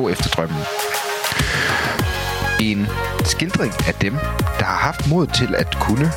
gå 0.00 0.08
efter 0.08 0.28
drømmen. 0.28 0.62
En 2.60 2.86
skildring 3.24 3.72
af 3.88 3.94
dem, 3.94 4.12
der 4.58 4.64
har 4.64 4.80
haft 4.86 5.08
mod 5.08 5.26
til 5.26 5.54
at 5.54 5.76
kunne 5.80 6.12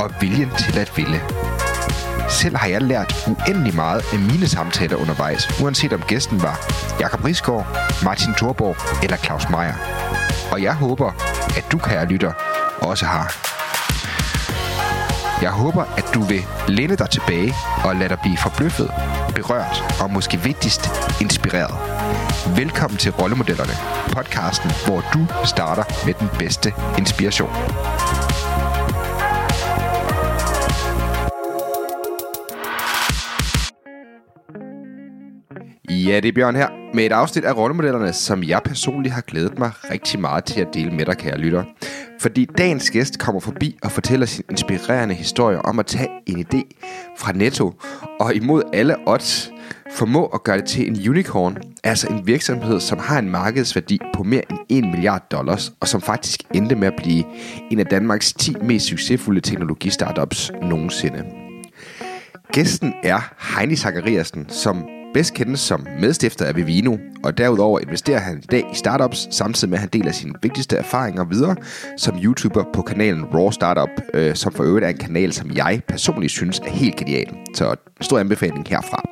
og 0.00 0.10
viljen 0.20 0.50
til 0.58 0.78
at 0.78 0.92
ville. 0.96 1.20
Selv 2.28 2.56
har 2.56 2.68
jeg 2.68 2.82
lært 2.82 3.28
uendelig 3.28 3.74
meget 3.74 4.02
af 4.12 4.18
mine 4.18 4.48
samtaler 4.48 4.96
undervejs, 4.96 5.60
uanset 5.62 5.92
om 5.92 6.02
gæsten 6.02 6.42
var 6.42 6.56
Jakob 7.00 7.24
Risgaard, 7.24 7.66
Martin 8.04 8.34
Thorborg 8.34 8.76
eller 9.02 9.16
Claus 9.16 9.48
Meier. 9.50 9.74
Og 10.52 10.62
jeg 10.62 10.74
håber, 10.74 11.10
at 11.56 11.64
du, 11.72 11.78
kære 11.78 12.06
lytter, 12.06 12.32
også 12.80 13.04
har. 13.06 13.26
Jeg 15.42 15.50
håber, 15.50 15.84
at 15.96 16.04
du 16.14 16.22
vil 16.22 16.42
læne 16.68 16.96
dig 16.96 17.10
tilbage 17.10 17.54
og 17.84 17.96
lade 17.96 18.08
dig 18.08 18.18
blive 18.22 18.36
forbløffet, 18.36 18.90
berørt 19.34 19.76
og 20.02 20.10
måske 20.10 20.40
vigtigst 20.40 20.82
inspireret. 21.20 21.74
Velkommen 22.56 22.98
til 22.98 23.12
Rollemodellerne, 23.12 23.72
podcasten, 24.12 24.70
hvor 24.86 25.00
du 25.14 25.26
starter 25.44 25.84
med 26.06 26.14
den 26.14 26.28
bedste 26.38 26.72
inspiration. 26.98 27.50
Ja, 35.90 36.20
det 36.20 36.28
er 36.28 36.32
Bjørn 36.32 36.56
her 36.56 36.68
med 36.94 37.06
et 37.06 37.12
afsnit 37.12 37.44
af 37.44 37.56
rollemodellerne, 37.56 38.12
som 38.12 38.42
jeg 38.42 38.60
personligt 38.64 39.14
har 39.14 39.22
glædet 39.22 39.58
mig 39.58 39.70
rigtig 39.90 40.20
meget 40.20 40.44
til 40.44 40.60
at 40.60 40.68
dele 40.74 40.90
med 40.90 41.06
dig, 41.06 41.16
kære 41.16 41.38
lytter. 41.38 41.64
Fordi 42.20 42.44
dagens 42.44 42.90
gæst 42.90 43.18
kommer 43.18 43.40
forbi 43.40 43.78
og 43.82 43.92
fortæller 43.92 44.26
sin 44.26 44.44
inspirerende 44.50 45.14
historie 45.14 45.62
om 45.62 45.78
at 45.78 45.86
tage 45.86 46.08
en 46.26 46.46
idé 46.46 46.62
fra 47.18 47.32
Netto 47.32 47.74
og 48.20 48.34
imod 48.34 48.62
alle 48.72 48.96
odds 49.06 49.50
formå 49.92 50.26
at 50.26 50.44
gøre 50.44 50.56
det 50.56 50.64
til 50.64 50.88
en 50.88 51.08
unicorn, 51.08 51.56
altså 51.84 52.08
en 52.08 52.26
virksomhed, 52.26 52.80
som 52.80 52.98
har 52.98 53.18
en 53.18 53.30
markedsværdi 53.30 53.98
på 54.14 54.22
mere 54.22 54.42
end 54.50 54.58
1 54.68 54.84
milliard 54.84 55.26
dollars, 55.30 55.72
og 55.80 55.88
som 55.88 56.00
faktisk 56.00 56.42
endte 56.54 56.74
med 56.74 56.88
at 56.88 56.96
blive 56.96 57.24
en 57.70 57.78
af 57.78 57.86
Danmarks 57.86 58.32
10 58.32 58.54
mest 58.62 58.86
succesfulde 58.86 59.40
teknologistartups 59.40 60.52
nogensinde. 60.62 61.24
Gæsten 62.52 62.94
er 63.02 63.34
Heini 63.56 63.76
Zachariasen, 63.76 64.48
som 64.48 64.99
bedst 65.14 65.34
kendes 65.34 65.60
som 65.60 65.86
medstifter 66.00 66.44
af 66.44 66.56
Vivino, 66.56 66.96
og 67.24 67.38
derudover 67.38 67.80
investerer 67.80 68.18
han 68.18 68.38
i 68.38 68.46
dag 68.46 68.64
i 68.72 68.74
startups, 68.74 69.28
samtidig 69.30 69.70
med 69.70 69.78
at 69.78 69.80
han 69.80 69.88
deler 69.92 70.12
sine 70.12 70.34
vigtigste 70.42 70.76
erfaringer 70.76 71.24
videre 71.24 71.56
som 71.96 72.18
YouTuber 72.22 72.64
på 72.72 72.82
kanalen 72.82 73.24
Raw 73.24 73.50
Startup, 73.50 73.88
øh, 74.14 74.34
som 74.34 74.52
for 74.52 74.64
øvrigt 74.64 74.84
er 74.84 74.88
en 74.88 74.96
kanal, 74.96 75.32
som 75.32 75.50
jeg 75.56 75.82
personligt 75.88 76.32
synes 76.32 76.58
er 76.58 76.70
helt 76.70 76.96
genial. 76.96 77.28
Så 77.54 77.76
stor 78.00 78.18
anbefaling 78.18 78.66
herfra. 78.68 79.02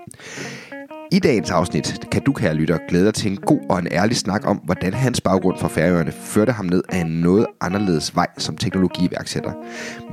I 1.12 1.19
dagens 1.19 1.51
afsnit 1.51 2.06
kan 2.12 2.23
du, 2.23 2.33
kære 2.33 2.55
lytter, 2.55 2.78
glæde 2.89 3.05
dig 3.05 3.14
til 3.14 3.31
en 3.31 3.37
god 3.37 3.61
og 3.70 3.78
en 3.78 3.89
ærlig 3.91 4.17
snak 4.17 4.47
om, 4.47 4.56
hvordan 4.56 4.95
hans 4.95 5.20
baggrund 5.20 5.59
fra 5.59 5.69
Færøerne 5.69 6.12
førte 6.12 6.53
ham 6.53 6.67
ned 6.67 6.83
af 6.89 6.98
en 6.98 7.06
noget 7.06 7.47
anderledes 7.61 8.17
vej 8.17 8.27
som 8.39 8.56
teknologiværksætter. 8.56 9.53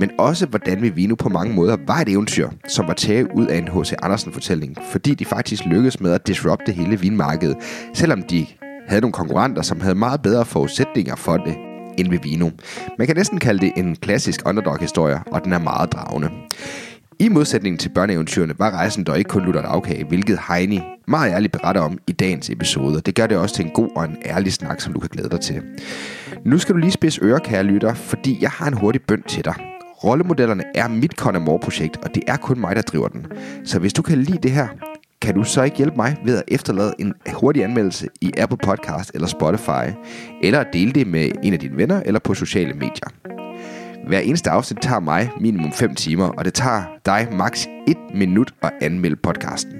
Men 0.00 0.10
også, 0.18 0.46
hvordan 0.46 0.96
vi 0.96 1.06
nu 1.06 1.14
på 1.14 1.28
mange 1.28 1.54
måder 1.54 1.76
var 1.86 1.98
et 1.98 2.08
eventyr, 2.08 2.48
som 2.68 2.88
var 2.88 2.94
taget 2.94 3.28
ud 3.34 3.46
af 3.46 3.58
en 3.58 3.68
H.C. 3.68 3.92
Andersen-fortælling, 4.02 4.76
fordi 4.90 5.14
de 5.14 5.24
faktisk 5.24 5.64
lykkedes 5.64 6.00
med 6.00 6.12
at 6.12 6.26
disrupte 6.26 6.72
hele 6.72 7.00
vinmarkedet, 7.00 7.56
selvom 7.94 8.22
de 8.22 8.46
havde 8.88 9.00
nogle 9.00 9.12
konkurrenter, 9.12 9.62
som 9.62 9.80
havde 9.80 9.94
meget 9.94 10.22
bedre 10.22 10.44
forudsætninger 10.44 11.16
for 11.16 11.36
det 11.36 11.56
end 11.98 12.08
Vivino. 12.08 12.50
Man 12.98 13.06
kan 13.06 13.16
næsten 13.16 13.38
kalde 13.38 13.60
det 13.60 13.72
en 13.76 13.96
klassisk 13.96 14.48
underdog-historie, 14.48 15.20
og 15.32 15.44
den 15.44 15.52
er 15.52 15.58
meget 15.58 15.92
dragende. 15.92 16.28
I 17.18 17.28
modsætning 17.28 17.80
til 17.80 17.88
børneeventyrene 17.88 18.54
var 18.58 18.70
rejsen 18.70 19.04
dog 19.04 19.18
ikke 19.18 19.28
kun 19.28 19.44
lutter 19.44 19.62
afkage, 19.62 20.04
hvilket 20.04 20.38
Heini 20.48 20.80
meget 21.08 21.32
ærligt 21.32 21.52
beretter 21.52 21.80
om 21.80 21.98
i 22.06 22.12
dagens 22.12 22.50
episode. 22.50 23.00
Det 23.00 23.14
gør 23.14 23.26
det 23.26 23.36
også 23.36 23.54
til 23.54 23.64
en 23.64 23.70
god 23.70 23.88
og 23.96 24.04
en 24.04 24.16
ærlig 24.24 24.52
snak, 24.52 24.80
som 24.80 24.92
du 24.92 25.00
kan 25.00 25.08
glæde 25.12 25.28
dig 25.28 25.40
til. 25.40 25.62
Nu 26.44 26.58
skal 26.58 26.74
du 26.74 26.78
lige 26.78 26.90
spidse 26.90 27.24
ører, 27.24 27.38
kære 27.38 27.62
lytter, 27.62 27.94
fordi 27.94 28.38
jeg 28.40 28.50
har 28.50 28.66
en 28.66 28.72
hurtig 28.72 29.02
bøn 29.02 29.22
til 29.22 29.44
dig. 29.44 29.54
Rollemodellerne 30.04 30.64
er 30.74 30.88
mit 30.88 31.12
Conor 31.12 31.58
projekt 31.58 31.96
og 31.96 32.14
det 32.14 32.22
er 32.26 32.36
kun 32.36 32.60
mig, 32.60 32.76
der 32.76 32.82
driver 32.82 33.08
den. 33.08 33.26
Så 33.64 33.78
hvis 33.78 33.92
du 33.92 34.02
kan 34.02 34.18
lide 34.18 34.38
det 34.42 34.50
her, 34.50 34.68
kan 35.22 35.34
du 35.34 35.44
så 35.44 35.62
ikke 35.62 35.76
hjælpe 35.76 35.96
mig 35.96 36.16
ved 36.24 36.36
at 36.36 36.44
efterlade 36.48 36.94
en 36.98 37.14
hurtig 37.34 37.64
anmeldelse 37.64 38.08
i 38.20 38.32
Apple 38.38 38.58
Podcast 38.58 39.10
eller 39.14 39.28
Spotify, 39.28 39.94
eller 40.42 40.64
dele 40.72 40.92
det 40.92 41.06
med 41.06 41.30
en 41.42 41.52
af 41.52 41.58
dine 41.58 41.76
venner 41.76 42.02
eller 42.06 42.20
på 42.20 42.34
sociale 42.34 42.74
medier. 42.74 43.35
Hver 44.06 44.18
eneste 44.18 44.50
afsnit 44.50 44.82
tager 44.82 45.00
mig 45.00 45.30
minimum 45.40 45.72
5 45.72 45.94
timer, 45.94 46.26
og 46.26 46.44
det 46.44 46.54
tager 46.54 46.82
dig 47.06 47.28
maks 47.32 47.68
1 47.88 47.96
minut 48.14 48.54
at 48.62 48.70
anmelde 48.80 49.16
podcasten. 49.16 49.72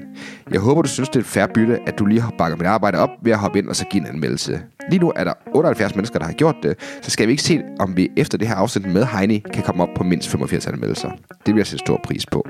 Jeg 0.51 0.61
håber, 0.61 0.83
du 0.83 0.89
synes, 0.89 1.09
det 1.09 1.17
er 1.17 1.21
et 1.21 1.27
færre 1.27 1.49
bytte, 1.55 1.79
at 1.87 1.99
du 1.99 2.07
lige 2.07 2.25
bakker 2.39 2.57
mit 2.57 2.67
arbejde 2.67 2.99
op 2.99 3.11
ved 3.23 3.33
at 3.33 3.39
hoppe 3.39 3.59
ind 3.59 3.69
og 3.69 3.77
så 3.77 3.85
give 3.91 4.01
en 4.01 4.07
anmeldelse. 4.07 4.61
Lige 4.91 5.01
nu 5.01 5.13
er 5.17 5.25
der 5.25 5.33
78 5.55 5.95
mennesker, 5.95 6.19
der 6.19 6.27
har 6.27 6.33
gjort 6.33 6.57
det, 6.63 6.77
så 7.03 7.11
skal 7.11 7.27
vi 7.27 7.31
ikke 7.31 7.43
se, 7.43 7.63
om 7.79 7.97
vi 7.97 8.09
efter 8.17 8.39
det 8.39 8.49
her 8.49 8.55
afsnit 8.55 8.93
med 8.93 9.05
Heini 9.05 9.39
kan 9.53 9.63
komme 9.63 9.83
op 9.83 9.89
på 9.97 10.05
mindst 10.05 10.29
85 10.29 10.67
anmeldelser. 10.67 11.11
Det 11.47 11.55
vil 11.55 11.57
jeg 11.57 11.67
sætte 11.67 11.85
stor 11.87 12.01
pris 12.05 12.27
på. 12.27 12.47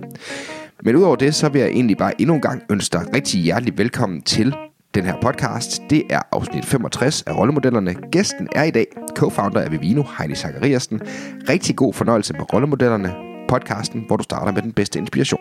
Men 0.83 0.97
udover 0.97 1.17
det, 1.17 1.35
så 1.35 1.49
vil 1.49 1.61
jeg 1.61 1.69
egentlig 1.69 1.97
bare 1.97 2.21
endnu 2.21 2.35
en 2.35 2.41
gang 2.41 2.63
ønske 2.71 2.93
dig 2.93 3.15
rigtig 3.15 3.41
hjertelig 3.41 3.79
velkommen 3.79 4.23
til 4.23 4.57
den 4.97 5.05
her 5.05 5.21
podcast. 5.21 5.83
Det 5.91 6.03
er 6.11 6.23
afsnit 6.33 6.65
65 6.65 7.23
af 7.23 7.37
Rollemodellerne. 7.37 7.95
Gæsten 8.12 8.49
er 8.53 8.62
i 8.62 8.71
dag 8.71 8.87
co-founder 9.19 9.59
af 9.59 9.71
Vivino, 9.73 10.03
Heini 10.19 10.34
Zachariasen. 10.34 11.01
Rigtig 11.49 11.77
god 11.77 11.95
fornøjelse 11.95 12.33
med 12.33 12.53
Rollemodellerne, 12.53 13.15
podcasten, 13.49 14.05
hvor 14.07 14.17
du 14.17 14.23
starter 14.23 14.53
med 14.53 14.62
den 14.62 14.73
bedste 14.73 14.99
inspiration. 14.99 15.41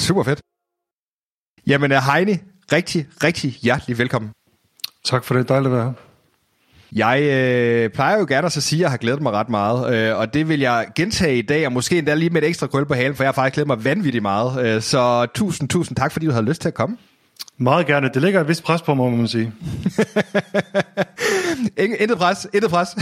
Super 0.00 0.22
fedt. 0.22 0.40
Jamen, 1.66 1.90
Heini, 1.90 2.36
rigtig, 2.72 3.08
rigtig 3.24 3.50
hjertelig 3.50 3.98
velkommen. 3.98 4.30
Tak 5.04 5.24
for 5.24 5.34
det. 5.34 5.48
Dejligt 5.48 5.72
at 5.72 5.78
være 5.78 5.84
her. 5.84 6.11
Jeg 6.94 7.22
øh, 7.22 7.90
plejer 7.90 8.18
jo 8.18 8.26
gerne 8.28 8.46
at 8.46 8.52
så 8.52 8.60
sige, 8.60 8.78
at 8.78 8.82
jeg 8.82 8.90
har 8.90 8.96
glædet 8.96 9.22
mig 9.22 9.32
ret 9.32 9.48
meget, 9.48 9.94
øh, 9.94 10.18
og 10.18 10.34
det 10.34 10.48
vil 10.48 10.60
jeg 10.60 10.86
gentage 10.94 11.38
i 11.38 11.42
dag, 11.42 11.66
og 11.66 11.72
måske 11.72 11.98
endda 11.98 12.14
lige 12.14 12.30
med 12.30 12.42
et 12.42 12.48
ekstra 12.48 12.66
krøl 12.66 12.86
på 12.86 12.94
halen, 12.94 13.16
for 13.16 13.22
jeg 13.22 13.28
har 13.28 13.32
faktisk 13.32 13.54
glædet 13.54 13.66
mig 13.66 13.84
vanvittigt 13.84 14.22
meget. 14.22 14.66
Øh, 14.66 14.82
så 14.82 15.26
tusind, 15.34 15.68
tusind 15.68 15.96
tak, 15.96 16.12
fordi 16.12 16.26
du 16.26 16.32
havde 16.32 16.44
lyst 16.44 16.60
til 16.60 16.68
at 16.68 16.74
komme. 16.74 16.96
Meget 17.58 17.86
gerne. 17.86 18.10
Det 18.14 18.22
ligger 18.22 18.40
et 18.40 18.48
vist 18.48 18.64
pres 18.64 18.82
på 18.82 18.94
mig, 18.94 19.10
må 19.10 19.16
man 19.16 19.28
sige. 19.28 19.52
intet 22.00 22.18
pres, 22.18 22.46
intet 22.52 22.70
pres. 22.70 22.88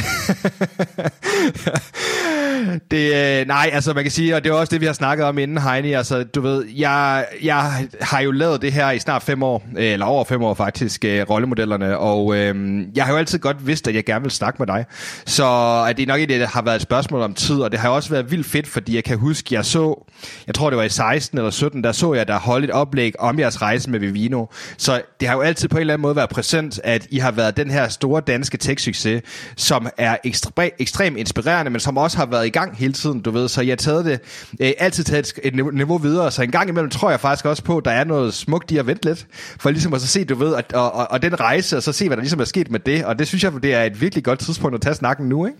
det, 2.90 3.40
øh, 3.40 3.46
nej, 3.46 3.70
altså 3.72 3.94
man 3.94 4.04
kan 4.04 4.10
sige, 4.10 4.36
og 4.36 4.44
det 4.44 4.50
er 4.50 4.54
også 4.54 4.70
det, 4.70 4.80
vi 4.80 4.86
har 4.86 4.92
snakket 4.92 5.26
om 5.26 5.38
inden, 5.38 5.58
Heini. 5.58 5.92
Altså, 5.92 6.22
du 6.22 6.40
ved, 6.40 6.64
jeg, 6.76 7.26
jeg 7.42 7.86
har 8.00 8.20
jo 8.20 8.30
lavet 8.30 8.62
det 8.62 8.72
her 8.72 8.90
i 8.90 8.98
snart 8.98 9.22
fem 9.22 9.42
år, 9.42 9.62
øh, 9.76 9.84
eller 9.84 10.06
over 10.06 10.24
fem 10.24 10.42
år 10.42 10.54
faktisk, 10.54 11.04
øh, 11.04 11.30
rollemodellerne, 11.30 11.98
og 11.98 12.36
øh, 12.36 12.82
jeg 12.96 13.04
har 13.04 13.12
jo 13.12 13.18
altid 13.18 13.38
godt 13.38 13.66
vidst, 13.66 13.88
at 13.88 13.94
jeg 13.94 14.04
gerne 14.04 14.22
vil 14.22 14.30
snakke 14.30 14.56
med 14.58 14.66
dig. 14.66 14.84
Så 15.26 15.46
at 15.88 15.96
det 15.96 16.08
nok 16.08 16.20
ikke 16.20 16.38
det 16.38 16.48
har 16.48 16.62
været 16.62 16.76
et 16.76 16.82
spørgsmål 16.82 17.22
om 17.22 17.34
tid, 17.34 17.56
og 17.56 17.72
det 17.72 17.80
har 17.80 17.88
også 17.88 18.10
været 18.10 18.30
vildt 18.30 18.46
fedt, 18.46 18.66
fordi 18.66 18.94
jeg 18.94 19.04
kan 19.04 19.18
huske, 19.18 19.54
jeg 19.54 19.64
så, 19.64 20.06
jeg 20.46 20.54
tror 20.54 20.70
det 20.70 20.76
var 20.76 20.84
i 20.84 20.88
16 20.88 21.38
eller 21.38 21.50
17, 21.50 21.84
der 21.84 21.92
så 21.92 22.14
jeg, 22.14 22.28
der 22.28 22.38
holdt 22.38 22.64
et 22.64 22.70
oplæg 22.70 23.20
om 23.20 23.38
jeres 23.38 23.62
rejse 23.62 23.90
med 23.90 23.98
Vivino. 24.00 24.46
Så 24.76 25.02
det 25.20 25.28
har 25.28 25.34
jo 25.34 25.40
altid 25.40 25.68
på 25.68 25.76
en 25.76 25.80
eller 25.80 25.94
anden 25.94 26.02
måde 26.02 26.16
været 26.16 26.30
præsent, 26.30 26.80
at 26.84 27.06
I 27.10 27.18
har 27.18 27.30
været 27.30 27.56
den 27.56 27.70
her 27.70 27.88
store 27.88 28.22
danske 28.26 28.58
tech-succes, 28.62 29.20
som 29.56 29.88
er 29.98 30.16
ekstremt 30.24 30.74
ekstrem 30.78 31.16
inspirerende, 31.16 31.70
men 31.70 31.80
som 31.80 31.96
også 31.96 32.16
har 32.16 32.26
været 32.26 32.46
i 32.50 32.58
gang 32.58 32.76
hele 32.76 32.92
tiden, 32.92 33.20
du 33.20 33.30
ved. 33.30 33.48
Så 33.48 33.62
jeg 33.62 33.70
har 33.70 33.76
taget 33.76 34.04
det, 34.04 34.20
øh, 34.60 34.72
altid 34.78 35.04
taget 35.04 35.32
et 35.42 35.54
niveau 35.74 35.98
videre, 35.98 36.30
så 36.30 36.42
en 36.42 36.50
gang 36.50 36.68
imellem 36.68 36.90
tror 36.90 37.10
jeg 37.10 37.20
faktisk 37.20 37.44
også 37.44 37.64
på, 37.64 37.78
at 37.78 37.84
der 37.84 37.90
er 37.90 38.04
noget 38.04 38.34
smukt 38.34 38.70
i 38.70 38.76
at 38.76 38.86
vente 38.86 39.04
lidt, 39.04 39.26
for 39.60 39.70
ligesom 39.70 39.94
at 39.94 40.00
så 40.00 40.06
se, 40.06 40.24
du 40.24 40.34
ved, 40.34 40.54
at, 40.54 40.72
og, 40.72 40.94
og, 40.94 41.10
og 41.10 41.22
den 41.22 41.40
rejse, 41.40 41.76
og 41.76 41.82
så 41.82 41.92
se, 41.92 42.06
hvad 42.06 42.16
der 42.16 42.22
ligesom 42.22 42.40
er 42.40 42.44
sket 42.44 42.70
med 42.70 42.80
det, 42.80 43.04
og 43.04 43.18
det 43.18 43.28
synes 43.28 43.44
jeg, 43.44 43.52
det 43.62 43.74
er 43.74 43.82
et 43.82 44.00
virkelig 44.00 44.24
godt 44.24 44.38
tidspunkt 44.38 44.74
at 44.74 44.80
tage 44.80 44.94
snakken 44.94 45.28
nu, 45.28 45.46
ikke? 45.46 45.58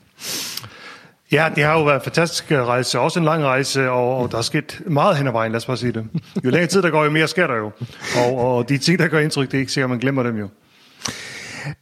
Ja, 1.32 1.48
det 1.54 1.64
har 1.64 1.72
jo 1.72 1.84
været 1.84 1.96
en 1.96 2.04
fantastisk 2.04 2.52
øh, 2.52 2.64
rejse, 2.64 3.00
også 3.00 3.18
en 3.18 3.24
lang 3.24 3.44
rejse, 3.44 3.90
og, 3.90 4.16
og 4.16 4.32
der 4.32 4.38
er 4.38 4.42
sket 4.42 4.80
meget 4.86 5.16
hen 5.16 5.26
ad 5.26 5.32
vejen, 5.32 5.52
lad 5.52 5.56
os 5.56 5.66
bare 5.66 5.76
sige 5.76 5.92
det. 5.92 6.04
Jo 6.44 6.50
længere 6.50 6.66
tid 6.66 6.82
der 6.82 6.90
går, 6.90 7.04
jo 7.04 7.10
mere 7.10 7.28
sker 7.28 7.46
der 7.46 7.56
jo. 7.56 7.70
Og, 8.16 8.38
og 8.38 8.68
de 8.68 8.78
ting, 8.78 8.98
der 8.98 9.08
gør 9.08 9.18
indtryk, 9.18 9.46
det 9.46 9.54
er 9.54 9.60
ikke 9.60 9.72
sikkert, 9.72 9.90
man 9.90 9.98
glemmer 9.98 10.22
dem 10.22 10.36
jo 10.38 10.48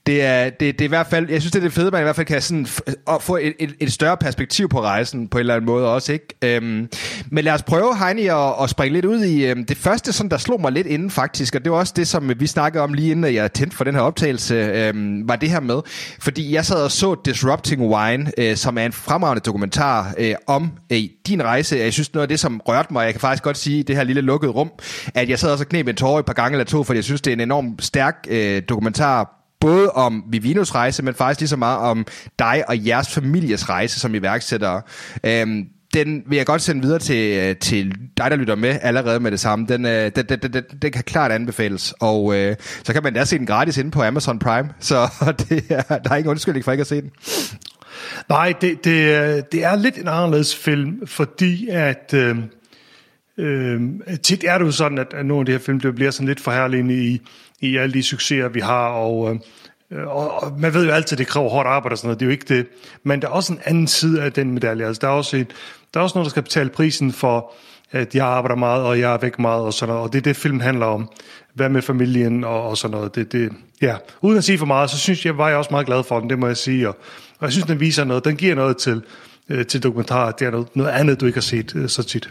det 0.07 0.23
er, 0.23 0.45
det, 0.45 0.61
det 0.61 0.81
er 0.81 0.85
i 0.85 0.89
hvert 0.89 1.07
fald, 1.07 1.31
jeg 1.31 1.41
synes, 1.41 1.53
det 1.53 1.59
er 1.59 1.63
det 1.63 1.73
fede, 1.73 1.91
man 1.91 2.01
i 2.01 2.03
hvert 2.03 2.17
fald 2.17 2.27
kan 2.27 2.43
sådan 2.43 2.67
f- 2.67 2.79
øh, 2.87 3.21
få 3.21 3.37
et, 3.37 3.53
et, 3.59 3.75
et 3.81 3.93
større 3.93 4.17
perspektiv 4.17 4.69
på 4.69 4.81
rejsen 4.81 5.29
på 5.29 5.39
en 5.39 5.41
eller 5.41 5.55
anden 5.55 5.67
måde 5.67 5.95
også, 5.95 6.13
ikke? 6.13 6.27
Øhm, 6.43 6.89
men 7.31 7.45
lad 7.45 7.53
os 7.53 7.63
prøve, 7.63 7.99
Heini, 7.99 8.27
at, 8.27 8.55
at 8.63 8.71
springe 8.71 8.93
lidt 8.93 9.05
ud 9.05 9.25
i 9.25 9.47
øhm, 9.47 9.65
det 9.65 9.77
første, 9.77 10.13
sådan, 10.13 10.31
der 10.31 10.37
slog 10.37 10.61
mig 10.61 10.73
lidt 10.73 10.87
inden 10.87 11.11
faktisk, 11.11 11.55
og 11.55 11.65
det 11.65 11.73
var 11.73 11.79
også 11.79 11.93
det, 11.97 12.09
som 12.09 12.33
vi 12.39 12.47
snakkede 12.47 12.85
om 12.85 12.95
lige 12.95 13.11
inden 13.11 13.35
jeg 13.35 13.53
tændte 13.53 13.77
for 13.77 13.85
den 13.85 13.95
her 13.95 14.03
optagelse, 14.03 14.55
øhm, 14.55 15.29
var 15.29 15.37
det 15.37 15.51
her 15.51 15.61
med, 15.61 15.81
fordi 16.21 16.55
jeg 16.55 16.67
sad 16.67 16.83
og 16.83 16.91
så 16.91 17.17
Disrupting 17.25 17.83
Wine, 17.83 18.33
øh, 18.39 18.57
som 18.57 18.79
er 18.79 18.87
en 18.87 18.93
fremragende 18.93 19.41
dokumentar 19.41 20.15
øh, 20.19 20.35
om 20.47 20.71
øh, 20.93 20.99
din 21.27 21.43
rejse. 21.43 21.77
Jeg 21.77 21.93
synes, 21.93 22.15
noget 22.15 22.23
af 22.23 22.29
det, 22.29 22.41
som 22.41 22.61
rørte 22.69 22.93
mig, 22.93 23.05
jeg 23.05 23.13
kan 23.15 23.21
faktisk 23.21 23.43
godt 23.43 23.59
sige 23.59 23.79
i 23.79 23.83
det 23.83 23.97
her 23.97 24.05
lille 24.05 24.23
lukkede 24.23 24.53
rum, 24.53 24.71
at 25.15 25.29
jeg 25.29 25.39
sad 25.39 25.51
også 25.51 25.65
og 25.65 25.69
knep 25.69 25.89
en 25.89 25.97
tårer 25.97 26.19
et 26.19 26.27
par 26.27 26.33
gange 26.33 26.55
eller 26.55 26.65
to, 26.65 26.85
fordi 26.85 26.97
jeg 26.97 27.05
synes, 27.05 27.21
det 27.21 27.31
er 27.31 27.35
en 27.35 27.41
enorm 27.41 27.79
stærk 27.79 28.27
øh, 28.29 28.63
dokumentar 28.69 29.38
både 29.61 29.91
om 29.91 30.25
Vivinos 30.31 30.75
rejse, 30.75 31.03
men 31.03 31.15
faktisk 31.15 31.41
lige 31.41 31.49
så 31.49 31.57
meget 31.57 31.79
om 31.79 32.07
dig 32.39 32.65
og 32.69 32.87
jeres 32.87 33.09
families 33.15 33.69
rejse 33.69 34.01
som 34.01 34.15
iværksættere. 34.15 34.83
Øhm, 35.25 35.65
den 35.95 36.23
vil 36.27 36.37
jeg 36.37 36.47
godt 36.47 36.63
sende 36.63 36.83
videre 36.83 36.99
til, 36.99 37.57
til 37.57 37.95
dig, 38.17 38.31
der 38.31 38.37
lytter 38.37 38.55
med 38.55 38.79
allerede 38.83 39.21
med 39.21 39.31
det 39.31 39.41
samme. 39.41 39.67
Den, 39.69 39.85
den, 39.85 40.11
den, 40.13 40.39
den, 40.53 40.63
den 40.83 40.93
kan 40.93 41.03
klart 41.03 41.33
anbefales, 41.33 41.95
og 42.01 42.37
øh, 42.37 42.57
så 42.85 42.93
kan 42.93 43.03
man 43.03 43.15
da 43.15 43.25
se 43.25 43.39
den 43.39 43.47
gratis 43.47 43.77
inde 43.77 43.91
på 43.91 44.03
Amazon 44.03 44.39
Prime, 44.39 44.69
så 44.81 45.09
det 45.49 45.65
er, 45.71 45.99
der 45.99 46.11
er 46.11 46.17
ingen 46.17 46.31
undskyldning 46.31 46.65
for 46.65 46.73
ikke 46.73 46.81
at 46.81 46.87
se 46.87 47.01
den. 47.01 47.11
Nej, 48.29 48.55
det, 48.61 48.85
det, 48.85 49.53
det 49.53 49.65
er 49.65 49.77
lidt 49.77 49.97
en 49.97 50.09
anderledes 50.09 50.57
film, 50.57 51.07
fordi 51.07 51.69
at... 51.69 52.15
Øh, 52.15 52.37
øh, 53.39 53.81
tit 54.23 54.45
er 54.45 54.59
det 54.59 54.65
jo 54.65 54.71
sådan, 54.71 54.99
at, 54.99 55.15
at 55.15 55.27
nogle 55.27 55.41
af 55.41 55.47
de 55.47 55.53
her 55.53 55.59
film 55.59 55.81
det 55.81 55.95
bliver 55.95 56.11
sådan 56.11 56.29
lidt 56.29 56.41
forherligende 56.41 56.95
i, 56.95 57.21
i 57.61 57.77
alle 57.77 57.95
de 57.95 58.03
succeser, 58.03 58.49
vi 58.49 58.61
har, 58.61 58.89
og, 58.89 59.39
øh, 59.91 60.07
og, 60.07 60.43
og 60.43 60.61
man 60.61 60.75
ved 60.75 60.87
jo 60.87 60.93
altid, 60.93 61.15
at 61.15 61.19
det 61.19 61.27
kræver 61.27 61.49
hårdt 61.49 61.69
arbejde 61.69 61.95
og 61.95 61.99
sådan 61.99 62.09
noget, 62.09 62.21
det 62.21 62.27
er 62.27 62.29
jo 62.29 62.33
ikke 62.33 62.55
det. 62.55 62.67
Men 63.03 63.23
der 63.23 63.29
er 63.29 63.33
også 63.33 63.53
en 63.53 63.61
anden 63.65 63.87
side 63.87 64.23
af 64.23 64.33
den 64.33 64.53
medalje. 64.53 64.87
Altså, 64.87 65.01
der, 65.01 65.09
er 65.09 65.13
også 65.13 65.37
en, 65.37 65.47
der 65.95 66.01
er 66.01 66.05
også 66.05 66.19
noget, 66.19 66.25
der 66.25 66.31
skal 66.31 66.43
betale 66.43 66.71
prisen 66.71 67.13
for, 67.13 67.53
at 67.93 68.15
jeg 68.15 68.27
arbejder 68.27 68.57
meget, 68.57 68.83
og 68.83 69.01
jeg 69.01 69.15
er 69.15 69.19
væk 69.19 69.39
meget, 69.39 69.63
og 69.63 69.75
sådan 69.75 69.93
noget. 69.93 70.07
Og 70.07 70.13
det 70.13 70.19
er 70.19 70.23
det, 70.23 70.37
filmen 70.37 70.61
handler 70.61 70.87
om. 70.87 71.11
Hvad 71.55 71.69
med 71.69 71.83
familien 71.83 72.45
og, 72.45 72.69
og 72.69 72.79
sådan 72.79 72.97
noget. 72.97 73.15
Det, 73.15 73.33
det, 73.33 73.53
ja. 73.83 73.97
Uden 74.21 74.39
at 74.39 74.45
sige 74.45 74.59
for 74.59 74.67
meget, 74.67 74.91
så 74.91 74.99
synes 74.99 75.27
jeg, 75.27 75.39
var 75.39 75.49
jeg 75.49 75.57
også 75.57 75.71
meget 75.71 75.87
glad 75.87 76.05
for 76.05 76.21
den, 76.21 76.31
det 76.31 76.39
må 76.39 76.47
jeg 76.47 76.57
sige. 76.57 76.89
Og, 76.89 76.97
og 77.39 77.45
jeg 77.45 77.53
synes, 77.53 77.67
den 77.67 77.81
viser 77.81 78.05
noget. 78.05 78.25
Den 78.25 78.37
giver 78.37 78.55
noget 78.55 78.77
til, 78.77 79.03
øh, 79.49 79.67
til 79.67 79.83
dokumentarer. 79.83 80.33
Det 80.33 80.47
er 80.47 80.51
noget, 80.51 80.77
noget 80.77 80.91
andet, 80.91 81.21
du 81.21 81.27
ikke 81.27 81.37
har 81.37 81.43
set 81.43 81.73
øh, 81.77 81.89
så 81.89 82.03
tit. 82.03 82.31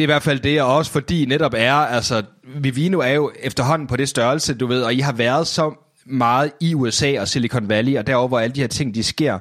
Det 0.00 0.04
er 0.04 0.08
i 0.08 0.14
hvert 0.14 0.22
fald 0.22 0.40
det, 0.40 0.62
og 0.62 0.76
også 0.76 0.92
fordi 0.92 1.24
netop 1.24 1.54
er, 1.56 1.72
altså, 1.72 2.22
Vivino 2.56 2.98
er 2.98 3.12
jo 3.12 3.32
efterhånden 3.40 3.88
på 3.88 3.96
det 3.96 4.08
størrelse, 4.08 4.54
du 4.54 4.66
ved, 4.66 4.82
og 4.82 4.94
I 4.94 4.98
har 4.98 5.12
været 5.12 5.46
så 5.46 5.72
meget 6.06 6.52
i 6.60 6.74
USA 6.74 7.20
og 7.20 7.28
Silicon 7.28 7.68
Valley, 7.68 7.98
og 7.98 8.06
derover 8.06 8.28
hvor 8.28 8.38
alle 8.38 8.54
de 8.54 8.60
her 8.60 8.68
ting, 8.68 8.94
de 8.94 9.02
sker. 9.02 9.38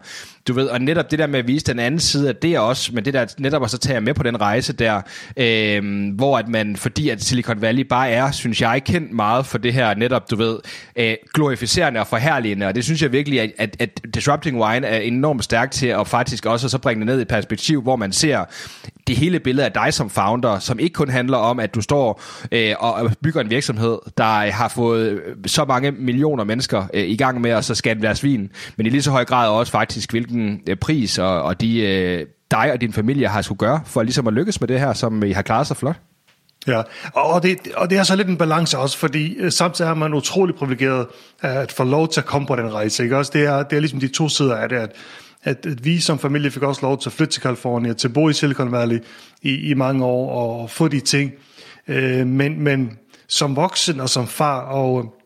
Du 0.47 0.53
ved, 0.53 0.67
og 0.67 0.81
netop 0.81 1.11
det 1.11 1.19
der 1.19 1.27
med 1.27 1.39
at 1.39 1.47
vise 1.47 1.65
den 1.65 1.79
anden 1.79 1.99
side 1.99 2.29
af 2.29 2.35
det 2.35 2.59
også, 2.59 2.91
men 2.93 3.05
det 3.05 3.13
der 3.13 3.25
netop 3.37 3.63
at 3.63 3.69
så 3.69 3.77
tage 3.77 4.01
med 4.01 4.13
på 4.13 4.23
den 4.23 4.41
rejse 4.41 4.73
der, 4.73 5.01
øh, 5.37 6.13
hvor 6.15 6.37
at 6.37 6.47
man, 6.47 6.75
fordi 6.75 7.09
at 7.09 7.23
Silicon 7.23 7.61
Valley 7.61 7.83
bare 7.83 8.09
er, 8.09 8.31
synes 8.31 8.61
jeg, 8.61 8.83
kendt 8.83 9.11
meget 9.11 9.45
for 9.45 9.57
det 9.57 9.73
her 9.73 9.95
netop, 9.95 10.31
du 10.31 10.35
ved, 10.35 10.59
øh, 10.95 11.15
glorificerende 11.33 11.99
og 11.99 12.07
forherligende, 12.07 12.65
og 12.65 12.75
det 12.75 12.83
synes 12.83 13.01
jeg 13.01 13.11
virkelig, 13.11 13.41
at, 13.41 13.51
at, 13.57 13.75
at 13.79 14.01
Disrupting 14.13 14.61
Wine 14.61 14.87
er 14.87 14.99
enormt 14.99 15.43
stærk 15.43 15.71
til 15.71 15.87
at 15.87 16.07
faktisk 16.07 16.45
også 16.45 16.69
så 16.69 16.77
bringe 16.77 16.99
det 16.99 17.05
ned 17.05 17.19
i 17.19 17.21
et 17.21 17.27
perspektiv, 17.27 17.81
hvor 17.81 17.95
man 17.95 18.11
ser 18.11 18.45
det 19.07 19.17
hele 19.17 19.39
billede 19.39 19.65
af 19.65 19.71
dig 19.71 19.93
som 19.93 20.09
founder, 20.09 20.59
som 20.59 20.79
ikke 20.79 20.93
kun 20.93 21.09
handler 21.09 21.37
om, 21.37 21.59
at 21.59 21.75
du 21.75 21.81
står 21.81 22.21
øh, 22.51 22.75
og 22.79 23.11
bygger 23.23 23.41
en 23.41 23.49
virksomhed, 23.49 23.97
der 24.17 24.51
har 24.51 24.67
fået 24.67 25.09
øh, 25.09 25.35
så 25.45 25.65
mange 25.65 25.91
millioner 25.91 26.43
mennesker 26.43 26.85
øh, 26.93 27.03
i 27.03 27.15
gang 27.15 27.41
med 27.41 27.51
at 27.51 27.65
så 27.65 27.75
skabe 27.75 28.01
deres 28.01 28.23
vin, 28.23 28.51
men 28.77 28.85
i 28.85 28.89
lige 28.89 29.01
så 29.01 29.11
høj 29.11 29.25
grad 29.25 29.49
også 29.49 29.71
faktisk, 29.71 30.13
hvilken 30.29 30.61
øh, 30.69 30.77
pris 30.77 31.17
og, 31.17 31.43
og 31.43 31.61
de, 31.61 31.79
øh, 31.79 32.25
dig 32.51 32.71
og 32.71 32.81
din 32.81 32.93
familie 32.93 33.27
har 33.27 33.41
skulle 33.41 33.59
gøre 33.59 33.81
for 33.85 34.03
ligesom 34.03 34.27
at 34.27 34.33
lykkes 34.33 34.61
med 34.61 34.67
det 34.67 34.79
her, 34.79 34.93
som 34.93 35.23
I 35.23 35.31
har 35.31 35.41
klaret 35.41 35.67
så 35.67 35.73
flot. 35.73 35.95
Ja, 36.67 36.81
og 37.13 37.43
det, 37.43 37.57
og 37.75 37.89
det 37.89 37.97
er 37.97 38.03
så 38.03 38.15
lidt 38.15 38.27
en 38.27 38.37
balance 38.37 38.77
også, 38.77 38.97
fordi 38.97 39.35
øh, 39.35 39.51
samtidig 39.51 39.89
er 39.89 39.93
man 39.93 40.13
utrolig 40.13 40.55
privilegeret 40.55 41.07
at 41.41 41.71
få 41.71 41.83
lov 41.83 42.07
til 42.07 42.21
at 42.21 42.25
komme 42.25 42.47
på 42.47 42.55
den 42.55 42.73
rejse. 42.73 43.03
Ikke? 43.03 43.17
Også 43.17 43.31
det, 43.33 43.45
er, 43.45 43.63
det 43.63 43.75
er 43.75 43.79
ligesom 43.79 43.99
de 43.99 44.07
to 44.07 44.29
sider 44.29 44.55
af 44.55 44.69
det, 44.69 44.75
at, 44.75 44.91
at, 45.43 45.65
at 45.65 45.85
vi 45.85 45.99
som 45.99 46.19
familie 46.19 46.51
fik 46.51 46.63
også 46.63 46.81
lov 46.81 46.99
til 46.99 47.09
at 47.09 47.13
flytte 47.13 47.33
til 47.33 47.41
Kalifornien, 47.41 47.95
til 47.95 48.07
at 48.07 48.13
bo 48.13 48.29
i 48.29 48.33
Silicon 48.33 48.71
Valley 48.71 48.99
i, 49.41 49.69
i 49.69 49.73
mange 49.73 50.05
år 50.05 50.31
og, 50.31 50.61
og 50.61 50.69
få 50.69 50.87
de 50.87 50.99
ting. 50.99 51.31
Øh, 51.87 52.27
men, 52.27 52.63
men 52.63 52.97
som 53.27 53.55
voksen 53.55 53.99
og 53.99 54.09
som 54.09 54.27
far, 54.27 54.59
og 54.59 55.18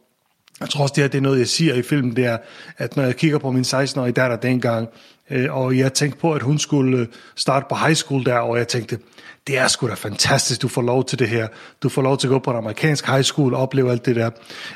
jeg 0.64 0.70
tror 0.70 0.82
også, 0.82 0.94
det, 0.96 1.04
her, 1.04 1.08
det 1.08 1.18
er 1.18 1.22
noget, 1.22 1.40
jeg 1.40 1.48
siger 1.48 1.74
i 1.74 1.82
filmen, 1.82 2.16
det 2.16 2.26
er, 2.26 2.38
at 2.78 2.96
når 2.96 3.04
jeg 3.04 3.16
kigger 3.16 3.38
på 3.38 3.52
min 3.52 3.64
16-årige 3.64 4.14
datter 4.14 4.38
dengang, 4.38 4.90
øh, 5.30 5.54
og 5.54 5.78
jeg 5.78 5.94
tænkte 5.94 6.20
på, 6.20 6.34
at 6.34 6.42
hun 6.42 6.60
skulle 6.60 6.98
øh, 6.98 7.08
starte 7.36 7.66
på 7.70 7.76
high 7.76 7.96
school 7.96 8.26
der, 8.26 8.38
og 8.38 8.58
jeg 8.58 8.68
tænkte, 8.68 9.00
det 9.48 9.58
er 9.58 9.68
sgu 9.68 9.88
da 9.88 9.94
fantastisk, 9.94 10.62
du 10.62 10.68
får 10.68 10.82
lov 10.82 11.06
til 11.06 11.20
det 11.20 11.30
her. 11.30 11.48
Du 11.84 11.90
får 11.90 12.02
lov 12.02 12.18
til 12.18 12.28
at 12.28 12.32
gå 12.32 12.40
på 12.40 12.52
en 12.52 12.58
amerikansk 12.58 13.08
high 13.08 13.24
school 13.24 13.54
og 13.54 13.62
opleve 13.62 13.92
alt 13.92 14.06
det 14.06 14.16
der. 14.16 14.30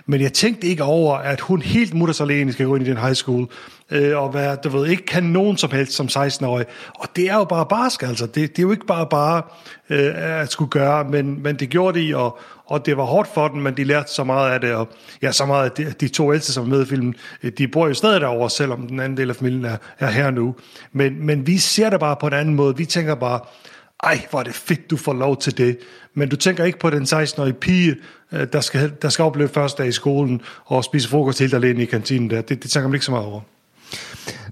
Men 0.06 0.22
jeg 0.22 0.34
tænkte 0.34 0.68
ikke 0.68 0.84
over, 0.84 1.18
at 1.18 1.39
hun 1.39 1.62
helt 1.62 1.94
mutters 1.94 2.22
alene 2.22 2.54
skal 2.54 2.66
gå 2.66 2.75
ind 2.75 2.88
i 2.88 2.90
den 2.90 2.98
high 2.98 3.16
school 3.16 3.48
øh, 3.92 4.18
og 4.18 4.34
være, 4.34 4.56
du 4.56 4.69
ved, 4.69 4.88
ikke 4.88 5.06
kan 5.06 5.24
nogen 5.24 5.57
som 5.57 5.72
helst 5.72 5.94
som 5.94 6.06
16-årig. 6.06 6.66
Og 7.00 7.07
det 7.16 7.30
er 7.30 7.36
jo 7.36 7.44
bare 7.44 7.66
barsk, 7.66 8.04
altså. 8.04 8.25
Det, 8.25 8.36
det 8.36 8.60
er 8.60 8.63
jo 8.63 8.72
ikke 8.72 8.86
bare 8.86 9.07
bare 9.10 9.42
øh, 9.89 10.42
at 10.42 10.51
skulle 10.51 10.69
gøre, 10.69 11.04
men, 11.04 11.44
men 11.44 11.56
det 11.56 11.69
gjorde 11.69 12.00
de, 12.00 12.16
og, 12.16 12.39
og 12.66 12.86
det 12.86 12.98
var 12.98 13.04
hårdt 13.04 13.30
for 13.34 13.48
dem, 13.48 13.62
men 13.62 13.78
de 13.78 13.84
lærte 13.84 14.13
så 14.13 14.24
meget 14.24 14.51
af 14.51 14.62
det, 14.62 14.74
og 14.74 14.89
ja, 15.22 15.31
så 15.31 15.45
meget 15.45 15.63
af 15.66 15.72
de, 15.72 15.94
de 16.00 16.07
to 16.07 16.34
ældste, 16.34 16.54
som 16.54 16.63
er 16.63 16.69
med 16.69 16.81
i 16.81 16.86
filmen, 16.86 17.16
øh, 17.44 17.51
de 17.57 17.68
bor 17.68 17.88
jo 17.88 17.94
stadig 17.94 18.22
derovre, 18.22 18.50
selvom 18.50 18.88
den 18.88 19.00
anden 19.00 19.18
del 19.18 19.30
af 19.30 19.36
familien 19.36 19.66
er, 19.66 19.78
er 20.00 20.10
her 20.10 20.31
nu. 20.31 20.56
Men, 20.92 21.25
men 21.25 21.48
vi 21.48 21.57
ser 21.57 21.90
det 21.90 22.00
bare 22.00 22.16
på 22.16 22.28
en 22.28 22.33
anden 22.33 22.56
måde. 22.56 22.78
Vi 22.78 22.86
tænker 22.86 23.16
bare, 23.16 23.40
ej, 24.04 24.28
hvor 24.30 24.40
er 24.40 24.44
det 24.44 24.54
fedt, 24.54 24.90
du 24.90 24.98
får 24.98 25.13
lov 25.13 25.38
til 25.38 25.57
det. 25.57 25.80
Men 26.13 26.30
du 26.30 26.36
tænker 26.36 26.63
ikke 26.63 26.80
på 26.80 26.90
den 26.90 27.04
16-årige 27.04 27.54
pige, 27.54 27.95
øh, 28.31 28.48
der 28.54 28.62
skal, 28.62 28.92
der 29.01 29.10
skal 29.10 29.24
opleve 29.24 29.50
første 29.50 29.83
dag 29.83 29.90
i 29.90 29.92
skolen 29.92 30.42
og 30.66 30.83
spise 30.83 31.10
frokost 31.10 31.40
helt 31.40 31.54
alene 31.54 31.83
i 31.83 31.86
kantinen 31.86 32.30
der. 32.30 32.42
Det, 32.42 32.63
det 32.63 32.72
tænker 32.72 32.88
man 32.88 32.95
ikke 32.95 33.06
så 33.06 33.12
meget 33.12 33.25
over. 33.25 33.42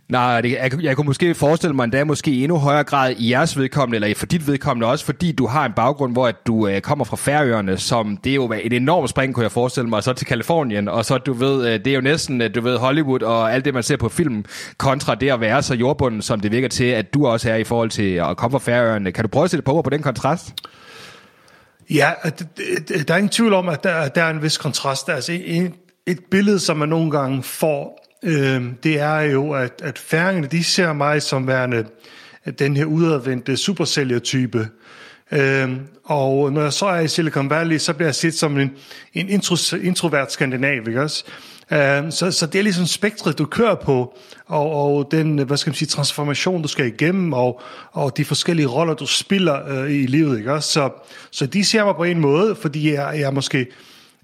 Nej, 0.09 0.41
det, 0.41 0.51
jeg, 0.51 0.83
jeg 0.83 0.95
kunne 0.95 1.05
måske 1.05 1.35
forestille 1.35 1.75
mig 1.75 1.83
endda 1.83 2.03
måske 2.03 2.31
i 2.31 2.43
endnu 2.43 2.57
højere 2.57 2.83
grad 2.83 3.15
i 3.17 3.31
jeres 3.31 3.57
vedkommende, 3.57 3.95
eller 4.05 4.15
for 4.15 4.25
dit 4.25 4.47
vedkommende 4.47 4.87
også, 4.87 5.05
fordi 5.05 5.31
du 5.31 5.47
har 5.47 5.65
en 5.65 5.73
baggrund, 5.75 6.13
hvor 6.13 6.27
at 6.27 6.35
du 6.47 6.67
øh, 6.67 6.81
kommer 6.81 7.05
fra 7.05 7.17
Færøerne, 7.17 7.77
som 7.77 8.17
det 8.17 8.29
er 8.29 8.35
jo 8.35 8.53
et 8.63 8.73
enormt 8.73 9.09
spring, 9.09 9.33
kunne 9.33 9.43
jeg 9.43 9.51
forestille 9.51 9.89
mig, 9.89 9.97
og 9.97 10.03
så 10.03 10.13
til 10.13 10.27
Kalifornien, 10.27 10.87
og 10.87 11.05
så 11.05 11.17
du 11.17 11.33
ved, 11.33 11.67
øh, 11.67 11.79
det 11.79 11.87
er 11.87 11.93
jo 11.95 12.01
næsten, 12.01 12.41
øh, 12.41 12.55
du 12.55 12.61
ved, 12.61 12.77
Hollywood 12.77 13.21
og 13.21 13.53
alt 13.53 13.65
det, 13.65 13.73
man 13.73 13.83
ser 13.83 13.97
på 13.97 14.09
film, 14.09 14.45
kontra 14.77 15.15
det 15.15 15.31
at 15.31 15.41
være 15.41 15.63
så 15.63 15.73
jordbunden, 15.73 16.21
som 16.21 16.39
det 16.39 16.51
virker 16.51 16.67
til, 16.67 16.85
at 16.85 17.13
du 17.13 17.27
også 17.27 17.51
er 17.51 17.55
i 17.55 17.63
forhold 17.63 17.89
til 17.89 18.13
at 18.13 18.37
komme 18.37 18.59
fra 18.59 18.71
Færøerne. 18.71 19.11
Kan 19.11 19.23
du 19.23 19.27
prøve 19.27 19.43
at 19.43 19.51
sætte 19.51 19.63
på 19.63 19.81
på 19.81 19.89
den 19.89 20.01
kontrast? 20.01 20.53
Ja, 21.89 22.11
der 23.07 23.13
er 23.13 23.17
ingen 23.17 23.29
tvivl 23.29 23.53
om, 23.53 23.69
at 23.69 23.83
der, 23.83 24.07
der 24.07 24.23
er 24.23 24.29
en 24.29 24.41
vis 24.43 24.57
kontrast. 24.57 25.09
Altså 25.09 25.31
et, 25.45 25.71
et 26.07 26.19
billede, 26.31 26.59
som 26.59 26.77
man 26.77 26.89
nogle 26.89 27.11
gange 27.11 27.43
får 27.43 28.04
øh, 28.25 28.63
det 28.83 28.99
er 28.99 29.19
jo, 29.19 29.51
at, 29.51 29.81
at 29.83 29.99
færingerne, 29.99 30.47
de 30.47 30.63
ser 30.63 30.93
mig 30.93 31.21
som 31.21 31.47
værende 31.47 31.85
den 32.59 32.77
her 32.77 32.85
udadvendte 32.85 33.57
supersælgertype. 33.57 34.67
Øh, 35.31 35.69
og 36.03 36.53
når 36.53 36.61
jeg 36.61 36.73
så 36.73 36.85
er 36.85 36.99
i 36.99 37.07
Silicon 37.07 37.49
Valley, 37.49 37.77
så 37.77 37.93
bliver 37.93 38.07
jeg 38.07 38.15
set 38.15 38.33
som 38.33 38.57
en, 38.57 38.71
en 39.13 39.29
intro, 39.29 39.55
introvert 39.83 40.31
skandinav, 40.31 40.87
ikke 40.87 41.01
også? 41.01 41.23
Øhm, 41.71 42.11
så, 42.11 42.31
så 42.31 42.45
det 42.45 42.59
er 42.59 42.63
ligesom 42.63 42.85
spektret, 42.85 43.37
du 43.37 43.45
kører 43.45 43.75
på, 43.75 44.17
og, 44.45 44.71
og 44.71 45.07
den, 45.11 45.39
hvad 45.39 45.57
skal 45.57 45.69
man 45.69 45.75
sige, 45.75 45.87
transformation, 45.87 46.61
du 46.61 46.67
skal 46.67 46.87
igennem, 46.87 47.33
og, 47.33 47.61
og 47.91 48.17
de 48.17 48.25
forskellige 48.25 48.67
roller, 48.67 48.93
du 48.93 49.05
spiller 49.05 49.69
øh, 49.69 49.91
i 49.91 50.05
livet, 50.05 50.37
ikke 50.37 50.53
også? 50.53 50.71
Så, 50.71 50.89
så 51.31 51.45
de 51.45 51.65
ser 51.65 51.85
mig 51.85 51.95
på 51.95 52.03
en 52.03 52.19
måde, 52.19 52.55
fordi 52.55 52.93
jeg, 52.93 53.13
jeg 53.13 53.21
er 53.21 53.31
måske 53.31 53.67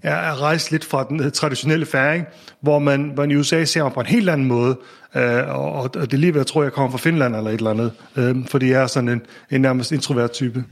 er, 0.02 0.14
er 0.14 0.42
rejst 0.42 0.70
lidt 0.70 0.84
fra 0.84 1.06
den 1.08 1.30
traditionelle 1.30 1.86
færing, 1.86 2.26
hvor 2.60 2.78
man, 2.78 3.12
man 3.16 3.30
i 3.30 3.36
USA 3.36 3.64
ser 3.64 3.82
mig 3.82 3.92
på 3.92 4.00
en 4.00 4.06
helt 4.06 4.30
anden 4.30 4.46
måde, 4.46 4.78
øh, 5.16 5.48
og, 5.48 5.72
og 5.72 5.94
det 5.94 6.12
er 6.12 6.16
lige 6.16 6.34
ved, 6.34 6.40
jeg 6.40 6.46
tror, 6.46 6.62
jeg 6.62 6.72
kommer 6.72 6.90
fra 6.90 6.98
Finland 6.98 7.36
eller 7.36 7.50
et 7.50 7.56
eller 7.56 7.70
andet, 7.70 7.92
øh, 8.16 8.36
fordi 8.48 8.70
jeg 8.70 8.82
er 8.82 8.86
sådan 8.86 9.08
en, 9.08 9.22
en 9.50 9.60
nærmest 9.60 9.92
introvert 9.92 10.32
type. 10.32 10.64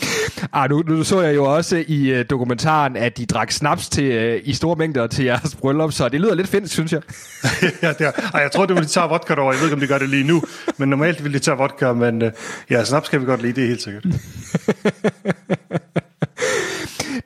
Ah, 0.52 0.70
nu, 0.70 0.82
nu 0.86 1.04
så 1.04 1.20
jeg 1.20 1.34
jo 1.34 1.44
også 1.44 1.84
i 1.88 2.20
uh, 2.20 2.24
dokumentaren, 2.30 2.96
at 2.96 3.18
de 3.18 3.26
drak 3.26 3.52
snaps 3.52 3.88
til, 3.88 4.34
uh, 4.34 4.48
i 4.48 4.52
store 4.52 4.76
mængder 4.76 5.06
til 5.06 5.24
jeres 5.24 5.54
bryllup, 5.54 5.92
så 5.92 6.08
det 6.08 6.20
lyder 6.20 6.34
lidt 6.34 6.48
finsk, 6.48 6.72
synes 6.72 6.92
jeg. 6.92 7.00
ja, 7.82 7.88
det 7.88 8.00
er, 8.00 8.10
Ej, 8.34 8.40
jeg 8.40 8.52
tror, 8.52 8.66
det 8.66 8.76
vil 8.76 8.84
de 8.84 8.88
tage 8.88 9.08
vodka 9.08 9.34
over. 9.34 9.52
Jeg 9.52 9.60
ved 9.60 9.66
ikke, 9.66 9.74
om 9.74 9.80
de 9.80 9.86
gør 9.86 9.98
det 9.98 10.08
lige 10.08 10.24
nu, 10.24 10.42
men 10.76 10.88
normalt 10.88 11.24
vil 11.24 11.34
de 11.34 11.38
tage 11.38 11.56
vodka, 11.56 11.92
men 11.92 12.22
uh, 12.22 12.28
ja, 12.70 12.84
snaps 12.84 13.08
kan 13.08 13.20
vi 13.20 13.26
godt 13.26 13.42
lide, 13.42 13.52
det 13.52 13.64
er 13.64 13.68
helt 13.68 13.82
sikkert. 13.82 14.04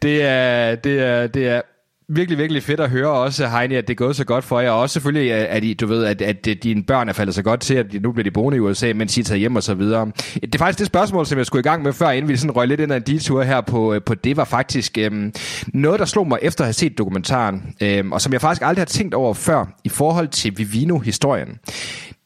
det 0.02 0.22
er, 0.22 0.74
det 0.74 1.00
er, 1.00 1.26
det 1.26 1.48
er 1.48 1.60
virkelig, 2.08 2.38
virkelig 2.38 2.62
fedt 2.62 2.80
at 2.80 2.90
høre 2.90 3.10
også, 3.10 3.46
Heini, 3.46 3.74
at 3.74 3.88
det 3.88 3.94
er 3.94 3.96
gået 3.96 4.16
så 4.16 4.24
godt 4.24 4.44
for 4.44 4.60
jer. 4.60 4.70
Og 4.70 4.80
også 4.80 4.92
selvfølgelig, 4.92 5.32
at, 5.32 5.64
I, 5.64 5.74
du 5.74 5.86
ved, 5.86 6.04
at, 6.04 6.22
at 6.22 6.44
dine 6.62 6.82
børn 6.82 7.08
er 7.08 7.12
faldet 7.12 7.34
så 7.34 7.42
godt 7.42 7.60
til, 7.60 7.74
at 7.74 7.92
de 7.92 7.98
nu 7.98 8.12
bliver 8.12 8.24
de 8.24 8.30
boende 8.30 8.56
i 8.56 8.60
USA, 8.60 8.92
mens 8.92 9.18
I 9.18 9.22
tager 9.22 9.38
hjem 9.38 9.56
og 9.56 9.62
så 9.62 9.74
videre. 9.74 10.10
Det 10.34 10.54
er 10.54 10.58
faktisk 10.58 10.78
det 10.78 10.86
spørgsmål, 10.86 11.26
som 11.26 11.38
jeg 11.38 11.46
skulle 11.46 11.60
i 11.60 11.62
gang 11.62 11.82
med 11.82 11.92
før, 11.92 12.10
inden 12.10 12.28
vi 12.28 12.36
sådan 12.36 12.56
røg 12.56 12.68
lidt 12.68 12.80
ind 12.80 12.92
ad 12.92 12.96
en 12.96 13.02
detur 13.02 13.42
her 13.42 13.60
på, 13.60 13.94
øh, 13.94 14.00
på 14.02 14.14
det, 14.14 14.36
var 14.36 14.44
faktisk 14.44 14.98
øhm, 14.98 15.32
noget, 15.74 16.00
der 16.00 16.06
slog 16.06 16.28
mig 16.28 16.38
efter 16.42 16.64
at 16.64 16.66
have 16.66 16.72
set 16.72 16.98
dokumentaren, 16.98 17.74
øhm, 17.82 18.12
og 18.12 18.20
som 18.20 18.32
jeg 18.32 18.40
faktisk 18.40 18.62
aldrig 18.62 18.80
har 18.80 18.86
tænkt 18.86 19.14
over 19.14 19.34
før, 19.34 19.64
i 19.84 19.88
forhold 19.88 20.28
til 20.28 20.58
Vivino-historien 20.58 21.48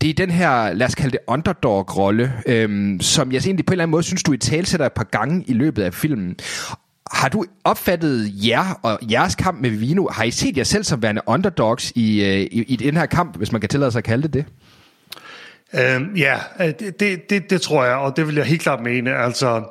det 0.03 0.11
er 0.11 0.15
den 0.15 0.31
her, 0.31 0.73
lad 0.73 0.87
os 0.87 0.95
kalde 0.95 1.11
det 1.11 1.19
underdog-rolle, 1.27 2.33
øhm, 2.47 3.01
som 3.01 3.33
jeg 3.33 3.47
egentlig 3.47 3.67
på 3.67 3.71
en 3.71 3.75
eller 3.75 3.83
anden 3.83 3.91
måde 3.91 4.03
synes, 4.03 4.23
du 4.23 4.33
i 4.33 4.37
talsætter 4.37 4.87
et 4.87 4.93
par 4.93 5.05
gange 5.05 5.45
i 5.47 5.53
løbet 5.53 5.83
af 5.83 5.95
filmen. 5.95 6.37
Har 7.13 7.29
du 7.29 7.45
opfattet 7.65 8.33
jer 8.35 8.81
og 8.83 8.99
jeres 9.11 9.35
kamp 9.35 9.61
med 9.61 9.71
Vino? 9.71 10.09
Har 10.09 10.25
I 10.25 10.31
set 10.31 10.57
jer 10.57 10.65
selv 10.65 10.85
som 10.85 11.03
værende 11.03 11.21
underdogs 11.27 11.93
i, 11.95 12.25
øh, 12.25 12.41
i, 12.41 12.63
i 12.63 12.77
den 12.77 12.97
her 12.97 13.07
kamp, 13.07 13.37
hvis 13.37 13.53
man 13.53 13.61
kan 13.61 13.71
tillade 13.71 13.91
sig 13.91 13.99
at 13.99 14.05
kalde 14.05 14.23
det 14.23 14.35
det? 14.35 14.45
Øhm, 15.75 16.17
ja, 16.17 16.39
øh, 16.61 16.67
det, 16.67 17.01
det, 17.01 17.31
det, 17.31 17.51
det 17.51 17.61
tror 17.61 17.85
jeg, 17.85 17.97
og 17.97 18.17
det 18.17 18.27
vil 18.27 18.35
jeg 18.35 18.45
helt 18.45 18.63
klart 18.63 18.83
mene. 18.83 19.15
Altså, 19.17 19.65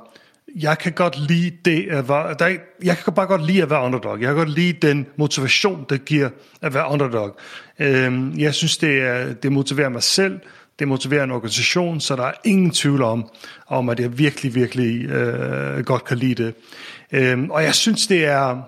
jeg 0.55 0.77
kan 0.77 0.91
godt 0.91 1.19
lide 1.27 1.51
det 1.65 1.87
at 1.89 2.09
være, 2.09 2.35
der, 2.39 2.57
jeg 2.83 2.97
kan 2.97 3.13
bare 3.13 3.27
godt 3.27 3.45
lide 3.45 3.61
at 3.61 3.69
være 3.69 3.83
underdog. 3.83 4.19
Jeg 4.19 4.27
kan 4.27 4.35
godt 4.35 4.49
lide 4.49 4.87
den 4.87 5.05
motivation, 5.17 5.85
det 5.89 6.05
giver 6.05 6.29
at 6.61 6.73
være 6.73 6.91
underdog. 6.91 7.37
Øhm, 7.79 8.39
jeg 8.39 8.53
synes, 8.53 8.77
det, 8.77 9.01
er, 9.01 9.33
det 9.33 9.51
motiverer 9.51 9.89
mig 9.89 10.03
selv, 10.03 10.39
det 10.79 10.87
motiverer 10.87 11.23
en 11.23 11.31
organisation, 11.31 11.99
så 11.99 12.15
der 12.15 12.23
er 12.23 12.33
ingen 12.43 12.71
tvivl 12.71 13.01
om, 13.01 13.29
om 13.67 13.89
at 13.89 13.99
jeg 13.99 14.17
virkelig, 14.17 14.55
virkelig 14.55 15.05
øh, 15.09 15.83
godt 15.85 16.05
kan 16.05 16.17
lide 16.17 16.43
det. 16.43 16.53
Øhm, 17.11 17.49
og 17.49 17.63
jeg 17.63 17.75
synes, 17.75 18.07
det 18.07 18.25
er, 18.25 18.61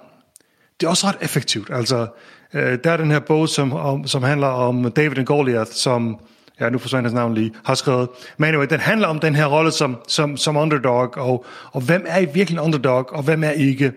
det 0.79 0.85
er 0.85 0.89
også 0.89 1.07
ret 1.07 1.17
effektivt. 1.21 1.69
Altså, 1.73 2.07
øh, 2.53 2.77
der 2.83 2.91
er 2.91 2.97
den 2.97 3.11
her 3.11 3.19
bog, 3.19 3.49
som, 3.49 3.73
om, 3.73 4.07
som 4.07 4.23
handler 4.23 4.47
om 4.47 4.91
David 4.91 5.17
and 5.17 5.25
Goliath, 5.25 5.71
som 5.71 6.19
ja, 6.59 6.69
nu 6.69 6.77
forsvandt 6.77 7.05
hans 7.05 7.13
navn 7.13 7.33
lige, 7.33 7.51
har 7.65 7.75
skrevet. 7.75 8.09
Men 8.37 8.49
anyway, 8.49 8.67
den 8.69 8.79
handler 8.79 9.07
om 9.07 9.19
den 9.19 9.35
her 9.35 9.45
rolle 9.45 9.71
som, 9.71 9.97
som, 10.07 10.37
som 10.37 10.57
underdog, 10.57 11.17
og, 11.17 11.45
og 11.71 11.81
hvem 11.81 12.05
er 12.07 12.19
i 12.19 12.25
virkelig 12.33 12.61
underdog, 12.61 13.13
og 13.13 13.23
hvem 13.23 13.43
er 13.43 13.49
ikke. 13.49 13.91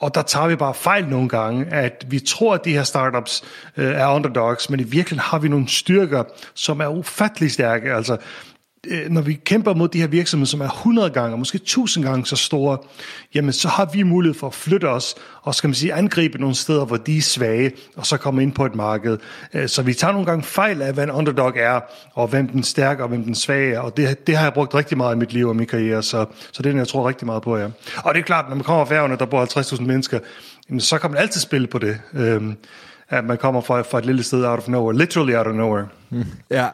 Og 0.00 0.14
der 0.14 0.22
tager 0.22 0.46
vi 0.46 0.56
bare 0.56 0.74
fejl 0.74 1.08
nogle 1.08 1.28
gange, 1.28 1.66
at 1.66 2.06
vi 2.08 2.18
tror, 2.18 2.54
at 2.54 2.64
de 2.64 2.72
her 2.72 2.82
startups 2.82 3.44
øh, 3.76 3.94
er 3.94 4.08
underdogs, 4.14 4.70
men 4.70 4.80
i 4.80 4.82
virkeligheden 4.82 5.18
har 5.18 5.38
vi 5.38 5.48
nogle 5.48 5.68
styrker, 5.68 6.24
som 6.54 6.80
er 6.80 6.86
ufattelig 6.86 7.50
stærke. 7.50 7.94
Altså, 7.94 8.16
Øh, 8.86 9.10
når 9.10 9.20
vi 9.20 9.34
kæmper 9.34 9.74
mod 9.74 9.88
de 9.88 10.00
her 10.00 10.06
virksomheder, 10.06 10.48
som 10.48 10.60
er 10.60 10.68
100 10.68 11.10
gange, 11.10 11.36
måske 11.36 11.56
1000 11.56 12.04
gange 12.04 12.26
så 12.26 12.36
store, 12.36 12.78
jamen 13.34 13.52
så 13.52 13.68
har 13.68 13.90
vi 13.92 14.02
mulighed 14.02 14.38
for 14.38 14.46
at 14.46 14.54
flytte 14.54 14.88
os, 14.88 15.14
og 15.42 15.54
skal 15.54 15.68
man 15.68 15.74
sige, 15.74 15.92
angribe 15.92 16.38
nogle 16.38 16.54
steder, 16.54 16.84
hvor 16.84 16.96
de 16.96 17.18
er 17.18 17.22
svage, 17.22 17.72
og 17.96 18.06
så 18.06 18.16
komme 18.16 18.42
ind 18.42 18.52
på 18.52 18.66
et 18.66 18.74
marked. 18.74 19.18
Øh, 19.54 19.68
så 19.68 19.82
vi 19.82 19.94
tager 19.94 20.12
nogle 20.12 20.26
gange 20.26 20.42
fejl 20.42 20.82
af, 20.82 20.94
hvad 20.94 21.04
en 21.04 21.10
underdog 21.10 21.52
er, 21.56 21.80
og 22.14 22.28
hvem 22.28 22.48
den 22.48 22.62
stærke 22.62 23.02
og 23.02 23.08
hvem 23.08 23.24
den 23.24 23.34
svage 23.34 23.74
er, 23.74 23.80
og 23.80 23.96
det, 23.96 24.26
det 24.26 24.36
har 24.36 24.44
jeg 24.44 24.52
brugt 24.52 24.74
rigtig 24.74 24.96
meget 24.96 25.14
i 25.14 25.18
mit 25.18 25.32
liv 25.32 25.48
og 25.48 25.56
min 25.56 25.66
karriere, 25.66 26.02
så, 26.02 26.26
så 26.52 26.62
det 26.62 26.72
er 26.72 26.76
jeg 26.76 26.88
tror 26.88 27.08
rigtig 27.08 27.26
meget 27.26 27.42
på, 27.42 27.56
ja. 27.56 27.68
Og 27.96 28.14
det 28.14 28.20
er 28.20 28.24
klart, 28.24 28.48
når 28.48 28.54
man 28.54 28.64
kommer 28.64 28.84
fra 28.84 28.94
færgerne, 28.94 29.18
der 29.18 29.24
bor 29.24 29.74
50.000 29.74 29.82
mennesker, 29.82 30.18
jamen, 30.68 30.80
så 30.80 30.98
kan 30.98 31.10
man 31.10 31.20
altid 31.20 31.40
spille 31.40 31.66
på 31.66 31.78
det. 31.78 32.00
Øhm, 32.14 32.56
at 33.08 33.24
man 33.24 33.38
kommer 33.38 33.60
fra, 33.60 33.82
fra 33.82 33.98
et 33.98 34.06
lille 34.06 34.22
sted 34.22 34.44
out 34.44 34.58
of 34.58 34.68
nowhere, 34.68 34.96
literally 34.96 35.34
out 35.34 35.46
of 35.46 35.54
nowhere. 35.54 35.86
Mm. 36.10 36.24
Ja. 36.50 36.68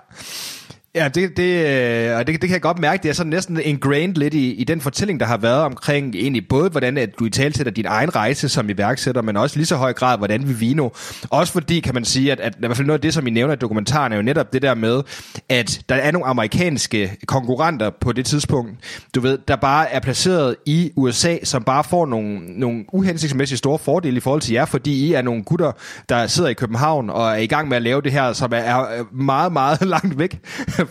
Ja, 0.99 1.09
det, 1.09 1.37
det, 1.37 1.67
øh, 1.67 2.17
og 2.17 2.26
det, 2.26 2.43
det 2.43 2.49
kan 2.49 2.50
jeg 2.50 2.62
godt 2.62 2.78
mærke, 2.78 3.02
det 3.02 3.09
er 3.09 3.12
sådan 3.12 3.31
næsten 3.31 3.61
ingrained 3.64 4.14
lidt 4.14 4.35
i, 4.35 4.52
i 4.55 4.64
den 4.64 4.81
fortælling, 4.81 5.21
der 5.21 5.26
har 5.26 5.37
været 5.37 5.62
omkring 5.62 6.14
egentlig 6.14 6.49
både, 6.49 6.71
hvordan 6.71 6.99
at 6.99 7.19
du 7.19 7.25
i 7.25 7.31
talsætter 7.31 7.73
din 7.73 7.87
egen 7.87 8.17
rejse 8.17 8.49
som 8.49 8.71
iværksætter, 8.71 9.23
men 9.23 9.37
også 9.37 9.57
lige 9.57 9.67
så 9.67 9.76
høj 9.76 9.93
grad, 9.93 10.19
hvordan 10.19 10.49
vi 10.49 10.52
Vino. 10.52 10.88
Også 11.31 11.52
fordi, 11.52 11.81
kan 11.81 11.95
man 11.95 12.05
sige, 12.05 12.33
at, 12.33 12.40
at 12.40 12.55
i 12.55 12.59
hvert 12.59 12.76
fald 12.76 12.87
noget 12.87 12.99
af 12.99 13.02
det, 13.02 13.14
som 13.14 13.26
I 13.26 13.31
nævner 13.31 13.55
i 13.55 13.57
dokumentaren, 13.57 14.12
er 14.12 14.17
jo 14.17 14.23
netop 14.23 14.52
det 14.52 14.62
der 14.62 14.75
med, 14.75 15.02
at 15.49 15.81
der 15.88 15.95
er 15.95 16.11
nogle 16.11 16.26
amerikanske 16.26 17.17
konkurrenter 17.26 17.90
på 18.00 18.12
det 18.12 18.26
tidspunkt, 18.26 18.73
du 19.14 19.21
ved, 19.21 19.38
der 19.49 19.57
bare 19.57 19.90
er 19.93 20.00
placeret 20.00 20.57
i 20.67 20.93
USA, 20.97 21.37
som 21.45 21.62
bare 21.62 21.85
får 21.85 22.07
nogle, 22.07 22.38
nogle 22.38 22.85
uhensigtsmæssigt 22.93 23.59
store 23.59 23.78
fordele 23.78 24.17
i 24.17 24.21
forhold 24.21 24.40
til 24.40 24.52
jer, 24.52 24.64
fordi 24.64 25.07
I 25.07 25.12
er 25.12 25.23
nogle 25.23 25.43
gutter, 25.43 25.73
der 26.09 26.26
sidder 26.26 26.49
i 26.49 26.55
København 26.55 27.11
og 27.11 27.31
er 27.31 27.37
i 27.37 27.47
gang 27.47 27.69
med 27.69 27.76
at 27.76 27.83
lave 27.83 28.02
det 28.02 28.12
her, 28.12 28.33
som 28.33 28.52
er, 28.52 28.57
er 28.57 29.05
meget, 29.12 29.52
meget 29.52 29.87
langt 29.95 30.19
væk 30.19 30.38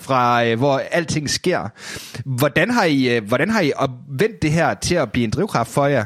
fra 0.01 0.45
øh, 0.45 0.57
hvor 0.57 0.81
alting 0.91 1.29
sker. 1.29 1.69
Hvordan 2.25 2.71
har 2.71 2.83
I, 2.83 3.15
øh, 3.15 3.27
hvordan 3.27 3.49
har 3.49 3.61
I 3.61 3.71
vendt 4.09 4.41
det 4.41 4.51
her 4.51 4.73
til 4.73 4.95
at 4.95 5.11
blive 5.11 5.23
en 5.23 5.29
drivkraft 5.29 5.69
for 5.69 5.85
jer? 5.85 6.03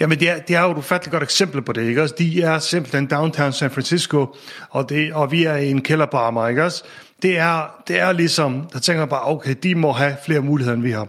Jamen, 0.00 0.20
det 0.20 0.30
er, 0.30 0.38
det 0.38 0.56
er 0.56 0.62
jo 0.62 0.70
et 0.70 0.78
ufatteligt 0.78 1.12
godt 1.12 1.22
eksempel 1.22 1.62
på 1.62 1.72
det, 1.72 1.88
ikke 1.88 2.02
også? 2.02 2.14
De 2.18 2.42
er 2.42 2.58
simpelthen 2.58 3.06
downtown 3.06 3.52
San 3.52 3.70
Francisco, 3.70 4.36
og, 4.70 4.88
det, 4.88 5.12
og 5.12 5.32
vi 5.32 5.44
er 5.44 5.56
i 5.56 5.70
en 5.70 5.82
kælder 5.82 6.06
på 6.06 6.16
Amager, 6.16 6.48
ikke 6.48 6.64
også? 6.64 6.84
Det 7.22 7.38
er, 7.38 7.82
det 7.88 8.00
er 8.00 8.12
ligesom, 8.12 8.68
der 8.72 8.78
tænker 8.78 9.06
bare, 9.06 9.28
okay, 9.28 9.54
de 9.62 9.74
må 9.74 9.92
have 9.92 10.16
flere 10.24 10.40
muligheder, 10.40 10.76
end 10.76 10.82
vi 10.82 10.90
har. 10.90 11.08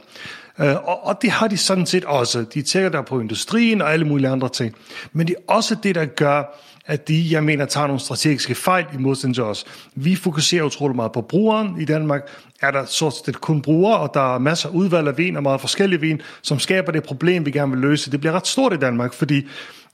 Uh, 0.60 0.66
og, 0.68 1.06
og 1.06 1.18
det 1.22 1.32
har 1.32 1.48
de 1.48 1.58
sådan 1.58 1.86
set 1.86 2.06
også. 2.06 2.46
De 2.54 2.62
tænker 2.62 2.90
der 2.90 3.02
på 3.02 3.20
industrien 3.20 3.82
og 3.82 3.94
alle 3.94 4.06
mulige 4.06 4.30
andre 4.30 4.50
ting. 4.50 4.76
Men 5.14 5.28
det 5.28 5.36
er 5.36 5.54
også 5.54 5.76
det, 5.84 5.96
der 5.96 6.06
gør, 6.06 6.60
at 6.86 7.08
de, 7.08 7.28
jeg 7.32 7.44
mener, 7.44 7.66
tager 7.66 7.88
nogle 7.88 8.00
strategiske 8.00 8.56
fejl 8.56 8.86
i 8.94 8.98
modsætning 8.98 9.36
til 9.36 9.44
os. 9.44 9.66
Vi 9.96 10.16
fokuserer 10.16 10.64
utrolig 10.64 10.96
meget 10.96 11.12
på 11.12 11.22
brugeren 11.22 11.82
i 11.82 11.86
Danmark. 11.86 12.22
Er 12.62 12.72
der 12.72 12.86
så 12.86 13.22
set 13.26 13.42
kun 13.42 13.62
brugere, 13.62 13.98
og 13.98 14.12
der 14.14 14.36
er 14.36 14.40
masser 14.40 14.70
af 14.70 14.74
udvalg 14.74 15.08
af 15.08 15.18
vin 15.18 15.38
og 15.38 15.44
meget 15.44 15.62
forskellige 15.62 16.02
vin, 16.02 16.22
som 16.42 16.60
skaber 16.60 16.92
det 16.92 17.04
problem, 17.04 17.46
vi 17.46 17.52
gerne 17.52 17.72
vil 17.72 17.82
løse. 17.82 18.12
Det 18.12 18.20
bliver 18.20 18.34
ret 18.34 18.48
stort 18.48 18.74
i 18.74 18.78
Danmark, 18.78 19.14
fordi 19.14 19.48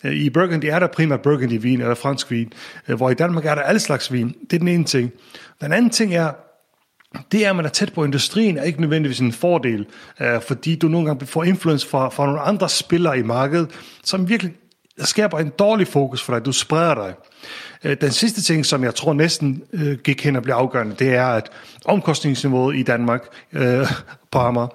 øh, 0.03 0.13
i 0.13 0.29
Burgundy 0.29 0.65
er 0.65 0.79
der 0.79 0.87
primært 0.87 1.21
Burgundy-vin 1.21 1.81
eller 1.81 1.95
fransk 1.95 2.31
vin, 2.31 2.53
øh, 2.87 2.97
hvor 2.97 3.09
i 3.09 3.13
Danmark 3.13 3.45
er 3.45 3.55
der 3.55 3.61
alle 3.61 3.79
slags 3.79 4.13
vin. 4.13 4.35
Det 4.49 4.53
er 4.53 4.59
den 4.59 4.67
ene 4.67 4.83
ting. 4.83 5.11
Den 5.61 5.73
anden 5.73 5.89
ting 5.89 6.15
er, 6.15 6.31
det 7.31 7.45
er, 7.45 7.49
at 7.49 7.55
man 7.55 7.65
er 7.65 7.69
tæt 7.69 7.93
på 7.93 8.03
industrien, 8.03 8.57
er 8.57 8.63
ikke 8.63 8.81
nødvendigvis 8.81 9.19
en 9.19 9.31
fordel, 9.31 9.85
øh, 10.19 10.41
fordi 10.41 10.75
du 10.75 10.87
nogle 10.87 11.07
gange 11.07 11.25
får 11.25 11.43
influence 11.43 11.87
fra, 11.87 12.09
fra 12.09 12.25
nogle 12.25 12.41
andre 12.41 12.69
spillere 12.69 13.19
i 13.19 13.23
markedet, 13.23 13.69
som 14.03 14.29
virkelig 14.29 14.53
skaber 14.97 15.39
en 15.39 15.49
dårlig 15.59 15.87
fokus 15.87 16.23
for 16.23 16.33
dig. 16.33 16.45
Du 16.45 16.51
spreder 16.51 16.95
dig. 16.95 17.13
Øh, 17.83 17.97
den 18.01 18.11
sidste 18.11 18.41
ting, 18.41 18.65
som 18.65 18.83
jeg 18.83 18.95
tror 18.95 19.13
næsten 19.13 19.63
øh, 19.73 19.97
gik 19.97 20.23
hen 20.23 20.35
og 20.35 20.43
blev 20.43 20.55
afgørende, 20.55 20.95
det 20.99 21.15
er, 21.15 21.27
at 21.27 21.49
omkostningsniveauet 21.85 22.75
i 22.75 22.83
Danmark, 22.83 23.21
øh, 23.53 23.87
på 24.31 24.39
Amager, 24.39 24.67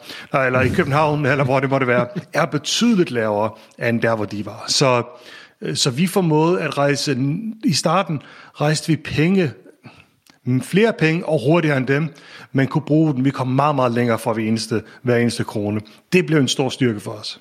eller 0.46 0.60
i 0.60 0.68
København, 0.68 1.26
eller 1.26 1.44
hvor 1.44 1.60
det 1.60 1.70
måtte 1.70 1.86
være, 1.86 2.08
er 2.32 2.44
betydeligt 2.44 3.10
lavere, 3.10 3.50
end 3.88 4.02
der, 4.02 4.16
hvor 4.16 4.24
de 4.24 4.46
var. 4.46 4.64
Så, 4.68 5.02
øh, 5.60 5.76
så 5.76 5.90
vi 5.90 6.06
formåede 6.06 6.60
at 6.60 6.78
rejse, 6.78 7.18
i 7.64 7.72
starten 7.72 8.22
rejste 8.54 8.88
vi 8.88 8.96
penge, 8.96 9.52
flere 10.62 10.92
penge 10.92 11.26
og 11.26 11.40
hurtigere 11.46 11.76
end 11.76 11.86
dem, 11.86 12.14
men 12.52 12.66
kunne 12.66 12.84
bruge 12.86 13.14
dem. 13.14 13.24
Vi 13.24 13.30
kom 13.30 13.48
meget, 13.48 13.74
meget 13.74 13.92
længere 13.92 14.18
fra 14.18 14.32
hver 14.32 14.44
eneste, 14.44 14.82
hver 15.02 15.16
eneste 15.16 15.44
krone. 15.44 15.80
Det 16.12 16.26
blev 16.26 16.38
en 16.38 16.48
stor 16.48 16.68
styrke 16.68 17.00
for 17.00 17.10
os. 17.10 17.40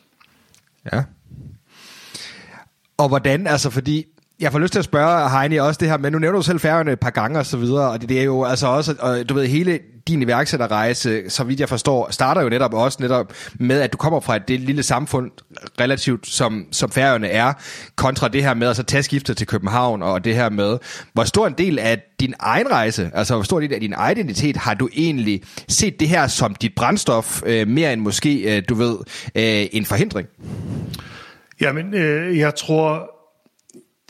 Ja, 0.93 1.03
og 2.97 3.07
hvordan, 3.07 3.47
altså 3.47 3.69
fordi, 3.69 4.05
jeg 4.39 4.51
får 4.51 4.59
lyst 4.59 4.71
til 4.71 4.79
at 4.79 4.85
spørge 4.85 5.29
Heini 5.29 5.57
også 5.57 5.77
det 5.79 5.89
her, 5.89 5.97
men 5.97 6.11
nu 6.11 6.19
nævner 6.19 6.37
du 6.37 6.43
selv 6.43 6.59
færgerne 6.59 6.91
et 6.91 6.99
par 6.99 7.09
gange 7.09 7.39
og 7.39 7.45
så 7.45 7.57
videre, 7.57 7.89
og 7.89 8.01
det, 8.01 8.09
det 8.09 8.19
er 8.19 8.23
jo 8.23 8.43
altså 8.43 8.67
også, 8.67 8.95
og 8.99 9.29
du 9.29 9.33
ved, 9.33 9.47
hele 9.47 9.79
din 10.07 10.21
iværksætterrejse, 10.21 11.29
så 11.29 11.43
vidt 11.43 11.59
jeg 11.59 11.69
forstår, 11.69 12.11
starter 12.11 12.41
jo 12.41 12.49
netop 12.49 12.73
også 12.73 12.97
netop 13.01 13.33
med, 13.59 13.81
at 13.81 13.93
du 13.93 13.97
kommer 13.97 14.19
fra 14.19 14.35
et 14.35 14.47
det 14.47 14.59
lille 14.59 14.83
samfund, 14.83 15.31
relativt 15.79 16.27
som, 16.27 16.65
som 16.71 16.91
færgerne 16.91 17.27
er, 17.27 17.53
kontra 17.95 18.27
det 18.27 18.43
her 18.43 18.53
med 18.53 18.67
at 18.67 18.75
så 18.75 18.83
tage 18.83 19.03
skiftet 19.03 19.37
til 19.37 19.47
København, 19.47 20.01
og 20.01 20.23
det 20.23 20.35
her 20.35 20.49
med, 20.49 20.77
hvor 21.13 21.23
stor 21.23 21.47
en 21.47 21.53
del 21.57 21.79
af 21.79 22.01
din 22.19 22.33
egen 22.39 22.71
rejse, 22.71 23.11
altså 23.13 23.35
hvor 23.35 23.43
stor 23.43 23.59
en 23.59 23.63
del 23.63 23.73
af 23.73 23.79
din 23.79 23.95
identitet, 24.11 24.57
har 24.57 24.73
du 24.73 24.89
egentlig 24.95 25.43
set 25.67 25.99
det 25.99 26.07
her 26.07 26.27
som 26.27 26.55
dit 26.55 26.75
brændstof, 26.75 27.41
øh, 27.45 27.67
mere 27.67 27.93
end 27.93 28.01
måske, 28.01 28.57
øh, 28.57 28.63
du 28.69 28.75
ved, 28.75 28.97
øh, 29.35 29.67
en 29.71 29.85
forhindring? 29.85 30.27
Jamen, 31.61 31.93
øh, 31.93 32.37
jeg 32.37 32.55
tror, 32.55 33.11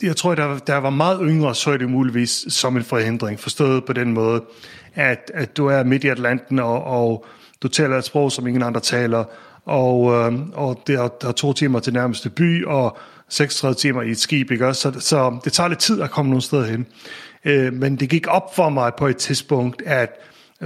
jeg 0.02 0.16
tror, 0.16 0.34
der, 0.34 0.58
der 0.58 0.76
var 0.76 0.90
meget 0.90 1.20
yngre, 1.22 1.54
så 1.54 1.70
er 1.70 1.76
det 1.76 1.90
muligvis 1.90 2.44
som 2.48 2.76
en 2.76 2.84
forhindring, 2.84 3.40
forstået 3.40 3.84
på 3.84 3.92
den 3.92 4.12
måde, 4.12 4.44
at, 4.94 5.30
at 5.34 5.56
du 5.56 5.66
er 5.66 5.82
midt 5.82 6.04
i 6.04 6.08
Atlanten, 6.08 6.58
og, 6.58 6.84
og 6.84 7.26
du 7.62 7.68
taler 7.68 7.98
et 7.98 8.04
sprog, 8.04 8.32
som 8.32 8.46
ingen 8.46 8.62
andre 8.62 8.80
taler, 8.80 9.24
og, 9.64 10.12
øh, 10.12 10.38
og 10.52 10.82
der, 10.86 11.08
der 11.08 11.28
er 11.28 11.32
to 11.32 11.52
timer 11.52 11.80
til 11.80 11.92
nærmeste 11.92 12.30
by, 12.30 12.64
og 12.64 12.98
36 13.28 13.74
timer 13.74 14.02
i 14.02 14.10
et 14.10 14.18
skib, 14.18 14.50
ikke? 14.50 14.74
Så, 14.74 15.00
så 15.00 15.38
det 15.44 15.52
tager 15.52 15.68
lidt 15.68 15.78
tid 15.78 16.02
at 16.02 16.10
komme 16.10 16.28
nogle 16.28 16.42
steder 16.42 16.64
hen. 16.64 16.86
Øh, 17.44 17.72
men 17.72 17.96
det 17.96 18.08
gik 18.08 18.26
op 18.28 18.54
for 18.54 18.68
mig 18.68 18.92
på 18.98 19.06
et 19.06 19.16
tidspunkt, 19.16 19.82
at 19.86 20.10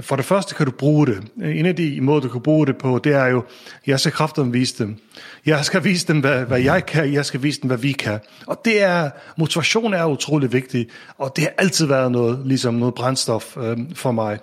for 0.01 0.15
det 0.15 0.25
første 0.25 0.55
kan 0.55 0.65
du 0.65 0.71
bruge 0.71 1.07
det. 1.07 1.23
En 1.43 1.65
af 1.65 1.75
de 1.75 2.01
måder, 2.01 2.21
du 2.21 2.29
kan 2.29 2.41
bruge 2.41 2.67
det 2.67 2.77
på, 2.77 2.99
det 3.03 3.13
er 3.13 3.25
jo, 3.25 3.43
jeg 3.87 3.99
skal 3.99 4.11
kraftigt 4.11 4.53
vise 4.53 4.83
dem. 4.83 4.97
Jeg 5.45 5.65
skal 5.65 5.83
vise 5.83 6.07
dem, 6.07 6.19
hvad, 6.19 6.45
hvad 6.45 6.61
jeg 6.61 6.85
kan, 6.85 7.13
jeg 7.13 7.25
skal 7.25 7.43
vise 7.43 7.61
dem, 7.61 7.67
hvad 7.67 7.77
vi 7.77 7.91
kan. 7.91 8.19
Og 8.47 8.61
det 8.65 8.83
er, 8.83 9.09
motivation 9.37 9.93
er 9.93 10.05
utrolig 10.05 10.53
vigtig, 10.53 10.87
og 11.17 11.33
det 11.35 11.43
har 11.43 11.53
altid 11.57 11.85
været 11.85 12.11
noget, 12.11 12.41
ligesom 12.45 12.73
noget 12.73 12.95
brændstof 12.95 13.57
øh, 13.57 13.77
for 13.95 14.11
mig. 14.11 14.39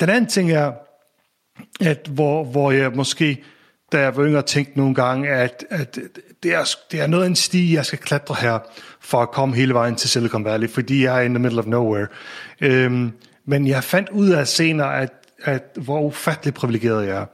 Den 0.00 0.08
anden 0.08 0.26
ting 0.26 0.52
er, 0.52 0.72
at 1.80 2.10
hvor, 2.12 2.44
hvor 2.44 2.70
jeg 2.70 2.92
måske 2.94 3.42
da 3.92 4.00
jeg 4.00 4.16
var 4.16 4.24
yngre, 4.24 4.42
tænkte 4.42 4.78
nogle 4.78 4.94
gange, 4.94 5.28
at, 5.28 5.64
at 5.70 5.98
det, 6.42 6.54
er, 6.54 6.74
det 6.90 7.00
er 7.00 7.06
noget 7.06 7.24
af 7.24 7.28
en 7.28 7.36
sti, 7.36 7.74
jeg 7.74 7.86
skal 7.86 7.98
klatre 7.98 8.36
her, 8.40 8.58
for 9.00 9.22
at 9.22 9.30
komme 9.30 9.56
hele 9.56 9.74
vejen 9.74 9.96
til 9.96 10.10
Silicon 10.10 10.44
Valley, 10.44 10.68
fordi 10.68 11.04
jeg 11.04 11.16
er 11.16 11.20
in 11.20 11.34
the 11.34 11.42
middle 11.42 11.58
of 11.58 11.66
nowhere. 11.66 12.06
Øhm, 12.60 13.12
men 13.46 13.66
jeg 13.66 13.84
fandt 13.84 14.08
ud 14.08 14.28
af 14.28 14.48
senere, 14.48 15.00
at, 15.00 15.12
at 15.42 15.62
hvor 15.76 16.00
ufattelig 16.00 16.54
privilegeret 16.54 17.06
jeg 17.06 17.16
er. 17.16 17.26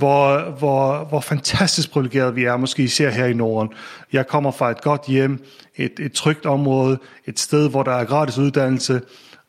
Hvor, 0.00 0.50
hvor, 0.58 1.04
hvor 1.04 1.20
fantastisk 1.20 1.90
privilegeret 1.90 2.36
vi 2.36 2.44
er, 2.44 2.56
måske 2.56 2.82
især 2.82 3.10
her 3.10 3.26
i 3.26 3.32
Norden. 3.32 3.72
Jeg 4.12 4.26
kommer 4.26 4.50
fra 4.50 4.70
et 4.70 4.80
godt 4.80 5.06
hjem, 5.06 5.44
et, 5.76 5.92
et 6.00 6.12
trygt 6.12 6.46
område, 6.46 6.98
et 7.26 7.40
sted, 7.40 7.70
hvor 7.70 7.82
der 7.82 7.92
er 7.92 8.04
gratis 8.04 8.38
uddannelse, 8.38 9.00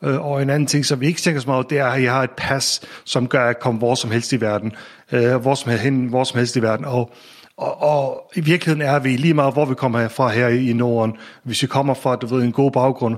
øh, 0.02 0.26
og 0.26 0.42
en 0.42 0.50
anden 0.50 0.66
ting, 0.66 0.86
som 0.86 1.00
vi 1.00 1.06
ikke 1.06 1.20
tænker 1.20 1.40
så 1.40 1.48
meget 1.48 1.70
det 1.70 1.78
er, 1.78 1.86
at 1.86 2.02
jeg 2.02 2.12
har 2.12 2.22
et 2.22 2.30
pas, 2.36 2.80
som 3.04 3.28
gør, 3.28 3.40
at 3.40 3.46
jeg 3.46 3.58
kommer 3.58 3.78
hvor 3.78 3.94
som 3.94 4.10
helst 4.10 4.32
i 4.32 4.40
verden. 4.40 4.72
Øh, 5.12 5.36
hvor, 5.36 5.54
som 5.54 5.70
helst, 5.70 5.84
hen, 5.84 6.06
hvor 6.06 6.24
som 6.24 6.38
helst 6.38 6.56
i 6.56 6.62
verden. 6.62 6.84
Og, 6.84 7.10
og, 7.56 7.82
og 7.82 8.30
i 8.36 8.40
virkeligheden 8.40 8.88
er 8.94 8.98
vi 8.98 9.16
lige 9.16 9.34
meget, 9.34 9.52
hvor 9.52 9.64
vi 9.64 9.74
kommer 9.74 10.08
fra 10.08 10.28
her 10.28 10.48
i 10.48 10.72
Norden. 10.72 11.16
Hvis 11.42 11.62
vi 11.62 11.66
kommer 11.66 11.94
fra 11.94 12.16
du 12.16 12.26
ved, 12.26 12.42
en 12.42 12.52
god 12.52 12.70
baggrund, 12.70 13.16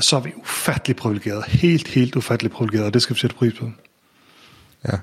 så 0.00 0.16
er 0.16 0.20
vi 0.20 0.32
ufattelig 0.36 0.96
privilegeret. 0.96 1.44
Helt, 1.44 1.88
helt 1.88 2.16
ufattelig 2.16 2.52
privilegeret, 2.52 2.86
og 2.86 2.94
det 2.94 3.02
skal 3.02 3.14
vi 3.14 3.20
sætte 3.20 3.36
pris 3.36 3.54
på. 3.60 3.70
Ja. 4.88 4.96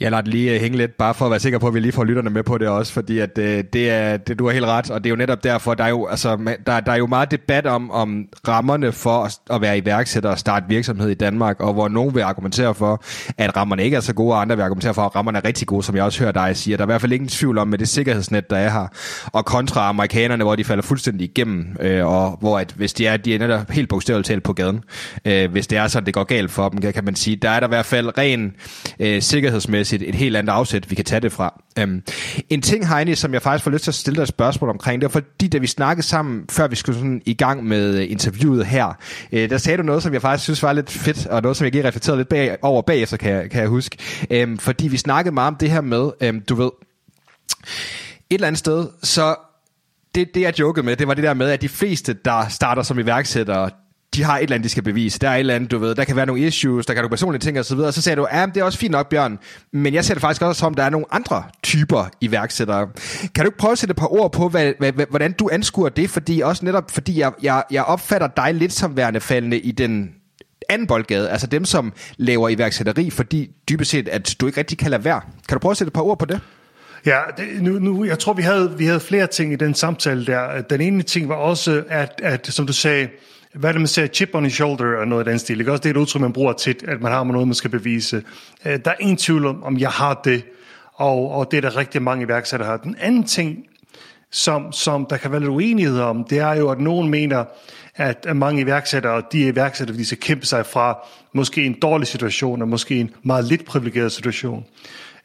Jeg 0.00 0.10
lader 0.10 0.22
det 0.22 0.30
lige 0.30 0.54
øh, 0.54 0.60
hænge 0.60 0.78
lidt, 0.78 0.96
bare 0.98 1.14
for 1.14 1.24
at 1.24 1.30
være 1.30 1.40
sikker 1.40 1.58
på, 1.58 1.66
at 1.66 1.74
vi 1.74 1.80
lige 1.80 1.92
får 1.92 2.04
lytterne 2.04 2.30
med 2.30 2.42
på 2.42 2.58
det 2.58 2.68
også, 2.68 2.92
fordi 2.92 3.18
at, 3.18 3.38
øh, 3.38 3.64
det 3.72 3.90
er, 3.90 4.16
det, 4.16 4.38
du 4.38 4.46
har 4.46 4.52
helt 4.52 4.64
ret, 4.64 4.90
og 4.90 5.04
det 5.04 5.08
er 5.08 5.10
jo 5.10 5.16
netop 5.16 5.44
derfor, 5.44 5.74
der 5.74 5.84
er 5.84 5.88
jo, 5.88 6.06
altså, 6.06 6.56
der, 6.66 6.80
der 6.80 6.92
er 6.92 6.96
jo 6.96 7.06
meget 7.06 7.30
debat 7.30 7.66
om, 7.66 7.90
om 7.90 8.24
rammerne 8.48 8.92
for 8.92 9.24
at, 9.24 9.38
at 9.50 9.60
være 9.60 9.78
iværksætter 9.78 10.30
og 10.30 10.38
starte 10.38 10.66
virksomhed 10.68 11.10
i 11.10 11.14
Danmark, 11.14 11.60
og 11.60 11.72
hvor 11.72 11.88
nogen 11.88 12.14
vil 12.14 12.20
argumentere 12.20 12.74
for, 12.74 13.02
at 13.38 13.56
rammerne 13.56 13.84
ikke 13.84 13.96
er 13.96 14.00
så 14.00 14.14
gode, 14.14 14.34
og 14.34 14.40
andre 14.40 14.56
vil 14.56 14.62
argumentere 14.62 14.94
for, 14.94 15.02
at 15.02 15.16
rammerne 15.16 15.38
er 15.38 15.44
rigtig 15.44 15.66
gode, 15.66 15.82
som 15.82 15.96
jeg 15.96 16.04
også 16.04 16.20
hører 16.20 16.32
dig 16.32 16.56
sige. 16.56 16.76
Der 16.76 16.82
er 16.82 16.86
i 16.86 16.90
hvert 16.90 17.00
fald 17.00 17.12
ingen 17.12 17.28
tvivl 17.28 17.58
om 17.58 17.68
med 17.68 17.78
det 17.78 17.88
sikkerhedsnet, 17.88 18.50
der 18.50 18.56
er 18.56 18.70
her, 18.70 18.86
og 19.26 19.44
kontra 19.44 19.88
amerikanerne, 19.88 20.44
hvor 20.44 20.56
de 20.56 20.64
falder 20.64 20.82
fuldstændig 20.82 21.24
igennem, 21.24 21.76
øh, 21.80 22.06
og 22.06 22.36
hvor 22.40 22.58
at, 22.58 22.72
hvis 22.76 22.92
de 22.92 23.06
er, 23.06 23.16
de 23.16 23.34
er 23.34 23.38
netop 23.38 23.70
helt 23.70 23.88
bogstaveligt 23.88 24.26
talt 24.26 24.42
på 24.42 24.52
gaden, 24.52 24.84
øh, 25.24 25.50
hvis 25.50 25.66
det 25.66 25.78
er 25.78 25.88
sådan, 25.88 26.06
det 26.06 26.14
går 26.14 26.24
galt 26.24 26.50
for 26.50 26.68
dem, 26.68 26.92
kan 26.92 27.04
man 27.04 27.16
sige, 27.16 27.36
der 27.36 27.50
er 27.50 27.60
der 27.60 27.66
i 27.66 27.68
hvert 27.68 27.86
fald 27.86 28.18
ren 28.18 28.52
øh, 29.00 29.22
sikkerhedsmæssigt 29.22 29.87
et 29.92 30.14
helt 30.14 30.36
andet 30.36 30.52
afsæt, 30.52 30.90
vi 30.90 30.94
kan 30.94 31.04
tage 31.04 31.20
det 31.20 31.32
fra. 31.32 31.62
Øhm, 31.78 32.02
en 32.50 32.62
ting, 32.62 32.88
Heini, 32.88 33.14
som 33.14 33.34
jeg 33.34 33.42
faktisk 33.42 33.64
får 33.64 33.70
lyst 33.70 33.84
til 33.84 33.90
at 33.90 33.94
stille 33.94 34.16
dig 34.16 34.22
et 34.22 34.28
spørgsmål 34.28 34.70
omkring, 34.70 35.00
det 35.00 35.14
var 35.14 35.20
fordi, 35.20 35.48
da 35.48 35.58
vi 35.58 35.66
snakkede 35.66 36.06
sammen, 36.06 36.44
før 36.50 36.68
vi 36.68 36.76
skulle 36.76 36.98
sådan 36.98 37.22
i 37.26 37.34
gang 37.34 37.64
med 37.64 37.94
øh, 37.94 38.10
interviewet 38.10 38.66
her, 38.66 38.92
øh, 39.32 39.50
der 39.50 39.58
sagde 39.58 39.78
du 39.78 39.82
noget, 39.82 40.02
som 40.02 40.12
jeg 40.12 40.22
faktisk 40.22 40.44
synes 40.44 40.62
var 40.62 40.72
lidt 40.72 40.90
fedt, 40.90 41.26
og 41.26 41.42
noget, 41.42 41.56
som 41.56 41.64
jeg 41.64 41.72
lige 41.72 41.88
reflekterede 41.88 42.18
lidt 42.18 42.28
bag, 42.28 42.56
over 42.62 42.82
bagefter, 42.82 43.16
kan, 43.16 43.48
kan 43.48 43.60
jeg 43.60 43.68
huske. 43.68 43.96
Øhm, 44.30 44.58
fordi 44.58 44.88
vi 44.88 44.96
snakkede 44.96 45.34
meget 45.34 45.48
om 45.48 45.56
det 45.56 45.70
her 45.70 45.80
med, 45.80 46.10
øhm, 46.20 46.40
du 46.40 46.54
ved, 46.54 46.70
et 48.30 48.34
eller 48.34 48.46
andet 48.46 48.58
sted, 48.58 48.88
så 49.02 49.36
det, 50.14 50.34
det 50.34 50.40
jeg 50.40 50.60
jokede 50.60 50.86
med, 50.86 50.96
det 50.96 51.08
var 51.08 51.14
det 51.14 51.24
der 51.24 51.34
med, 51.34 51.50
at 51.50 51.62
de 51.62 51.68
fleste, 51.68 52.12
der 52.12 52.48
starter 52.48 52.82
som 52.82 52.98
iværksættere, 52.98 53.70
de 54.18 54.24
har 54.24 54.36
et 54.38 54.42
eller 54.42 54.54
andet, 54.54 54.64
de 54.64 54.68
skal 54.68 54.82
bevise. 54.82 55.18
Der 55.18 55.28
er 55.28 55.34
et 55.34 55.40
eller 55.40 55.54
andet, 55.54 55.70
du 55.70 55.78
ved, 55.78 55.94
der 55.94 56.04
kan 56.04 56.16
være 56.16 56.26
nogle 56.26 56.42
issues, 56.42 56.86
der 56.86 56.94
kan 56.94 57.02
du 57.02 57.08
personlige 57.08 57.40
ting 57.40 57.58
og 57.58 57.64
så 57.64 57.74
videre. 57.74 57.88
Og 57.88 57.94
så 57.94 58.02
sagde 58.02 58.16
du, 58.16 58.26
ja, 58.32 58.46
det 58.46 58.56
er 58.56 58.64
også 58.64 58.78
fint 58.78 58.92
nok, 58.92 59.08
Bjørn, 59.08 59.38
men 59.72 59.94
jeg 59.94 60.04
ser 60.04 60.14
det 60.14 60.20
faktisk 60.20 60.42
også 60.42 60.58
som, 60.58 60.74
der 60.74 60.82
er 60.82 60.90
nogle 60.90 61.06
andre 61.10 61.42
typer 61.62 62.10
iværksættere. 62.20 62.88
Kan 63.34 63.44
du 63.44 63.48
ikke 63.48 63.58
prøve 63.58 63.72
at 63.72 63.78
sætte 63.78 63.90
et 63.90 63.96
par 63.96 64.12
ord 64.12 64.32
på, 64.32 64.48
hvad, 64.48 64.72
hvad, 64.78 64.92
hvordan 65.10 65.32
du 65.32 65.48
anskuer 65.52 65.88
det? 65.88 66.10
Fordi 66.10 66.40
også 66.40 66.64
netop, 66.64 66.90
fordi 66.90 67.20
jeg, 67.20 67.32
jeg, 67.42 67.62
jeg 67.70 67.84
opfatter 67.84 68.28
dig 68.36 68.54
lidt 68.54 68.72
som 68.72 68.96
værende 68.96 69.20
faldende 69.20 69.58
i 69.58 69.72
den 69.72 70.10
anden 70.68 70.86
boldgade, 70.86 71.30
altså 71.30 71.46
dem, 71.46 71.64
som 71.64 71.92
laver 72.16 72.48
iværksætteri, 72.48 73.10
fordi 73.10 73.50
dybest 73.68 73.90
set, 73.90 74.08
at 74.08 74.36
du 74.40 74.46
ikke 74.46 74.58
rigtig 74.58 74.78
kan 74.78 74.90
lade 74.90 75.04
være. 75.04 75.20
Kan 75.48 75.54
du 75.54 75.58
prøve 75.58 75.70
at 75.70 75.76
sætte 75.76 75.88
et 75.88 75.94
par 75.94 76.02
ord 76.02 76.18
på 76.18 76.24
det? 76.24 76.40
Ja, 77.06 77.20
det, 77.36 77.62
nu, 77.62 77.78
nu, 77.78 78.04
jeg 78.04 78.18
tror, 78.18 78.32
vi 78.32 78.42
havde, 78.42 78.74
vi 78.78 78.86
havde 78.86 79.00
flere 79.00 79.26
ting 79.26 79.52
i 79.52 79.56
den 79.56 79.74
samtale 79.74 80.26
der. 80.26 80.60
Den 80.60 80.80
ene 80.80 81.02
ting 81.02 81.28
var 81.28 81.34
også, 81.34 81.84
at, 81.88 82.20
at 82.22 82.46
som 82.46 82.66
du 82.66 82.72
sagde, 82.72 83.08
hvad 83.58 83.72
det, 83.72 83.80
man 83.80 83.88
siger, 83.88 84.06
chip 84.06 84.30
on 84.34 84.42
the 84.42 84.50
shoulder 84.50 85.00
og 85.00 85.08
noget 85.08 85.26
af 85.26 85.30
den 85.30 85.38
stil. 85.38 85.60
Ikke? 85.60 85.72
Også 85.72 85.82
det 85.82 85.88
er 85.88 85.94
et 85.94 85.96
udtryk, 85.96 86.20
man 86.20 86.32
bruger 86.32 86.52
tit, 86.52 86.82
at 86.88 87.00
man 87.00 87.12
har 87.12 87.24
noget, 87.24 87.48
man 87.48 87.54
skal 87.54 87.70
bevise. 87.70 88.22
Øh, 88.64 88.78
der 88.84 88.90
er 88.90 88.94
ingen 89.00 89.16
tvivl 89.16 89.46
om, 89.46 89.62
om 89.62 89.78
jeg 89.78 89.90
har 89.90 90.20
det, 90.24 90.42
og, 90.94 91.30
og 91.30 91.50
det 91.50 91.56
er 91.56 91.60
der 91.60 91.76
rigtig 91.76 92.02
mange 92.02 92.24
iværksættere 92.24 92.70
har. 92.70 92.76
Den 92.76 92.96
anden 93.00 93.24
ting, 93.24 93.58
som, 94.30 94.72
som 94.72 95.06
der 95.10 95.16
kan 95.16 95.30
være 95.30 95.40
lidt 95.40 95.50
uenighed 95.50 96.00
om, 96.00 96.24
det 96.24 96.38
er 96.38 96.54
jo, 96.54 96.70
at 96.70 96.80
nogen 96.80 97.10
mener, 97.10 97.44
at 97.94 98.36
mange 98.36 98.62
iværksættere, 98.62 99.22
de 99.32 99.44
er 99.44 99.48
iværksættere, 99.48 99.94
fordi 99.94 100.02
de 100.02 100.06
skal 100.06 100.18
kæmpe 100.18 100.46
sig 100.46 100.66
fra 100.66 100.98
måske 101.32 101.64
en 101.64 101.80
dårlig 101.82 102.06
situation, 102.06 102.62
og 102.62 102.68
måske 102.68 103.00
en 103.00 103.10
meget 103.22 103.44
lidt 103.44 103.64
privilegeret 103.64 104.12
situation. 104.12 104.64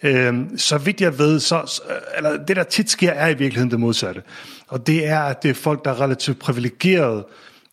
Øhm, 0.03 0.57
så 0.57 0.77
vidt 0.77 1.01
jeg 1.01 1.19
ved, 1.19 1.39
så, 1.39 1.81
eller 2.17 2.45
det 2.45 2.55
der 2.55 2.63
tit 2.63 2.89
sker, 2.89 3.11
er 3.11 3.27
i 3.27 3.33
virkeligheden 3.33 3.71
det 3.71 3.79
modsatte. 3.79 4.21
Og 4.67 4.87
det 4.87 5.07
er, 5.07 5.19
at 5.19 5.43
det 5.43 5.49
er 5.49 5.55
folk, 5.55 5.85
der 5.85 5.91
er 5.91 6.01
relativt 6.01 6.39
privilegerede, 6.39 7.25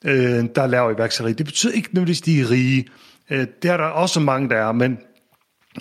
øh, 0.04 0.45
der 0.54 0.66
laver 0.66 0.91
iværksætteri. 0.91 1.32
Det 1.32 1.47
betyder 1.47 1.73
ikke 1.73 1.89
nødvendigvis, 1.93 2.21
at 2.21 2.26
de 2.26 2.41
er 2.41 2.50
rige. 2.50 2.86
Øh, 3.30 3.47
det 3.63 3.71
er 3.71 3.76
der 3.76 3.84
også 3.84 4.21
mange, 4.21 4.49
der 4.49 4.56
er, 4.56 4.73
men, 4.73 4.99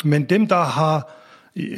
men 0.04 0.24
dem, 0.24 0.48
der 0.48 0.64
har 0.64 1.20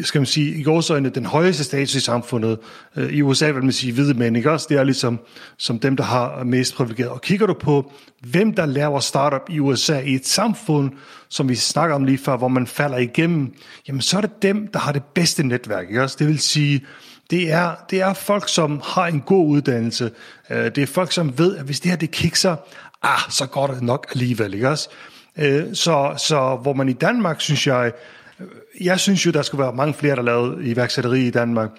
skal 0.02 0.20
man 0.20 0.26
sige, 0.26 0.56
i 0.56 0.64
gårsøjne 0.64 1.10
den 1.10 1.26
højeste 1.26 1.64
status 1.64 1.96
i 1.96 2.00
samfundet. 2.00 2.60
Øh, 2.96 3.14
I 3.14 3.22
USA 3.22 3.52
vil 3.52 3.64
man 3.64 3.72
sige 3.72 3.94
hvide 3.94 4.14
mænd, 4.14 4.38
ikke 4.38 4.52
også? 4.52 4.68
Det 4.70 4.78
er 4.78 4.84
ligesom 4.84 5.20
som 5.58 5.80
dem, 5.80 5.96
der 5.96 6.04
har 6.04 6.44
mest 6.44 6.76
privilegeret. 6.76 7.10
Og 7.10 7.22
kigger 7.22 7.46
du 7.46 7.54
på, 7.54 7.92
hvem 8.20 8.54
der 8.54 8.66
laver 8.66 9.00
startup 9.00 9.50
i 9.50 9.60
USA 9.60 10.00
i 10.00 10.16
et 10.16 10.28
samfund, 10.28 10.92
som 11.30 11.50
vi 11.50 11.56
snakker 11.56 11.96
om 11.96 12.04
lige 12.04 12.18
før, 12.18 12.38
hvor 12.38 12.48
man 12.48 12.68
falder 12.68 12.98
igennem, 12.98 13.54
jamen 13.88 14.02
så 14.02 14.18
er 14.18 14.22
det 14.22 14.42
dem, 14.42 14.68
der 14.68 14.80
har 14.80 14.92
det 14.92 15.04
bedste 15.04 15.44
netværk, 15.44 15.88
ikke 15.88 16.04
også? 16.04 16.16
Det 16.20 16.28
vil 16.28 16.40
sige, 16.40 16.86
det 17.32 17.52
er, 17.52 17.76
det 17.90 18.02
er 18.02 18.14
folk, 18.14 18.50
som 18.50 18.82
har 18.84 19.08
en 19.08 19.22
god 19.22 19.48
uddannelse. 19.48 20.12
Øh, 20.50 20.66
det 20.66 20.78
er 20.78 20.88
folk, 20.88 21.12
som 21.12 21.38
ved, 21.38 21.58
at 21.58 21.66
hvis 21.66 21.80
det 21.80 21.92
her 21.92 21.98
det 21.98 22.12
kikser, 22.12 22.56
ah, 23.04 23.20
så 23.30 23.46
går 23.46 23.68
det 23.68 23.82
nok 23.82 24.08
alligevel, 24.12 24.54
ikke 24.54 24.70
også? 24.70 24.90
Øh, 25.38 25.64
så, 25.74 26.14
så 26.18 26.60
hvor 26.62 26.74
man 26.74 26.90
i 26.90 26.94
Danmark, 26.94 27.42
synes 27.42 27.68
jeg, 27.68 27.92
øh, 28.40 28.48
jeg 28.86 29.00
synes 29.00 29.26
jo, 29.26 29.32
der 29.32 29.42
skulle 29.42 29.64
være 29.64 29.74
mange 29.74 29.94
flere, 29.94 30.16
der 30.16 30.22
lavede 30.22 30.66
iværksætteri 30.66 31.28
i 31.28 31.32
Danmark. 31.32 31.70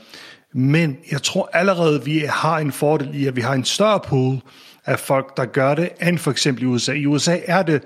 Men 0.53 0.99
jeg 1.11 1.23
tror 1.23 1.51
allerede, 1.53 2.05
vi 2.05 2.19
har 2.19 2.59
en 2.59 2.73
fordel 2.73 3.15
i, 3.15 3.27
at 3.27 3.37
vi 3.37 3.41
har 3.41 3.55
en 3.55 3.65
større 3.65 4.01
pool 4.01 4.39
af 4.87 4.99
folk, 4.99 5.37
der 5.37 5.45
gør 5.45 5.75
det, 5.75 5.89
end 6.03 6.19
for 6.19 6.31
eksempel 6.31 6.63
i 6.63 6.67
USA. 6.67 6.93
I 6.93 7.07
USA 7.07 7.39
er 7.47 7.63
det 7.63 7.83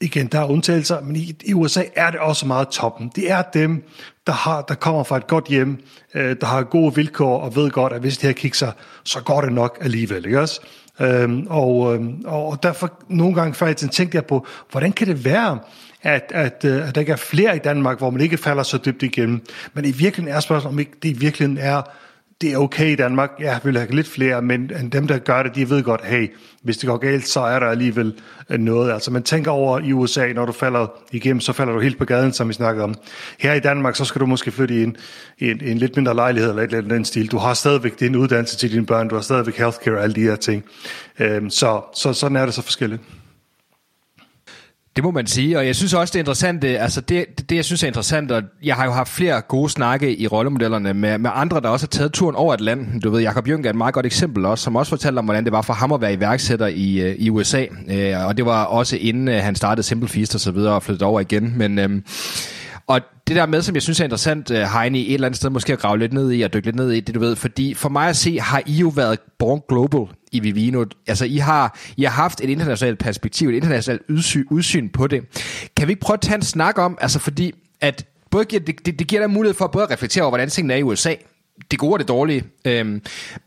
igen, 0.00 0.26
der 0.26 0.40
er 0.40 0.44
undtagelser, 0.44 1.00
men 1.00 1.16
i, 1.16 1.36
i 1.44 1.54
USA 1.54 1.82
er 1.94 2.10
det 2.10 2.20
også 2.20 2.46
meget 2.46 2.68
toppen. 2.68 3.12
Det 3.16 3.30
er 3.30 3.42
dem, 3.42 3.84
der, 4.26 4.32
har, 4.32 4.62
der 4.62 4.74
kommer 4.74 5.04
fra 5.04 5.16
et 5.16 5.26
godt 5.26 5.46
hjem, 5.46 5.84
øh, 6.14 6.36
der 6.40 6.46
har 6.46 6.62
gode 6.62 6.94
vilkår 6.94 7.40
og 7.40 7.56
ved 7.56 7.70
godt, 7.70 7.92
at 7.92 8.00
hvis 8.00 8.18
det 8.18 8.26
her 8.26 8.34
kikser, 8.34 8.72
så 9.04 9.20
går 9.20 9.40
det 9.40 9.52
nok 9.52 9.78
alligevel. 9.80 10.24
Ikke 10.24 10.40
også? 10.40 10.60
Øhm, 11.00 11.46
og, 11.50 11.94
øhm, 11.94 12.22
og 12.26 12.62
derfor 12.62 12.92
nogle 13.08 13.34
gange 13.34 13.54
faktisk 13.54 13.92
tænkte 13.92 14.16
jeg 14.16 14.26
på, 14.26 14.46
hvordan 14.70 14.92
kan 14.92 15.06
det 15.06 15.24
være, 15.24 15.58
at, 16.02 16.32
at, 16.34 16.64
øh, 16.64 16.88
at 16.88 16.94
der 16.94 17.00
ikke 17.00 17.12
er 17.12 17.16
flere 17.16 17.56
i 17.56 17.58
Danmark, 17.58 17.98
hvor 17.98 18.10
man 18.10 18.20
ikke 18.20 18.36
falder 18.36 18.62
så 18.62 18.78
dybt 18.78 19.02
igennem. 19.02 19.46
Men 19.74 19.84
i 19.84 19.90
virkeligheden 19.90 20.36
er 20.36 20.40
spørgsmålet, 20.40 20.74
om 20.74 20.78
ikke 20.78 20.92
det 21.02 21.08
i 21.08 21.18
virkeligheden 21.18 21.58
er 21.58 21.82
det 22.40 22.52
er 22.52 22.56
okay 22.56 22.92
i 22.92 22.94
Danmark. 22.94 23.30
Ja, 23.40 23.58
vi 23.64 23.70
vil 23.70 23.78
have 23.78 23.90
lidt 23.90 24.08
flere, 24.08 24.42
men 24.42 24.68
dem, 24.92 25.06
der 25.06 25.18
gør 25.18 25.42
det, 25.42 25.54
de 25.54 25.70
ved 25.70 25.82
godt, 25.82 26.04
hey, 26.04 26.34
hvis 26.62 26.76
det 26.78 26.88
går 26.88 26.96
galt, 26.96 27.28
så 27.28 27.40
er 27.40 27.58
der 27.58 27.66
alligevel 27.66 28.14
øh, 28.50 28.58
noget. 28.58 28.92
Altså, 28.92 29.10
man 29.10 29.22
tænker 29.22 29.50
over 29.50 29.78
i 29.78 29.92
USA, 29.92 30.32
når 30.32 30.46
du 30.46 30.52
falder 30.52 30.86
igennem, 31.12 31.40
så 31.40 31.52
falder 31.52 31.72
du 31.72 31.80
helt 31.80 31.98
på 31.98 32.04
gaden, 32.04 32.32
som 32.32 32.48
vi 32.48 32.52
snakkede 32.52 32.84
om. 32.84 32.94
Her 33.38 33.54
i 33.54 33.60
Danmark, 33.60 33.96
så 33.96 34.04
skal 34.04 34.20
du 34.20 34.26
måske 34.26 34.50
flytte 34.50 34.74
i 34.74 34.82
en, 34.82 34.96
i 35.38 35.50
en, 35.50 35.60
en 35.64 35.78
lidt 35.78 35.96
mindre 35.96 36.14
lejlighed, 36.14 36.50
eller 36.50 36.62
et 36.62 36.72
eller 36.72 36.94
andet 36.94 37.06
stil. 37.06 37.30
Du 37.30 37.38
har 37.38 37.54
stadigvæk 37.54 38.00
din 38.00 38.16
uddannelse 38.16 38.56
til 38.56 38.72
dine 38.72 38.86
børn, 38.86 39.08
du 39.08 39.14
har 39.14 39.22
stadigvæk 39.22 39.56
healthcare 39.56 39.96
og 39.96 40.02
alle 40.02 40.14
de 40.14 40.22
her 40.22 40.36
ting. 40.36 40.64
Øhm, 41.18 41.50
så, 41.50 41.80
så 41.94 42.12
sådan 42.12 42.36
er 42.36 42.44
det 42.44 42.54
så 42.54 42.62
forskelligt. 42.62 43.02
Det 44.98 45.04
må 45.04 45.10
man 45.10 45.26
sige, 45.26 45.58
og 45.58 45.66
jeg 45.66 45.76
synes 45.76 45.94
også, 45.94 46.12
det 46.12 46.16
er 46.16 46.20
interessant, 46.20 46.64
øh, 46.64 46.82
altså 46.82 47.00
det, 47.00 47.50
det, 47.50 47.56
jeg 47.56 47.64
synes 47.64 47.82
er 47.82 47.86
interessant, 47.86 48.32
og 48.32 48.42
jeg 48.62 48.76
har 48.76 48.84
jo 48.84 48.90
haft 48.90 49.08
flere 49.08 49.40
gode 49.40 49.68
snakke 49.68 50.16
i 50.16 50.26
rollemodellerne 50.26 50.94
med, 50.94 51.18
med 51.18 51.30
andre, 51.34 51.60
der 51.60 51.68
også 51.68 51.86
har 51.86 51.88
taget 51.88 52.12
turen 52.12 52.36
over 52.36 52.52
Atlanten. 52.52 53.00
Du 53.00 53.10
ved, 53.10 53.20
Jakob 53.20 53.48
Jønke 53.48 53.66
er 53.66 53.70
et 53.70 53.76
meget 53.76 53.94
godt 53.94 54.06
eksempel 54.06 54.46
også, 54.46 54.64
som 54.64 54.76
også 54.76 54.90
fortalte 54.90 55.18
om, 55.18 55.24
hvordan 55.24 55.44
det 55.44 55.52
var 55.52 55.62
for 55.62 55.72
ham 55.72 55.92
at 55.92 56.00
være 56.00 56.12
iværksætter 56.12 56.66
i, 56.66 57.00
øh, 57.00 57.16
i 57.18 57.30
USA, 57.30 57.64
øh, 57.90 58.26
og 58.26 58.36
det 58.36 58.46
var 58.46 58.64
også 58.64 58.96
inden 58.96 59.28
øh, 59.28 59.42
han 59.42 59.54
startede 59.54 59.86
Simple 59.86 60.08
Feast 60.08 60.34
og 60.34 60.40
så 60.40 60.50
videre 60.50 60.74
og 60.74 60.82
flyttede 60.82 61.04
over 61.04 61.20
igen, 61.20 61.52
men... 61.56 61.78
Øh, 61.78 61.90
og 62.86 63.00
det 63.28 63.36
der 63.36 63.46
med, 63.46 63.62
som 63.62 63.74
jeg 63.74 63.82
synes 63.82 64.00
er 64.00 64.04
interessant, 64.04 64.50
øh, 64.50 64.62
Heine, 64.62 64.98
et 64.98 65.14
eller 65.14 65.26
andet 65.26 65.36
sted 65.36 65.50
måske 65.50 65.72
at 65.72 65.78
grave 65.78 65.98
lidt 65.98 66.12
ned 66.12 66.32
i 66.32 66.42
og 66.42 66.54
dykke 66.54 66.66
lidt 66.66 66.76
ned 66.76 66.90
i, 66.90 67.00
det 67.00 67.14
du 67.14 67.20
ved, 67.20 67.36
fordi 67.36 67.74
for 67.74 67.88
mig 67.88 68.08
at 68.08 68.16
se, 68.16 68.40
har 68.40 68.62
I 68.66 68.72
jo 68.72 68.88
været 68.88 69.18
born 69.38 69.60
global 69.68 70.14
i 70.32 70.40
Vivino. 70.40 70.84
Altså, 71.06 71.24
I 71.24 71.36
har, 71.36 71.78
I 71.96 72.04
har 72.04 72.10
haft 72.10 72.40
et 72.40 72.50
internationalt 72.50 72.98
perspektiv, 72.98 73.48
et 73.48 73.54
internationalt 73.54 74.02
udsyn, 74.08 74.44
udsyn 74.50 74.88
på 74.88 75.06
det. 75.06 75.24
Kan 75.76 75.88
vi 75.88 75.92
ikke 75.92 76.00
prøve 76.00 76.14
at 76.14 76.20
tage 76.20 76.36
en 76.36 76.42
snak 76.42 76.78
om, 76.78 76.98
altså 77.00 77.18
fordi, 77.18 77.52
at 77.80 78.06
både 78.30 78.44
giver, 78.44 78.62
det, 78.62 78.86
det, 78.86 78.98
det 78.98 79.06
giver 79.06 79.22
dig 79.22 79.30
mulighed 79.30 79.54
for 79.54 79.64
at 79.64 79.70
både 79.70 79.84
at 79.84 79.90
reflektere 79.90 80.24
over, 80.24 80.30
hvordan 80.30 80.48
tingene 80.48 80.74
er 80.74 80.78
i 80.78 80.82
USA, 80.82 81.14
det 81.70 81.78
gode 81.78 81.92
og 81.92 81.98
det 81.98 82.08
dårlige. 82.08 82.44
Øhm, 82.64 83.02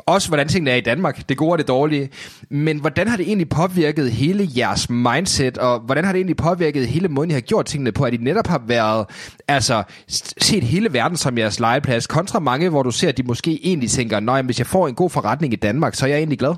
også 0.06 0.28
hvordan 0.28 0.48
tingene 0.48 0.72
er 0.72 0.76
i 0.76 0.82
Danmark, 0.82 1.30
det 1.30 1.38
gode 1.38 1.52
og 1.52 1.58
det 1.58 1.68
dårlige. 1.68 2.10
Men 2.50 2.80
hvordan 2.80 3.08
har 3.08 3.18
det 3.18 3.28
egentlig 3.28 3.50
påvirket 3.50 4.12
hele 4.12 4.50
jeres 4.58 4.90
mindset, 4.90 5.58
og 5.58 5.80
hvordan 5.80 6.06
har 6.06 6.12
det 6.12 6.20
egentlig 6.20 6.38
påvirket 6.38 6.88
hele 6.88 7.08
måden, 7.08 7.32
I 7.32 7.34
har 7.34 7.42
gjort 7.42 7.66
tingene 7.66 7.92
på, 7.92 8.04
at 8.04 8.14
I 8.14 8.18
netop 8.18 8.48
har 8.48 8.62
været, 8.68 9.06
altså, 9.48 9.84
set 10.42 10.64
hele 10.64 10.94
verden 10.94 11.18
som 11.18 11.38
jeres 11.38 11.60
legeplads, 11.60 12.08
kontra 12.08 12.40
mange, 12.40 12.70
hvor 12.70 12.84
du 12.84 12.92
ser, 12.92 13.10
at 13.10 13.18
de 13.18 13.24
måske 13.24 13.60
egentlig 13.64 13.90
tænker, 13.90 14.20
nej, 14.20 14.42
hvis 14.42 14.60
jeg 14.60 14.68
får 14.68 14.88
en 14.88 14.96
god 14.96 15.10
forretning 15.10 15.54
i 15.54 15.56
Danmark, 15.56 15.96
så 15.96 16.06
er 16.06 16.10
jeg 16.10 16.18
egentlig 16.18 16.40
glad. 16.40 16.56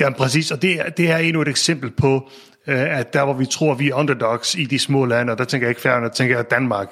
Ja, 0.00 0.10
præcis, 0.10 0.50
og 0.50 0.62
det, 0.62 0.80
er, 0.80 0.88
det 0.88 1.10
er 1.10 1.16
endnu 1.16 1.42
et 1.42 1.48
eksempel 1.48 1.90
på, 1.90 2.30
øh, 2.66 2.98
at 2.98 3.12
der 3.12 3.24
hvor 3.24 3.34
vi 3.34 3.46
tror, 3.46 3.74
vi 3.74 3.88
er 3.88 3.94
underdogs 3.94 4.54
i 4.54 4.64
de 4.64 4.78
små 4.78 5.04
lande, 5.04 5.32
og 5.32 5.38
der 5.38 5.44
tænker 5.44 5.66
jeg 5.66 5.70
ikke 5.70 5.80
færre, 5.80 6.00
der 6.00 6.08
tænker 6.08 6.36
jeg 6.36 6.50
Danmark, 6.50 6.88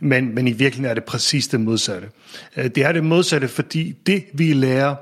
men, 0.00 0.34
men 0.34 0.48
i 0.48 0.52
virkeligheden 0.52 0.90
er 0.90 0.94
det 0.94 1.04
præcis 1.04 1.48
det 1.48 1.60
modsatte. 1.60 2.08
Øh, 2.56 2.64
det 2.64 2.78
er 2.78 2.92
det 2.92 3.04
modsatte, 3.04 3.48
fordi 3.48 3.94
det 4.06 4.24
vi 4.34 4.52
lærer 4.52 4.94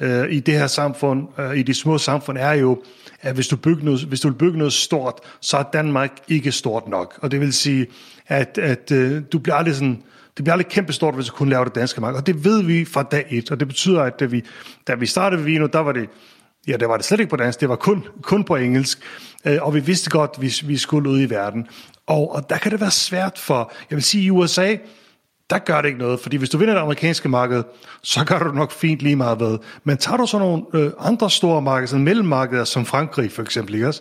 øh, 0.00 0.32
i 0.32 0.40
det 0.40 0.54
her 0.54 0.66
samfund, 0.66 1.28
øh, 1.38 1.56
i 1.56 1.62
de 1.62 1.74
små 1.74 1.98
samfund, 1.98 2.38
er 2.38 2.52
jo, 2.52 2.82
at 3.22 3.34
hvis 3.34 3.48
du, 3.48 3.56
bygger 3.56 3.84
noget, 3.84 4.00
hvis 4.00 4.20
du 4.20 4.28
vil 4.28 4.36
bygge 4.36 4.58
noget 4.58 4.72
stort, 4.72 5.14
så 5.40 5.56
er 5.56 5.64
Danmark 5.72 6.10
ikke 6.28 6.52
stort 6.52 6.88
nok. 6.88 7.18
Og 7.22 7.30
det 7.30 7.40
vil 7.40 7.52
sige, 7.52 7.86
at, 8.28 8.58
at 8.58 8.92
øh, 8.92 9.22
du 9.32 9.38
bliver 9.38 9.56
aldrig 9.56 9.74
sådan, 9.74 10.02
det 10.36 10.44
bliver 10.44 10.52
aldrig 10.52 10.66
kæmpestort, 10.66 11.14
hvis 11.14 11.26
du 11.26 11.32
kun 11.32 11.48
laver 11.48 11.64
det 11.64 11.74
danske 11.74 12.00
marked. 12.00 12.18
Og 12.18 12.26
det 12.26 12.44
ved 12.44 12.62
vi 12.62 12.84
fra 12.84 13.02
dag 13.02 13.26
et, 13.30 13.50
og 13.50 13.60
det 13.60 13.68
betyder, 13.68 14.02
at 14.02 14.20
da 14.20 14.24
vi, 14.24 14.44
da 14.86 14.94
vi 14.94 15.06
startede 15.06 15.44
Vino, 15.44 15.66
der 15.66 15.78
var 15.78 15.92
det, 15.92 16.08
ja, 16.66 16.76
det 16.76 16.88
var 16.88 16.96
det 16.96 17.06
slet 17.06 17.20
ikke 17.20 17.30
på 17.30 17.36
dansk, 17.36 17.60
det 17.60 17.68
var 17.68 17.76
kun, 17.76 18.04
kun 18.22 18.44
på 18.44 18.56
engelsk. 18.56 18.98
Øh, 19.44 19.58
og 19.60 19.74
vi 19.74 19.80
vidste 19.80 20.10
godt, 20.10 20.30
at 20.34 20.42
vi, 20.42 20.54
vi 20.64 20.76
skulle 20.76 21.10
ud 21.10 21.20
i 21.20 21.30
verden. 21.30 21.66
Og, 22.06 22.34
og 22.34 22.50
der 22.50 22.58
kan 22.58 22.72
det 22.72 22.80
være 22.80 22.90
svært 22.90 23.38
for, 23.38 23.72
jeg 23.90 23.96
vil 23.96 24.04
sige 24.04 24.24
i 24.24 24.30
USA, 24.30 24.76
der 25.50 25.58
gør 25.58 25.80
det 25.80 25.88
ikke 25.88 26.00
noget, 26.00 26.20
fordi 26.20 26.36
hvis 26.36 26.50
du 26.50 26.58
vinder 26.58 26.74
det 26.74 26.80
amerikanske 26.80 27.28
marked, 27.28 27.62
så 28.02 28.24
gør 28.24 28.38
du 28.38 28.52
nok 28.52 28.72
fint 28.72 29.00
lige 29.00 29.16
meget 29.16 29.40
ved. 29.40 29.58
Men 29.84 29.96
tager 29.96 30.16
du 30.16 30.26
så 30.26 30.38
nogle 30.38 30.62
øh, 30.74 30.92
andre 30.98 31.30
store 31.30 31.62
markeder, 31.62 31.86
sådan 31.86 32.04
mellemmarkeder 32.04 32.64
som 32.64 32.86
Frankrig 32.86 33.32
for 33.32 33.42
eksempel, 33.42 33.74
ikke 33.74 33.88
også? 33.88 34.00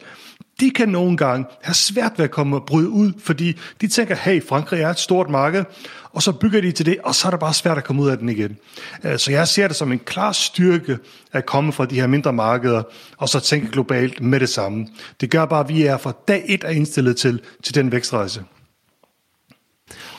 De 0.60 0.70
kan 0.70 0.90
nogle 0.90 1.18
gange 1.18 1.46
have 1.62 1.74
svært 1.74 2.12
ved 2.18 2.26
at 2.26 2.32
komme 2.32 2.56
og 2.56 2.66
bryde 2.66 2.90
ud, 2.90 3.14
fordi 3.20 3.58
de 3.82 3.88
tænker, 3.88 4.16
hey, 4.16 4.44
Frankrig 4.44 4.82
er 4.82 4.90
et 4.90 5.00
stort 5.00 5.30
marked, 5.30 5.64
og 6.12 6.24
så 6.24 6.32
bygger 6.32 6.62
de 6.62 6.72
til 6.72 6.86
det, 6.86 6.98
og 7.04 7.16
så 7.16 7.28
er 7.28 7.30
det 7.30 7.40
bare 7.40 7.54
svært 7.54 7.78
at 7.78 7.84
komme 7.84 8.02
ud 8.02 8.10
af 8.10 8.18
den 8.18 8.30
igen. 8.30 8.58
Øh, 9.04 9.20
så 9.20 9.32
jeg 9.32 9.48
ser 9.48 9.68
det 9.68 9.76
som 9.76 9.92
en 9.92 10.00
klar 10.00 10.32
styrke 10.32 10.98
at 11.34 11.46
komme 11.46 11.74
fra 11.74 11.86
de 11.86 12.00
her 12.00 12.08
mindre 12.08 12.34
markeder, 12.34 12.84
og 13.18 13.30
så 13.30 13.40
tænke 13.40 13.72
globalt 13.72 14.22
med 14.22 14.40
det 14.40 14.50
samme. 14.50 14.88
Det 15.22 15.30
gør 15.30 15.46
bare, 15.46 15.60
at 15.60 15.70
vi 15.70 15.84
er 15.84 15.98
fra 15.98 16.14
dag 16.28 16.44
et 16.46 16.64
er 16.64 16.70
indstillet 16.70 17.18
til, 17.18 17.42
til 17.64 17.76
den 17.76 17.92
vækstrejse. 17.92 18.44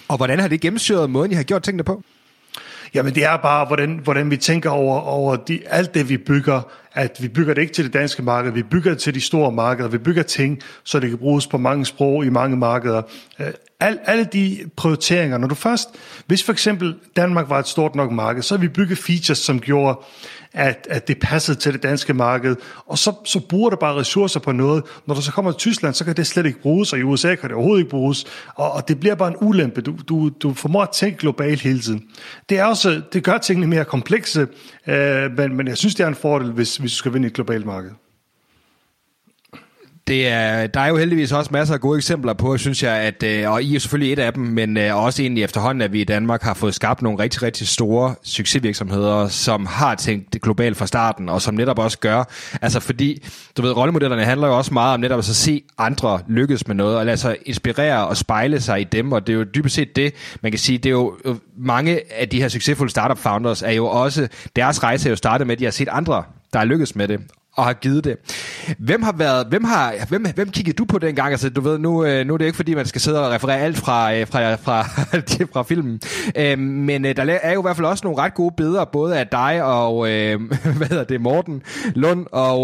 Og 0.08 0.16
hvordan 0.16 0.40
har 0.40 0.48
det 0.48 0.60
gennemsyret 0.60 1.10
måden, 1.10 1.32
I 1.32 1.34
har 1.34 1.42
gjort 1.42 1.62
tingene 1.62 1.84
på? 1.84 2.02
Jamen 2.94 3.14
det 3.14 3.24
er 3.24 3.36
bare, 3.36 3.66
hvordan, 3.66 4.00
hvordan 4.04 4.30
vi 4.30 4.36
tænker 4.36 4.70
over, 4.70 5.00
over 5.00 5.36
de, 5.36 5.60
alt 5.66 5.94
det, 5.94 6.08
vi 6.08 6.16
bygger, 6.16 6.62
at 6.96 7.22
vi 7.22 7.28
bygger 7.28 7.54
det 7.54 7.62
ikke 7.62 7.74
til 7.74 7.84
det 7.84 7.92
danske 7.92 8.22
marked, 8.22 8.52
vi 8.52 8.62
bygger 8.62 8.90
det 8.90 8.98
til 8.98 9.14
de 9.14 9.20
store 9.20 9.52
markeder, 9.52 9.88
vi 9.88 9.98
bygger 9.98 10.22
ting, 10.22 10.60
så 10.84 11.00
det 11.00 11.08
kan 11.08 11.18
bruges 11.18 11.46
på 11.46 11.58
mange 11.58 11.86
sprog 11.86 12.24
i 12.24 12.28
mange 12.28 12.56
markeder. 12.56 13.02
Øh, 13.40 13.46
al, 13.80 13.98
alle 14.04 14.24
de 14.24 14.58
prioriteringer, 14.76 15.38
når 15.38 15.48
du 15.48 15.54
først, 15.54 15.88
hvis 16.26 16.42
for 16.42 16.52
eksempel 16.52 16.94
Danmark 17.16 17.48
var 17.48 17.58
et 17.58 17.66
stort 17.66 17.94
nok 17.94 18.12
marked, 18.12 18.42
så 18.42 18.54
har 18.54 18.60
vi 18.60 18.68
bygget 18.68 18.98
features, 18.98 19.38
som 19.38 19.60
gjorde, 19.60 19.98
at, 20.52 20.86
at 20.90 21.08
det 21.08 21.18
passede 21.20 21.58
til 21.58 21.72
det 21.72 21.82
danske 21.82 22.14
marked, 22.14 22.56
og 22.86 22.98
så, 22.98 23.12
så 23.24 23.40
bruger 23.40 23.70
du 23.70 23.76
bare 23.76 23.94
ressourcer 23.94 24.40
på 24.40 24.52
noget. 24.52 24.84
Når 25.06 25.14
du 25.14 25.22
så 25.22 25.32
kommer 25.32 25.52
til 25.52 25.58
Tyskland, 25.58 25.94
så 25.94 26.04
kan 26.04 26.16
det 26.16 26.26
slet 26.26 26.46
ikke 26.46 26.60
bruges, 26.60 26.92
og 26.92 26.98
i 26.98 27.02
USA 27.02 27.34
kan 27.34 27.48
det 27.48 27.56
overhovedet 27.56 27.80
ikke 27.80 27.90
bruges, 27.90 28.24
og, 28.54 28.72
og 28.72 28.88
det 28.88 29.00
bliver 29.00 29.14
bare 29.14 29.28
en 29.28 29.36
ulempe. 29.40 29.80
Du, 29.80 29.96
du, 30.08 30.28
du 30.28 30.54
formår 30.54 30.82
at 30.82 30.90
tænke 30.90 31.18
globalt 31.18 31.60
hele 31.60 31.80
tiden. 31.80 32.02
Det, 32.48 32.58
er 32.58 32.64
også, 32.64 33.02
det 33.12 33.24
gør 33.24 33.38
tingene 33.38 33.66
mere 33.66 33.84
komplekse, 33.84 34.46
øh, 34.86 35.30
men, 35.36 35.56
men 35.56 35.68
jeg 35.68 35.76
synes, 35.76 35.94
det 35.94 36.04
er 36.04 36.08
en 36.08 36.14
fordel, 36.14 36.52
hvis, 36.52 36.76
hvis 36.86 36.92
du 36.92 36.98
skal 36.98 37.14
vinde 37.14 37.26
et 37.26 37.32
globalt 37.32 37.66
marked. 37.66 37.90
Det 40.08 40.28
er, 40.28 40.66
der 40.66 40.80
er 40.80 40.86
jo 40.86 40.96
heldigvis 40.96 41.32
også 41.32 41.50
masser 41.52 41.74
af 41.74 41.80
gode 41.80 41.96
eksempler 41.96 42.32
på, 42.32 42.58
synes 42.58 42.82
jeg, 42.82 42.92
at, 42.92 43.22
øh, 43.22 43.50
og 43.50 43.62
I 43.62 43.74
er 43.74 43.78
selvfølgelig 43.78 44.12
et 44.12 44.18
af 44.18 44.32
dem, 44.32 44.42
men 44.42 44.76
øh, 44.76 44.96
også 44.96 45.22
egentlig 45.22 45.44
efterhånden, 45.44 45.82
at 45.82 45.92
vi 45.92 46.00
i 46.00 46.04
Danmark 46.04 46.42
har 46.42 46.54
fået 46.54 46.74
skabt 46.74 47.02
nogle 47.02 47.18
rigtig, 47.18 47.42
rigtig 47.42 47.68
store 47.68 48.14
succesvirksomheder, 48.22 49.28
som 49.28 49.66
har 49.66 49.94
tænkt 49.94 50.32
det 50.32 50.42
globalt 50.42 50.76
fra 50.76 50.86
starten, 50.86 51.28
og 51.28 51.42
som 51.42 51.54
netop 51.54 51.78
også 51.78 51.98
gør, 51.98 52.24
altså 52.62 52.80
fordi, 52.80 53.26
du 53.56 53.62
ved, 53.62 53.76
rollemodellerne 53.76 54.24
handler 54.24 54.46
jo 54.46 54.56
også 54.56 54.74
meget 54.74 54.94
om 54.94 55.00
netop 55.00 55.18
at 55.18 55.24
se 55.24 55.62
andre 55.78 56.20
lykkes 56.28 56.66
med 56.66 56.76
noget, 56.76 56.96
og 56.96 57.06
lade 57.06 57.16
sig 57.16 57.36
inspirere 57.46 58.06
og 58.06 58.16
spejle 58.16 58.60
sig 58.60 58.80
i 58.80 58.84
dem, 58.84 59.12
og 59.12 59.26
det 59.26 59.32
er 59.32 59.36
jo 59.36 59.44
dybest 59.44 59.74
set 59.74 59.96
det, 59.96 60.14
man 60.42 60.52
kan 60.52 60.58
sige, 60.58 60.78
det 60.78 60.86
er 60.86 60.94
jo 60.94 61.16
øh, 61.24 61.34
mange 61.56 62.00
af 62.12 62.28
de 62.28 62.40
her 62.40 62.48
succesfulde 62.48 62.90
startup 62.90 63.18
founders 63.18 63.62
er 63.62 63.72
jo 63.72 63.86
også, 63.86 64.28
deres 64.56 64.82
rejse 64.82 65.08
er 65.08 65.10
jo 65.10 65.16
startet 65.16 65.46
med, 65.46 65.54
at 65.54 65.58
de 65.58 65.64
har 65.64 65.70
set 65.70 65.88
andre 65.90 66.24
der 66.52 66.58
er 66.60 66.64
lykkes 66.64 66.96
med 66.96 67.08
det, 67.08 67.20
og 67.56 67.64
har 67.64 67.72
givet 67.72 68.04
det. 68.04 68.16
Hvem 68.78 69.02
har 69.02 69.12
været, 69.12 69.46
hvem 69.46 69.64
har, 69.64 69.94
hvem, 70.08 70.26
hvem 70.34 70.50
kiggede 70.50 70.76
du 70.76 70.84
på 70.84 70.98
dengang? 70.98 71.30
Altså, 71.30 71.50
du 71.50 71.60
ved, 71.60 71.78
nu, 71.78 72.04
øh, 72.04 72.26
nu 72.26 72.34
er 72.34 72.38
det 72.38 72.44
ikke 72.44 72.56
fordi, 72.56 72.74
man 72.74 72.86
skal 72.86 73.00
sidde 73.00 73.26
og 73.26 73.32
referere 73.32 73.58
alt 73.58 73.76
fra, 73.76 74.14
øh, 74.14 74.26
fra, 74.26 74.54
fra, 74.54 74.82
fra 75.52 75.62
filmen. 75.62 76.00
Øhm, 76.36 76.62
øh, 76.62 76.84
men 76.84 77.04
der 77.04 77.38
er 77.42 77.52
jo 77.52 77.60
i 77.60 77.62
hvert 77.62 77.76
fald 77.76 77.86
også 77.86 78.04
nogle 78.04 78.22
ret 78.22 78.34
gode 78.34 78.54
billeder, 78.56 78.84
både 78.84 79.18
af 79.18 79.26
dig 79.26 79.64
og, 79.64 80.10
øh, 80.10 80.40
hvad 80.78 80.88
hedder 80.88 81.04
det, 81.04 81.20
Morten 81.20 81.62
Lund, 81.94 82.26
og, 82.32 82.60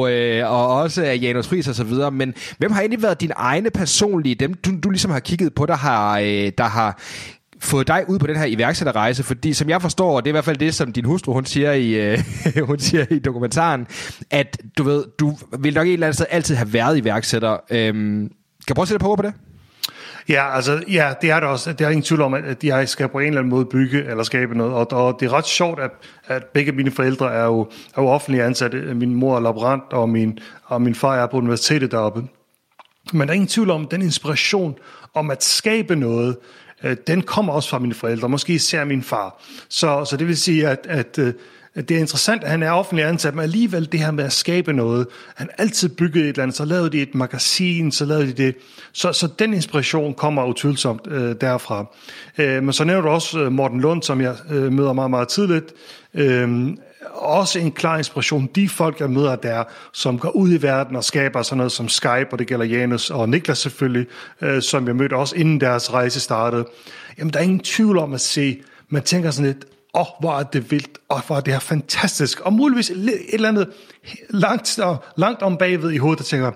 og 0.51 0.69
også 0.69 1.03
af 1.03 1.19
Janus 1.23 1.49
Friis 1.49 1.69
og 1.69 1.75
så 1.75 1.85
videre. 1.85 2.11
Men 2.11 2.35
hvem 2.59 2.73
har 2.73 2.81
egentlig 2.81 3.03
været 3.03 3.21
dine 3.21 3.35
egne 3.37 3.71
personlige, 3.71 4.35
dem 4.35 4.55
du, 4.55 4.71
du 4.83 4.91
ligesom 4.91 5.11
har 5.11 5.21
kigget 5.21 5.55
på, 5.55 5.67
der 5.67 5.77
har, 5.77 6.19
der 6.59 6.65
har 6.65 7.01
fået 7.63 7.87
dig 7.87 8.05
ud 8.09 8.19
på 8.19 8.27
den 8.27 8.37
her 8.37 8.45
iværksætterrejse? 8.45 9.23
Fordi 9.23 9.53
som 9.53 9.69
jeg 9.69 9.83
forstår, 9.83 10.17
og 10.17 10.25
det 10.25 10.29
er 10.29 10.33
i 10.33 10.37
hvert 10.37 10.45
fald 10.45 10.57
det, 10.57 10.75
som 10.75 10.93
din 10.93 11.05
hustru 11.05 11.33
hun 11.33 11.45
siger 11.45 11.73
i, 11.73 12.13
øh, 12.13 12.19
hun 12.71 12.79
siger 12.79 13.07
i 13.11 13.19
dokumentaren, 13.19 13.87
at 14.31 14.59
du 14.79 14.83
ved, 14.83 15.05
du 15.19 15.37
vil 15.59 15.75
nok 15.75 15.87
et 15.87 15.93
eller 15.93 16.07
andet 16.07 16.15
sted 16.15 16.27
altid 16.31 16.55
have 16.55 16.73
været 16.73 16.99
iværksætter. 16.99 17.57
Øhm, 17.71 18.21
kan 18.67 18.69
du 18.69 18.75
prøve 18.75 18.85
at 18.85 18.89
sætte 18.89 19.03
på 19.03 19.17
på 19.17 19.23
det? 19.23 19.33
Ja, 20.29 20.55
altså, 20.57 20.83
ja, 20.91 21.13
det 21.23 21.31
er 21.31 21.41
det 21.41 21.49
også. 21.49 21.73
Det 21.73 21.81
er 21.81 21.89
ingen 21.89 22.03
tvivl 22.03 22.21
om, 22.21 22.35
at 22.35 22.65
jeg 22.65 22.89
skal 22.89 23.09
på 23.09 23.19
en 23.19 23.27
eller 23.27 23.41
anden 23.41 23.51
måde 23.51 23.65
bygge 23.65 24.05
eller 24.05 24.23
skabe 24.23 24.59
noget. 24.59 24.75
Og, 24.75 24.93
og 24.93 25.17
det 25.21 25.27
er 25.27 25.33
ret 25.33 25.47
sjovt, 25.47 25.81
at, 25.81 25.91
at 26.27 26.45
begge 26.45 26.73
mine 26.73 26.91
forældre 26.91 27.33
er 27.33 27.45
jo, 27.45 27.61
er 27.97 28.03
jo 28.03 28.09
offentlige 28.09 28.45
ansatte. 28.45 28.95
Min 28.95 29.15
mor 29.15 29.37
er 29.37 29.41
laborant, 29.41 29.83
og 29.93 30.09
min, 30.09 30.39
og 30.65 30.83
min 30.83 30.95
far 30.95 31.17
er 31.17 31.27
på 31.27 31.37
universitetet 31.37 31.91
deroppe. 31.91 32.23
Men 33.13 33.21
der 33.21 33.29
er 33.29 33.35
ingen 33.35 33.49
tvivl 33.49 33.71
om, 33.71 33.87
den 33.87 34.03
inspiration 34.03 34.75
om 35.15 35.31
at 35.31 35.45
skabe 35.45 35.97
noget, 35.97 36.37
øh, 36.85 36.97
den 37.07 37.23
kommer 37.23 37.53
også 37.53 37.69
fra 37.69 37.79
mine 37.79 37.95
forældre, 37.95 38.29
måske 38.29 38.55
især 38.55 38.85
min 38.85 39.03
far. 39.03 39.43
Så, 39.69 40.05
så 40.05 40.17
det 40.17 40.29
vil 40.29 40.37
sige, 40.37 40.69
at, 40.69 40.87
at, 40.89 41.19
øh, 41.19 41.35
at 41.75 41.89
det 41.89 41.97
er 41.97 42.01
interessant, 42.01 42.45
at 42.45 42.51
han 42.51 42.63
er 42.63 42.71
offentlig 42.71 43.05
ansat, 43.05 43.35
men 43.35 43.43
alligevel 43.43 43.93
det 43.93 44.01
her 44.01 44.11
med 44.11 44.25
at 44.25 44.33
skabe 44.33 44.73
noget, 44.73 45.07
han 45.35 45.49
altid 45.59 45.89
byggede 45.89 46.25
et 46.25 46.29
eller 46.29 46.43
andet, 46.43 46.57
så 46.57 46.65
lavede 46.65 46.91
de 46.91 47.03
et 47.03 47.15
magasin, 47.15 47.93
så 47.93 48.05
lavede 48.05 48.27
de 48.27 48.33
det. 48.33 48.55
Så, 48.93 49.13
så 49.13 49.29
den 49.39 49.55
inspiration 49.55 50.15
kommer 50.15 50.45
utvivlsomt 50.45 51.07
øh, 51.07 51.35
derfra. 51.41 51.87
Øh, 52.39 52.63
men 52.63 52.73
så 52.73 52.85
nævner 52.85 53.03
du 53.03 53.09
også 53.09 53.41
øh, 53.41 53.53
Morten 53.53 53.81
Lund, 53.81 54.03
som 54.03 54.21
jeg 54.21 54.35
øh, 54.51 54.73
møder 54.73 54.93
meget, 54.93 55.11
meget 55.11 55.29
tidligt. 55.29 55.73
Øh, 56.15 56.69
også 57.11 57.59
en 57.59 57.73
klar 57.73 57.99
inspiration. 57.99 58.49
De 58.55 58.69
folk, 58.69 59.01
jeg 59.01 59.11
møder 59.11 59.37
der, 59.37 59.65
som 59.93 60.19
går 60.19 60.31
ud 60.31 60.53
i 60.53 60.63
verden 60.63 60.97
og 60.97 61.05
skaber 61.05 61.43
sådan 61.43 61.57
noget 61.57 61.73
som 61.73 61.89
Skype, 61.89 62.29
og 62.33 62.39
det 62.39 62.47
gælder 62.47 62.65
Janus 62.65 63.11
og 63.11 63.29
Niklas 63.29 63.59
selvfølgelig, 63.59 64.07
øh, 64.41 64.63
som 64.63 64.87
jeg 64.87 64.97
mødte 64.97 65.15
også 65.15 65.37
inden 65.37 65.61
deres 65.61 65.93
rejse 65.93 66.21
startede. 66.21 66.67
Jamen, 67.19 67.33
der 67.33 67.39
er 67.39 67.45
ingen 67.45 67.61
tvivl 67.61 67.99
om 67.99 68.15
at 68.15 68.21
se, 68.21 68.63
man 68.89 69.03
tænker 69.03 69.31
sådan 69.31 69.53
lidt, 69.53 69.65
åh, 69.95 70.01
oh, 70.01 70.07
hvor 70.21 70.39
er 70.39 70.43
det 70.43 70.71
vildt, 70.71 70.99
og 71.09 71.21
hvor 71.27 71.37
er 71.37 71.41
det 71.41 71.53
her 71.53 71.61
fantastisk, 71.61 72.41
og 72.41 72.53
muligvis 72.53 72.91
et 72.91 73.35
eller 73.35 73.49
andet 73.49 73.69
langt, 74.31 74.79
langt 75.17 75.43
om 75.43 75.57
bagved 75.57 75.91
i 75.91 75.97
hovedet, 75.97 76.19
der 76.19 76.25
tænker, 76.25 76.53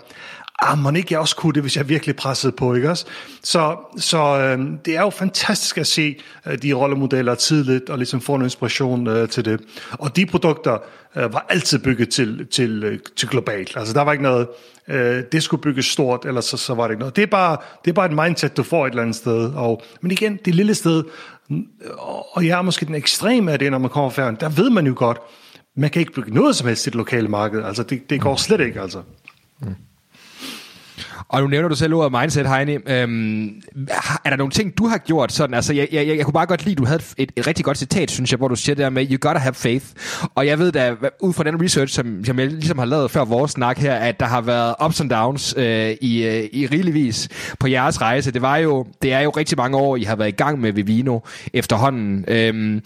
ah, 0.63 0.79
må 0.79 0.91
ikke 0.91 1.09
jeg 1.11 1.21
også 1.21 1.37
kunne 1.37 1.53
det, 1.53 1.63
hvis 1.63 1.77
jeg 1.77 1.89
virkelig 1.89 2.17
pressede 2.17 2.53
på, 2.53 2.75
ikke 2.75 2.91
også? 2.91 3.07
Så, 3.43 3.77
så 3.97 4.19
øh, 4.19 4.59
det 4.85 4.97
er 4.97 5.01
jo 5.01 5.11
fantastisk 5.11 5.79
at 5.79 5.87
se 5.87 6.17
øh, 6.47 6.63
de 6.63 6.73
rollemodeller 6.73 7.35
tidligt, 7.35 7.91
og 7.91 7.99
ligesom 7.99 8.21
få 8.21 8.35
en 8.35 8.43
inspiration 8.43 9.07
øh, 9.07 9.29
til 9.29 9.45
det. 9.45 9.61
Og 9.93 10.17
de 10.17 10.27
produkter 10.27 10.79
øh, 11.17 11.33
var 11.33 11.47
altid 11.49 11.79
bygget 11.79 12.09
til, 12.09 12.47
til, 12.47 12.85
øh, 12.85 12.99
til 13.17 13.29
globalt. 13.29 13.77
Altså 13.77 13.95
der 13.95 14.03
var 14.03 14.13
ikke 14.13 14.23
noget, 14.23 14.49
øh, 14.89 15.23
det 15.33 15.43
skulle 15.43 15.63
bygges 15.63 15.87
stort, 15.87 16.25
eller 16.25 16.41
så, 16.41 16.57
så 16.57 16.75
var 16.75 16.85
det 16.85 16.93
ikke 16.93 17.01
noget. 17.01 17.17
Det 17.17 17.23
er, 17.23 17.27
bare, 17.27 17.57
det 17.85 17.91
er 17.91 17.95
bare 17.95 18.07
et 18.07 18.27
mindset, 18.27 18.57
du 18.57 18.63
får 18.63 18.87
et 18.87 18.91
eller 18.91 19.03
andet 19.03 19.17
sted. 19.17 19.53
Og, 19.55 19.83
men 20.01 20.11
igen, 20.11 20.39
det 20.45 20.55
lille 20.55 20.75
sted, 20.75 21.05
og 22.33 22.47
jeg 22.47 22.59
er 22.59 22.63
måske 22.63 22.87
den 22.87 22.95
ekstreme 22.95 23.53
af 23.53 23.59
det, 23.59 23.71
når 23.71 23.79
man 23.79 23.91
kommer 23.91 24.11
fra 24.11 24.33
der 24.33 24.49
ved 24.49 24.71
man 24.71 24.87
jo 24.87 24.95
godt, 24.97 25.19
man 25.77 25.91
kan 25.91 26.01
ikke 26.01 26.13
bygge 26.13 26.35
noget 26.35 26.57
som 26.57 26.69
helst 26.69 26.87
i 26.87 26.91
det 26.91 26.97
lokale 26.97 27.29
marked. 27.29 27.63
Altså 27.63 27.83
det, 27.83 28.11
det 28.11 28.21
går 28.21 28.37
slet 28.37 28.61
ikke, 28.61 28.81
altså. 28.81 29.03
Mm. 29.61 29.75
Og 31.29 31.43
nu 31.43 31.49
nævner 31.49 31.69
du 31.69 31.75
selv 31.75 31.95
ordet 31.95 32.21
mindset, 32.21 32.49
Heini. 32.49 32.77
Øhm, 32.87 33.63
er 34.25 34.31
der 34.31 34.37
nogle 34.37 34.51
ting, 34.51 34.79
du 34.79 34.87
har 34.87 34.99
gjort 34.99 35.33
sådan? 35.33 35.55
Altså, 35.55 35.73
jeg, 35.75 35.89
jeg, 35.93 36.07
jeg 36.07 36.25
kunne 36.25 36.33
bare 36.33 36.47
godt 36.47 36.65
lide, 36.65 36.73
at 36.73 36.79
du 36.79 36.85
havde 36.85 37.03
et, 37.17 37.33
et 37.37 37.47
rigtig 37.47 37.65
godt 37.65 37.79
citat, 37.79 38.11
synes 38.11 38.31
jeg, 38.31 38.37
hvor 38.37 38.49
du 38.49 38.57
siger 38.57 38.75
det 38.75 38.83
der 38.83 38.91
med, 38.91 39.07
you 39.11 39.19
gotta 39.21 39.39
have 39.39 39.55
faith. 39.55 39.87
Og 40.35 40.47
jeg 40.47 40.59
ved 40.59 40.73
da, 40.73 40.95
ud 41.21 41.33
fra 41.33 41.45
den 41.45 41.63
research, 41.63 41.95
som, 41.95 42.25
som 42.25 42.39
jeg 42.39 42.47
ligesom 42.47 42.79
har 42.79 42.87
lavet 42.87 43.11
før 43.11 43.25
vores 43.25 43.51
snak 43.51 43.79
her, 43.79 43.95
at 43.95 44.21
der 44.21 44.27
har 44.27 44.41
været 44.41 44.75
ups 44.85 45.01
and 45.01 45.11
downs 45.11 45.55
øh, 45.57 45.91
i, 46.01 46.25
øh, 46.27 46.49
i 46.53 46.67
rigeligvis 46.67 47.29
på 47.61 47.67
jeres 47.67 48.01
rejse. 48.01 48.33
Det, 48.33 48.43
var 48.43 48.57
jo, 48.57 48.87
det 49.03 49.13
er 49.13 49.21
jo 49.21 49.31
rigtig 49.31 49.59
mange 49.59 49.77
år, 49.77 49.97
I 49.97 50.03
har 50.03 50.17
været 50.17 50.29
i 50.29 50.37
gang 50.37 50.61
med 50.61 50.73
Vivino 50.73 51.19
efterhånden. 51.53 52.25
Øhm, 52.29 52.83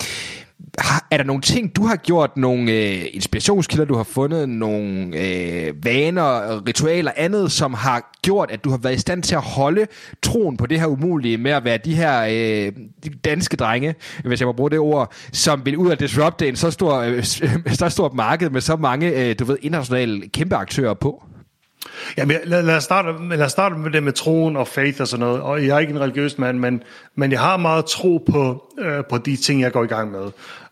har, 0.80 1.06
er 1.10 1.16
der 1.16 1.24
nogle 1.24 1.42
ting, 1.42 1.76
du 1.76 1.86
har 1.86 1.96
gjort, 1.96 2.36
nogle 2.36 2.72
øh, 2.72 3.04
inspirationskilder, 3.12 3.84
du 3.84 3.94
har 3.94 4.02
fundet, 4.02 4.48
nogle 4.48 5.16
øh, 5.16 5.84
vaner, 5.84 6.60
ritualer, 6.66 7.12
andet, 7.16 7.52
som 7.52 7.74
har 7.74 8.18
gjort, 8.22 8.50
at 8.50 8.64
du 8.64 8.70
har 8.70 8.78
været 8.78 8.94
i 8.94 8.98
stand 8.98 9.22
til 9.22 9.34
at 9.34 9.42
holde 9.42 9.86
troen 10.22 10.56
på 10.56 10.66
det 10.66 10.80
her 10.80 10.86
umulige 10.86 11.38
med 11.38 11.50
at 11.50 11.64
være 11.64 11.78
de 11.84 11.94
her 11.94 12.22
øh, 12.22 12.72
de 13.04 13.10
danske 13.24 13.56
drenge, 13.56 13.94
hvis 14.24 14.40
jeg 14.40 14.46
må 14.46 14.52
bruge 14.52 14.70
det 14.70 14.78
ord, 14.78 15.12
som 15.32 15.66
vil 15.66 15.76
ud 15.76 15.90
af 15.90 15.98
disrupte 15.98 16.48
en 16.48 16.56
så 16.56 16.70
stor, 16.70 16.94
øh, 16.94 17.24
så 17.80 17.88
stor 17.88 18.12
marked 18.12 18.50
med 18.50 18.60
så 18.60 18.76
mange, 18.76 19.08
øh, 19.08 19.38
du 19.38 19.44
ved, 19.44 19.56
internationale 19.62 20.28
kæmpe 20.28 20.56
aktører 20.56 20.94
på? 20.94 21.24
Jamen, 22.16 22.36
lad, 22.44 22.62
lad, 22.62 22.76
os 22.76 22.84
starte, 22.84 23.28
lad 23.28 23.42
os 23.42 23.52
starte 23.52 23.74
med 23.74 23.90
det 23.90 24.02
med 24.02 24.12
troen 24.12 24.56
og 24.56 24.68
faith 24.68 25.00
og 25.00 25.08
sådan 25.08 25.26
noget. 25.26 25.40
Og 25.40 25.66
jeg 25.66 25.76
er 25.76 25.78
ikke 25.78 25.90
en 25.90 26.00
religiøs 26.00 26.38
mand, 26.38 26.58
men, 26.58 26.82
men 27.14 27.32
jeg 27.32 27.40
har 27.40 27.56
meget 27.56 27.84
tro 27.84 28.24
på, 28.30 28.72
øh, 28.78 29.04
på 29.10 29.18
de 29.18 29.36
ting, 29.36 29.60
jeg 29.60 29.72
går 29.72 29.84
i 29.84 29.86
gang 29.86 30.10
med. 30.10 30.24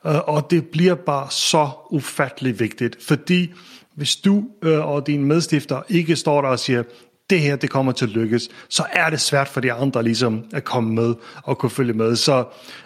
Øh, 0.07 0.29
og 0.29 0.51
det 0.51 0.67
bliver 0.67 0.95
bare 0.95 1.27
så 1.31 1.69
ufattelig 1.91 2.61
vigtigt, 2.61 2.97
fordi 3.03 3.53
hvis 3.95 4.17
du 4.17 4.45
øh, 4.63 4.89
og 4.89 5.07
dine 5.07 5.25
medstifter 5.25 5.83
ikke 5.89 6.17
står 6.17 6.43
der 6.43 6.49
og 6.49 6.59
siger, 6.59 6.83
det 7.31 7.41
her 7.41 7.57
det 7.57 7.71
kommer 7.71 7.93
til 7.93 8.05
at 8.05 8.11
lykkes, 8.11 8.49
så 8.69 8.85
er 8.93 9.11
det 9.11 9.21
svært 9.21 9.49
for 9.49 9.61
de 9.61 9.73
andre 9.73 10.03
ligesom 10.03 10.45
at 10.53 10.65
komme 10.65 10.95
med 10.95 11.15
og 11.43 11.59
kunne 11.59 11.71
følge 11.71 11.93
med. 11.93 12.17
Så, 12.17 12.45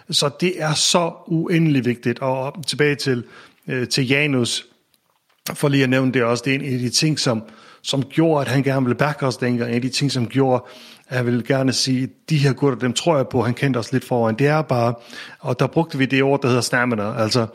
så 0.09 0.29
det 0.39 0.61
er 0.61 0.73
så 0.73 1.11
uendelig 1.27 1.85
vigtigt. 1.85 2.19
Og 2.19 2.63
tilbage 2.67 2.95
til, 2.95 3.23
øh, 3.67 3.87
til 3.87 4.07
Janus, 4.07 4.65
for 5.53 5.67
lige 5.67 5.83
at 5.83 5.89
nævne 5.89 6.11
det 6.11 6.23
også, 6.23 6.43
det 6.45 6.51
er 6.51 6.59
en 6.59 6.73
af 6.73 6.79
de 6.79 6.89
ting, 6.89 7.19
som, 7.19 7.43
som 7.83 8.03
gjorde, 8.03 8.41
at 8.41 8.47
han 8.47 8.63
gerne 8.63 8.85
ville 8.85 8.97
backe 8.97 9.25
os 9.25 9.37
dengang. 9.37 9.69
En 9.69 9.75
af 9.75 9.81
de 9.81 9.89
ting, 9.89 10.11
som 10.11 10.27
gjorde, 10.27 10.63
at 11.09 11.17
jeg 11.17 11.25
vil 11.25 11.47
gerne 11.47 11.73
sige, 11.73 12.09
de 12.29 12.37
her 12.37 12.53
gutter, 12.53 12.79
dem 12.79 12.93
tror 12.93 13.15
jeg 13.15 13.27
på, 13.27 13.41
han 13.41 13.53
kendte 13.53 13.77
os 13.77 13.91
lidt 13.91 14.05
foran. 14.05 14.35
Det 14.35 14.47
er 14.47 14.61
bare, 14.61 14.93
og 15.39 15.59
der 15.59 15.67
brugte 15.67 15.97
vi 15.97 16.05
det 16.05 16.23
ord, 16.23 16.41
der 16.41 16.47
hedder 16.47 16.61
stamina. 16.61 17.21
Altså, 17.21 17.45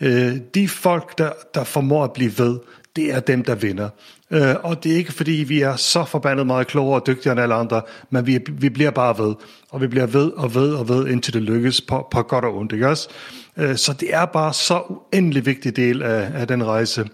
øh, 0.00 0.36
de 0.54 0.68
folk, 0.68 1.18
der, 1.18 1.30
der 1.54 1.64
formår 1.64 2.04
at 2.04 2.12
blive 2.12 2.38
ved, 2.38 2.58
det 2.96 3.14
er 3.14 3.20
dem, 3.20 3.44
der 3.44 3.54
vinder. 3.54 3.88
Øh, 4.30 4.54
og 4.62 4.84
det 4.84 4.92
er 4.92 4.96
ikke 4.96 5.12
fordi, 5.12 5.32
vi 5.32 5.60
er 5.60 5.76
så 5.76 6.04
forbandet 6.04 6.46
meget 6.46 6.66
klogere 6.66 7.00
og 7.00 7.06
dygtigere 7.06 7.32
end 7.32 7.40
alle 7.40 7.54
andre, 7.54 7.82
men 8.10 8.26
vi, 8.26 8.38
vi 8.48 8.68
bliver 8.68 8.90
bare 8.90 9.18
ved. 9.18 9.34
Og 9.70 9.80
vi 9.80 9.86
bliver 9.86 10.06
ved 10.06 10.30
og 10.30 10.54
ved 10.54 10.74
og 10.74 10.88
ved, 10.88 11.08
indtil 11.08 11.34
det 11.34 11.42
lykkes 11.42 11.80
på, 11.80 12.08
på 12.10 12.22
godt 12.22 12.44
og 12.44 12.56
ondt. 12.56 12.72
Ikke 12.72 12.88
også? 12.88 13.08
Øh, 13.56 13.76
så 13.76 13.92
det 13.92 14.14
er 14.14 14.24
bare 14.24 14.54
så 14.54 14.82
uendelig 14.88 15.46
vigtig 15.46 15.76
del 15.76 16.02
af, 16.02 16.30
af 16.34 16.48
den 16.48 16.66
rejse. 16.66 17.08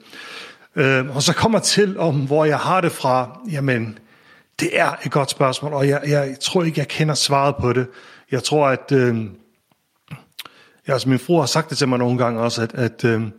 Øh, 0.76 1.16
og 1.16 1.22
så 1.22 1.32
kommer 1.34 1.58
til 1.58 1.98
om, 1.98 2.26
hvor 2.26 2.44
jeg 2.44 2.58
har 2.58 2.80
det 2.80 2.92
fra. 2.92 3.40
Jamen, 3.50 3.98
det 4.60 4.68
er 4.72 4.90
et 5.04 5.12
godt 5.12 5.30
spørgsmål, 5.30 5.72
og 5.72 5.88
jeg, 5.88 6.00
jeg 6.06 6.36
tror 6.40 6.64
ikke, 6.64 6.80
jeg 6.80 6.88
kender 6.88 7.14
svaret 7.14 7.56
på 7.56 7.72
det. 7.72 7.86
Jeg 8.30 8.42
tror, 8.42 8.68
at... 8.68 8.92
Øh, 8.92 9.16
ja, 10.88 10.92
altså 10.92 11.08
min 11.08 11.18
fru 11.18 11.38
har 11.38 11.46
sagt 11.46 11.70
det 11.70 11.78
til 11.78 11.88
mig 11.88 11.98
nogle 11.98 12.18
gange 12.18 12.40
også, 12.40 12.62
at, 12.62 12.74
at, 12.74 13.04
øhm, 13.04 13.32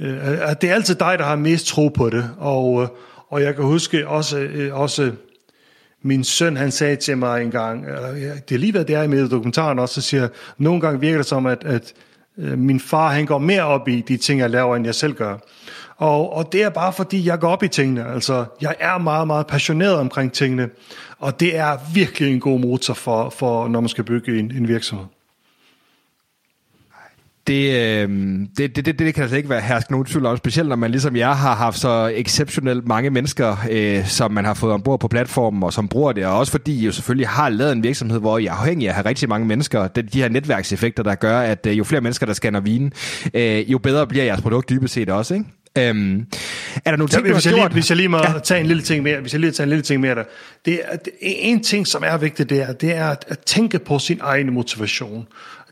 øh, 0.00 0.50
at 0.50 0.62
det 0.62 0.70
er 0.70 0.74
altid 0.74 0.94
dig, 0.94 1.18
der 1.18 1.24
har 1.24 1.36
mest 1.36 1.66
tro 1.66 1.88
på 1.88 2.10
det. 2.10 2.30
Og, 2.38 2.82
øh, 2.82 2.88
og 3.28 3.42
jeg 3.42 3.54
kan 3.54 3.64
huske 3.64 4.08
også, 4.08 4.38
øh, 4.38 4.80
også 4.80 5.12
min 6.02 6.24
søn, 6.24 6.56
han 6.56 6.70
sagde 6.70 6.96
til 6.96 7.18
mig 7.18 7.42
en 7.42 7.50
gang, 7.50 7.84
øh, 7.86 8.20
det 8.48 8.54
er 8.54 8.58
lige 8.58 8.72
hvad 8.72 8.84
det 8.84 8.96
er 8.96 9.06
med 9.06 9.28
dokumentaren 9.28 9.78
også, 9.78 9.94
så 9.94 10.00
siger 10.00 10.28
nogle 10.58 10.80
gange 10.80 11.00
virker 11.00 11.18
det 11.18 11.26
som, 11.26 11.46
at, 11.46 11.64
at 11.64 11.92
øh, 12.38 12.58
min 12.58 12.80
far, 12.80 13.08
han 13.08 13.26
går 13.26 13.38
mere 13.38 13.62
op 13.62 13.88
i 13.88 14.00
de 14.00 14.16
ting, 14.16 14.40
jeg 14.40 14.50
laver, 14.50 14.76
end 14.76 14.84
jeg 14.84 14.94
selv 14.94 15.14
gør. 15.14 15.36
Og, 15.98 16.32
og 16.32 16.52
det 16.52 16.62
er 16.62 16.68
bare 16.68 16.92
fordi, 16.92 17.26
jeg 17.26 17.38
går 17.38 17.48
op 17.48 17.62
i 17.62 17.68
tingene. 17.68 18.06
Altså, 18.06 18.44
jeg 18.60 18.74
er 18.80 18.98
meget, 18.98 19.26
meget 19.26 19.46
passioneret 19.46 19.94
omkring 19.94 20.32
tingene. 20.32 20.68
Og 21.18 21.40
det 21.40 21.56
er 21.56 21.76
virkelig 21.94 22.32
en 22.32 22.40
god 22.40 22.60
motor 22.60 22.94
for, 22.94 23.30
for 23.30 23.68
når 23.68 23.80
man 23.80 23.88
skal 23.88 24.04
bygge 24.04 24.38
en, 24.38 24.50
en 24.50 24.68
virksomhed. 24.68 25.06
Det, 27.48 27.72
øh, 27.74 28.08
det, 28.58 28.76
det, 28.76 28.86
det, 28.86 28.98
det 28.98 29.14
kan 29.14 29.22
altså 29.22 29.36
ikke 29.36 29.48
være 29.48 29.60
hersk 29.60 29.90
nogen 29.90 30.06
tvivl 30.06 30.26
om, 30.26 30.36
specielt 30.36 30.68
når 30.68 30.76
man 30.76 30.90
ligesom 30.90 31.16
jeg 31.16 31.36
har 31.36 31.54
haft 31.54 31.78
så 31.78 32.12
exceptionelt 32.14 32.86
mange 32.86 33.10
mennesker, 33.10 33.56
øh, 33.70 34.06
som 34.06 34.32
man 34.32 34.44
har 34.44 34.54
fået 34.54 34.72
ombord 34.72 35.00
på 35.00 35.08
platformen, 35.08 35.62
og 35.62 35.72
som 35.72 35.88
bruger 35.88 36.12
det, 36.12 36.26
og 36.26 36.38
også 36.38 36.52
fordi 36.52 36.80
I 36.80 36.84
jo 36.84 36.92
selvfølgelig 36.92 37.28
har 37.28 37.48
lavet 37.48 37.72
en 37.72 37.82
virksomhed, 37.82 38.20
hvor 38.20 38.38
I 38.38 38.46
er 38.46 38.52
afhængig 38.52 38.86
af 38.86 38.90
at 38.90 38.94
have 38.94 39.06
rigtig 39.06 39.28
mange 39.28 39.46
mennesker, 39.46 39.88
det, 39.88 40.12
de 40.12 40.20
her 40.20 40.28
netværkseffekter, 40.28 41.02
der 41.02 41.14
gør, 41.14 41.40
at 41.40 41.66
øh, 41.66 41.78
jo 41.78 41.84
flere 41.84 42.00
mennesker, 42.00 42.26
der 42.26 42.32
scanner 42.32 42.60
vinen, 42.60 42.92
øh, 43.34 43.72
jo 43.72 43.78
bedre 43.78 44.06
bliver 44.06 44.24
jeres 44.24 44.40
produkt 44.40 44.68
dybest 44.68 44.94
set 44.94 45.10
også, 45.10 45.34
ikke? 45.34 45.46
Øhm, 45.78 46.26
er 46.84 46.90
der 46.90 46.96
nogle 46.96 47.08
ting, 47.08 47.26
ja, 47.26 47.32
hvis, 47.32 47.46
jeg 47.46 47.54
lige, 47.54 47.68
hvis 47.68 47.90
jeg 47.90 47.96
lige 47.96 48.08
må 48.08 48.18
ja. 48.18 48.38
tage 48.38 48.60
en 48.60 48.66
lille 48.66 48.82
ting 48.82 49.02
mere, 49.02 49.20
hvis 49.20 49.32
jeg 49.32 49.40
lige 49.40 49.50
tager 49.50 49.64
en 49.64 49.68
lille 49.68 49.82
ting 49.82 50.00
mere 50.00 50.14
der. 50.14 50.24
Det 50.64 50.80
er, 50.84 50.96
det, 50.96 51.12
en 51.20 51.62
ting, 51.62 51.86
som 51.86 52.02
er 52.06 52.16
vigtigt, 52.16 52.50
det 52.50 52.62
er, 52.62 52.72
det 52.72 52.94
er 52.94 53.08
at, 53.10 53.24
at 53.28 53.38
tænke 53.38 53.78
på 53.78 53.98
sin 53.98 54.18
egen 54.22 54.52
motivation. 54.52 55.26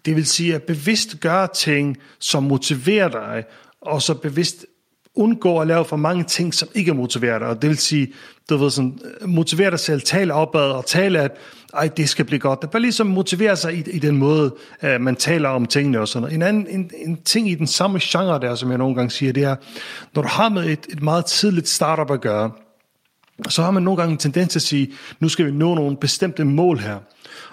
Det 0.04 0.16
vil 0.16 0.26
sige 0.26 0.54
at 0.54 0.62
bevidst 0.62 1.20
gøre 1.20 1.48
ting, 1.54 1.96
som 2.18 2.42
motiverer 2.42 3.08
dig, 3.08 3.44
og 3.80 4.02
så 4.02 4.14
bevidst 4.14 4.66
undgå 5.14 5.58
at 5.58 5.66
lave 5.66 5.84
for 5.84 5.96
mange 5.96 6.24
ting, 6.24 6.54
som 6.54 6.68
ikke 6.74 6.94
motiverer 6.94 7.38
dig. 7.38 7.48
Og 7.48 7.62
det 7.62 7.70
vil 7.70 7.78
sige, 7.78 8.12
du 8.48 8.56
ved 8.56 8.70
sådan, 8.70 8.98
øh, 9.20 9.28
motivere 9.28 9.70
dig 9.70 9.78
selv, 9.78 10.00
tale 10.00 10.34
opad 10.34 10.60
og 10.60 10.86
tale, 10.86 11.20
at 11.20 11.36
ej, 11.74 11.88
det 11.96 12.08
skal 12.08 12.24
blive 12.24 12.38
godt. 12.38 12.62
Det 12.62 12.70
bare 12.70 12.82
ligesom 12.82 13.06
motivere 13.06 13.56
sig 13.56 13.74
i, 13.74 13.90
i 13.90 13.98
den 13.98 14.16
måde, 14.16 14.54
uh, 14.82 15.00
man 15.00 15.16
taler 15.16 15.48
om 15.48 15.66
tingene 15.66 16.00
og 16.00 16.08
sådan 16.08 16.22
noget. 16.22 16.34
En, 16.34 16.42
anden, 16.42 16.66
en, 16.68 16.90
en 17.06 17.16
ting 17.22 17.50
i 17.50 17.54
den 17.54 17.66
samme 17.66 17.98
genre 18.02 18.40
der, 18.40 18.54
som 18.54 18.70
jeg 18.70 18.78
nogle 18.78 18.94
gange 18.94 19.10
siger, 19.10 19.32
det 19.32 19.42
er, 19.42 19.56
når 20.14 20.22
du 20.22 20.28
har 20.28 20.48
med 20.48 20.64
et, 20.64 20.86
et 20.88 21.02
meget 21.02 21.24
tidligt 21.24 21.68
startup 21.68 22.10
at 22.10 22.20
gøre, 22.20 22.50
så 23.48 23.62
har 23.62 23.70
man 23.70 23.82
nogle 23.82 24.00
gange 24.00 24.12
en 24.12 24.18
tendens 24.18 24.52
til 24.52 24.58
at 24.58 24.62
sige, 24.62 24.92
nu 25.20 25.28
skal 25.28 25.46
vi 25.46 25.50
nå 25.50 25.74
nogle 25.74 25.96
bestemte 25.96 26.44
mål 26.44 26.78
her. 26.78 26.98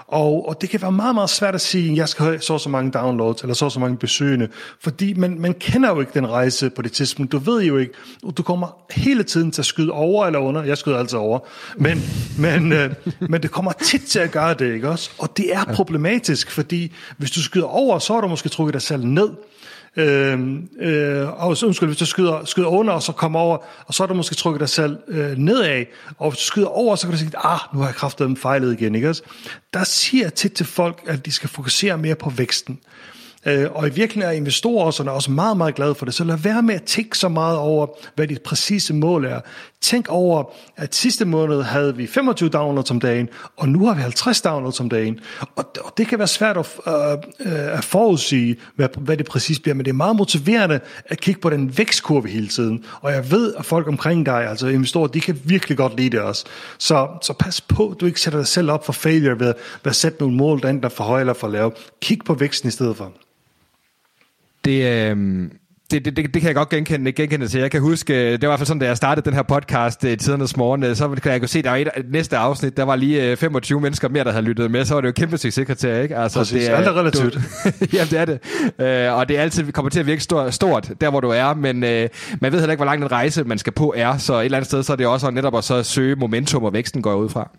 Og, 0.08 0.50
og 0.50 0.62
det 0.62 0.70
kan 0.70 0.82
være 0.82 0.92
meget, 0.92 1.16
meget 1.16 1.30
svært 1.30 1.56
at 1.56 1.62
sige, 1.62 1.92
at 1.92 1.98
jeg 1.98 2.10
skal 2.10 2.26
have 2.26 2.42
så 2.42 2.58
så 2.58 2.70
mange 2.70 2.92
downloads, 2.92 3.42
eller 3.42 3.54
så 3.54 3.70
så 3.70 3.80
mange 3.80 3.98
besøgende, 3.98 4.48
fordi 4.80 5.13
man, 5.13 5.39
man 5.39 5.54
kender 5.54 5.89
jo 5.89 6.00
ikke 6.00 6.12
den 6.13 6.30
rejse 6.30 6.70
på 6.70 6.82
det 6.82 6.92
tidspunkt. 6.92 7.32
Du 7.32 7.38
ved 7.38 7.63
jo 7.63 7.78
ikke, 7.78 7.94
du 8.38 8.44
kommer 8.44 8.78
hele 8.92 9.24
tiden 9.24 9.52
til 9.52 9.62
at 9.62 9.66
skyde 9.66 9.92
over 9.92 10.26
eller 10.26 10.39
under. 10.39 10.63
Jeg 10.63 10.78
skyder 10.78 10.98
altid 10.98 11.18
over. 11.18 11.39
Men, 11.78 12.02
men, 12.39 12.74
øh, 12.74 12.96
men 13.32 13.42
det 13.42 13.52
kommer 13.52 13.72
tit 13.72 14.02
til 14.02 14.20
at 14.20 14.32
gøre 14.32 14.54
det, 14.54 14.74
ikke 14.74 14.89
også? 14.89 15.12
Og 15.18 15.38
det 15.38 15.56
er 15.56 15.63
problematisk, 15.63 16.52
fordi 16.52 16.92
hvis 17.18 17.32
du 17.32 17.42
skyder 17.42 17.66
over, 17.66 18.00
så 18.00 18.13
har 18.13 18.22
du 18.22 18.28
måske 18.28 18.50
trukket 18.50 18.74
dig 18.74 18.82
selv 18.82 19.06
ned. 19.06 19.30
Øh, 19.95 20.39
øh, 20.79 21.43
og 21.43 21.58
så, 21.58 21.65
undskyld, 21.65 21.89
hvis 21.89 21.97
du 21.97 22.06
skyder, 22.06 22.45
skyder 22.45 22.67
under, 22.67 22.93
og 22.93 23.03
så 23.03 23.12
kommer 23.12 23.39
over, 23.39 23.58
og 23.86 23.93
så 23.93 24.03
er 24.03 24.08
du 24.08 24.13
måske 24.13 24.36
trykket 24.36 24.60
dig 24.60 24.69
selv 24.69 24.97
øh, 25.08 25.38
nedad, 25.38 25.86
og 26.17 26.32
hvis 26.32 26.39
du 26.39 26.45
skyder 26.45 26.67
over, 26.67 26.95
så 26.95 27.08
kan 27.08 27.12
du 27.12 27.17
sige, 27.17 27.32
ah, 27.38 27.60
nu 27.73 27.79
har 27.79 27.88
jeg 27.88 27.95
kraftet 27.95 28.38
fejlet 28.38 28.82
igen, 28.82 28.95
ikke 28.95 29.10
også? 29.10 29.23
Der 29.73 29.84
siger 29.84 30.23
jeg 30.23 30.34
tit 30.34 30.53
til 30.53 30.65
folk, 30.65 31.01
at 31.08 31.25
de 31.25 31.32
skal 31.32 31.49
fokusere 31.49 31.97
mere 31.97 32.15
på 32.15 32.29
væksten. 32.29 32.79
Øh, 33.45 33.67
og 33.71 33.88
i 33.88 33.91
virkeligheden 33.91 34.36
er 34.36 34.38
investorer 34.38 34.86
også, 34.86 35.03
også 35.03 35.32
meget, 35.32 35.58
meget 35.58 35.75
glade 35.75 35.95
for 35.95 36.06
det. 36.06 36.13
Så 36.13 36.23
lad 36.23 36.38
være 36.38 36.62
med 36.62 36.75
at 36.75 36.84
tænke 36.84 37.17
så 37.17 37.29
meget 37.29 37.58
over, 37.58 37.88
hvad 38.15 38.27
dit 38.27 38.41
præcise 38.41 38.93
mål 38.93 39.25
er. 39.25 39.39
Tænk 39.82 40.10
over, 40.10 40.43
at 40.77 40.95
sidste 40.95 41.25
måned 41.25 41.62
havde 41.62 41.95
vi 41.95 42.08
25 42.08 42.49
downloads 42.49 42.91
om 42.91 42.99
dagen, 42.99 43.29
og 43.58 43.69
nu 43.69 43.86
har 43.86 43.93
vi 43.93 44.01
50 44.01 44.41
downloads 44.41 44.79
om 44.79 44.89
dagen. 44.89 45.19
Og, 45.56 45.65
og 45.84 45.97
det 45.97 46.08
kan 46.08 46.19
være 46.19 46.27
svært 46.27 46.58
at, 46.58 46.67
uh, 46.86 47.77
at 47.77 47.84
forudsige, 47.84 48.56
hvad, 48.75 48.89
hvad 48.97 49.17
det 49.17 49.25
præcis 49.25 49.60
bliver, 49.60 49.75
men 49.75 49.86
det 49.86 49.91
er 49.91 49.95
meget 49.95 50.15
motiverende 50.15 50.79
at 51.06 51.19
kigge 51.19 51.41
på 51.41 51.49
den 51.49 51.77
vækstkurve 51.77 52.29
hele 52.29 52.47
tiden. 52.47 52.86
Og 53.01 53.12
jeg 53.12 53.32
ved, 53.32 53.53
at 53.58 53.65
folk 53.65 53.88
omkring 53.88 54.25
dig, 54.25 54.49
altså 54.49 54.67
investorer, 54.67 55.08
de 55.08 55.21
kan 55.21 55.41
virkelig 55.43 55.77
godt 55.77 55.97
lide 55.97 56.10
det 56.10 56.19
også. 56.19 56.45
Så, 56.77 57.08
så 57.21 57.34
pas 57.39 57.62
på, 57.62 57.89
at 57.89 58.01
du 58.01 58.06
ikke 58.06 58.21
sætter 58.21 58.39
dig 58.39 58.47
selv 58.47 58.71
op 58.71 58.86
for 58.86 58.93
failure 58.93 59.39
ved, 59.39 59.53
ved 59.84 59.89
at 59.89 59.95
sætte 59.95 60.19
nogle 60.19 60.36
mål, 60.36 60.62
der 60.62 60.69
enten 60.69 60.86
er 60.86 60.89
for 60.89 61.03
høje 61.03 61.21
eller 61.21 61.34
for 61.34 61.47
lave. 61.47 61.71
Kig 62.01 62.19
på 62.25 62.34
væksten 62.34 62.67
i 62.67 62.71
stedet 62.71 62.97
for. 62.97 63.12
Det, 64.65 65.12
øh, 65.12 65.49
det, 65.91 66.06
det, 66.06 66.17
det, 66.17 66.34
det 66.34 66.41
kan 66.41 66.47
jeg 66.47 66.56
godt 66.56 66.69
genkende, 66.69 67.12
genkende 67.12 67.47
til. 67.47 67.60
Jeg 67.62 67.71
kan 67.71 67.82
huske, 67.82 68.32
det 68.32 68.41
var 68.41 68.47
i 68.47 68.49
hvert 68.49 68.60
fald 68.60 68.67
sådan, 68.67 68.80
da 68.80 68.86
jeg 68.86 68.97
startede 68.97 69.26
den 69.26 69.34
her 69.34 69.43
podcast 69.43 70.04
i 70.04 70.15
tidernes 70.15 70.58
morgen, 70.58 70.95
så 70.95 71.10
kan 71.23 71.32
jeg 71.32 71.41
jo 71.41 71.47
se, 71.47 71.62
der 71.62 71.69
var 71.69 71.78
et, 71.78 71.89
næste 72.10 72.38
afsnit, 72.38 72.78
der 72.78 72.84
var 72.84 72.95
lige 72.95 73.36
25 73.36 73.82
mennesker 73.82 74.10
mere, 74.10 74.23
der 74.23 74.32
havde 74.32 74.45
lyttet 74.45 74.71
med, 74.71 74.86
så 74.86 74.93
var 74.93 75.02
det 75.02 75.08
jo 75.08 75.13
kæmpe 75.13 75.38
succeskriterier, 75.38 76.02
ikke? 76.02 76.17
Altså, 76.17 76.39
Præcis, 76.39 76.63
det 76.63 76.71
er, 76.71 76.76
alt 76.76 76.88
er 76.88 76.99
relativt. 76.99 77.34
jamen, 77.93 78.08
det 78.10 78.19
er 78.19 78.26
det. 78.26 78.39
Øh, 78.80 79.17
og 79.17 79.30
det 79.30 79.38
er 79.38 79.41
altid, 79.41 79.71
kommer 79.71 79.89
til 79.89 79.99
at 79.99 80.08
virke 80.08 80.23
stort, 80.23 80.54
stort 80.54 80.91
der 81.02 81.10
hvor 81.10 81.19
du 81.19 81.30
er, 81.30 81.54
men 81.54 81.84
øh, 81.84 82.10
man 82.41 82.52
ved 82.52 82.60
heller 82.60 82.71
ikke, 82.71 82.80
hvor 82.80 82.91
lang 82.91 83.04
en 83.04 83.12
rejse 83.12 83.43
man 83.43 83.58
skal 83.58 83.73
på 83.73 83.93
er, 83.97 84.17
så 84.17 84.39
et 84.39 84.45
eller 84.45 84.58
andet 84.58 84.67
sted, 84.67 84.84
så 84.84 84.93
er 84.93 84.97
det 84.97 85.08
også 85.08 85.32
netop 85.32 85.58
at 85.58 85.63
så 85.63 85.84
søge 85.84 86.15
momentum 86.15 86.63
og 86.63 86.73
væksten 86.73 87.02
går 87.02 87.15
ud 87.15 87.30
fra. 87.30 87.49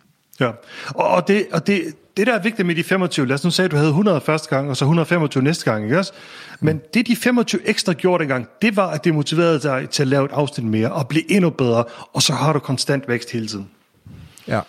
Ja, 0.41 0.51
og 0.89 1.29
det, 1.29 1.47
og 1.53 1.67
det, 1.67 1.83
det 2.17 2.27
der 2.27 2.35
er 2.35 2.43
vigtigt 2.43 2.67
med 2.67 2.75
de 2.75 2.85
25, 2.85 3.27
lad 3.27 3.35
os 3.35 3.45
nu 3.45 3.51
sige, 3.51 3.65
at 3.65 3.71
du 3.71 3.77
havde 3.77 3.89
100 3.89 4.21
første 4.21 4.49
gang, 4.57 4.71
og 4.71 4.77
så 4.77 4.85
125 4.85 5.45
næste 5.45 5.71
gang, 5.71 5.85
ikke 5.85 5.99
også? 5.99 6.13
Men 6.65 6.81
det 6.95 7.07
de 7.07 7.17
25 7.17 7.69
ekstra 7.69 7.93
gjorde 7.93 8.23
dengang, 8.23 8.47
det 8.63 8.77
var, 8.77 8.91
at 8.91 9.05
det 9.05 9.15
motiverede 9.15 9.61
dig 9.61 9.91
til 9.91 10.03
at 10.03 10.09
lave 10.09 10.25
et 10.25 10.31
afsnit 10.31 10.67
mere, 10.67 10.93
og 10.93 11.09
blive 11.09 11.33
endnu 11.33 11.51
bedre, 11.51 11.85
og 12.13 12.23
så 12.23 12.33
har 12.33 12.53
du 12.53 12.59
konstant 12.59 13.09
vækst 13.09 13.31
hele 13.31 13.47
tiden. 13.47 13.71
Ja, 14.49 14.61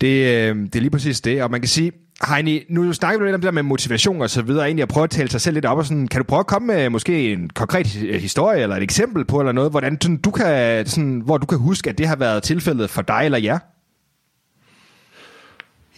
det, 0.00 0.06
øh, 0.06 0.56
det 0.56 0.76
er 0.76 0.80
lige 0.80 0.90
præcis 0.90 1.20
det, 1.20 1.42
og 1.42 1.50
man 1.50 1.60
kan 1.60 1.68
sige, 1.68 1.92
Heini, 2.28 2.64
nu 2.68 2.92
snakker 2.92 3.18
du 3.18 3.24
lidt 3.24 3.34
om 3.34 3.40
det 3.40 3.46
der 3.46 3.52
med 3.52 3.62
motivation 3.62 4.22
og 4.22 4.30
så 4.30 4.42
videre, 4.42 4.64
egentlig 4.64 4.82
at 4.82 4.88
prøve 4.88 5.04
at 5.04 5.10
tale 5.10 5.30
sig 5.30 5.40
selv 5.40 5.54
lidt 5.54 5.66
op, 5.66 5.78
og 5.78 5.86
sådan, 5.86 6.08
kan 6.08 6.20
du 6.20 6.24
prøve 6.24 6.40
at 6.40 6.46
komme 6.46 6.66
med 6.66 6.90
måske 6.90 7.32
en 7.32 7.50
konkret 7.50 7.86
historie, 7.86 8.62
eller 8.62 8.76
et 8.76 8.82
eksempel 8.82 9.24
på, 9.24 9.40
eller 9.40 9.52
noget, 9.52 9.70
hvordan 9.70 9.98
sådan, 10.00 10.16
du 10.16 10.30
kan, 10.30 10.86
sådan, 10.86 11.20
hvor 11.24 11.38
du 11.38 11.46
kan 11.46 11.58
huske, 11.58 11.90
at 11.90 11.98
det 11.98 12.08
har 12.08 12.16
været 12.16 12.42
tilfældet 12.42 12.90
for 12.90 13.02
dig 13.02 13.20
eller 13.24 13.38
jer? 13.38 13.58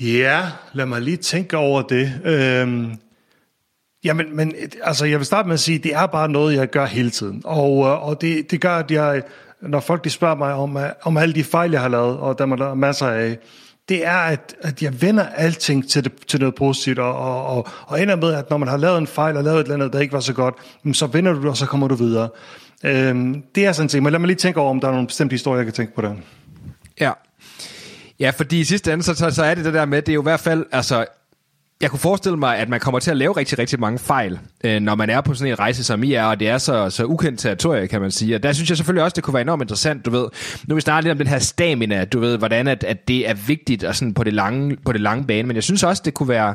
Ja, 0.01 0.43
lad 0.73 0.87
mig 0.87 1.03
lige 1.03 1.17
tænke 1.17 1.57
over 1.57 1.83
det. 1.83 2.21
Øhm, 2.25 2.97
Jamen, 4.05 4.37
men 4.37 4.55
altså, 4.83 5.05
jeg 5.05 5.19
vil 5.19 5.27
starte 5.27 5.49
med 5.49 5.55
at 5.55 5.61
sige, 5.61 5.79
det 5.79 5.95
er 5.95 6.07
bare 6.07 6.29
noget, 6.29 6.57
jeg 6.57 6.71
gør 6.71 6.87
hele 6.87 7.11
tiden. 7.11 7.43
Og, 7.45 7.87
øh, 7.87 8.09
og 8.09 8.21
det, 8.21 8.51
det 8.51 8.61
gør, 8.61 8.77
at 8.77 8.91
jeg, 8.91 9.23
når 9.61 9.81
folk 9.81 10.05
de 10.05 10.11
spørger 10.11 10.35
mig 10.35 10.55
om, 10.55 10.77
øh, 10.77 10.89
om 11.03 11.17
alle 11.17 11.35
de 11.35 11.45
fejl, 11.45 11.71
jeg 11.71 11.81
har 11.81 11.89
lavet, 11.89 12.19
og 12.19 12.39
dem 12.39 12.53
er 12.53 12.57
der 12.57 12.75
masser 12.75 13.07
af, 13.07 13.39
det 13.89 14.07
er, 14.07 14.17
at, 14.17 14.55
at 14.61 14.83
jeg 14.83 15.03
vender 15.03 15.27
alting 15.27 15.91
til, 15.91 16.05
det, 16.05 16.13
til 16.27 16.41
noget 16.41 16.55
positivt, 16.55 16.99
og, 16.99 17.17
og, 17.17 17.47
og, 17.47 17.69
og 17.87 18.03
ender 18.03 18.17
med, 18.17 18.33
at 18.33 18.51
når 18.51 18.57
man 18.57 18.69
har 18.69 18.77
lavet 18.77 18.99
en 18.99 19.07
fejl, 19.07 19.37
og 19.37 19.45
lavet 19.45 19.61
et 19.61 19.63
eller 19.63 19.75
andet, 19.75 19.93
der 19.93 20.01
ikke 20.01 20.13
var 20.13 20.21
så 20.21 20.33
godt, 20.33 20.55
så 20.93 21.07
vender 21.07 21.33
du 21.33 21.41
det, 21.41 21.49
og 21.49 21.57
så 21.57 21.67
kommer 21.67 21.89
du 21.89 21.95
videre. 21.95 22.29
Øhm, 22.85 23.43
det 23.55 23.67
er 23.67 23.73
sådan 23.73 23.85
en 23.85 23.89
ting, 23.89 24.03
men 24.03 24.13
lad 24.13 24.21
mig 24.21 24.27
lige 24.27 24.37
tænke 24.37 24.61
over, 24.61 24.71
om 24.71 24.81
der 24.81 24.89
er 24.89 24.93
nogle 24.93 25.07
bestemte 25.07 25.35
historier, 25.35 25.59
jeg 25.59 25.67
kan 25.67 25.75
tænke 25.75 25.95
på 25.95 26.03
der. 26.03 26.15
Ja. 27.01 27.13
Ja, 28.21 28.31
fordi 28.31 28.61
i 28.61 28.65
sidste 28.65 28.93
ende, 28.93 29.05
så, 29.05 29.15
så, 29.15 29.31
så 29.31 29.45
er 29.45 29.55
det 29.55 29.65
det 29.65 29.75
der 29.75 29.85
med, 29.85 30.03
det 30.03 30.09
er 30.09 30.15
jo 30.15 30.23
i 30.23 30.23
hvert 30.23 30.41
fald, 30.41 30.67
altså, 30.73 31.07
jeg 31.83 31.91
kunne 31.91 31.99
forestille 31.99 32.39
mig, 32.39 32.59
at 32.59 32.69
man 32.69 32.81
kommer 32.81 32.99
til 32.99 33.11
at 33.11 33.17
lave 33.17 33.33
rigtig, 33.37 33.59
rigtig 33.59 33.81
mange 33.81 33.99
fejl, 33.99 34.39
øh, 34.65 34.81
når 34.81 34.95
man 34.95 35.11
er 35.11 35.21
på 35.21 35.35
sådan 35.35 35.53
en 35.53 35.59
rejse, 35.59 35.85
som 35.85 36.03
I 36.03 36.13
er, 36.13 36.25
og 36.25 36.41
det 36.41 36.49
er 36.49 36.59
så, 36.59 36.91
så 36.91 37.05
ukendt 37.05 37.41
territorie, 37.41 37.89
kan 37.89 38.01
man 38.01 38.11
sige. 38.11 38.35
Og 38.35 38.43
der 38.43 38.53
synes 38.53 38.69
jeg 38.69 38.77
selvfølgelig 38.77 39.05
også, 39.05 39.15
det 39.15 39.25
kunne 39.25 39.35
være 39.35 39.43
enormt 39.43 39.63
interessant, 39.63 40.07
du 40.07 40.11
ved. 40.11 40.27
Nu 40.69 40.75
vi 40.75 40.81
snakker 40.81 41.03
lidt 41.03 41.13
om 41.13 41.19
den 41.19 41.27
her 41.27 41.39
stamina, 41.39 42.05
du 42.05 42.21
ved, 42.21 42.39
hvordan 42.39 42.69
at, 42.69 42.85
at 42.85 43.09
det 43.09 43.29
er 43.29 43.35
vigtigt 43.35 43.85
og 43.85 43.97
sådan 43.97 44.15
på, 44.15 44.25
det 44.25 44.33
lange, 44.33 44.77
på 44.85 44.93
det 44.93 45.01
lange 45.01 45.25
bane, 45.25 45.49
men 45.49 45.55
jeg 45.55 45.65
synes 45.65 45.83
også, 45.83 46.03
det 46.05 46.15
kunne 46.15 46.29
være, 46.29 46.55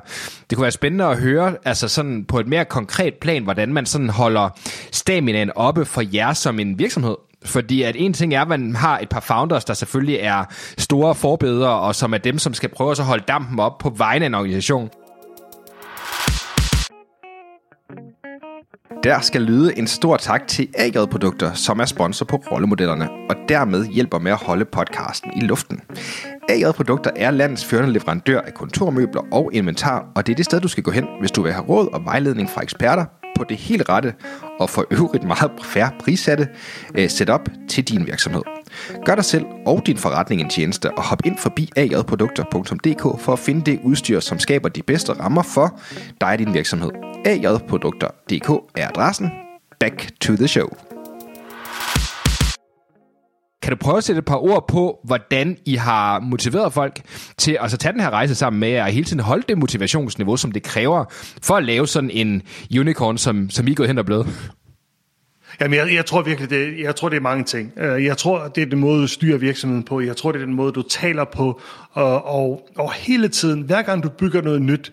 det 0.50 0.56
kunne 0.56 0.64
være 0.64 0.72
spændende 0.72 1.06
at 1.06 1.18
høre, 1.18 1.56
altså 1.66 1.88
sådan 1.88 2.26
på 2.26 2.40
et 2.40 2.48
mere 2.48 2.66
konkret 2.66 3.14
plan, 3.14 3.44
hvordan 3.44 3.74
man 3.74 3.86
sådan 3.86 4.10
holder 4.10 4.50
staminaen 4.92 5.52
oppe 5.56 5.86
for 5.86 6.04
jer 6.14 6.34
som 6.34 6.60
en 6.60 6.80
virksomhed. 6.80 7.16
Fordi 7.46 7.82
at 7.82 7.96
en 7.98 8.14
ting 8.14 8.34
er, 8.34 8.42
at 8.42 8.48
man 8.48 8.76
har 8.76 9.00
et 9.00 9.10
par 9.10 9.20
founders, 9.20 9.66
der 9.66 9.74
selvfølgelig 9.74 10.20
er 10.22 10.44
store 10.78 11.16
forbedere, 11.16 11.80
og 11.80 11.96
som 11.96 12.14
er 12.14 12.18
dem, 12.18 12.40
som 12.40 12.54
skal 12.54 12.70
prøve 12.70 12.92
at 12.92 13.00
holde 13.00 13.24
dampen 13.28 13.60
op 13.60 13.78
på 13.78 13.90
vegne 13.90 14.26
af 14.26 14.28
en 14.28 14.36
organisation. 14.36 14.90
Der 19.04 19.20
skal 19.20 19.42
lyde 19.42 19.78
en 19.78 19.88
stor 19.88 20.18
tak 20.18 20.48
til 20.48 20.68
AJ 20.78 21.06
Produkter, 21.12 21.54
som 21.54 21.80
er 21.80 21.86
sponsor 21.86 22.26
på 22.26 22.36
rollemodellerne, 22.52 23.10
og 23.30 23.36
dermed 23.50 23.86
hjælper 23.86 24.20
med 24.20 24.32
at 24.32 24.38
holde 24.38 24.66
podcasten 24.66 25.32
i 25.36 25.40
luften. 25.40 25.82
AJ 26.50 26.72
Produkter 26.72 27.12
er 27.16 27.32
landets 27.32 27.66
førende 27.66 27.94
leverandør 27.94 28.42
af 28.42 28.54
kontormøbler 28.54 29.22
og 29.32 29.50
inventar, 29.54 30.06
og 30.16 30.28
det 30.28 30.34
er 30.34 30.36
det 30.36 30.46
sted, 30.46 30.62
du 30.62 30.68
skal 30.68 30.84
gå 30.84 30.92
hen, 30.92 31.08
hvis 31.20 31.32
du 31.32 31.42
vil 31.42 31.54
have 31.54 31.66
råd 31.66 31.94
og 31.94 32.06
vejledning 32.06 32.50
fra 32.50 32.62
eksperter 32.62 33.06
på 33.38 33.44
det 33.50 33.58
helt 33.58 33.90
rette 33.90 34.14
og 34.60 34.70
for 34.70 34.86
øvrigt 34.92 35.24
meget 35.24 35.52
færre 35.64 35.92
prissatte 36.00 36.48
øh, 36.96 37.10
setup 37.10 37.50
til 37.70 37.84
din 37.84 38.08
virksomhed. 38.08 38.42
Gør 39.06 39.16
dig 39.16 39.26
selv 39.26 39.46
og 39.66 39.82
din 39.86 39.98
forretning 39.98 40.42
en 40.42 40.50
tjeneste 40.50 40.92
og 40.92 41.04
hop 41.04 41.26
ind 41.26 41.38
forbi 41.38 41.70
ajprodukter.dk 41.76 43.22
for 43.22 43.34
at 43.34 43.40
finde 43.40 43.72
det 43.72 43.80
udstyr, 43.84 44.20
som 44.20 44.40
skaber 44.40 44.70
de 44.70 44.84
bedste 44.84 45.14
rammer 45.14 45.44
for 45.44 45.80
dig 46.22 46.30
og 46.30 46.40
din 46.40 46.54
virksomhed 46.54 47.07
ajprodukter.dk 47.26 48.50
er 48.76 48.88
adressen. 48.88 49.32
Back 49.80 50.12
to 50.22 50.36
the 50.36 50.48
show. 50.48 50.68
Kan 53.62 53.72
du 53.72 53.76
prøve 53.76 53.98
at 53.98 54.04
sætte 54.04 54.20
et 54.20 54.26
par 54.26 54.36
ord 54.36 54.68
på, 54.68 55.00
hvordan 55.04 55.58
I 55.66 55.76
har 55.76 56.20
motiveret 56.20 56.74
folk 56.74 57.02
til 57.38 57.58
at 57.62 57.72
så 57.72 57.78
tage 57.78 57.94
den 57.94 58.02
her 58.02 58.10
rejse 58.10 58.36
sammen 58.36 58.60
med 58.60 58.70
jer, 58.70 58.84
og 58.84 58.90
hele 58.90 59.06
tiden 59.06 59.20
holde 59.20 59.44
det 59.50 59.58
motivationsniveau, 59.58 60.38
som 60.38 60.52
det 60.52 60.64
kræver, 60.64 61.06
for 61.44 61.56
at 61.56 61.64
lave 61.64 61.88
sådan 61.88 62.10
en 62.10 62.42
unicorn, 62.80 63.18
som, 63.18 63.50
som 63.50 63.68
I 63.68 63.72
er 63.72 63.76
gået 63.76 63.90
hen 63.90 63.98
og 63.98 64.06
blevet? 64.06 64.52
Jamen, 65.62 65.80
jeg, 65.80 65.94
jeg 65.94 66.06
tror 66.06 66.22
virkelig, 66.22 66.50
det, 66.50 66.80
jeg 66.80 66.96
tror, 66.96 67.10
det 67.10 67.18
er 67.18 67.22
mange 67.22 67.44
ting. 67.44 67.74
Øh, 67.78 68.06
jeg 68.06 68.18
tror, 68.18 68.48
det 68.48 68.64
er 68.64 68.66
den 68.66 68.80
måde, 68.80 69.02
du 69.02 69.08
styrer 69.08 69.38
virksomheden 69.38 69.84
på. 69.84 70.02
Jeg 70.02 70.18
tror, 70.18 70.32
det 70.32 70.42
er 70.42 70.46
den 70.46 70.56
måde, 70.56 70.72
du 70.72 70.82
taler 70.82 71.24
på. 71.24 71.62
Og, 71.92 72.26
og, 72.26 72.70
og 72.76 72.94
hele 72.94 73.28
tiden, 73.28 73.62
hver 73.62 73.82
gang 73.82 74.04
du 74.04 74.10
bygger 74.10 74.42
noget 74.42 74.62
nyt. 74.62 74.92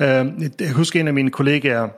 Øh, 0.00 0.26
jeg 0.60 0.72
husker 0.72 1.00
en 1.00 1.08
af 1.08 1.14
mine 1.14 1.30
kollegaer, 1.30 1.88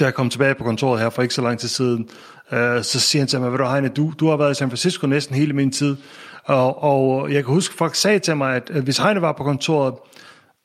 da 0.00 0.04
jeg 0.04 0.14
kom 0.14 0.30
tilbage 0.30 0.54
på 0.54 0.64
kontoret 0.64 1.00
her 1.00 1.10
for 1.10 1.22
ikke 1.22 1.34
så 1.34 1.42
lang 1.42 1.58
tid 1.58 1.68
siden, 1.68 2.08
øh, 2.52 2.82
så 2.82 3.00
siger 3.00 3.20
han 3.20 3.28
til 3.28 3.40
mig, 3.40 3.52
ved 3.52 3.58
du 3.58 3.64
Heine, 3.64 3.88
du, 3.88 4.12
du 4.20 4.28
har 4.28 4.36
været 4.36 4.50
i 4.50 4.54
San 4.54 4.70
Francisco 4.70 5.06
næsten 5.06 5.36
hele 5.36 5.52
min 5.52 5.72
tid, 5.72 5.96
og, 6.44 6.82
og 6.82 7.32
jeg 7.32 7.44
kan 7.44 7.54
huske, 7.54 7.72
at 7.72 7.78
folk 7.78 7.94
sagde 7.94 8.18
til 8.18 8.36
mig, 8.36 8.56
at 8.56 8.82
hvis 8.82 8.98
Heine 8.98 9.22
var 9.22 9.32
på 9.32 9.44
kontoret, 9.44 9.94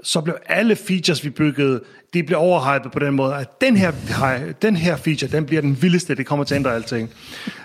så 0.04 0.22
blev 0.22 0.38
alle 0.46 0.76
features, 0.76 1.24
vi 1.24 1.30
byggede, 1.30 1.82
de 2.14 2.24
blev 2.24 2.40
overhypet 2.40 2.92
på 2.92 3.00
den 3.00 3.14
måde, 3.14 3.36
at 3.36 3.62
den 3.62 3.78
her, 3.78 3.92
den 4.62 4.76
her 4.76 4.96
feature, 4.96 5.32
den 5.32 5.46
bliver 5.46 5.62
den 5.62 5.82
vildeste, 5.82 6.16
det 6.16 6.26
kommer 6.26 6.46
til 6.46 6.56
at 6.56 6.60
ændre 6.60 6.76
alting. 6.76 7.10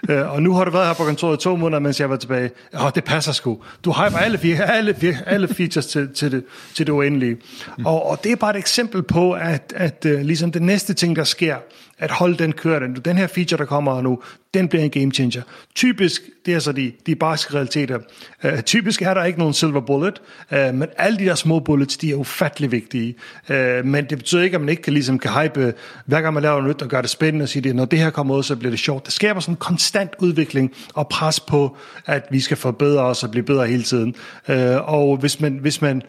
uh, 0.09 0.15
og 0.35 0.43
nu 0.43 0.55
har 0.55 0.65
du 0.65 0.71
været 0.71 0.87
her 0.87 0.95
på 0.95 1.05
kontoret 1.05 1.41
i 1.41 1.43
to 1.43 1.57
måneder, 1.57 1.81
mens 1.81 2.01
jeg 2.01 2.11
var 2.11 2.17
tilbage. 2.17 2.51
Åh, 2.75 2.85
oh, 2.85 2.91
det 2.95 3.05
passer 3.05 3.33
sgu. 3.33 3.59
Du 3.85 3.93
hyper 3.93 4.19
alle, 4.19 4.63
alle, 4.63 5.19
alle 5.27 5.49
features 5.49 5.87
til, 5.87 6.15
til, 6.15 6.33
det, 6.33 6.45
til 6.75 6.87
det 6.87 6.93
uendelige. 6.93 7.37
Mm. 7.79 7.87
Og, 7.87 8.07
og 8.07 8.25
det 8.25 8.33
er 8.33 8.37
bare 8.37 8.51
et 8.51 8.57
eksempel 8.57 9.03
på, 9.03 9.33
at, 9.33 9.73
at 9.77 10.07
uh, 10.07 10.21
ligesom 10.21 10.53
det 10.53 10.63
næste 10.63 10.95
ting, 10.95 11.17
der 11.17 11.25
sker, 11.25 11.57
at 11.99 12.11
holde 12.11 12.39
den 12.39 12.53
kørende. 12.53 13.01
Den 13.01 13.17
her 13.17 13.27
feature, 13.27 13.59
der 13.59 13.65
kommer 13.65 14.03
nu, 14.03 14.23
den 14.55 14.69
bliver 14.69 14.85
en 14.85 14.91
game 14.91 15.13
changer. 15.13 15.43
Typisk, 15.75 16.23
det 16.47 16.55
er 16.55 16.59
så 16.59 16.73
de, 16.73 16.93
de 17.07 17.15
barske 17.15 17.55
realiteter. 17.55 17.99
Uh, 18.45 18.61
typisk 18.61 19.03
er 19.03 19.15
der 19.15 19.25
ikke 19.25 19.39
nogen 19.39 19.55
silver 19.55 19.81
bullet, 19.81 20.23
uh, 20.53 20.75
men 20.75 20.89
alle 20.99 21.19
de 21.19 21.25
der 21.25 21.35
små 21.35 21.59
bullets, 21.59 21.97
de 21.97 22.11
er 22.11 22.15
ufattelig 22.15 22.73
vigtige. 22.73 23.15
Uh, 23.49 23.57
men 23.85 24.05
det 24.05 24.19
betyder 24.19 24.43
ikke, 24.43 24.55
at 24.55 24.61
man 24.61 24.69
ikke 24.69 24.83
kan, 24.83 24.93
ligesom, 24.93 25.19
kan 25.19 25.31
hype, 25.31 25.75
hver 26.07 26.21
gang 26.21 26.35
man 26.35 26.43
laver 26.43 26.61
noget 26.61 26.77
nyt 26.77 26.83
og 26.83 26.89
gør 26.89 27.01
det 27.01 27.11
spændende 27.11 27.43
og 27.43 27.49
sige, 27.49 27.69
at 27.69 27.77
når 27.77 27.85
det 27.85 27.99
her 27.99 28.11
kommer 28.11 28.35
ud, 28.35 28.43
så 28.43 28.57
bliver 28.57 28.71
det 28.71 28.81
sjovt. 28.81 29.07
Det 29.07 29.13
skaber 29.13 29.41
sådan 29.41 29.53
en 29.53 29.57
konstant 29.57 30.11
udvikling 30.19 30.73
og 30.95 31.09
pres 31.09 31.41
på, 31.41 31.77
at 32.07 32.27
vi 32.31 32.41
skal 32.41 32.57
forbedre 32.57 33.03
os 33.03 33.23
og 33.23 33.31
blive 33.31 33.45
bedre 33.45 33.67
hele 33.67 33.83
tiden. 33.83 34.15
Uh, 34.49 34.55
og 34.95 35.17
hvis 35.17 35.41
man, 35.41 35.53
hvis 35.53 35.83
man 35.83 36.03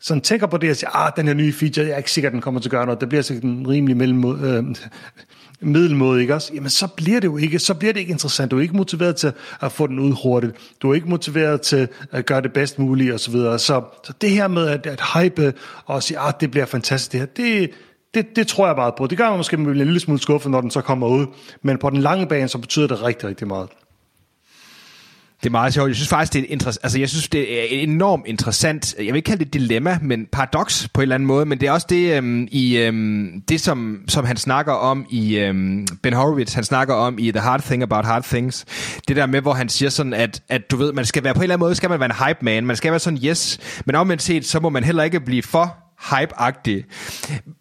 sådan 0.00 0.20
tænker 0.20 0.46
på 0.46 0.56
det 0.56 0.70
og 0.70 0.76
siger, 0.76 0.96
ah, 0.96 1.12
den 1.16 1.26
her 1.26 1.34
nye 1.34 1.52
feature, 1.52 1.86
jeg 1.86 1.92
er 1.92 1.96
ikke 1.96 2.10
sikker, 2.10 2.30
den 2.30 2.40
kommer 2.40 2.60
til 2.60 2.68
at 2.68 2.70
gøre 2.70 2.86
noget, 2.86 3.00
det 3.00 3.08
bliver 3.08 3.22
sikkert 3.22 3.44
en 3.44 3.68
rimelig 3.68 3.96
mellem, 3.96 4.44
øh, 4.44 4.64
middelmåde, 5.60 6.20
ikke 6.20 6.34
også? 6.34 6.54
Jamen, 6.54 6.70
så 6.70 6.86
bliver 6.86 7.20
det 7.20 7.28
jo 7.28 7.36
ikke, 7.36 7.58
så 7.58 7.74
bliver 7.74 7.92
det 7.92 8.00
ikke 8.00 8.10
interessant. 8.10 8.50
Du 8.50 8.58
er 8.58 8.62
ikke 8.62 8.76
motiveret 8.76 9.16
til 9.16 9.32
at 9.60 9.72
få 9.72 9.86
den 9.86 9.98
ud 9.98 10.14
hurtigt. 10.22 10.52
Du 10.82 10.90
er 10.90 10.94
ikke 10.94 11.08
motiveret 11.08 11.60
til 11.60 11.88
at 12.12 12.26
gøre 12.26 12.40
det 12.40 12.52
bedst 12.52 12.78
muligt, 12.78 13.12
og 13.12 13.20
så 13.20 13.30
videre. 13.30 13.58
Så, 13.58 13.82
så 14.04 14.12
det 14.20 14.30
her 14.30 14.48
med 14.48 14.68
at, 14.68 14.86
at 14.86 15.00
hype 15.14 15.54
og 15.86 16.02
sige, 16.02 16.18
ah, 16.18 16.32
det 16.40 16.50
bliver 16.50 16.66
fantastisk 16.66 17.12
det 17.12 17.20
her, 17.20 17.26
det, 17.26 17.70
det, 18.14 18.36
det 18.36 18.46
tror 18.46 18.66
jeg 18.66 18.76
meget 18.76 18.94
på. 18.98 19.06
Det 19.06 19.18
gør 19.18 19.28
man 19.28 19.36
måske, 19.36 19.56
man 19.56 19.66
bliver 19.66 19.82
en 19.82 19.86
lille 19.86 20.00
smule 20.00 20.20
skuffet, 20.20 20.50
når 20.50 20.60
den 20.60 20.70
så 20.70 20.80
kommer 20.80 21.06
ud. 21.06 21.26
Men 21.62 21.78
på 21.78 21.90
den 21.90 22.00
lange 22.00 22.26
bane, 22.26 22.48
så 22.48 22.58
betyder 22.58 22.86
det 22.86 23.02
rigtig, 23.02 23.28
rigtig 23.28 23.46
meget. 23.46 23.68
Det 25.40 25.46
er 25.46 25.50
meget 25.50 25.74
sjovt. 25.74 25.88
Jeg 25.88 25.96
synes 25.96 26.08
faktisk, 26.08 26.32
det 26.32 26.40
er, 26.52 26.56
interess- 26.56 26.78
altså, 26.82 26.98
jeg 26.98 27.08
synes, 27.08 27.28
det 27.28 27.74
er 27.78 27.82
enormt 27.82 28.26
interessant. 28.26 28.94
Jeg 28.98 29.06
vil 29.06 29.16
ikke 29.16 29.26
kalde 29.26 29.44
det 29.44 29.54
dilemma, 29.54 29.98
men 30.02 30.26
paradoks 30.32 30.88
på 30.94 31.00
en 31.00 31.02
eller 31.02 31.14
anden 31.14 31.26
måde. 31.26 31.46
Men 31.46 31.60
det 31.60 31.68
er 31.68 31.72
også 31.72 31.86
det, 31.90 32.16
øhm, 32.16 32.48
i, 32.50 32.76
øhm, 32.76 33.42
det 33.48 33.60
som, 33.60 33.98
som 34.08 34.24
han 34.24 34.36
snakker 34.36 34.72
om 34.72 35.06
i 35.10 35.38
øhm, 35.38 35.86
Ben 36.02 36.12
Horowitz, 36.12 36.54
han 36.54 36.64
snakker 36.64 36.94
om 36.94 37.18
i 37.18 37.30
The 37.30 37.40
Hard 37.40 37.62
Thing 37.62 37.82
About 37.82 38.04
Hard 38.04 38.22
Things. 38.24 38.64
Det 39.08 39.16
der 39.16 39.26
med, 39.26 39.40
hvor 39.40 39.52
han 39.52 39.68
siger 39.68 39.88
sådan, 39.90 40.12
at, 40.14 40.42
at 40.48 40.70
du 40.70 40.76
ved, 40.76 40.92
man 40.92 41.04
skal 41.04 41.24
være 41.24 41.34
på 41.34 41.38
en 41.40 41.42
eller 41.42 41.54
anden 41.54 41.64
måde, 41.66 41.74
skal 41.74 41.90
man 41.90 42.00
være 42.00 42.10
en 42.20 42.26
hype 42.28 42.38
man. 42.44 42.66
Man 42.66 42.76
skal 42.76 42.90
være 42.90 43.00
sådan, 43.00 43.18
yes. 43.24 43.58
Men 43.84 43.94
omvendt 43.94 44.22
set, 44.22 44.46
så 44.46 44.60
må 44.60 44.68
man 44.68 44.84
heller 44.84 45.02
ikke 45.02 45.20
blive 45.20 45.42
for 45.42 45.76
hype-agtig. 46.14 46.84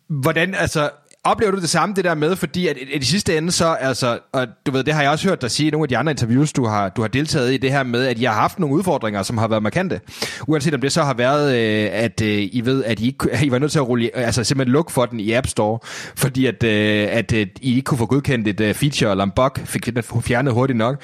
Hvordan, 0.09 0.55
altså, 0.55 0.89
Oplever 1.27 1.51
du 1.51 1.59
det 1.59 1.69
samme, 1.69 1.95
det 1.95 2.03
der 2.03 2.15
med, 2.15 2.35
fordi 2.35 2.67
at, 2.67 2.77
at 2.95 3.01
i 3.01 3.05
sidste 3.05 3.37
ende 3.37 3.51
så, 3.51 3.73
altså, 3.73 4.19
og 4.33 4.47
du 4.65 4.71
ved, 4.71 4.83
det 4.83 4.93
har 4.93 5.01
jeg 5.01 5.11
også 5.11 5.27
hørt 5.27 5.41
dig 5.41 5.51
sige 5.51 5.67
i 5.67 5.71
nogle 5.71 5.83
af 5.83 5.89
de 5.89 5.97
andre 5.97 6.11
interviews, 6.11 6.53
du 6.53 6.65
har, 6.65 6.89
du 6.89 7.01
har 7.01 7.07
deltaget 7.07 7.53
i, 7.53 7.57
det 7.57 7.71
her 7.71 7.83
med, 7.83 8.05
at 8.05 8.21
jeg 8.21 8.31
har 8.31 8.41
haft 8.41 8.59
nogle 8.59 8.75
udfordringer, 8.75 9.23
som 9.23 9.37
har 9.37 9.47
været 9.47 9.63
markante. 9.63 10.01
Uanset 10.47 10.73
om 10.73 10.81
det 10.81 10.91
så 10.91 11.03
har 11.03 11.13
været, 11.13 11.55
øh, 11.55 11.89
at 11.93 12.21
øh, 12.21 12.49
I 12.51 12.61
ved, 12.65 12.83
at 12.83 12.99
I, 12.99 13.07
ikke, 13.07 13.29
I 13.45 13.51
var 13.51 13.59
nødt 13.59 13.71
til 13.71 13.79
at 13.79 13.87
rulle, 13.87 14.09
altså 14.15 14.43
simpelthen 14.43 14.73
lukke 14.73 14.91
for 14.91 15.05
den 15.05 15.19
i 15.19 15.31
App 15.31 15.47
Store, 15.47 15.79
fordi 16.15 16.45
at, 16.45 16.63
øh, 16.63 17.07
at 17.11 17.33
øh, 17.33 17.47
I 17.61 17.75
ikke 17.75 17.85
kunne 17.85 17.97
få 17.97 18.05
godkendt 18.05 18.47
et 18.47 18.59
øh, 18.59 18.73
feature 18.73 19.11
eller 19.11 19.23
en 19.23 19.31
bug, 19.35 19.51
fik 19.65 19.85
den 19.85 20.03
fjernet 20.03 20.53
hurtigt 20.53 20.77
nok. 20.77 21.01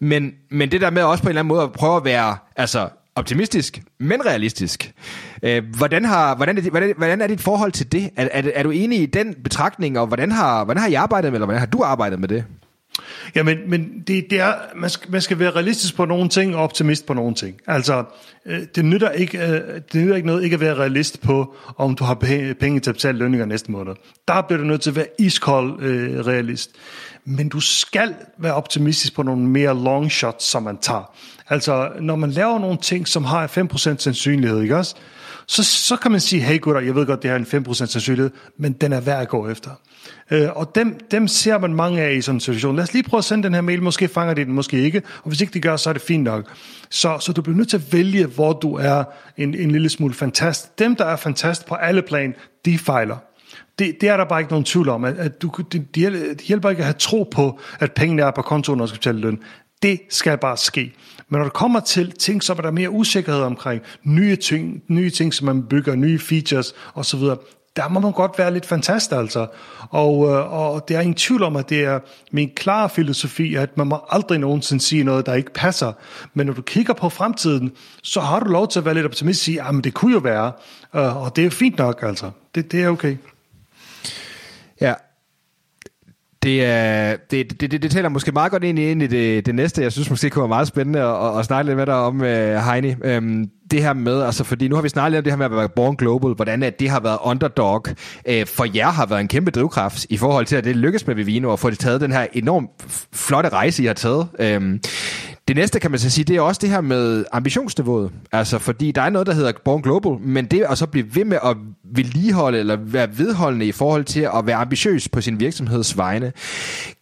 Men, 0.00 0.30
men 0.50 0.70
det 0.70 0.80
der 0.80 0.90
med 0.90 1.02
også 1.02 1.22
på 1.22 1.26
en 1.26 1.30
eller 1.30 1.40
anden 1.40 1.48
måde 1.48 1.62
at 1.62 1.72
prøve 1.72 1.96
at 1.96 2.04
være, 2.04 2.36
altså 2.56 2.88
optimistisk, 3.16 3.82
men 3.98 4.26
realistisk. 4.26 4.92
Øh, 5.42 5.62
hvordan, 5.76 6.04
har, 6.04 6.36
hvordan, 6.36 6.58
er 6.58 6.70
hvordan, 6.70 6.94
hvordan 6.96 7.20
er 7.20 7.26
dit 7.26 7.40
forhold 7.40 7.72
til 7.72 7.92
det? 7.92 8.10
Er, 8.16 8.28
er, 8.32 8.50
er 8.54 8.62
du 8.62 8.70
enig 8.70 9.02
i 9.02 9.06
den 9.06 9.34
betragtning, 9.34 9.98
og 9.98 10.06
hvordan 10.06 10.32
har, 10.32 10.64
hvordan 10.64 10.80
har 10.80 10.88
I 10.88 10.94
arbejdet 10.94 11.32
med, 11.32 11.36
eller 11.36 11.46
hvordan 11.46 11.60
har 11.60 11.66
du 11.66 11.82
arbejdet 11.82 12.20
med 12.20 12.28
det? 12.28 12.44
Ja, 13.34 13.42
men, 13.42 13.58
men 13.70 14.02
det, 14.06 14.30
det 14.30 14.40
er, 14.40 14.54
man, 14.76 14.90
skal, 14.90 15.10
man 15.10 15.20
skal 15.20 15.38
være 15.38 15.50
realistisk 15.50 15.96
på 15.96 16.04
nogle 16.04 16.28
ting 16.28 16.56
og 16.56 16.62
optimist 16.62 17.06
på 17.06 17.14
nogle 17.14 17.34
ting. 17.34 17.56
Altså, 17.66 18.04
øh, 18.46 18.62
det 18.74 18.84
nytter, 18.84 19.10
ikke, 19.10 19.38
øh, 19.38 19.80
det 19.92 19.94
nytter 19.94 20.16
ikke 20.16 20.26
noget 20.26 20.44
ikke 20.44 20.54
at 20.54 20.60
være 20.60 20.74
realist 20.74 21.20
på, 21.20 21.54
om 21.76 21.94
du 21.94 22.04
har 22.04 22.14
penge 22.60 22.80
til 22.80 22.90
at 22.90 22.94
betale 22.94 23.18
lønninger 23.18 23.46
næste 23.46 23.72
måned. 23.72 23.94
Der 24.28 24.42
bliver 24.42 24.58
du 24.58 24.64
nødt 24.64 24.80
til 24.80 24.90
at 24.90 24.96
være 24.96 25.06
iskold 25.18 25.82
øh, 25.82 26.26
realist. 26.26 26.70
Men 27.24 27.48
du 27.48 27.60
skal 27.60 28.14
være 28.38 28.54
optimistisk 28.54 29.14
på 29.14 29.22
nogle 29.22 29.42
mere 29.42 29.84
long 29.84 30.12
shots, 30.12 30.44
som 30.44 30.62
man 30.62 30.78
tager. 30.78 31.16
Altså, 31.48 31.88
når 32.00 32.16
man 32.16 32.30
laver 32.30 32.58
nogle 32.58 32.78
ting, 32.78 33.08
som 33.08 33.24
har 33.24 33.46
5% 33.46 33.76
sandsynlighed, 33.78 34.62
ikke 34.62 34.76
også? 34.76 34.94
Så, 35.46 35.64
så 35.64 35.96
kan 35.96 36.10
man 36.10 36.20
sige, 36.20 36.42
hey 36.42 36.60
gutter, 36.60 36.80
jeg 36.80 36.94
ved 36.94 37.06
godt, 37.06 37.22
det 37.22 37.30
har 37.30 37.36
en 37.36 37.66
5% 37.68 37.74
sandsynlighed, 37.74 38.30
men 38.58 38.72
den 38.72 38.92
er 38.92 39.00
værd 39.00 39.22
at 39.22 39.28
gå 39.28 39.48
efter. 39.48 39.70
Øh, 40.30 40.48
og 40.54 40.74
dem, 40.74 41.00
dem 41.10 41.28
ser 41.28 41.58
man 41.58 41.74
mange 41.74 42.02
af 42.02 42.14
i 42.14 42.20
sådan 42.20 42.36
en 42.36 42.40
situation. 42.40 42.76
Lad 42.76 42.82
os 42.82 42.92
lige 42.92 43.02
prøve 43.02 43.18
at 43.18 43.24
sende 43.24 43.44
den 43.44 43.54
her 43.54 43.60
mail, 43.60 43.82
måske 43.82 44.08
fanger 44.08 44.34
de 44.34 44.44
den, 44.44 44.52
måske 44.52 44.80
ikke, 44.80 45.02
og 45.22 45.28
hvis 45.28 45.40
ikke 45.40 45.54
de 45.54 45.60
gør, 45.60 45.76
så 45.76 45.88
er 45.88 45.92
det 45.92 46.02
fint 46.02 46.24
nok. 46.24 46.50
Så, 46.90 47.18
så 47.20 47.32
du 47.32 47.42
bliver 47.42 47.56
nødt 47.56 47.68
til 47.68 47.76
at 47.76 47.92
vælge, 47.92 48.26
hvor 48.26 48.52
du 48.52 48.74
er 48.74 49.04
en, 49.36 49.54
en 49.54 49.70
lille 49.70 49.88
smule 49.88 50.14
fantast. 50.14 50.78
Dem, 50.78 50.96
der 50.96 51.04
er 51.04 51.16
fantast 51.16 51.66
på 51.66 51.74
alle 51.74 52.02
plan, 52.02 52.34
de 52.64 52.78
fejler. 52.78 53.16
Det, 53.78 53.96
det 54.00 54.08
er 54.08 54.16
der 54.16 54.24
bare 54.24 54.40
ikke 54.40 54.52
nogen 54.52 54.64
tvivl 54.64 54.88
om, 54.88 55.04
at, 55.04 55.18
at 55.18 55.42
du, 55.42 55.50
det, 55.72 55.94
det 55.94 56.40
hjælper 56.40 56.70
ikke 56.70 56.80
at 56.80 56.86
have 56.86 56.94
tro 56.98 57.28
på, 57.30 57.60
at 57.80 57.92
pengene 57.92 58.22
er 58.22 58.30
på 58.30 58.42
kontoen, 58.42 58.78
når 58.78 58.84
du 58.84 58.88
skal 58.88 58.98
betale 58.98 59.18
løn. 59.18 59.38
Det 59.82 60.00
skal 60.10 60.38
bare 60.38 60.56
ske. 60.56 60.92
Men 61.34 61.38
når 61.38 61.44
det 61.44 61.52
kommer 61.52 61.80
til 61.80 62.12
ting, 62.12 62.42
som 62.42 62.58
er 62.58 62.62
der 62.62 62.70
mere 62.70 62.90
usikkerhed 62.90 63.42
omkring, 63.42 63.82
nye 64.04 64.36
ting, 64.36 64.82
nye 64.88 65.10
ting 65.10 65.34
som 65.34 65.46
man 65.46 65.62
bygger, 65.62 65.94
nye 65.94 66.18
features 66.18 66.74
osv., 66.94 67.20
der 67.76 67.88
må 67.88 68.00
man 68.00 68.12
godt 68.12 68.38
være 68.38 68.52
lidt 68.52 68.66
fantast 68.66 69.12
altså. 69.12 69.46
Og, 69.90 70.28
øh, 70.30 70.52
og 70.52 70.88
det 70.88 70.96
er 70.96 71.00
ingen 71.00 71.14
tvivl 71.14 71.42
om, 71.42 71.56
at 71.56 71.68
det 71.68 71.84
er 71.84 72.00
min 72.30 72.50
klare 72.56 72.88
filosofi, 72.88 73.54
at 73.54 73.76
man 73.76 73.86
må 73.86 74.00
aldrig 74.10 74.38
nogensinde 74.38 74.82
sige 74.82 75.04
noget, 75.04 75.26
der 75.26 75.34
ikke 75.34 75.52
passer. 75.52 75.92
Men 76.34 76.46
når 76.46 76.54
du 76.54 76.62
kigger 76.62 76.94
på 76.94 77.08
fremtiden, 77.08 77.72
så 78.02 78.20
har 78.20 78.40
du 78.40 78.50
lov 78.50 78.68
til 78.68 78.78
at 78.78 78.84
være 78.84 78.94
lidt 78.94 79.06
optimistisk 79.06 79.42
og 79.42 79.44
sige, 79.44 79.62
ah, 79.62 79.78
at 79.78 79.84
det 79.84 79.94
kunne 79.94 80.12
jo 80.12 80.18
være, 80.18 80.52
øh, 80.94 81.22
og 81.22 81.36
det 81.36 81.42
er 81.42 81.46
jo 81.46 81.50
fint 81.50 81.78
nok 81.78 82.02
altså. 82.02 82.30
Det, 82.54 82.72
det 82.72 82.82
er 82.82 82.88
okay. 82.88 83.16
Ja, 84.80 84.94
det, 86.44 86.64
er, 86.64 87.16
det, 87.30 87.60
det, 87.60 87.70
det, 87.70 87.82
det 87.82 87.90
taler 87.90 88.08
måske 88.08 88.32
meget 88.32 88.52
godt 88.52 88.64
ind 88.64 88.78
i, 88.78 88.90
ind 88.90 89.02
i 89.02 89.06
det, 89.06 89.46
det 89.46 89.54
næste, 89.54 89.82
jeg 89.82 89.92
synes 89.92 90.10
måske 90.10 90.30
kunne 90.30 90.42
være 90.42 90.48
meget 90.48 90.68
spændende 90.68 91.00
at, 91.00 91.38
at 91.38 91.44
snakke 91.44 91.68
lidt 91.70 91.76
med 91.76 91.86
dig 91.86 91.94
om, 91.94 92.20
uh, 92.20 92.26
Heini. 92.26 92.94
Øhm, 93.04 93.50
det 93.70 93.82
her 93.82 93.92
med, 93.92 94.22
altså 94.22 94.44
fordi 94.44 94.68
nu 94.68 94.74
har 94.74 94.82
vi 94.82 94.88
snakket 94.88 95.12
lidt 95.12 95.18
om 95.18 95.24
det 95.24 95.32
her 95.32 95.36
med 95.36 95.46
at 95.46 95.52
være 95.52 95.68
born 95.68 95.96
global, 95.96 96.32
hvordan 96.34 96.62
at 96.62 96.80
det 96.80 96.90
har 96.90 97.00
været 97.00 97.18
underdog 97.22 97.84
uh, 98.28 98.46
for 98.46 98.76
jer 98.76 98.90
har 98.90 99.06
været 99.06 99.20
en 99.20 99.28
kæmpe 99.28 99.50
drivkraft 99.50 100.06
i 100.10 100.16
forhold 100.16 100.46
til, 100.46 100.56
at 100.56 100.64
det 100.64 100.76
lykkes 100.76 101.06
med 101.06 101.14
Vivino 101.14 101.52
at 101.52 101.58
få 101.58 101.70
det 101.70 101.78
taget 101.78 102.00
den 102.00 102.12
her 102.12 102.26
enormt 102.32 102.70
flotte 103.12 103.48
rejse, 103.48 103.82
I 103.82 103.86
har 103.86 103.94
taget. 103.94 104.56
Um, 104.56 104.80
det 105.48 105.56
næste, 105.56 105.80
kan 105.80 105.90
man 105.90 106.00
så 106.00 106.10
sige, 106.10 106.24
det 106.24 106.36
er 106.36 106.40
også 106.40 106.58
det 106.62 106.70
her 106.70 106.80
med 106.80 107.24
ambitionsniveauet. 107.32 108.10
Altså, 108.32 108.58
fordi 108.58 108.92
der 108.92 109.02
er 109.02 109.10
noget, 109.10 109.26
der 109.26 109.34
hedder 109.34 109.52
Born 109.64 109.82
Global, 109.82 110.28
men 110.28 110.44
det 110.44 110.66
at 110.68 110.78
så 110.78 110.86
blive 110.86 111.14
ved 111.14 111.24
med 111.24 111.38
at 111.44 111.56
vedligeholde 111.84 112.58
eller 112.58 112.76
være 112.76 113.18
vedholdende 113.18 113.66
i 113.66 113.72
forhold 113.72 114.04
til 114.04 114.20
at 114.20 114.46
være 114.46 114.56
ambitiøs 114.56 115.08
på 115.08 115.20
sin 115.20 115.40
virksomheds 115.40 115.98
vegne. 115.98 116.32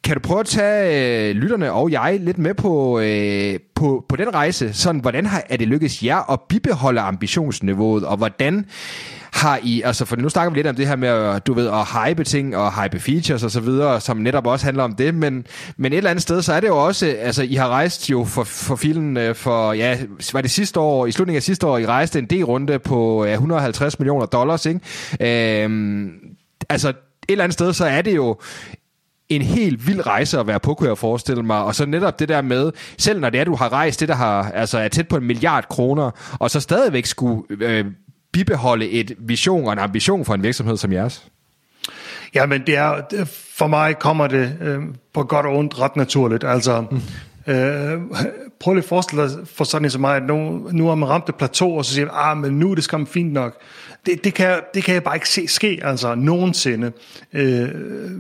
Kan 0.05 0.15
du 0.15 0.21
prøve 0.21 0.41
at 0.41 0.47
tage 0.47 1.31
øh, 1.31 1.37
lytterne 1.37 1.73
og 1.73 1.91
jeg 1.91 2.19
lidt 2.21 2.39
med 2.39 2.55
på, 2.55 3.01
øh, 3.01 3.59
på, 3.83 4.05
på 4.09 4.17
den 4.17 4.35
rejse? 4.35 4.73
Sådan, 4.73 5.01
hvordan 5.01 5.27
har, 5.27 5.43
er 5.49 5.57
det 5.57 5.69
lykkedes 5.69 6.03
jer 6.03 6.33
at 6.33 6.41
bibeholde 6.49 7.01
ambitionsniveauet, 7.01 8.05
og 8.05 8.17
hvordan 8.17 8.67
har 9.33 9.61
I, 9.63 9.83
altså 9.83 10.05
for 10.05 10.17
nu 10.17 10.29
snakker 10.29 10.51
vi 10.51 10.59
lidt 10.59 10.67
om 10.67 10.75
det 10.75 10.87
her 10.87 10.97
med, 10.97 11.09
øh, 11.09 11.41
du 11.47 11.55
ved, 11.55 11.67
at 11.67 11.87
hype 11.87 12.25
ting 12.25 12.57
og 12.57 12.83
hype 12.83 13.01
features 13.01 13.43
og 13.43 13.51
så 13.51 13.61
videre, 13.61 14.01
som 14.01 14.17
netop 14.17 14.47
også 14.47 14.65
handler 14.65 14.85
om 14.85 14.95
det, 14.95 15.15
men, 15.15 15.47
men 15.77 15.93
et 15.93 15.97
eller 15.97 16.11
andet 16.11 16.23
sted, 16.23 16.43
så 16.43 16.53
er 16.53 16.61
det 16.61 16.69
jo 16.69 16.85
også, 16.85 17.17
altså 17.21 17.43
I 17.43 17.55
har 17.55 17.69
rejst 17.69 18.11
jo 18.11 18.25
for, 18.25 18.45
for 18.45 18.77
filmen 18.77 19.17
øh, 19.17 19.35
for, 19.35 19.73
ja, 19.73 19.99
var 20.33 20.41
det 20.41 20.51
sidste 20.51 20.81
år, 20.81 21.07
i 21.07 21.13
slutningen 21.13 21.37
af 21.37 21.43
sidste 21.43 21.67
år, 21.67 21.79
I 21.79 21.87
rejste 21.87 22.19
en 22.19 22.27
D-runde 22.27 22.79
på 22.79 23.25
ja, 23.25 23.33
150 23.33 23.99
millioner 23.99 24.27
dollars, 24.27 24.67
ikke? 24.67 25.65
Øhm, 25.65 26.13
altså 26.69 26.89
et 26.89 26.95
eller 27.29 27.45
andet 27.45 27.55
sted, 27.55 27.73
så 27.73 27.85
er 27.85 28.03
det 28.03 28.17
jo 28.17 28.37
en 29.37 29.43
helt 29.43 29.87
vild 29.87 30.07
rejse 30.07 30.39
at 30.39 30.47
være 30.47 30.61
på, 30.61 30.75
kunne 30.75 30.89
jeg 30.89 30.99
forestille 30.99 31.43
mig. 31.43 31.65
Og 31.65 31.75
så 31.75 31.87
netop 31.87 32.19
det 32.19 32.29
der 32.29 32.43
med, 32.43 32.73
selv 32.99 33.21
når 33.21 33.31
det 33.31 33.41
er, 33.41 33.45
du 33.45 33.55
har 33.55 33.73
rejst 33.73 34.01
det, 34.01 34.09
der 34.09 34.15
har, 34.15 34.51
altså 34.51 34.79
er 34.79 34.89
tæt 34.89 35.09
på 35.09 35.17
en 35.17 35.25
milliard 35.25 35.69
kroner, 35.69 36.11
og 36.39 36.51
så 36.51 36.61
stadigvæk 36.61 37.07
skulle 37.07 37.43
øh, 37.61 37.85
bibeholde 38.33 38.91
et 38.91 39.15
vision 39.19 39.67
og 39.67 39.73
en 39.73 39.79
ambition 39.79 40.25
for 40.25 40.35
en 40.35 40.43
virksomhed 40.43 40.77
som 40.77 40.93
jeres? 40.93 41.27
Ja, 42.35 42.47
men 42.47 42.63
det 42.67 42.77
er, 42.77 43.03
for 43.57 43.67
mig 43.67 43.99
kommer 43.99 44.27
det 44.27 44.57
øh, 44.61 44.81
på 45.15 45.23
godt 45.23 45.47
og 45.47 45.57
ondt 45.57 45.81
ret 45.81 45.97
naturligt. 45.97 46.45
Altså, 46.45 46.85
mm. 46.91 47.53
øh, 47.53 48.01
prøv 48.61 48.75
lige 48.75 48.83
at 48.83 48.89
forestille 48.89 49.23
dig 49.23 49.31
for 49.55 49.65
sådan 49.65 49.91
som 49.91 50.01
mig, 50.01 50.17
at 50.17 50.23
nu, 50.23 50.69
nu 50.73 50.87
har 50.87 50.95
man 50.95 51.09
ramt 51.09 51.29
et 51.29 51.35
plateau, 51.35 51.79
og 51.79 51.85
så 51.85 51.95
siger 51.95 52.07
man, 52.07 52.15
ah, 52.17 52.37
men 52.37 52.59
nu 52.59 52.71
er 52.71 52.75
det 52.75 52.85
skam 52.85 53.07
fint 53.07 53.33
nok. 53.33 53.57
Det, 54.07 54.25
det, 54.25 54.35
kan, 54.35 54.61
det 54.75 54.85
kan 54.85 54.95
jeg 54.95 55.03
bare 55.03 55.17
ikke 55.17 55.29
se 55.29 55.49
ske, 55.49 55.81
altså 55.83 56.15
nogensinde. 56.15 56.93
Øh, 57.33 57.69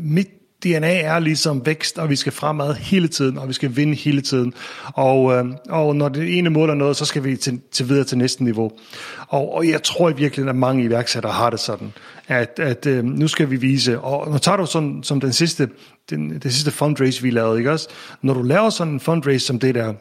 mit 0.00 0.28
DNA 0.64 1.00
er 1.00 1.18
ligesom 1.18 1.66
vækst, 1.66 1.98
og 1.98 2.10
vi 2.10 2.16
skal 2.16 2.32
fremad 2.32 2.74
hele 2.74 3.08
tiden, 3.08 3.38
og 3.38 3.48
vi 3.48 3.52
skal 3.52 3.76
vinde 3.76 3.94
hele 3.94 4.20
tiden. 4.20 4.54
Og, 4.94 5.32
øh, 5.32 5.44
og 5.68 5.96
når 5.96 6.08
det 6.08 6.38
ene 6.38 6.50
mål 6.50 6.70
er 6.70 6.74
noget, 6.74 6.96
så 6.96 7.04
skal 7.04 7.24
vi 7.24 7.36
til, 7.36 7.60
til 7.72 7.88
videre 7.88 8.04
til 8.04 8.18
næste 8.18 8.44
niveau. 8.44 8.72
Og, 9.28 9.54
og 9.54 9.68
jeg 9.68 9.82
tror 9.82 10.10
i 10.10 10.16
virkeligheden, 10.16 10.48
at 10.48 10.56
mange 10.56 10.84
iværksættere 10.84 11.32
har 11.32 11.50
det 11.50 11.60
sådan, 11.60 11.92
at, 12.28 12.58
at 12.58 12.86
øh, 12.86 13.04
nu 13.04 13.28
skal 13.28 13.50
vi 13.50 13.56
vise, 13.56 14.00
og 14.00 14.30
nu 14.32 14.38
tager 14.38 14.56
du 14.56 14.66
sådan, 14.66 15.02
som 15.02 15.20
den 15.20 15.32
sidste, 15.32 15.68
den, 16.10 16.30
den 16.30 16.50
sidste 16.50 16.70
fundraise, 16.70 17.22
vi 17.22 17.30
lavede, 17.30 17.58
ikke 17.58 17.72
også? 17.72 17.88
Når 18.22 18.34
du 18.34 18.42
laver 18.42 18.70
sådan 18.70 18.92
en 18.92 19.00
fundraise 19.00 19.46
som 19.46 19.58
det 19.58 19.74
der, 19.74 19.94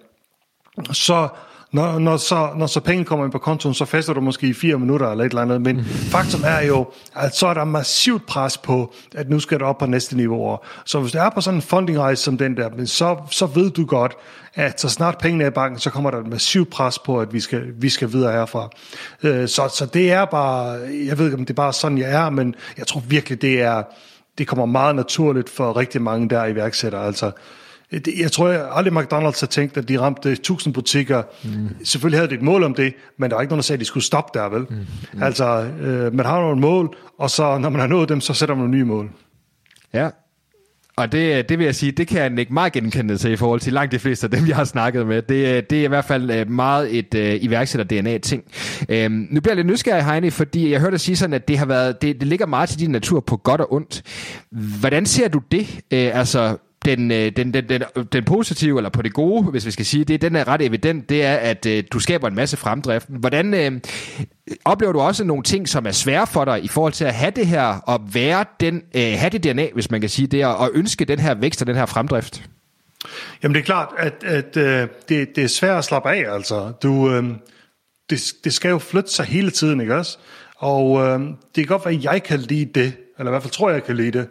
så 0.91 1.27
når, 1.71 1.99
når, 1.99 2.17
så, 2.17 2.49
når 2.57 2.67
så 2.67 2.79
penge 2.79 3.05
kommer 3.05 3.25
ind 3.25 3.31
på 3.31 3.37
kontoen, 3.37 3.73
så 3.73 3.85
fester 3.85 4.13
du 4.13 4.21
måske 4.21 4.47
i 4.47 4.53
fire 4.53 4.79
minutter 4.79 5.11
eller 5.11 5.23
et 5.23 5.29
eller 5.29 5.41
andet, 5.41 5.61
men 5.61 5.75
mm. 5.75 5.83
faktum 5.83 6.41
er 6.45 6.61
jo, 6.61 6.87
at 7.15 7.35
så 7.35 7.47
er 7.47 7.53
der 7.53 7.63
massivt 7.63 8.25
pres 8.25 8.57
på, 8.57 8.93
at 9.15 9.29
nu 9.29 9.39
skal 9.39 9.59
du 9.59 9.65
op 9.65 9.77
på 9.77 9.85
næste 9.85 10.17
niveau. 10.17 10.57
Så 10.85 10.99
hvis 10.99 11.11
du 11.11 11.17
er 11.17 11.29
på 11.29 11.41
sådan 11.41 11.57
en 11.57 11.61
fundingrejse 11.61 12.23
som 12.23 12.37
den 12.37 12.57
der, 12.57 12.85
så, 12.85 13.17
så 13.29 13.45
ved 13.45 13.71
du 13.71 13.85
godt, 13.85 14.13
at 14.55 14.81
så 14.81 14.89
snart 14.89 15.17
pengene 15.17 15.43
er 15.43 15.47
i 15.47 15.51
banken, 15.51 15.79
så 15.79 15.89
kommer 15.89 16.11
der 16.11 16.17
et 16.17 16.27
massivt 16.27 16.69
pres 16.69 16.99
på, 16.99 17.19
at 17.19 17.33
vi 17.33 17.39
skal, 17.39 17.63
vi 17.75 17.89
skal 17.89 18.11
videre 18.11 18.31
herfra. 18.31 18.69
Øh, 19.23 19.47
så, 19.47 19.67
så 19.75 19.85
det 19.85 20.11
er 20.11 20.25
bare, 20.25 20.79
jeg 21.05 21.17
ved 21.17 21.25
ikke, 21.25 21.37
om 21.37 21.45
det 21.45 21.49
er 21.49 21.55
bare 21.63 21.73
sådan, 21.73 21.97
jeg 21.97 22.11
er, 22.11 22.29
men 22.29 22.55
jeg 22.77 22.87
tror 22.87 23.03
virkelig, 23.07 23.41
det 23.41 23.61
er, 23.61 23.83
det 24.37 24.47
kommer 24.47 24.65
meget 24.65 24.95
naturligt 24.95 25.49
for 25.49 25.77
rigtig 25.77 26.01
mange 26.01 26.29
der 26.29 26.45
iværksættere. 26.45 27.05
Altså, 27.05 27.31
jeg 28.19 28.31
tror 28.31 28.49
jeg 28.49 28.67
aldrig 28.71 28.93
McDonald's 28.93 29.39
har 29.39 29.47
tænkt, 29.47 29.77
at 29.77 29.87
de 29.87 29.99
ramte 29.99 30.31
1000 30.31 30.73
butikker. 30.73 31.23
Mm. 31.43 31.69
Selvfølgelig 31.83 32.19
havde 32.19 32.29
de 32.29 32.35
et 32.35 32.41
mål 32.41 32.63
om 32.63 32.73
det, 32.73 32.93
men 33.17 33.29
der 33.29 33.35
var 33.35 33.41
ikke 33.41 33.51
nogen, 33.51 33.59
der 33.59 33.63
sagde, 33.63 33.77
at 33.77 33.79
de 33.79 33.85
skulle 33.85 34.03
stoppe 34.03 34.39
der, 34.39 34.49
vel? 34.49 34.65
Mm. 34.69 34.75
Mm. 35.13 35.23
Altså, 35.23 35.45
øh, 35.81 36.13
man 36.13 36.25
har 36.25 36.41
nogle 36.41 36.61
mål, 36.61 36.95
og 37.17 37.29
så 37.29 37.57
når 37.57 37.69
man 37.69 37.81
har 37.81 37.87
nået 37.87 38.09
dem, 38.09 38.21
så 38.21 38.33
sætter 38.33 38.55
man 38.55 38.61
nogle 38.61 38.77
nye 38.77 38.85
mål. 38.85 39.09
Ja, 39.93 40.09
og 40.95 41.11
det, 41.11 41.49
det 41.49 41.57
vil 41.57 41.65
jeg 41.65 41.75
sige, 41.75 41.91
det 41.91 42.07
kan 42.07 42.21
jeg 42.21 42.39
ikke 42.39 42.53
meget 42.53 42.73
genkende 42.73 43.17
til 43.17 43.31
i 43.31 43.35
forhold 43.35 43.59
til 43.59 43.73
langt 43.73 43.91
de 43.91 43.99
fleste 43.99 44.25
af 44.25 44.31
dem, 44.31 44.47
jeg 44.47 44.55
har 44.55 44.63
snakket 44.63 45.07
med. 45.07 45.21
Det, 45.21 45.69
det 45.69 45.79
er 45.79 45.83
i 45.83 45.87
hvert 45.87 46.05
fald 46.05 46.31
øh, 46.31 46.49
meget 46.49 46.97
et 46.97 47.13
uh, 47.15 47.43
iværksætter-DNA-ting. 47.43 48.43
Øhm, 48.89 49.27
nu 49.31 49.41
bliver 49.41 49.51
jeg 49.51 49.55
lidt 49.55 49.67
nysgerrig, 49.67 50.05
Heine, 50.05 50.31
fordi 50.31 50.71
jeg 50.71 50.79
hørte 50.79 50.91
dig 50.91 50.99
sige 50.99 51.15
sådan, 51.15 51.33
at 51.33 51.47
det, 51.47 51.57
har 51.57 51.65
været, 51.65 52.01
det, 52.01 52.19
det 52.19 52.27
ligger 52.27 52.45
meget 52.45 52.69
til 52.69 52.79
din 52.79 52.89
natur 52.89 53.19
på 53.19 53.37
godt 53.37 53.61
og 53.61 53.73
ondt. 53.73 54.03
Hvordan 54.79 55.05
ser 55.05 55.27
du 55.27 55.41
det? 55.51 55.61
Uh, 55.61 56.19
altså, 56.19 56.57
den, 56.85 57.11
øh, 57.11 57.31
den, 57.35 57.53
den, 57.53 57.69
den, 57.69 57.83
den 58.13 58.23
positive, 58.23 58.79
eller 58.79 58.89
på 58.89 59.01
det 59.01 59.13
gode, 59.13 59.43
hvis 59.43 59.65
vi 59.65 59.71
skal 59.71 59.85
sige 59.85 60.05
det, 60.05 60.21
den 60.21 60.35
er 60.35 60.47
ret 60.47 60.61
evident, 60.61 61.09
det 61.09 61.25
er, 61.25 61.35
at 61.35 61.65
øh, 61.65 61.83
du 61.91 61.99
skaber 61.99 62.27
en 62.27 62.35
masse 62.35 62.57
fremdrift. 62.57 63.07
Hvordan 63.09 63.53
øh, 63.53 63.81
oplever 64.65 64.93
du 64.93 64.99
også 64.99 65.23
nogle 65.23 65.43
ting, 65.43 65.69
som 65.69 65.85
er 65.85 65.91
svære 65.91 66.27
for 66.27 66.45
dig 66.45 66.63
i 66.63 66.67
forhold 66.67 66.93
til 66.93 67.05
at 67.05 67.13
have 67.13 67.31
det 67.31 67.47
her, 67.47 67.63
og 67.63 68.01
være 68.13 68.45
den, 68.59 68.83
øh, 68.95 69.13
have 69.17 69.29
det 69.29 69.43
DNA, 69.43 69.67
hvis 69.73 69.91
man 69.91 70.01
kan 70.01 70.09
sige 70.09 70.27
det, 70.27 70.45
og 70.45 70.71
ønske 70.73 71.05
den 71.05 71.19
her 71.19 71.33
vækst 71.33 71.61
og 71.61 71.67
den 71.67 71.75
her 71.75 71.85
fremdrift? 71.85 72.43
Jamen 73.43 73.55
det 73.55 73.61
er 73.61 73.65
klart, 73.65 73.89
at, 73.97 74.23
at 74.23 74.57
øh, 74.57 74.87
det, 75.09 75.35
det 75.35 75.43
er 75.43 75.47
svært 75.47 75.77
at 75.77 75.83
slappe 75.83 76.09
af, 76.09 76.33
altså. 76.33 76.71
Du, 76.83 77.11
øh, 77.11 77.23
det, 78.09 78.33
det 78.43 78.53
skal 78.53 78.69
jo 78.69 78.77
flytte 78.77 79.11
sig 79.11 79.25
hele 79.25 79.51
tiden, 79.51 79.81
ikke 79.81 79.95
også? 79.95 80.17
Og 80.55 81.01
øh, 81.01 81.19
det 81.19 81.35
kan 81.55 81.65
godt 81.65 81.85
være, 81.85 81.95
at 81.95 82.03
jeg 82.03 82.23
kan 82.23 82.39
lide 82.39 82.79
det, 82.79 82.93
eller 83.19 83.31
i 83.31 83.33
hvert 83.33 83.43
fald 83.43 83.53
tror 83.53 83.69
jeg, 83.69 83.75
jeg 83.75 83.83
kan 83.83 83.95
lide 83.95 84.11
det. 84.11 84.27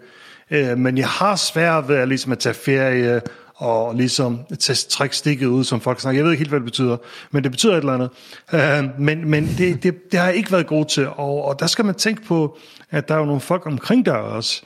Øh, 0.50 0.78
men 0.78 0.98
jeg 0.98 1.08
har 1.08 1.36
svært 1.36 1.88
ved 1.88 1.96
at, 1.96 2.08
ligesom 2.08 2.32
at 2.32 2.38
tage 2.38 2.54
ferie 2.54 3.20
og 3.54 3.94
ligesom 3.94 4.40
tage 4.58 4.76
trække 4.90 5.16
stikket 5.16 5.46
ud, 5.46 5.64
som 5.64 5.80
folk 5.80 6.00
snakker. 6.00 6.18
Jeg 6.18 6.24
ved 6.24 6.32
ikke 6.32 6.40
helt, 6.40 6.50
hvad 6.50 6.60
det 6.60 6.64
betyder, 6.64 6.96
men 7.30 7.42
det 7.44 7.50
betyder 7.50 7.72
et 7.72 7.78
eller 7.78 7.92
andet. 7.92 8.10
Øh, 8.52 9.00
men 9.00 9.30
men 9.30 9.46
det, 9.58 9.82
det, 9.82 10.12
det 10.12 10.20
har 10.20 10.26
jeg 10.26 10.36
ikke 10.36 10.52
været 10.52 10.66
god 10.66 10.84
til, 10.84 11.08
og, 11.08 11.44
og 11.44 11.60
der 11.60 11.66
skal 11.66 11.84
man 11.84 11.94
tænke 11.94 12.22
på, 12.22 12.58
at 12.90 13.08
der 13.08 13.14
er 13.14 13.18
jo 13.18 13.24
nogle 13.24 13.40
folk 13.40 13.66
omkring 13.66 14.06
der 14.06 14.12
også. 14.12 14.62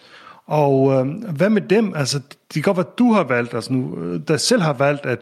Og 0.46 0.92
øh, 0.92 1.06
hvad 1.36 1.50
med 1.50 1.62
dem? 1.62 1.92
Altså, 1.96 2.18
det 2.18 2.54
kan 2.54 2.62
godt 2.62 2.76
være, 2.76 2.86
at 2.92 2.98
du 2.98 3.12
har 3.12 3.24
valgt, 3.24 3.54
altså 3.54 3.72
nu, 3.72 3.98
øh, 3.98 4.20
der 4.28 4.36
selv 4.36 4.62
har 4.62 4.72
valgt, 4.72 5.06
at, 5.06 5.18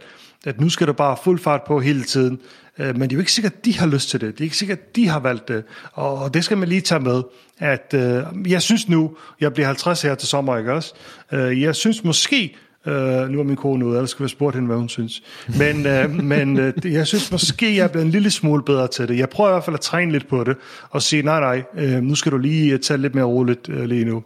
at 0.47 0.61
nu 0.61 0.69
skal 0.69 0.87
du 0.87 0.93
bare 0.93 1.17
fuld 1.25 1.39
fart 1.39 1.61
på 1.67 1.81
hele 1.81 2.05
tiden. 2.05 2.39
Øh, 2.79 2.87
men 2.87 3.03
det 3.03 3.13
er 3.13 3.17
jo 3.17 3.21
ikke 3.21 3.33
sikkert, 3.33 3.53
at 3.53 3.65
de 3.65 3.79
har 3.79 3.87
lyst 3.87 4.09
til 4.09 4.21
det. 4.21 4.33
Det 4.33 4.41
er 4.41 4.45
ikke 4.45 4.57
sikkert, 4.57 4.79
at 4.79 4.97
de 4.97 5.09
har 5.09 5.21
valgt 5.21 5.49
det. 5.49 5.65
Og 5.93 6.35
det 6.35 6.45
skal 6.45 6.59
man 6.59 6.69
lige 6.69 6.81
tage 6.81 7.01
med, 7.01 7.23
at 7.59 7.95
øh, 7.95 8.51
jeg 8.53 8.63
synes 8.63 8.89
nu, 8.89 9.17
jeg 9.41 9.53
bliver 9.53 9.67
50 9.67 10.03
her 10.03 10.15
til 10.15 10.29
sommer, 10.29 10.57
ikke 10.57 10.73
også? 10.73 10.95
Øh, 11.33 11.63
jeg 11.63 11.75
synes 11.75 12.05
måske, 12.05 12.57
øh, 12.87 13.29
nu 13.29 13.41
er 13.41 13.43
min 13.43 13.57
kone 13.57 13.87
ude, 13.87 13.97
ellers 13.97 14.11
skal 14.11 14.25
vi 14.25 14.29
spurgt 14.29 14.57
hende, 14.57 14.67
hvad 14.67 14.77
hun 14.77 14.89
synes. 14.89 15.23
Men, 15.59 15.83
men 16.33 16.73
jeg 16.85 17.07
synes 17.07 17.33
måske, 17.33 17.77
jeg 17.77 17.85
er 17.85 17.89
blevet 17.89 18.05
en 18.05 18.11
lille 18.11 18.31
smule 18.31 18.63
bedre 18.63 18.89
til 18.89 19.09
det. 19.09 19.19
Jeg 19.19 19.29
prøver 19.29 19.51
i 19.51 19.53
hvert 19.53 19.65
fald 19.65 19.75
at 19.75 19.81
træne 19.81 20.13
lidt 20.13 20.29
på 20.29 20.45
det, 20.45 20.57
og 20.91 21.03
sige, 21.03 21.23
nej, 21.23 21.41
nej, 21.41 22.01
nu 22.01 22.15
skal 22.15 22.33
du 22.33 22.39
lige 22.39 22.79
tage 22.79 22.99
lidt 22.99 23.15
mere 23.15 23.25
roligt 23.25 23.69
lige 23.89 24.05
nu. 24.05 24.23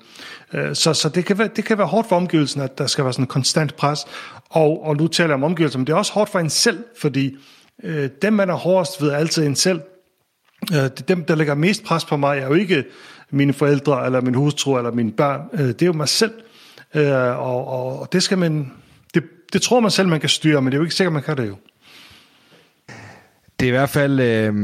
Så 0.73 0.95
så 0.95 1.09
det, 1.09 1.25
kan 1.25 1.39
være, 1.39 1.49
det 1.57 1.65
kan 1.65 1.79
være 1.79 1.87
hårdt 1.87 2.09
for 2.09 2.17
omgivelsen, 2.17 2.61
at 2.61 2.79
der 2.79 2.87
skal 2.87 3.05
være 3.05 3.13
sådan 3.13 3.23
en 3.23 3.29
konstant 3.29 3.77
pres. 3.77 4.01
Og, 4.51 4.85
og 4.85 4.97
nu 4.97 5.09
taler 5.09 5.29
jeg 5.29 5.35
om 5.35 5.45
omgivelser, 5.45 5.79
men 5.79 5.87
det 5.87 5.93
er 5.93 5.97
også 5.97 6.13
hårdt 6.13 6.31
for 6.31 6.39
en 6.39 6.51
selv, 6.51 6.85
fordi 7.01 7.37
øh, 7.85 8.11
dem, 8.23 8.33
man 8.33 8.51
er 8.51 8.55
hårdest 8.55 9.03
ved, 9.03 9.11
altid 9.13 9.47
en 9.47 9.57
selv. 9.57 9.81
Øh, 10.73 10.79
det, 10.79 11.09
dem, 11.09 11.25
der 11.25 11.35
lægger 11.35 11.55
mest 11.55 11.85
pres 11.85 12.05
på 12.05 12.17
mig, 12.17 12.39
er 12.39 12.47
jo 12.47 12.55
ikke 12.55 12.85
mine 13.31 13.53
forældre, 13.53 14.07
eller 14.07 14.21
min 14.21 14.35
hustru, 14.35 14.77
eller 14.77 14.91
mine 14.91 15.13
børn. 15.13 15.41
Øh, 15.53 15.61
det 15.61 15.83
er 15.83 15.87
jo 15.87 15.93
mig 15.93 16.09
selv. 16.09 16.33
Øh, 16.95 17.39
og, 17.39 17.67
og, 17.67 18.01
og 18.01 18.13
det 18.13 18.23
skal 18.23 18.39
man... 18.39 18.73
Det, 19.15 19.23
det 19.53 19.63
tror 19.63 19.81
man 19.81 19.91
selv, 19.91 20.09
man 20.09 20.21
kan 20.21 20.29
styre, 20.29 20.63
men 20.63 20.73
det 20.73 20.77
er 20.77 20.79
jo 20.79 20.85
ikke 20.85 20.95
sikkert, 20.95 21.13
man 21.13 21.23
kan 21.23 21.37
det 21.37 21.49
jo. 21.49 21.57
Det 23.61 23.67
er, 23.67 23.69
i 23.69 23.77
hvert 23.77 23.89
fald, 23.89 24.21
øh, 24.21 24.55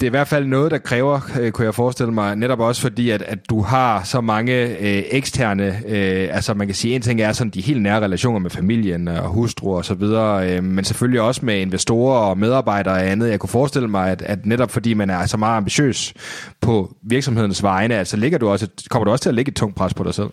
det 0.00 0.02
er 0.02 0.06
i 0.06 0.08
hvert 0.08 0.28
fald 0.28 0.46
noget, 0.46 0.70
der 0.70 0.78
kræver, 0.78 1.20
øh, 1.40 1.52
kunne 1.52 1.64
jeg 1.64 1.74
forestille 1.74 2.12
mig, 2.12 2.36
netop 2.36 2.60
også 2.60 2.82
fordi, 2.82 3.10
at, 3.10 3.22
at 3.22 3.50
du 3.50 3.62
har 3.62 4.02
så 4.04 4.20
mange 4.20 4.52
øh, 4.66 5.02
eksterne, 5.10 5.82
øh, 5.86 6.28
altså 6.32 6.54
man 6.54 6.66
kan 6.66 6.74
sige, 6.74 6.94
en 6.94 7.02
ting 7.02 7.20
er 7.20 7.32
sådan 7.32 7.50
de 7.50 7.60
helt 7.60 7.82
nære 7.82 8.00
relationer 8.00 8.38
med 8.38 8.50
familien 8.50 9.08
og 9.08 9.28
hustru 9.28 9.76
og 9.76 9.84
så 9.84 9.94
videre, 9.94 10.50
øh, 10.50 10.64
men 10.64 10.84
selvfølgelig 10.84 11.20
også 11.20 11.44
med 11.44 11.60
investorer 11.60 12.18
og 12.18 12.38
medarbejdere 12.38 12.94
og 12.94 13.06
andet. 13.10 13.30
Jeg 13.30 13.40
kunne 13.40 13.50
forestille 13.50 13.88
mig, 13.88 14.10
at, 14.10 14.22
at 14.22 14.46
netop 14.46 14.70
fordi 14.70 14.94
man 14.94 15.10
er 15.10 15.26
så 15.26 15.36
meget 15.36 15.56
ambitiøs 15.56 16.14
på 16.60 16.94
virksomhedens 17.02 17.62
vegne, 17.62 17.94
altså 17.94 18.16
ligger 18.16 18.38
du 18.38 18.48
også, 18.48 18.68
kommer 18.90 19.04
du 19.04 19.10
også 19.10 19.22
til 19.22 19.28
at 19.28 19.34
lægge 19.34 19.48
et 19.50 19.56
tungt 19.56 19.76
pres 19.76 19.94
på 19.94 20.04
dig 20.04 20.14
selv? 20.14 20.30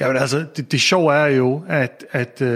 Ja, 0.00 0.08
men 0.08 0.16
altså, 0.16 0.44
det, 0.56 0.72
det 0.72 0.80
sjove 0.80 1.14
er 1.14 1.26
jo, 1.26 1.62
at, 1.68 2.04
at 2.12 2.38
uh, 2.40 2.48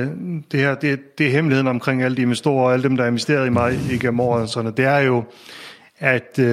det 0.53 0.61
her, 0.61 0.75
det, 0.75 1.19
det 1.19 1.27
er 1.27 1.31
hemmeligheden 1.31 1.69
omkring 1.69 2.03
alle 2.03 2.17
de 2.17 2.23
investorer 2.23 2.65
og 2.65 2.73
alle 2.73 2.83
dem, 2.83 2.97
der 2.97 3.05
har 3.05 3.09
investeret 3.09 3.47
i 3.47 3.51
mig 3.51 3.79
igennem 3.91 4.21
året, 4.21 4.51
sådan, 4.51 4.73
det 4.77 4.85
er 4.85 4.99
jo, 4.99 5.25
at 5.99 6.39
uh, 6.39 6.45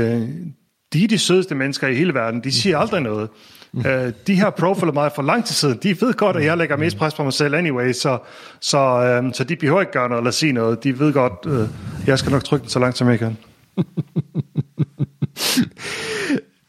de 0.93 1.03
er 1.03 1.07
de 1.09 1.17
sødeste 1.17 1.55
mennesker 1.55 1.87
i 1.87 1.95
hele 1.95 2.13
verden. 2.13 2.43
De 2.43 2.51
siger 2.51 2.77
aldrig 2.77 3.01
noget. 3.01 3.29
Uh, 3.73 3.83
de 4.27 4.35
her 4.35 4.49
profiler 4.49 4.93
mig 4.93 5.11
for 5.15 5.21
lang 5.21 5.45
tid 5.45 5.55
siden, 5.55 5.79
de 5.83 6.01
ved 6.01 6.13
godt, 6.13 6.35
at 6.35 6.45
jeg 6.45 6.57
lægger 6.57 6.77
mest 6.77 6.97
pres 6.97 7.13
på 7.13 7.23
mig 7.23 7.33
selv 7.33 7.55
anyway, 7.55 7.91
så, 7.91 8.17
så, 8.59 9.19
uh, 9.23 9.31
så 9.33 9.43
de 9.43 9.55
behøver 9.55 9.81
ikke 9.81 9.93
gøre 9.93 10.09
noget 10.09 10.21
eller 10.21 10.31
sige 10.31 10.53
noget. 10.53 10.83
De 10.83 10.99
ved 10.99 11.13
godt, 11.13 11.45
uh, 11.45 11.69
jeg 12.07 12.19
skal 12.19 12.31
nok 12.31 12.43
trykke 12.43 12.63
den 12.63 12.69
så 12.69 12.79
langt, 12.79 12.97
som 12.97 13.09
jeg 13.09 13.19
kan. 13.19 13.37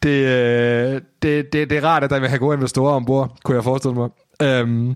det, 0.07 0.26
øh, 0.26 1.00
det, 1.22 1.52
det, 1.52 1.70
det 1.70 1.78
er 1.78 1.84
rart, 1.84 2.04
at 2.04 2.11
der 2.11 2.20
vil 2.20 2.28
have 2.28 2.38
gode 2.38 2.54
investorer 2.54 2.92
ombord, 2.92 3.36
kunne 3.44 3.54
jeg 3.54 3.64
forestille 3.64 3.94
mig. 3.94 4.09
Øhm, 4.42 4.94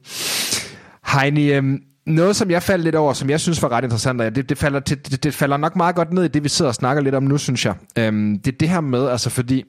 Heini, 1.13 1.53
øhm, 1.53 1.79
noget, 2.07 2.37
som 2.37 2.51
jeg 2.51 2.63
faldt 2.63 2.85
lidt 2.85 2.95
over, 2.95 3.13
som 3.13 3.31
jeg 3.31 3.41
synes 3.41 3.63
var 3.63 3.69
ret 3.69 3.85
interessant, 3.85 4.21
og 4.21 4.37
det, 4.37 4.49
det, 4.49 4.59
falder, 4.59 4.81
det, 4.81 5.25
det 5.25 5.35
falder 5.35 5.57
nok 5.57 5.77
meget 5.77 5.95
godt 5.95 6.13
ned 6.13 6.25
i 6.25 6.29
det, 6.29 6.45
vi 6.45 6.49
sidder 6.49 6.69
og 6.69 6.75
snakker 6.75 7.03
lidt 7.03 7.15
om 7.15 7.23
nu, 7.23 7.39
synes 7.39 7.67
jeg. 7.67 7.75
Øhm, 7.99 8.39
det 8.39 8.53
er 8.53 8.59
det 8.59 8.69
her 8.69 8.81
med, 8.81 9.09
altså 9.09 9.31
fordi, 9.31 9.65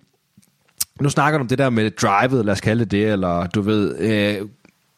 nu 1.02 1.10
snakker 1.10 1.38
du 1.38 1.42
om 1.42 1.48
det 1.48 1.58
der 1.58 1.70
med 1.70 1.92
drivet, 1.92 2.46
lad 2.46 2.52
os 2.52 2.62
kalde 2.62 2.84
det 2.84 2.92
det, 2.92 3.12
eller 3.12 3.48
du 3.48 3.62
ved, 3.62 4.00
øh, 4.00 4.48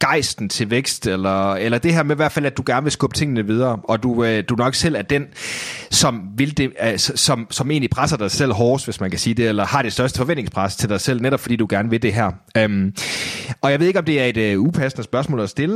gejsten 0.08 0.50
til 0.50 0.70
vækst, 0.70 1.08
eller, 1.08 1.54
eller 1.54 1.78
det 1.78 1.94
her 1.94 2.04
med 2.04 2.16
i 2.16 2.18
hvert 2.18 2.32
fald, 2.32 2.46
at 2.46 2.58
du 2.58 2.64
gerne 2.66 2.84
vil 2.84 2.92
skubbe 2.92 3.16
tingene 3.16 3.46
videre, 3.46 3.80
og 3.84 4.04
du, 4.04 4.24
øh, 4.24 4.44
du 4.50 4.56
nok 4.56 4.76
selv 4.76 4.96
er 4.96 5.02
den, 5.02 5.26
som, 5.92 6.22
vil 6.38 6.58
det, 6.58 6.72
øh, 6.84 6.98
som, 6.98 7.48
som 7.50 7.72
egentlig 7.72 7.90
presser 7.90 8.18
dig 8.18 8.32
selv 8.32 8.54
hårdest, 8.54 8.86
hvis 8.86 9.02
man 9.02 9.10
kan 9.10 9.20
sige 9.20 9.34
det, 9.34 9.50
eller 9.50 9.66
har 9.66 9.82
det 9.82 9.94
største 9.94 10.18
forventningspres 10.18 10.76
til 10.76 10.90
dig 10.90 11.02
selv, 11.02 11.22
netop 11.22 11.40
fordi 11.40 11.56
du 11.56 11.68
gerne 11.70 11.90
vil 11.90 12.02
det 12.02 12.14
her. 12.14 12.32
Um, 12.66 12.94
og 13.62 13.72
jeg 13.72 13.80
ved 13.80 13.88
ikke, 13.88 14.00
om 14.00 14.06
det 14.06 14.22
er 14.22 14.26
et 14.26 14.38
øh, 14.38 14.60
upassende 14.60 15.04
spørgsmål 15.04 15.40
at 15.40 15.50
stille. 15.50 15.76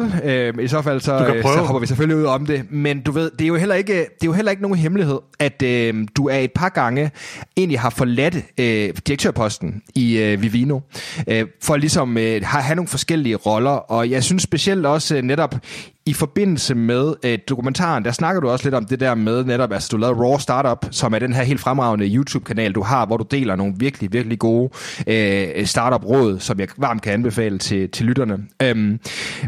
Uh, 0.58 0.64
I 0.64 0.68
så 0.68 0.82
fald, 0.82 1.02
så, 1.02 1.14
øh, 1.14 1.44
så 1.44 1.50
hopper 1.50 1.80
vi 1.80 1.88
selvfølgelig 1.88 2.18
ud 2.18 2.26
om 2.26 2.46
det. 2.46 2.72
Men 2.72 3.02
du 3.02 3.12
ved, 3.12 3.32
det 3.32 3.42
er 3.42 3.48
jo 3.48 3.56
heller 3.56 3.76
ikke, 3.76 3.94
det 3.94 4.00
er 4.02 4.26
jo 4.26 4.34
heller 4.34 4.52
ikke 4.52 4.62
nogen 4.62 4.78
hemmelighed, 4.78 5.20
at 5.40 5.62
øh, 5.62 6.08
du 6.18 6.28
er 6.28 6.38
et 6.38 6.52
par 6.56 6.70
gange 6.70 7.12
egentlig 7.58 7.80
har 7.80 7.90
forladt 7.90 8.36
øh, 8.36 8.94
direktørposten 9.08 9.82
i 9.96 10.18
øh, 10.18 10.42
Vivino, 10.42 10.80
øh, 11.28 11.46
for 11.64 11.78
ligesom 11.78 12.18
øh, 12.18 12.42
har 12.44 12.62
have 12.62 12.76
nogle 12.76 12.88
forskellige 12.88 13.36
roller, 13.36 13.72
og 13.72 14.10
jeg 14.10 14.17
jeg 14.18 14.24
synes 14.24 14.44
specielt 14.44 14.86
også 14.86 15.16
øh, 15.16 15.22
netop 15.22 15.56
i 16.06 16.14
forbindelse 16.14 16.76
med 16.76 17.14
øh, 17.26 17.40
dokumentaren, 17.50 18.06
der 18.06 18.12
snakker 18.12 18.42
du 18.42 18.50
også 18.50 18.66
lidt 18.66 18.76
om 18.76 18.86
det 18.86 19.00
der 19.00 19.16
med 19.16 19.44
netop, 19.44 19.72
altså 19.72 19.90
du 19.92 19.98
lavede 19.98 20.20
Raw 20.20 20.38
Startup, 20.38 20.86
som 20.92 21.14
er 21.14 21.20
den 21.20 21.34
her 21.34 21.44
helt 21.44 21.60
fremragende 21.60 22.16
YouTube-kanal, 22.16 22.72
du 22.72 22.82
har, 22.82 23.06
hvor 23.06 23.18
du 23.18 23.26
deler 23.32 23.56
nogle 23.56 23.74
virkelig, 23.78 24.14
virkelig 24.14 24.40
gode 24.40 24.70
øh, 25.08 25.66
startup-råd, 25.66 26.40
som 26.40 26.60
jeg 26.60 26.68
varmt 26.78 27.02
kan 27.02 27.14
anbefale 27.14 27.58
til, 27.58 27.90
til 27.90 28.06
lytterne. 28.06 28.38
Øhm, 28.64 29.00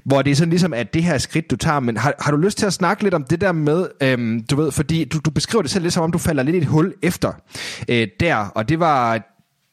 hvor 0.06 0.22
det 0.22 0.32
er 0.32 0.36
sådan 0.36 0.50
ligesom, 0.50 0.74
at 0.74 0.94
det 0.94 1.04
her 1.04 1.18
skridt, 1.18 1.52
du 1.52 1.56
tager, 1.56 1.80
men 1.80 1.98
har, 1.98 2.14
har 2.20 2.32
du 2.32 2.38
lyst 2.38 2.58
til 2.58 2.66
at 2.66 2.74
snakke 2.74 3.04
lidt 3.04 3.14
om 3.14 3.24
det 3.24 3.42
der 3.42 3.52
med, 3.52 3.88
øhm, 4.02 4.44
du 4.50 4.56
ved, 4.56 4.72
fordi 4.72 5.04
du, 5.04 5.20
du 5.26 5.30
beskriver 5.30 5.62
det 5.62 5.72
selv 5.72 5.84
lidt 5.84 5.94
som 5.94 6.04
om, 6.04 6.12
du 6.12 6.18
falder 6.18 6.44
lidt 6.44 6.56
i 6.56 6.60
et 6.60 6.66
hul 6.66 6.94
efter 7.04 7.32
øh, 7.90 8.08
der, 8.20 8.36
og 8.36 8.70
det 8.70 8.80
var, 8.80 9.22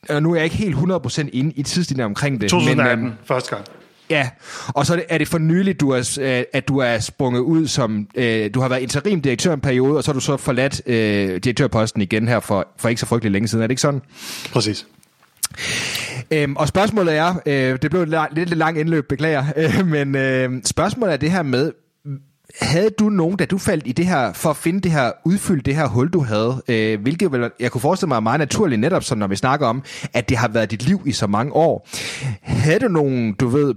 og 0.09 0.22
nu 0.22 0.32
er 0.32 0.36
jeg 0.36 0.44
ikke 0.44 0.57
helt 0.57 0.76
100% 0.76 1.28
inde 1.32 1.53
i 1.57 1.62
tidslinjen 1.62 2.05
omkring 2.05 2.40
det. 2.40 2.51
2018, 2.51 2.99
men, 2.99 3.07
øhm, 3.07 3.18
første 3.24 3.51
gang. 3.51 3.66
Ja, 4.11 4.28
og 4.68 4.86
så 4.86 5.02
er 5.09 5.18
det 5.18 5.28
for 5.28 5.38
nyligt, 5.38 5.80
du 5.80 5.90
er, 5.90 6.18
øh, 6.20 6.44
at 6.52 6.68
du 6.68 6.78
er 6.78 6.98
sprunget 6.98 7.40
ud 7.40 7.66
som, 7.66 8.09
øh, 8.14 8.50
du 8.54 8.61
har 8.61 8.68
været 8.68 8.80
interimdirektør 8.80 9.54
en 9.54 9.61
periode, 9.61 9.96
og 9.96 10.04
så 10.04 10.11
har 10.11 10.14
du 10.14 10.20
så 10.20 10.36
forladt 10.36 10.82
øh, 10.86 11.36
direktørposten 11.36 12.02
igen 12.02 12.28
her 12.28 12.40
for, 12.40 12.68
for 12.78 12.88
ikke 12.88 13.00
så 13.00 13.07
frygtelig 13.07 13.32
længe 13.32 13.48
siden. 13.48 13.62
Er 13.62 13.66
det 13.66 13.72
ikke 13.72 13.82
sådan? 13.82 14.02
Præcis. 14.52 14.86
Øhm, 16.30 16.57
og 16.57 16.68
spørgsmålet 16.68 17.16
er, 17.16 17.34
øh, 17.46 17.78
det 17.82 17.90
blev 17.90 18.02
et 18.02 18.09
lidt, 18.09 18.48
lidt 18.48 18.59
lang 18.59 18.80
indløb, 18.80 19.09
beklager, 19.09 19.44
øh, 19.57 19.86
men 19.86 20.16
øh, 20.16 20.50
spørgsmålet 20.64 21.12
er 21.12 21.16
det 21.16 21.30
her 21.30 21.42
med, 21.42 21.72
havde 22.61 22.90
du 22.90 23.09
nogen, 23.09 23.36
da 23.36 23.44
du 23.44 23.59
faldt 23.59 23.86
i 23.86 23.92
det 23.92 24.07
her, 24.07 24.32
for 24.32 24.50
at 24.50 24.57
finde 24.57 24.80
det 24.80 24.90
her, 24.90 25.11
udfylde 25.24 25.62
det 25.62 25.74
her 25.74 25.86
hul, 25.86 26.09
du 26.09 26.20
havde, 26.22 26.62
øh, 26.68 27.00
hvilket 27.00 27.32
vel, 27.32 27.50
jeg 27.61 27.70
kunne 27.70 27.80
forestille 27.80 28.09
mig 28.09 28.22
meget 28.22 28.38
naturligt 28.38 28.80
netop, 28.80 29.02
sådan 29.02 29.18
når 29.18 29.26
vi 29.26 29.36
snakker 29.36 29.66
om, 29.66 29.82
at 30.12 30.28
det 30.28 30.36
har 30.36 30.48
været 30.48 30.70
dit 30.70 30.82
liv 30.82 31.02
i 31.04 31.12
så 31.12 31.26
mange 31.26 31.52
år. 31.52 31.88
Havde 32.42 32.80
du 32.80 32.88
nogen, 32.88 33.32
du 33.32 33.48
ved, 33.48 33.74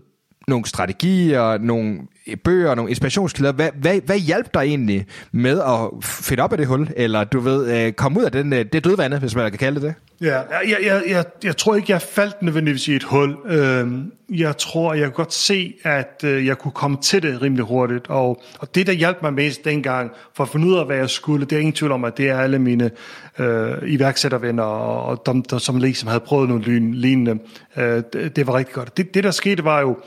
nogle 0.50 0.66
strategier, 0.66 1.58
nogle 1.58 2.00
bøger, 2.43 2.76
nogle 2.76 2.89
inspirationskilder. 2.91 3.51
Hvad, 3.51 3.70
hvad, 3.82 4.01
hvad 4.05 4.17
hjalp 4.17 4.53
dig 4.53 4.59
egentlig 4.59 5.05
med 5.32 5.59
at 5.59 6.03
finde 6.03 6.43
op 6.43 6.51
af 6.51 6.57
det 6.57 6.67
hul, 6.67 6.89
eller 6.95 7.24
du 7.24 7.39
ved, 7.39 7.86
øh, 7.86 7.93
komme 7.93 8.20
ud 8.20 8.26
af 8.26 8.32
den, 8.32 8.53
øh, 8.53 8.65
det 8.74 8.84
dødvande, 8.84 9.20
hvis 9.20 9.36
man 9.36 9.49
kan 9.49 9.59
kalde 9.59 9.82
det 9.82 9.84
det? 9.84 9.95
Ja, 10.22 10.39
jeg, 10.51 10.78
jeg, 10.84 11.03
jeg, 11.07 11.26
jeg 11.43 11.57
tror 11.57 11.76
ikke, 11.76 11.91
jeg 11.91 12.01
faldt 12.01 12.41
nødvendigvis 12.41 12.88
i 12.88 12.95
et 12.95 13.03
hul. 13.03 13.38
Øhm, 13.45 14.11
jeg 14.30 14.57
tror, 14.57 14.93
jeg 14.93 15.05
kunne 15.05 15.13
godt 15.13 15.34
se, 15.34 15.74
at 15.84 16.22
øh, 16.26 16.45
jeg 16.45 16.57
kunne 16.57 16.72
komme 16.72 16.97
til 17.01 17.24
det 17.24 17.41
rimelig 17.41 17.65
hurtigt, 17.65 18.07
og, 18.09 18.41
og 18.59 18.76
det, 18.76 18.88
der 18.88 18.93
hjalp 18.93 19.22
mig 19.22 19.34
mest 19.34 19.65
dengang, 19.65 20.11
for 20.36 20.43
at 20.43 20.49
finde 20.49 20.67
ud 20.67 20.78
af, 20.78 20.86
hvad 20.86 20.97
jeg 20.97 21.09
skulle, 21.09 21.45
det 21.45 21.55
er 21.55 21.59
ingen 21.59 21.74
tvivl 21.74 21.91
om, 21.91 22.05
at 22.05 22.17
det 22.17 22.30
er 22.30 22.39
alle 22.39 22.59
mine 22.59 22.91
øh, 23.39 23.72
iværksættervenner, 23.86 24.63
og, 24.63 25.03
og 25.05 25.22
dem, 25.26 25.41
der 25.43 25.57
som 25.57 25.78
ligesom 25.78 26.07
havde 26.07 26.20
prøvet 26.20 26.49
noget 26.49 26.65
lignende. 26.93 27.39
Øh, 27.78 28.03
det, 28.13 28.36
det 28.36 28.47
var 28.47 28.57
rigtig 28.57 28.74
godt. 28.74 28.97
Det, 28.97 29.13
det, 29.13 29.24
der 29.24 29.32
skete, 29.32 29.63
var 29.63 29.80
jo, 29.80 29.97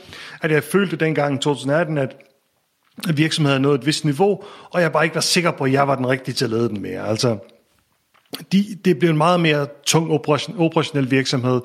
at 0.41 0.51
jeg 0.51 0.63
følte 0.63 0.95
dengang 0.95 1.35
i 1.35 1.37
2018, 1.37 1.97
at 1.97 2.12
virksomheden 3.13 3.53
havde 3.53 3.61
nået 3.61 3.79
et 3.79 3.85
vist 3.85 4.05
niveau, 4.05 4.43
og 4.69 4.81
jeg 4.81 4.91
bare 4.91 5.03
ikke 5.03 5.15
var 5.15 5.21
sikker 5.21 5.51
på, 5.51 5.63
at 5.63 5.71
jeg 5.71 5.87
var 5.87 5.95
den 5.95 6.07
rigtige 6.07 6.35
til 6.35 6.45
at 6.45 6.51
lede 6.51 6.69
den 6.69 6.81
mere. 6.81 7.07
Altså, 7.07 7.37
de, 8.51 8.65
det 8.85 8.99
blev 8.99 9.09
en 9.09 9.17
meget 9.17 9.39
mere 9.39 9.67
tung 9.85 10.11
operation, 10.11 10.55
operationel 10.59 11.11
virksomhed, 11.11 11.61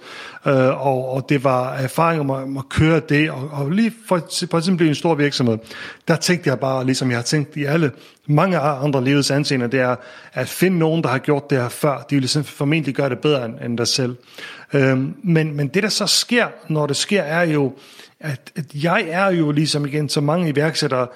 øh, 0.47 0.87
og, 0.87 1.09
og 1.13 1.27
det 1.29 1.45
var 1.45 1.75
erfaring 1.75 2.21
om 2.21 2.31
at, 2.31 2.59
at 2.59 2.69
køre 2.69 3.01
det, 3.09 3.31
og, 3.31 3.49
og 3.53 3.71
lige 3.71 3.93
for, 4.09 4.21
for 4.51 4.59
eksempel 4.59 4.89
en 4.89 4.95
stor 4.95 5.15
virksomhed, 5.15 5.59
der 6.09 6.17
tænkte 6.17 6.51
jeg 6.51 6.61
bare, 6.61 6.85
ligesom 6.87 7.11
jeg 7.11 7.19
har 7.19 7.23
tænkt 7.23 7.57
i 7.57 7.65
alle 7.65 7.91
mange 8.27 8.59
andre 8.59 9.05
livets 9.05 9.31
anseender, 9.31 9.67
det 9.67 9.81
er 9.81 9.97
at 10.33 10.49
finde 10.49 10.79
nogen, 10.79 11.03
der 11.03 11.09
har 11.09 11.19
gjort 11.19 11.51
det 11.51 11.59
her 11.59 11.69
før. 11.69 11.97
De 12.11 12.15
vil 12.15 12.21
ligesom 12.21 12.45
formentlig 12.45 12.95
gøre 12.95 13.09
det 13.09 13.19
bedre 13.19 13.45
end, 13.45 13.55
end 13.65 13.79
dig 13.79 13.89
selv. 13.89 14.17
Øh, 14.73 14.99
men, 15.25 15.57
men 15.57 15.69
det, 15.69 15.83
der 15.83 15.89
så 15.89 16.07
sker, 16.07 16.47
når 16.69 16.87
det 16.87 16.97
sker, 16.97 17.23
er 17.23 17.43
jo, 17.43 17.73
at, 18.21 18.53
at 18.57 18.65
jeg 18.75 19.07
er 19.09 19.31
jo 19.31 19.51
ligesom 19.51 19.87
igen, 19.87 20.09
så 20.09 20.21
mange 20.21 20.49
iværksættere, 20.49 21.07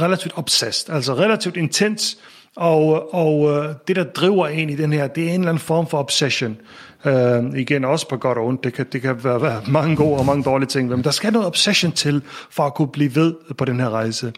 relativt 0.00 0.32
obsessed, 0.36 0.94
altså 0.94 1.14
relativt 1.14 1.56
intens, 1.56 2.18
og, 2.56 3.14
og 3.14 3.50
øh, 3.50 3.74
det, 3.88 3.96
der 3.96 4.04
driver 4.04 4.46
en 4.46 4.70
i 4.70 4.76
den 4.76 4.92
her, 4.92 5.06
det 5.06 5.24
er 5.24 5.28
en 5.28 5.40
eller 5.40 5.48
anden 5.48 5.60
form 5.60 5.86
for 5.86 5.98
obsession. 5.98 6.56
Øh, 7.04 7.44
igen, 7.56 7.84
også 7.84 8.08
på 8.08 8.16
godt 8.16 8.38
og 8.38 8.46
ondt. 8.46 8.64
Det 8.64 8.72
kan, 8.72 8.86
det 8.92 9.02
kan 9.02 9.24
være, 9.24 9.42
være 9.42 9.62
mange 9.68 9.96
gode 9.96 10.18
og 10.18 10.26
mange 10.26 10.44
dårlige 10.44 10.68
ting, 10.68 10.88
men 10.88 11.04
der 11.04 11.10
skal 11.10 11.32
noget 11.32 11.46
obsession 11.46 11.92
til, 11.92 12.22
for 12.50 12.62
at 12.62 12.74
kunne 12.74 12.88
blive 12.88 13.14
ved 13.14 13.34
på 13.58 13.64
den 13.64 13.80
her 13.80 13.90
rejse. 13.90 14.32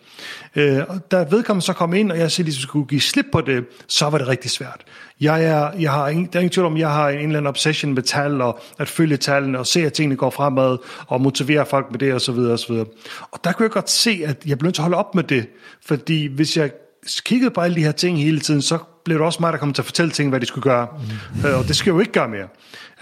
Uh, 0.56 0.62
da 1.10 1.26
vedkommende 1.30 1.66
så 1.66 1.72
kom 1.72 1.94
ind, 1.94 2.12
og 2.12 2.18
jeg 2.18 2.30
siger, 2.30 2.46
at 2.46 2.52
skulle 2.52 2.86
give 2.86 3.00
slip 3.00 3.26
på 3.32 3.40
det, 3.40 3.64
så 3.86 4.10
var 4.10 4.18
det 4.18 4.28
rigtig 4.28 4.50
svært. 4.50 4.84
Jeg 5.20 5.44
er, 5.44 5.70
jeg 5.78 5.92
har 5.92 6.08
ingen, 6.08 6.28
der 6.32 6.38
er 6.38 6.40
ingen 6.40 6.52
tvivl 6.52 6.66
om, 6.66 6.76
jeg 6.76 6.90
har 6.90 7.08
en 7.08 7.14
eller 7.16 7.26
anden 7.26 7.46
obsession 7.46 7.94
med 7.94 8.02
tal, 8.02 8.40
og 8.40 8.60
at 8.78 8.88
følge 8.88 9.16
tallene, 9.16 9.58
og 9.58 9.66
se, 9.66 9.86
at 9.86 9.92
tingene 9.92 10.16
går 10.16 10.30
fremad, 10.30 10.78
og 11.06 11.20
motivere 11.20 11.66
folk 11.66 11.86
med 11.90 11.98
det, 11.98 12.14
og 12.14 12.20
så 12.20 12.32
videre, 12.32 12.52
og 12.52 12.58
så 12.58 12.72
videre. 12.72 12.86
Og 13.30 13.40
der 13.44 13.52
kunne 13.52 13.64
jeg 13.64 13.70
godt 13.70 13.90
se, 13.90 14.22
at 14.26 14.36
jeg 14.46 14.58
blev 14.58 14.66
nødt 14.66 14.74
til 14.74 14.82
at 14.82 14.84
holde 14.84 14.96
op 14.96 15.14
med 15.14 15.22
det, 15.22 15.46
fordi 15.86 16.26
hvis 16.26 16.56
jeg 16.56 16.70
kiggede 17.24 17.50
på 17.50 17.60
alle 17.60 17.76
de 17.76 17.84
her 17.84 17.92
ting 17.92 18.18
hele 18.18 18.40
tiden, 18.40 18.62
så 18.62 18.78
blev 19.04 19.18
det 19.18 19.26
også 19.26 19.38
mig, 19.40 19.52
der 19.52 19.58
kom 19.58 19.72
til 19.72 19.82
at 19.82 19.86
fortælle 19.86 20.10
ting, 20.10 20.30
hvad 20.30 20.40
de 20.40 20.46
skulle 20.46 20.62
gøre. 20.62 20.86
Mm. 21.42 21.48
Øh, 21.48 21.58
og 21.58 21.64
det 21.64 21.76
skal 21.76 21.90
jo 21.90 22.00
ikke 22.00 22.12
gøre 22.12 22.28
mere. 22.28 22.48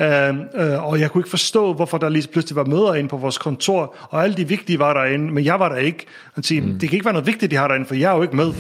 Uh, 0.01 0.37
uh, 0.39 0.85
og 0.89 1.01
jeg 1.01 1.11
kunne 1.11 1.21
ikke 1.21 1.31
forstå, 1.31 1.73
hvorfor 1.73 1.99
der 1.99 2.09
lige 2.09 2.29
pludselig 2.29 2.57
var 2.57 2.65
møder 2.65 2.95
inde 2.95 3.09
på 3.09 3.17
vores 3.17 3.39
kontor, 3.39 3.97
og 4.01 4.25
alle 4.25 4.37
de 4.37 4.49
vigtige 4.49 4.79
var 4.79 4.95
derinde, 4.95 5.33
men 5.33 5.45
jeg 5.45 5.61
var 5.61 5.69
der 5.69 5.77
ikke. 5.77 6.07
Og 6.37 6.45
sige, 6.45 6.61
mm. 6.61 6.79
Det 6.79 6.89
kan 6.89 6.97
ikke 6.97 7.05
være 7.05 7.13
noget 7.13 7.27
vigtigt, 7.27 7.51
de 7.51 7.57
har 7.57 7.69
derinde, 7.69 7.87
for 7.87 7.95
jeg 7.95 8.13
er 8.13 8.17
jo 8.17 8.23
ikke 8.23 8.37
med. 8.37 8.53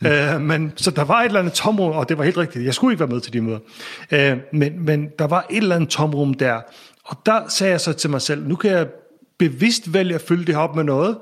Mm. 0.00 0.36
Uh, 0.36 0.40
men, 0.40 0.72
så 0.76 0.90
der 0.90 1.04
var 1.04 1.20
et 1.20 1.26
eller 1.26 1.40
andet 1.40 1.54
tomrum, 1.54 1.90
og 1.90 2.08
det 2.08 2.18
var 2.18 2.24
helt 2.24 2.38
rigtigt, 2.38 2.64
jeg 2.64 2.74
skulle 2.74 2.92
ikke 2.92 3.00
være 3.00 3.08
med 3.14 3.20
til 3.20 3.32
de 3.32 3.40
møder. 3.40 3.58
Uh, 4.12 4.38
men, 4.52 4.84
men 4.84 5.08
der 5.18 5.26
var 5.26 5.46
et 5.50 5.56
eller 5.56 5.76
andet 5.76 5.90
tomrum 5.90 6.34
der, 6.34 6.60
og 7.04 7.16
der 7.26 7.40
sagde 7.48 7.70
jeg 7.70 7.80
så 7.80 7.92
til 7.92 8.10
mig 8.10 8.22
selv, 8.22 8.48
nu 8.48 8.56
kan 8.56 8.70
jeg 8.70 8.86
bevidst 9.38 9.94
vælge 9.94 10.14
at 10.14 10.20
fylde 10.20 10.44
det 10.44 10.54
her 10.54 10.62
op 10.62 10.76
med 10.76 10.84
noget, 10.84 11.18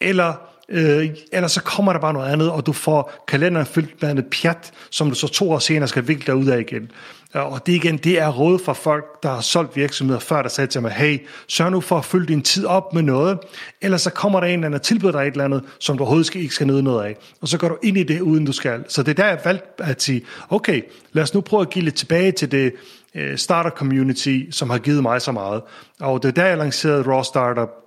eller 0.00 0.51
Øh, 0.72 1.08
ellers 1.32 1.52
så 1.52 1.62
kommer 1.62 1.92
der 1.92 2.00
bare 2.00 2.12
noget 2.12 2.32
andet, 2.32 2.50
og 2.50 2.66
du 2.66 2.72
får 2.72 3.24
kalenderen 3.28 3.66
fyldt 3.66 4.02
med 4.02 4.10
andet 4.10 4.26
pjat, 4.26 4.72
som 4.90 5.08
du 5.08 5.14
så 5.14 5.28
to 5.28 5.50
år 5.50 5.58
senere 5.58 5.88
skal 5.88 6.08
vikle 6.08 6.26
dig 6.26 6.34
ud 6.34 6.46
af 6.46 6.60
igen. 6.60 6.90
Øh, 7.36 7.52
og 7.52 7.66
det 7.66 7.72
igen, 7.72 7.96
det 7.96 8.20
er 8.20 8.28
råd 8.28 8.58
fra 8.58 8.72
folk, 8.72 9.04
der 9.22 9.28
har 9.28 9.40
solgt 9.40 9.76
virksomheder 9.76 10.20
før, 10.20 10.42
der 10.42 10.48
sagde 10.48 10.70
til 10.70 10.82
mig, 10.82 10.92
hey, 10.92 11.26
sørg 11.48 11.70
nu 11.70 11.80
for 11.80 11.98
at 11.98 12.04
fylde 12.04 12.26
din 12.26 12.42
tid 12.42 12.66
op 12.66 12.94
med 12.94 13.02
noget, 13.02 13.38
ellers 13.80 14.02
så 14.02 14.10
kommer 14.10 14.40
der 14.40 14.46
en 14.46 14.52
eller 14.52 14.66
anden 14.66 14.74
og 14.74 14.82
tilbyder 14.82 15.12
dig 15.12 15.20
et 15.20 15.32
eller 15.32 15.44
andet, 15.44 15.64
som 15.78 15.96
du 15.96 16.04
overhovedet 16.04 16.34
ikke 16.34 16.54
skal 16.54 16.66
nyde 16.66 16.82
noget 16.82 17.04
af. 17.04 17.16
Og 17.40 17.48
så 17.48 17.58
går 17.58 17.68
du 17.68 17.76
ind 17.82 17.96
i 17.96 18.02
det, 18.02 18.20
uden 18.20 18.44
du 18.44 18.52
skal. 18.52 18.84
Så 18.88 19.02
det 19.02 19.10
er 19.10 19.22
der, 19.22 19.28
jeg 19.28 19.40
valgte 19.44 19.84
at 19.84 20.02
sige, 20.02 20.22
okay, 20.50 20.82
lad 21.12 21.22
os 21.22 21.34
nu 21.34 21.40
prøve 21.40 21.62
at 21.62 21.70
give 21.70 21.84
lidt 21.84 21.94
tilbage 21.94 22.32
til 22.32 22.52
det 22.52 22.72
øh, 23.14 23.38
starter 23.38 23.70
community, 23.70 24.40
som 24.50 24.70
har 24.70 24.78
givet 24.78 25.02
mig 25.02 25.22
så 25.22 25.32
meget. 25.32 25.62
Og 26.00 26.22
det 26.22 26.28
er 26.28 26.32
der, 26.32 26.46
jeg 26.46 26.58
lancerede 26.58 27.02
Raw 27.02 27.22
Startup, 27.22 27.81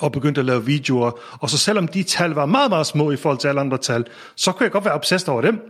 og 0.00 0.12
begyndte 0.12 0.40
at 0.40 0.44
lave 0.44 0.64
videoer. 0.64 1.10
Og 1.40 1.50
så 1.50 1.58
selvom 1.58 1.88
de 1.88 2.02
tal 2.02 2.30
var 2.30 2.46
meget, 2.46 2.70
meget 2.70 2.86
små 2.86 3.10
i 3.10 3.16
forhold 3.16 3.38
til 3.38 3.48
alle 3.48 3.60
andre 3.60 3.78
tal, 3.78 4.04
så 4.36 4.52
kunne 4.52 4.64
jeg 4.64 4.72
godt 4.72 4.84
være 4.84 4.94
obsessed 4.94 5.28
over 5.28 5.42
dem, 5.42 5.60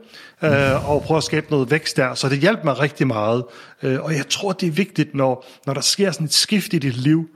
øh, 0.42 0.90
og 0.90 1.02
prøve 1.02 1.18
at 1.18 1.24
skabe 1.24 1.46
noget 1.50 1.70
vækst 1.70 1.96
der. 1.96 2.14
Så 2.14 2.28
det 2.28 2.38
hjalp 2.38 2.64
mig 2.64 2.80
rigtig 2.80 3.06
meget. 3.06 3.44
Øh, 3.82 4.04
og 4.04 4.14
jeg 4.14 4.28
tror, 4.28 4.52
det 4.52 4.66
er 4.66 4.70
vigtigt, 4.70 5.14
når, 5.14 5.46
når 5.66 5.74
der 5.74 5.80
sker 5.80 6.10
sådan 6.10 6.24
et 6.24 6.32
skift 6.32 6.72
i 6.72 6.78
dit 6.78 6.96
liv, 6.96 7.28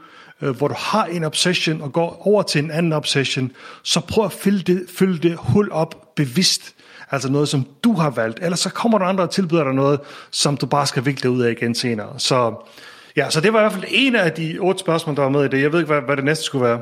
øh, 0.43 0.57
hvor 0.57 0.69
du 0.69 0.75
har 0.79 1.05
en 1.05 1.25
obsession 1.25 1.81
og 1.81 1.93
går 1.93 2.27
over 2.27 2.43
til 2.43 2.65
en 2.65 2.71
anden 2.71 2.93
obsession, 2.93 3.53
så 3.83 4.01
prøv 4.01 4.25
at 4.25 4.33
fylde 4.33 4.73
det, 4.73 4.87
fylde 4.99 5.29
det 5.29 5.37
hul 5.39 5.73
op 5.73 6.15
bevidst. 6.17 6.75
Altså 7.11 7.29
noget, 7.29 7.49
som 7.49 7.67
du 7.85 7.93
har 7.93 8.11
valgt. 8.11 8.39
Ellers 8.43 8.61
så 8.61 8.71
kommer 8.71 8.99
der 8.99 9.07
andre 9.07 9.25
og 9.25 9.31
tilbyder 9.31 9.65
dig 9.65 9.75
noget, 9.75 10.01
som 10.31 10.57
du 10.57 10.67
bare 10.67 10.87
skal 10.87 11.05
vikle 11.05 11.31
ud 11.31 11.43
af 11.43 11.51
igen 11.51 11.75
senere. 11.75 12.19
Så 12.19 12.55
Ja, 13.17 13.31
så 13.31 13.41
det 13.41 13.53
var 13.53 13.59
i 13.59 13.63
hvert 13.63 13.73
fald 13.73 13.85
en 13.89 14.17
af 14.17 14.33
de 14.33 14.59
otte 14.61 14.81
spørgsmål, 14.81 15.17
der 15.17 15.23
var 15.23 15.29
med 15.29 15.45
i 15.45 15.49
det. 15.49 15.63
Jeg 15.63 15.73
ved 15.73 15.81
ikke, 15.81 15.93
hvad, 15.93 16.03
hvad 16.03 16.17
det 16.17 16.25
næste 16.25 16.45
skulle 16.45 16.65
være. 16.65 16.81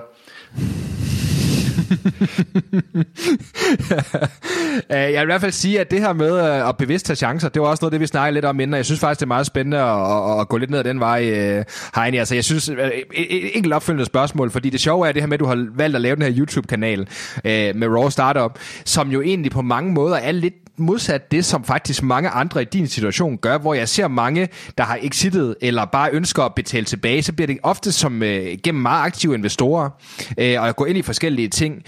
jeg 4.90 5.12
vil 5.12 5.22
i 5.22 5.24
hvert 5.24 5.40
fald 5.40 5.52
sige, 5.52 5.80
at 5.80 5.90
det 5.90 6.00
her 6.00 6.12
med 6.12 6.38
øh, 6.38 6.68
at 6.68 6.76
bevidst 6.76 7.06
tage 7.06 7.16
chancer, 7.16 7.48
det 7.48 7.62
var 7.62 7.68
også 7.68 7.82
noget, 7.82 7.92
det 7.92 8.00
vi 8.00 8.06
snakkede 8.06 8.34
lidt 8.34 8.44
om 8.44 8.60
inden, 8.60 8.76
jeg 8.76 8.84
synes 8.84 9.00
faktisk, 9.00 9.20
det 9.20 9.24
er 9.24 9.28
meget 9.28 9.46
spændende 9.46 9.78
at, 9.78 10.40
at 10.40 10.48
gå 10.48 10.56
lidt 10.56 10.70
ned 10.70 10.78
ad 10.78 10.84
den 10.84 11.00
vej, 11.00 11.30
øh, 11.30 11.64
Heini. 11.94 12.16
Altså, 12.16 12.34
jeg 12.34 12.44
synes, 12.44 12.68
øh, 12.68 12.90
et 13.14 13.56
enkelt 13.56 13.74
opfølgende 13.74 14.06
spørgsmål, 14.06 14.50
fordi 14.50 14.70
det 14.70 14.80
sjove 14.80 15.08
er 15.08 15.12
det 15.12 15.22
her 15.22 15.26
med, 15.26 15.34
at 15.34 15.40
du 15.40 15.46
har 15.46 15.66
valgt 15.74 15.96
at 15.96 16.02
lave 16.02 16.16
den 16.16 16.22
her 16.22 16.34
YouTube-kanal 16.38 17.08
med 17.44 17.88
Raw 17.88 18.08
Startup, 18.08 18.58
som 18.84 19.10
jo 19.10 19.22
egentlig 19.22 19.52
på 19.52 19.62
mange 19.62 19.92
måder 19.92 20.16
er 20.16 20.32
lidt 20.32 20.54
modsat 20.78 21.32
det, 21.32 21.44
som 21.44 21.64
faktisk 21.64 22.02
mange 22.02 22.28
andre 22.28 22.62
i 22.62 22.64
din 22.64 22.86
situation 22.86 23.36
gør, 23.36 23.58
hvor 23.58 23.74
jeg 23.74 23.88
ser 23.88 24.08
mange, 24.08 24.48
der 24.78 24.84
har 24.84 24.98
exitet 25.02 25.56
eller 25.60 25.84
bare 25.84 26.10
ønsker 26.12 26.42
at 26.42 26.54
betale 26.54 26.84
tilbage, 26.84 27.22
så 27.22 27.32
bliver 27.32 27.46
det 27.46 27.58
ofte 27.62 27.92
som 27.92 28.22
øh, 28.22 28.58
gennem 28.64 28.82
meget 28.82 29.06
aktive 29.06 29.34
investorer 29.34 29.90
øh, 30.38 30.62
og 30.62 30.76
gå 30.76 30.84
ind 30.84 30.98
i 30.98 31.02
forskellige 31.02 31.48
ting. 31.48 31.82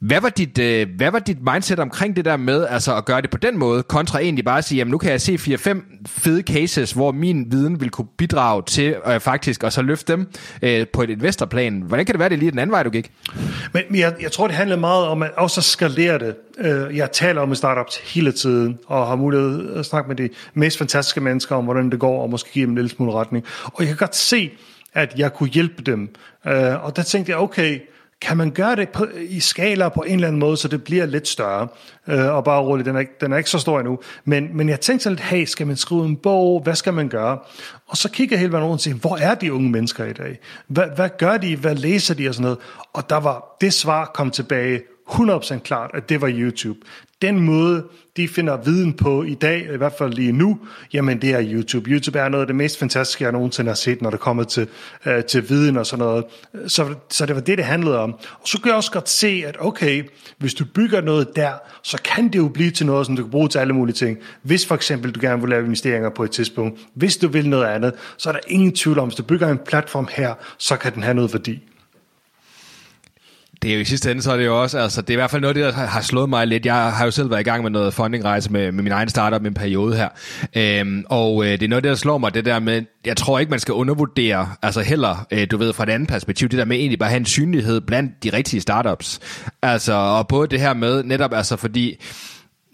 Hvad 0.00 0.20
var, 0.20 0.28
dit, 0.28 0.58
øh, 0.58 0.88
hvad 0.96 1.10
var 1.10 1.18
dit 1.18 1.38
mindset 1.52 1.78
omkring 1.78 2.16
det 2.16 2.24
der 2.24 2.36
med 2.36 2.66
altså 2.66 2.96
at 2.96 3.04
gøre 3.04 3.22
det 3.22 3.30
på 3.30 3.36
den 3.36 3.58
måde, 3.58 3.82
kontra 3.82 4.20
egentlig 4.20 4.44
bare 4.44 4.58
at 4.58 4.64
sige, 4.64 4.76
jamen 4.78 4.90
nu 4.90 4.98
kan 4.98 5.10
jeg 5.10 5.20
se 5.20 5.34
4-5 5.34 6.06
fede 6.06 6.42
cases, 6.42 6.92
hvor 6.92 7.12
min 7.12 7.46
viden 7.50 7.80
vil 7.80 7.90
kunne 7.90 8.06
bidrage 8.18 8.62
til 8.66 8.96
øh, 9.06 9.20
faktisk 9.20 9.64
at 9.64 9.72
så 9.72 9.82
løfte 9.82 10.12
dem 10.12 10.28
øh, 10.62 10.86
på 10.92 11.02
et 11.02 11.10
investorplan. 11.10 11.82
Hvordan 11.86 12.06
kan 12.06 12.12
det 12.12 12.18
være, 12.18 12.28
det 12.28 12.34
er 12.34 12.38
lige 12.38 12.50
den 12.50 12.58
anden 12.58 12.72
vej, 12.72 12.82
du 12.82 12.90
gik? 12.90 13.12
Men, 13.72 13.82
jeg, 13.90 14.14
jeg 14.20 14.32
tror, 14.32 14.46
det 14.46 14.56
handler 14.56 14.76
meget 14.76 15.06
om 15.06 15.22
at 15.22 15.30
også 15.36 15.62
skalere 15.62 16.18
det. 16.18 16.36
Øh, 16.58 16.96
jeg 16.96 17.12
taler 17.12 17.40
om 17.40 17.54
startups 17.54 17.96
hele 17.96 18.32
tiden, 18.32 18.78
og 18.86 19.06
har 19.06 19.16
mulighed 19.16 19.76
at 19.76 19.86
snakke 19.86 20.08
med 20.08 20.16
de 20.16 20.28
mest 20.54 20.78
fantastiske 20.78 21.20
mennesker 21.20 21.56
om, 21.56 21.64
hvordan 21.64 21.90
det 21.90 21.98
går, 21.98 22.22
og 22.22 22.30
måske 22.30 22.50
give 22.52 22.62
dem 22.62 22.70
en 22.70 22.76
lille 22.76 22.90
smule 22.90 23.12
retning. 23.12 23.44
Og 23.64 23.74
jeg 23.78 23.88
kan 23.88 23.96
godt 23.96 24.16
se, 24.16 24.50
at 24.94 25.14
jeg 25.16 25.34
kunne 25.34 25.48
hjælpe 25.48 25.82
dem. 25.82 26.14
Øh, 26.46 26.84
og 26.84 26.96
der 26.96 27.02
tænkte 27.02 27.30
jeg, 27.30 27.38
okay, 27.38 27.80
kan 28.20 28.36
man 28.36 28.50
gøre 28.50 28.76
det 28.76 28.88
på, 28.88 29.06
i 29.16 29.40
skala 29.40 29.88
på 29.88 30.00
en 30.00 30.14
eller 30.14 30.28
anden 30.28 30.40
måde, 30.40 30.56
så 30.56 30.68
det 30.68 30.84
bliver 30.84 31.06
lidt 31.06 31.28
større? 31.28 31.68
Øh, 32.08 32.34
og 32.34 32.44
bare 32.44 32.62
roligt, 32.62 32.86
den 32.86 32.96
er, 32.96 33.04
den 33.20 33.32
er 33.32 33.36
ikke 33.36 33.50
så 33.50 33.58
stor 33.58 33.78
endnu. 33.80 33.98
Men, 34.24 34.56
men 34.56 34.68
jeg 34.68 34.80
tænkte 34.80 35.02
sådan 35.02 35.16
lidt, 35.16 35.26
hey, 35.26 35.44
skal 35.44 35.66
man 35.66 35.76
skrive 35.76 36.04
en 36.04 36.16
bog? 36.16 36.60
Hvad 36.62 36.74
skal 36.74 36.94
man 36.94 37.08
gøre? 37.08 37.38
Og 37.86 37.96
så 37.96 38.10
kigger 38.10 38.36
jeg 38.36 38.40
hele 38.40 38.52
vejen 38.52 38.64
rundt 38.64 38.78
og 38.78 38.80
siger, 38.80 38.96
hvor 38.96 39.16
er 39.16 39.34
de 39.34 39.52
unge 39.52 39.70
mennesker 39.70 40.04
i 40.04 40.12
dag? 40.12 40.38
Hvad, 40.66 40.86
hvad 40.96 41.08
gør 41.18 41.36
de? 41.36 41.56
Hvad 41.56 41.74
læser 41.74 42.14
de? 42.14 42.28
Og 42.28 42.34
sådan 42.34 42.42
noget. 42.42 42.58
Og 42.92 43.10
der 43.10 43.16
var, 43.16 43.56
det 43.60 43.72
svar 43.72 44.10
kom 44.14 44.30
tilbage 44.30 44.80
100% 45.10 45.58
klart, 45.58 45.90
at 45.94 46.08
det 46.08 46.20
var 46.20 46.30
YouTube. 46.30 46.78
Den 47.22 47.40
måde, 47.40 47.84
de 48.16 48.28
finder 48.28 48.56
viden 48.56 48.92
på 48.92 49.22
i 49.22 49.34
dag, 49.34 49.68
i 49.74 49.76
hvert 49.76 49.92
fald 49.98 50.12
lige 50.12 50.32
nu, 50.32 50.58
jamen 50.92 51.22
det 51.22 51.30
er 51.30 51.42
YouTube. 51.42 51.90
YouTube 51.90 52.18
er 52.18 52.28
noget 52.28 52.42
af 52.42 52.46
det 52.46 52.56
mest 52.56 52.78
fantastiske, 52.78 53.24
jeg 53.24 53.32
nogensinde 53.32 53.68
har 53.68 53.74
set, 53.74 54.02
når 54.02 54.10
det 54.10 54.20
kommer 54.20 54.44
til, 54.44 54.68
øh, 55.06 55.24
til 55.24 55.48
viden 55.48 55.76
og 55.76 55.86
sådan 55.86 56.04
noget. 56.04 56.24
Så, 56.66 56.94
så 57.10 57.26
det 57.26 57.34
var 57.34 57.40
det, 57.40 57.58
det 57.58 57.66
handlede 57.66 57.98
om. 57.98 58.12
Og 58.12 58.48
så 58.48 58.60
kan 58.60 58.68
jeg 58.68 58.76
også 58.76 58.92
godt 58.92 59.08
se, 59.08 59.42
at 59.46 59.56
okay, 59.60 60.04
hvis 60.38 60.54
du 60.54 60.64
bygger 60.74 61.00
noget 61.00 61.36
der, 61.36 61.52
så 61.82 62.02
kan 62.02 62.28
det 62.28 62.38
jo 62.38 62.48
blive 62.48 62.70
til 62.70 62.86
noget, 62.86 63.06
som 63.06 63.16
du 63.16 63.22
kan 63.22 63.30
bruge 63.30 63.48
til 63.48 63.58
alle 63.58 63.72
mulige 63.72 63.94
ting. 63.94 64.18
Hvis 64.42 64.66
for 64.66 64.74
eksempel 64.74 65.10
du 65.12 65.20
gerne 65.20 65.40
vil 65.40 65.50
lave 65.50 65.64
investeringer 65.64 66.10
på 66.10 66.24
et 66.24 66.30
tidspunkt, 66.30 66.80
hvis 66.94 67.16
du 67.16 67.28
vil 67.28 67.48
noget 67.48 67.66
andet, 67.66 67.92
så 68.16 68.28
er 68.28 68.32
der 68.32 68.40
ingen 68.48 68.72
tvivl 68.74 68.98
om, 68.98 69.08
hvis 69.08 69.16
du 69.16 69.22
bygger 69.22 69.48
en 69.48 69.58
platform 69.58 70.08
her, 70.12 70.34
så 70.58 70.76
kan 70.76 70.94
den 70.94 71.02
have 71.02 71.14
noget 71.14 71.32
værdi 71.32 71.69
det 73.62 73.70
er 73.70 73.74
jo 73.74 73.80
i 73.80 73.84
sidste 73.84 74.10
ende, 74.10 74.22
så 74.22 74.32
er 74.32 74.36
det 74.36 74.46
jo 74.46 74.62
også, 74.62 74.78
altså 74.78 75.02
det 75.02 75.10
er 75.10 75.14
i 75.14 75.16
hvert 75.16 75.30
fald 75.30 75.42
noget 75.42 75.56
der 75.56 75.72
har 75.72 76.00
slået 76.00 76.28
mig 76.28 76.46
lidt. 76.46 76.66
Jeg 76.66 76.92
har 76.92 77.04
jo 77.04 77.10
selv 77.10 77.30
været 77.30 77.40
i 77.40 77.44
gang 77.44 77.62
med 77.62 77.70
noget 77.70 77.94
fundingrejse 77.94 78.52
med, 78.52 78.72
med 78.72 78.82
min 78.82 78.92
egen 78.92 79.08
startup 79.08 79.44
i 79.44 79.46
en 79.46 79.54
periode 79.54 79.96
her. 79.96 80.08
Øhm, 80.56 81.04
og 81.08 81.44
øh, 81.44 81.50
det 81.50 81.62
er 81.62 81.68
noget 81.68 81.84
det, 81.84 81.90
der 81.90 81.96
slår 81.96 82.18
mig, 82.18 82.34
det 82.34 82.44
der 82.44 82.58
med, 82.58 82.82
jeg 83.04 83.16
tror 83.16 83.38
ikke, 83.38 83.50
man 83.50 83.58
skal 83.58 83.74
undervurdere, 83.74 84.48
altså 84.62 84.80
heller, 84.80 85.26
øh, 85.30 85.46
du 85.50 85.56
ved, 85.56 85.72
fra 85.72 85.84
et 85.84 85.90
andet 85.90 86.08
perspektiv, 86.08 86.48
det 86.48 86.58
der 86.58 86.64
med 86.64 86.76
egentlig 86.76 86.98
bare 86.98 87.06
at 87.06 87.12
have 87.12 87.20
en 87.20 87.26
synlighed 87.26 87.80
blandt 87.80 88.24
de 88.24 88.30
rigtige 88.32 88.60
startups. 88.60 89.20
Altså, 89.62 89.92
og 89.92 90.28
både 90.28 90.48
det 90.48 90.60
her 90.60 90.74
med, 90.74 91.02
netop 91.04 91.32
altså 91.32 91.56
fordi, 91.56 91.96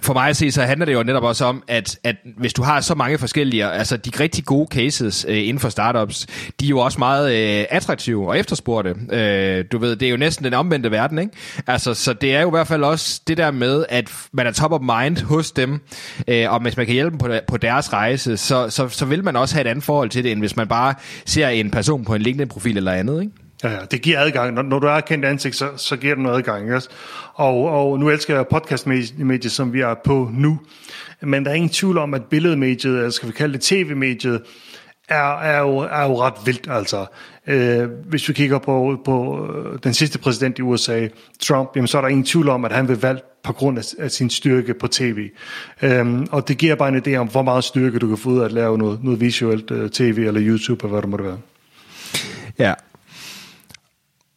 for 0.02 0.12
mig 0.12 0.28
at 0.28 0.36
se, 0.36 0.50
så 0.50 0.62
handler 0.62 0.86
det 0.86 0.92
jo 0.92 1.02
netop 1.02 1.22
også 1.22 1.44
om, 1.44 1.62
at, 1.68 1.98
at 2.04 2.16
hvis 2.38 2.52
du 2.52 2.62
har 2.62 2.80
så 2.80 2.94
mange 2.94 3.18
forskellige, 3.18 3.66
altså 3.66 3.96
de 3.96 4.10
rigtig 4.20 4.44
gode 4.44 4.68
cases 4.70 5.26
øh, 5.28 5.38
inden 5.38 5.58
for 5.58 5.68
startups, 5.68 6.26
de 6.60 6.66
er 6.66 6.70
jo 6.70 6.78
også 6.78 6.98
meget 6.98 7.58
øh, 7.60 7.66
attraktive 7.70 8.28
og 8.28 8.38
efterspurgte. 8.38 8.94
Øh, 9.12 9.64
du 9.72 9.78
ved, 9.78 9.96
det 9.96 10.06
er 10.06 10.10
jo 10.10 10.16
næsten 10.16 10.44
den 10.44 10.54
omvendte 10.54 10.90
verden, 10.90 11.18
ikke? 11.18 11.32
Altså, 11.66 11.94
så 11.94 12.12
det 12.12 12.34
er 12.34 12.40
jo 12.40 12.48
i 12.48 12.50
hvert 12.50 12.66
fald 12.66 12.84
også 12.84 13.20
det 13.26 13.36
der 13.36 13.50
med, 13.50 13.84
at 13.88 14.12
man 14.32 14.46
er 14.46 14.52
top 14.52 14.72
of 14.72 14.80
mind 14.80 15.22
hos 15.22 15.52
dem, 15.52 15.80
øh, 16.28 16.52
og 16.52 16.62
hvis 16.62 16.76
man 16.76 16.86
kan 16.86 16.92
hjælpe 16.92 17.10
dem 17.10 17.18
på, 17.18 17.28
på 17.46 17.56
deres 17.56 17.92
rejse, 17.92 18.36
så, 18.36 18.70
så, 18.70 18.88
så 18.88 19.04
vil 19.04 19.24
man 19.24 19.36
også 19.36 19.54
have 19.54 19.60
et 19.66 19.70
andet 19.70 19.84
forhold 19.84 20.10
til 20.10 20.24
det, 20.24 20.32
end 20.32 20.40
hvis 20.40 20.56
man 20.56 20.68
bare 20.68 20.94
ser 21.26 21.48
en 21.48 21.70
person 21.70 22.04
på 22.04 22.14
en 22.14 22.22
LinkedIn-profil 22.22 22.76
eller 22.76 22.92
andet, 22.92 23.22
ikke? 23.22 23.45
Ja, 23.64 23.70
ja, 23.70 23.78
det 23.90 24.02
giver 24.02 24.20
adgang. 24.20 24.54
Når, 24.54 24.62
når 24.62 24.78
du 24.78 24.86
er 24.86 25.00
kendt 25.00 25.24
ansigt, 25.24 25.56
så, 25.56 25.68
så 25.76 25.96
giver 25.96 26.14
det 26.14 26.22
noget 26.22 26.36
adgang. 26.36 26.70
Yes? 26.70 26.88
Og, 27.34 27.64
og 27.64 27.98
nu 27.98 28.10
elsker 28.10 28.34
jeg 28.34 28.46
podcastmediet, 28.46 29.52
som 29.52 29.72
vi 29.72 29.80
er 29.80 29.94
på 30.04 30.30
nu. 30.32 30.60
Men 31.20 31.44
der 31.44 31.50
er 31.50 31.54
ingen 31.54 31.70
tvivl 31.70 31.98
om, 31.98 32.14
at 32.14 32.24
billedmediet, 32.24 32.96
eller 32.96 33.10
skal 33.10 33.28
vi 33.28 33.32
kalde 33.32 33.54
det 33.54 33.62
tv-mediet, 33.62 34.42
er, 35.08 35.38
er, 35.38 35.60
jo, 35.60 35.76
er 35.78 36.02
jo 36.02 36.20
ret 36.20 36.34
vildt. 36.44 36.68
Altså. 36.70 37.06
Øh, 37.46 37.88
hvis 38.08 38.28
vi 38.28 38.32
kigger 38.34 38.58
på, 38.58 39.00
på 39.04 39.46
øh, 39.46 39.78
den 39.84 39.94
sidste 39.94 40.18
præsident 40.18 40.58
i 40.58 40.62
USA, 40.62 41.08
Trump, 41.40 41.70
jamen, 41.76 41.88
så 41.88 41.98
er 41.98 42.02
der 42.02 42.08
ingen 42.08 42.24
tvivl 42.24 42.48
om, 42.48 42.64
at 42.64 42.72
han 42.72 42.88
vil 42.88 43.00
valgt 43.00 43.24
på 43.42 43.52
grund 43.52 43.78
af, 43.78 43.84
af 43.98 44.10
sin 44.10 44.30
styrke 44.30 44.74
på 44.74 44.86
tv. 44.88 45.28
Øhm, 45.82 46.26
og 46.30 46.48
det 46.48 46.58
giver 46.58 46.74
bare 46.74 46.88
en 46.88 47.02
idé 47.06 47.16
om, 47.16 47.28
hvor 47.28 47.42
meget 47.42 47.64
styrke 47.64 47.98
du 47.98 48.08
kan 48.08 48.16
få 48.16 48.28
ud 48.28 48.40
af 48.40 48.44
at 48.44 48.52
lave 48.52 48.78
noget, 48.78 49.04
noget 49.04 49.20
visuelt 49.20 49.70
øh, 49.70 49.90
tv 49.90 50.24
eller 50.26 50.40
YouTube, 50.44 50.86
eller 50.86 50.92
hvad 50.92 51.02
det 51.02 51.10
måtte 51.10 51.24
være. 51.24 51.38
Ja, 52.58 52.74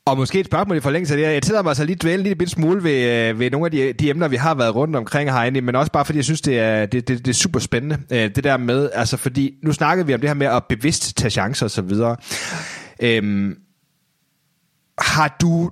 og 0.10 0.18
måske 0.18 0.40
et 0.40 0.46
spørgsmål 0.46 0.78
i 0.78 0.80
forlængelse 0.80 1.14
af 1.14 1.18
det 1.18 1.26
her. 1.26 1.34
Jeg 1.34 1.44
tillader 1.44 1.64
mig 1.64 1.70
altså 1.70 1.86
lige 1.86 1.98
dvæle 2.02 2.24
lidt 2.24 2.38
bitte 2.38 2.52
smule 2.52 2.84
ved, 2.84 3.30
øh, 3.30 3.40
ved 3.40 3.52
nogle 3.52 3.66
af 3.66 3.72
de, 3.72 3.94
de 3.94 4.10
emner, 4.10 4.28
vi 4.28 4.36
har 4.36 4.56
været 4.56 4.76
rundt 4.76 4.96
omkring 4.96 5.32
herinde, 5.32 5.62
men 5.62 5.76
også 5.76 5.92
bare 5.92 6.06
fordi 6.06 6.18
jeg 6.18 6.26
synes, 6.26 6.42
det 6.42 6.60
er, 6.60 6.86
det, 6.86 7.08
det, 7.08 7.26
det 7.26 7.28
er 7.28 7.34
super 7.34 7.60
spændende. 7.60 7.98
Øh, 8.12 8.36
det 8.36 8.44
der 8.44 8.58
med, 8.58 8.90
altså 8.94 9.18
fordi 9.18 9.54
nu 9.64 9.72
snakkede 9.72 10.08
vi 10.08 10.14
om 10.14 10.20
det 10.20 10.30
her 10.30 10.34
med 10.34 10.48
at 10.48 10.64
bevidst 10.70 11.18
tage 11.18 11.32
chancer 11.32 11.66
og 11.66 11.72
så 11.72 11.82
videre. 11.82 12.16
Øhm, 13.00 13.56
har 15.00 15.38
du, 15.42 15.72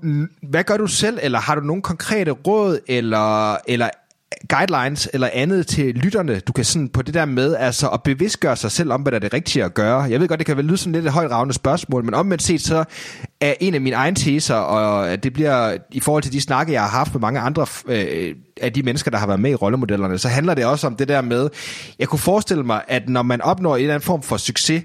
hvad 0.49 0.63
gør 0.63 0.77
du 0.77 0.87
selv, 0.87 1.19
eller 1.21 1.39
har 1.39 1.55
du 1.55 1.61
nogle 1.61 1.81
konkrete 1.81 2.31
råd, 2.31 2.79
eller, 2.87 3.57
eller 3.67 3.89
guidelines 4.49 5.09
eller 5.13 5.29
andet 5.33 5.67
til 5.67 5.95
lytterne, 5.95 6.39
du 6.39 6.53
kan 6.53 6.65
sådan 6.65 6.89
på 6.89 7.01
det 7.01 7.13
der 7.13 7.25
med 7.25 7.55
altså 7.55 7.89
at 7.89 8.03
bevidstgøre 8.03 8.55
sig 8.55 8.71
selv 8.71 8.91
om, 8.91 9.01
hvad 9.01 9.11
der 9.11 9.15
er 9.15 9.19
det 9.19 9.33
rigtige 9.33 9.63
at 9.63 9.73
gøre. 9.73 10.01
Jeg 10.01 10.19
ved 10.19 10.27
godt, 10.27 10.37
det 10.37 10.45
kan 10.45 10.57
vel 10.57 10.65
lyde 10.65 10.77
sådan 10.77 10.93
lidt 10.93 11.05
et 11.05 11.11
højt 11.11 11.55
spørgsmål, 11.55 12.05
men 12.05 12.13
omvendt 12.13 12.43
set 12.43 12.61
så 12.61 12.83
er 13.41 13.53
en 13.59 13.73
af 13.73 13.81
mine 13.81 13.95
egne 13.95 14.15
teser, 14.15 14.55
og 14.55 15.23
det 15.23 15.33
bliver 15.33 15.77
i 15.91 15.99
forhold 15.99 16.23
til 16.23 16.33
de 16.33 16.41
snakke, 16.41 16.73
jeg 16.73 16.81
har 16.81 16.89
haft 16.89 17.13
med 17.13 17.21
mange 17.21 17.39
andre 17.39 17.65
øh, 17.87 18.35
af 18.61 18.73
de 18.73 18.83
mennesker, 18.83 19.11
der 19.11 19.17
har 19.17 19.27
været 19.27 19.39
med 19.39 19.51
i 19.51 19.55
rollemodellerne, 19.55 20.17
så 20.17 20.27
handler 20.27 20.53
det 20.53 20.65
også 20.65 20.87
om 20.87 20.95
det 20.95 21.07
der 21.07 21.21
med, 21.21 21.49
jeg 21.99 22.07
kunne 22.07 22.19
forestille 22.19 22.63
mig, 22.63 22.81
at 22.87 23.09
når 23.09 23.21
man 23.21 23.41
opnår 23.41 23.75
en 23.75 23.81
eller 23.81 23.93
anden 23.93 24.05
form 24.05 24.21
for 24.21 24.37
succes, 24.37 24.83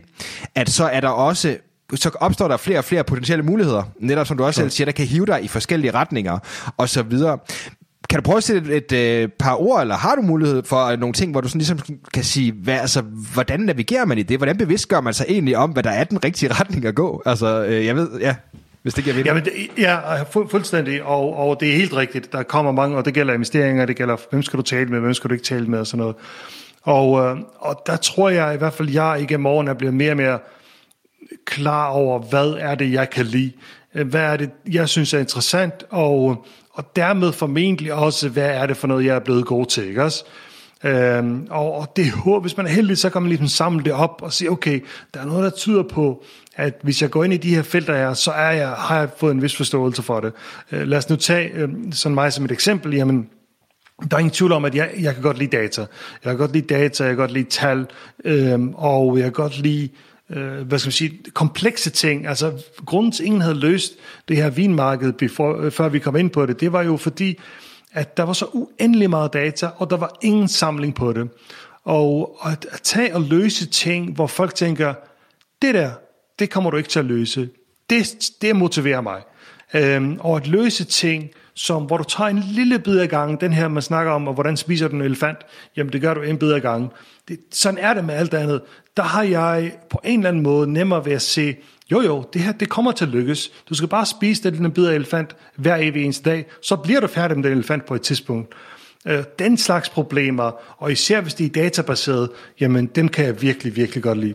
at 0.54 0.70
så 0.70 0.84
er 0.84 1.00
der 1.00 1.08
også 1.08 1.56
så 1.94 2.10
opstår 2.20 2.48
der 2.48 2.56
flere 2.56 2.78
og 2.78 2.84
flere 2.84 3.04
potentielle 3.04 3.42
muligheder, 3.42 3.82
netop 4.00 4.26
som 4.26 4.36
du 4.36 4.44
også 4.44 4.60
selv 4.60 4.70
siger, 4.70 4.84
der 4.84 4.92
kan 4.92 5.06
hive 5.06 5.26
dig 5.26 5.44
i 5.44 5.48
forskellige 5.48 5.90
retninger 5.90 6.38
og 6.76 6.88
så 6.88 7.02
videre. 7.02 7.38
Kan 8.12 8.18
du 8.18 8.24
prøve 8.24 8.36
at 8.36 8.44
sætte 8.44 8.76
et, 8.76 8.92
et, 8.92 9.22
et 9.22 9.32
par 9.32 9.62
ord, 9.62 9.80
eller 9.80 9.94
har 9.94 10.14
du 10.14 10.22
mulighed 10.22 10.62
for 10.62 10.86
øh, 10.86 10.98
nogle 10.98 11.12
ting, 11.12 11.32
hvor 11.32 11.40
du 11.40 11.48
sådan 11.48 11.58
ligesom 11.58 11.78
kan 12.14 12.24
sige, 12.24 12.52
hvad, 12.52 12.74
altså, 12.74 13.02
hvordan 13.34 13.60
navigerer 13.60 14.04
man 14.04 14.18
i 14.18 14.22
det? 14.22 14.38
Hvordan 14.38 14.56
bevidst 14.56 14.88
gør 14.88 15.00
man 15.00 15.14
sig 15.14 15.26
egentlig 15.28 15.56
om, 15.56 15.70
hvad 15.70 15.82
der 15.82 15.90
er 15.90 16.04
den 16.04 16.24
rigtige 16.24 16.52
retning 16.60 16.84
at 16.84 16.94
gå? 16.94 17.22
Altså, 17.26 17.64
øh, 17.64 17.86
jeg 17.86 17.96
ved, 17.96 18.20
ja. 18.20 18.34
hvis 18.82 18.94
det 18.94 19.04
giver 19.04 19.14
mening. 19.14 19.26
Jamen, 19.26 19.44
det, 19.44 19.52
ja, 19.78 20.22
fu- 20.22 20.48
fuldstændig, 20.48 21.02
og, 21.02 21.36
og 21.36 21.60
det 21.60 21.68
er 21.68 21.76
helt 21.76 21.92
rigtigt. 21.92 22.32
Der 22.32 22.42
kommer 22.42 22.72
mange, 22.72 22.96
og 22.96 23.04
det 23.04 23.14
gælder 23.14 23.34
investeringer, 23.34 23.86
det 23.86 23.96
gælder, 23.96 24.16
hvem 24.30 24.42
skal 24.42 24.56
du 24.56 24.62
tale 24.62 24.88
med, 24.88 25.00
hvem 25.00 25.14
skal 25.14 25.30
du 25.30 25.34
ikke 25.34 25.44
tale 25.44 25.66
med, 25.66 25.78
og 25.78 25.86
sådan 25.86 25.98
noget. 25.98 26.16
Og, 26.82 27.24
øh, 27.24 27.36
og 27.58 27.82
der 27.86 27.96
tror 27.96 28.30
jeg 28.30 28.54
i 28.54 28.58
hvert 28.58 28.72
fald, 28.72 28.90
jeg 28.90 29.18
igennem 29.20 29.46
årene 29.46 29.70
er 29.70 29.74
blevet 29.74 29.94
mere 29.94 30.10
og 30.10 30.16
mere 30.16 30.38
klar 31.44 31.88
over, 31.88 32.18
hvad 32.18 32.56
er 32.58 32.74
det, 32.74 32.92
jeg 32.92 33.10
kan 33.10 33.26
lide. 33.26 33.52
Hvad 33.92 34.22
er 34.22 34.36
det, 34.36 34.50
jeg 34.72 34.88
synes 34.88 35.14
er 35.14 35.18
interessant, 35.18 35.84
og, 35.90 36.46
og 36.72 36.96
dermed 36.96 37.32
formentlig 37.32 37.92
også, 37.92 38.28
hvad 38.28 38.48
er 38.48 38.66
det 38.66 38.76
for 38.76 38.86
noget, 38.86 39.04
jeg 39.04 39.14
er 39.14 39.20
blevet 39.20 39.46
god 39.46 39.66
til, 39.66 39.88
ikke 39.88 40.02
også? 40.02 40.24
Øhm, 40.84 41.46
og, 41.50 41.74
og 41.74 41.92
det 41.96 42.10
håber, 42.10 42.40
hvis 42.40 42.56
man 42.56 42.66
er 42.66 42.70
heldig, 42.70 42.98
så 42.98 43.10
kan 43.10 43.22
man 43.22 43.28
ligesom 43.28 43.48
samle 43.48 43.84
det 43.84 43.92
op 43.92 44.20
og 44.22 44.32
sige, 44.32 44.50
okay, 44.50 44.80
der 45.14 45.20
er 45.20 45.24
noget, 45.24 45.44
der 45.44 45.50
tyder 45.50 45.82
på, 45.82 46.24
at 46.56 46.74
hvis 46.82 47.02
jeg 47.02 47.10
går 47.10 47.24
ind 47.24 47.32
i 47.32 47.36
de 47.36 47.54
her 47.54 47.62
felter 47.62 47.96
her, 47.96 48.14
så 48.14 48.30
er 48.30 48.50
jeg, 48.50 48.68
har 48.68 48.98
jeg 48.98 49.08
fået 49.16 49.32
en 49.32 49.42
vis 49.42 49.56
forståelse 49.56 50.02
for 50.02 50.20
det. 50.20 50.32
Øh, 50.72 50.88
lad 50.88 50.98
os 50.98 51.08
nu 51.08 51.16
tage 51.16 51.50
øh, 51.54 51.68
sådan 51.92 52.14
mig 52.14 52.32
som 52.32 52.44
et 52.44 52.52
eksempel, 52.52 52.94
jamen, 52.94 53.28
der 54.10 54.16
er 54.16 54.18
ingen 54.18 54.32
tvivl 54.32 54.52
om, 54.52 54.64
at 54.64 54.74
jeg, 54.74 54.90
jeg 55.00 55.14
kan 55.14 55.22
godt 55.22 55.38
lide 55.38 55.56
data. 55.56 55.80
Jeg 56.24 56.30
kan 56.30 56.36
godt 56.36 56.52
lide 56.52 56.74
data, 56.74 57.04
jeg 57.04 57.10
kan 57.10 57.16
godt 57.16 57.32
lide 57.32 57.50
tal, 57.50 57.86
øhm, 58.24 58.74
og 58.74 59.16
jeg 59.16 59.24
kan 59.24 59.32
godt 59.32 59.58
lide 59.58 59.88
øh, 60.32 60.66
hvad 60.66 60.78
skal 60.78 60.88
man 60.88 60.92
sige, 60.92 61.20
komplekse 61.34 61.90
ting. 61.90 62.26
Altså, 62.26 62.52
grunden 62.86 63.12
til, 63.12 63.22
at 63.22 63.26
ingen 63.26 63.40
havde 63.40 63.58
løst 63.58 63.92
det 64.28 64.36
her 64.36 64.50
vinmarked, 64.50 65.12
before, 65.12 65.58
øh, 65.58 65.72
før 65.72 65.88
vi 65.88 65.98
kom 65.98 66.16
ind 66.16 66.30
på 66.30 66.46
det, 66.46 66.60
det 66.60 66.72
var 66.72 66.82
jo 66.82 66.96
fordi, 66.96 67.38
at 67.92 68.16
der 68.16 68.22
var 68.22 68.32
så 68.32 68.46
uendelig 68.52 69.10
meget 69.10 69.32
data, 69.32 69.68
og 69.76 69.90
der 69.90 69.96
var 69.96 70.18
ingen 70.22 70.48
samling 70.48 70.94
på 70.94 71.12
det. 71.12 71.28
Og 71.84 72.36
at, 72.44 72.66
at 72.70 72.80
tage 72.82 73.14
og 73.14 73.22
løse 73.22 73.66
ting, 73.66 74.14
hvor 74.14 74.26
folk 74.26 74.54
tænker, 74.54 74.94
det 75.62 75.74
der, 75.74 75.90
det 76.38 76.50
kommer 76.50 76.70
du 76.70 76.76
ikke 76.76 76.88
til 76.88 76.98
at 76.98 77.04
løse. 77.04 77.48
Det, 77.90 78.30
det 78.42 78.56
motiverer 78.56 79.00
mig. 79.00 79.22
Øhm, 79.74 80.16
og 80.20 80.36
at 80.36 80.46
løse 80.46 80.84
ting, 80.84 81.30
som, 81.54 81.82
hvor 81.82 81.96
du 81.96 82.04
tager 82.04 82.30
en 82.30 82.38
lille 82.38 82.78
bid 82.78 82.98
af 82.98 83.08
gangen, 83.08 83.40
den 83.40 83.52
her 83.52 83.68
man 83.68 83.82
snakker 83.82 84.12
om, 84.12 84.28
og 84.28 84.34
hvordan 84.34 84.56
spiser 84.56 84.88
du 84.88 84.96
en 84.96 85.02
elefant, 85.02 85.38
jamen 85.76 85.92
det 85.92 86.00
gør 86.00 86.14
du 86.14 86.22
en 86.22 86.38
bid 86.38 86.52
af 86.52 86.62
gangen. 86.62 86.90
Det, 87.28 87.40
sådan 87.52 87.78
er 87.78 87.94
det 87.94 88.04
med 88.04 88.14
alt 88.14 88.34
andet. 88.34 88.60
Der 88.96 89.02
har 89.02 89.22
jeg 89.22 89.72
på 89.90 90.00
en 90.04 90.20
eller 90.20 90.28
anden 90.28 90.42
måde 90.42 90.72
nemmere 90.72 91.04
ved 91.04 91.12
at 91.12 91.22
se, 91.22 91.56
jo 91.90 92.00
jo, 92.00 92.24
det 92.32 92.42
her 92.42 92.52
det 92.52 92.68
kommer 92.68 92.92
til 92.92 93.04
at 93.04 93.10
lykkes. 93.10 93.50
Du 93.68 93.74
skal 93.74 93.88
bare 93.88 94.06
spise 94.06 94.42
den 94.42 94.52
lille 94.52 94.70
bid 94.70 94.86
af 94.86 94.94
elefant 94.94 95.36
hver 95.56 95.76
evig 95.76 96.04
eneste 96.04 96.30
dag, 96.30 96.46
så 96.62 96.76
bliver 96.76 97.00
du 97.00 97.06
færdig 97.06 97.36
med 97.36 97.44
den 97.44 97.52
elefant 97.52 97.86
på 97.86 97.94
et 97.94 98.02
tidspunkt. 98.02 98.54
Øh, 99.06 99.24
den 99.38 99.58
slags 99.58 99.88
problemer, 99.88 100.52
og 100.78 100.92
især 100.92 101.20
hvis 101.20 101.34
de 101.34 101.46
er 101.46 101.50
databaseret, 101.50 102.30
jamen 102.60 102.86
dem 102.86 103.08
kan 103.08 103.24
jeg 103.24 103.42
virkelig, 103.42 103.76
virkelig 103.76 104.02
godt 104.02 104.18
lide. 104.18 104.34